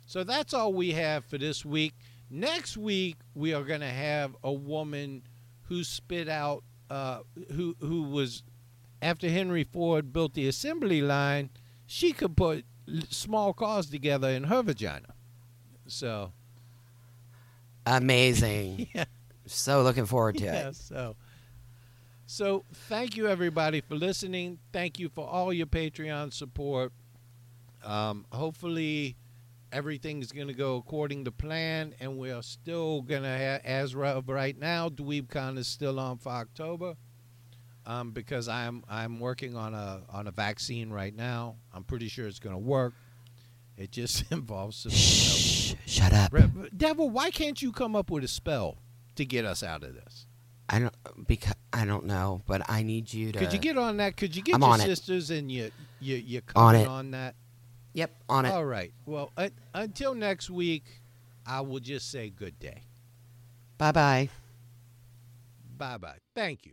so 0.05 0.23
that's 0.23 0.53
all 0.53 0.73
we 0.73 0.91
have 0.93 1.26
for 1.26 1.38
this 1.38 1.65
week. 1.65 1.93
Next 2.30 2.77
week 2.77 3.18
we 3.35 3.53
are 3.53 3.64
going 3.64 3.81
to 3.81 3.89
have 3.89 4.35
a 4.43 4.51
woman 4.53 5.23
who 5.64 5.84
spit 5.84 6.27
out, 6.30 6.64
uh, 6.89 7.19
who 7.51 7.76
who 7.80 8.03
was 8.03 8.43
after 9.01 9.30
Henry 9.30 9.64
Ford 9.64 10.11
built 10.14 10.34
the 10.34 10.47
assembly 10.47 11.01
line, 11.01 11.49
she 11.85 12.14
could 12.14 12.35
put 12.38 12.65
l- 12.88 13.01
small 13.10 13.53
cars 13.53 13.89
together 13.89 14.30
in 14.30 14.45
her 14.45 14.64
vagina. 14.64 15.14
So 15.88 16.31
Amazing. 17.85 18.88
yeah, 18.95 19.05
So 19.45 19.84
looking 19.84 20.05
forward 20.05 20.38
to 20.38 20.45
yeah. 20.45 20.69
it. 20.69 20.76
So 20.76 21.15
so 22.26 22.64
thank 22.89 23.18
you 23.18 23.27
everybody 23.27 23.81
for 23.81 23.95
listening. 23.95 24.57
Thank 24.72 24.97
you 24.99 25.10
for 25.10 25.27
all 25.27 25.51
your 25.53 25.68
Patreon 25.68 26.34
support. 26.34 26.91
Um, 27.84 28.26
hopefully 28.31 29.18
everything's 29.72 30.31
going 30.31 30.47
to 30.47 30.53
go 30.53 30.77
according 30.77 31.26
to 31.26 31.31
plan, 31.31 31.93
and 31.99 32.18
we 32.18 32.31
are 32.31 32.41
still 32.41 33.01
going 33.01 33.23
to 33.23 33.27
have, 33.30 33.61
as 33.65 33.93
of 33.95 34.30
right 34.30 34.57
now, 34.57 34.88
DweebCon 34.89 35.57
is 35.57 35.68
still 35.68 35.99
on 35.99 36.18
for 36.18 36.30
October. 36.31 36.95
Um, 37.85 38.11
because 38.11 38.47
I'm 38.47 38.85
I'm 38.89 39.19
working 39.19 39.57
on 39.57 39.73
a 39.73 40.03
on 40.10 40.27
a 40.27 40.31
vaccine 40.31 40.89
right 40.89 41.14
now. 41.14 41.57
I'm 41.73 41.84
pretty 41.84 42.07
sure 42.07 42.26
it's 42.27 42.39
going 42.39 42.55
to 42.55 42.60
work. 42.60 42.93
It 43.77 43.91
just 43.91 44.23
involves 44.31 44.77
some. 44.77 45.52
Shh. 45.64 45.76
Shut 45.85 46.14
up. 46.14 46.34
Devil, 46.76 47.10
why 47.10 47.31
can't 47.31 47.61
you 47.61 47.72
come 47.72 47.95
up 47.95 48.10
with 48.10 48.23
a 48.23 48.27
spell 48.27 48.77
to 49.15 49.26
get 49.26 49.45
us 49.45 49.64
out 49.64 49.84
of 49.84 49.94
this? 49.94 50.26
I 50.69 50.80
don't 50.80 51.27
because 51.27 51.53
I 51.72 51.85
don't 51.85 52.06
know, 52.06 52.41
but 52.48 52.68
I 52.69 52.84
need 52.84 53.14
you 53.14 53.31
to. 53.31 53.40
Could 53.40 53.53
you 53.53 53.60
get 53.60 53.77
on 53.77 53.98
that? 53.98 54.15
Could 54.18 54.35
you 54.35 54.41
get 54.41 54.56
I'm 54.56 54.61
your 54.61 54.72
on 54.72 54.81
it. 54.81 54.85
sisters 54.85 55.30
and 55.30 55.52
you 55.52 55.72
you 55.99 56.15
you 56.15 56.41
On 56.56 56.76
it. 56.76 56.88
on 56.88 57.11
that? 57.11 57.35
Yep, 57.94 58.11
on 58.30 58.45
it. 58.45 58.52
All 58.52 58.65
right. 58.65 58.91
Well, 59.06 59.31
uh, 59.38 59.49
until 59.73 60.15
next 60.15 60.49
week, 60.49 60.84
I 61.45 61.61
will 61.61 61.80
just 61.80 62.10
say 62.10 62.30
good 62.30 62.57
day. 62.60 62.81
Bye 63.77 63.91
bye. 63.91 64.30
Bye 65.77 65.98
bye. 65.98 66.18
Thank 66.34 66.65
you. 66.65 66.72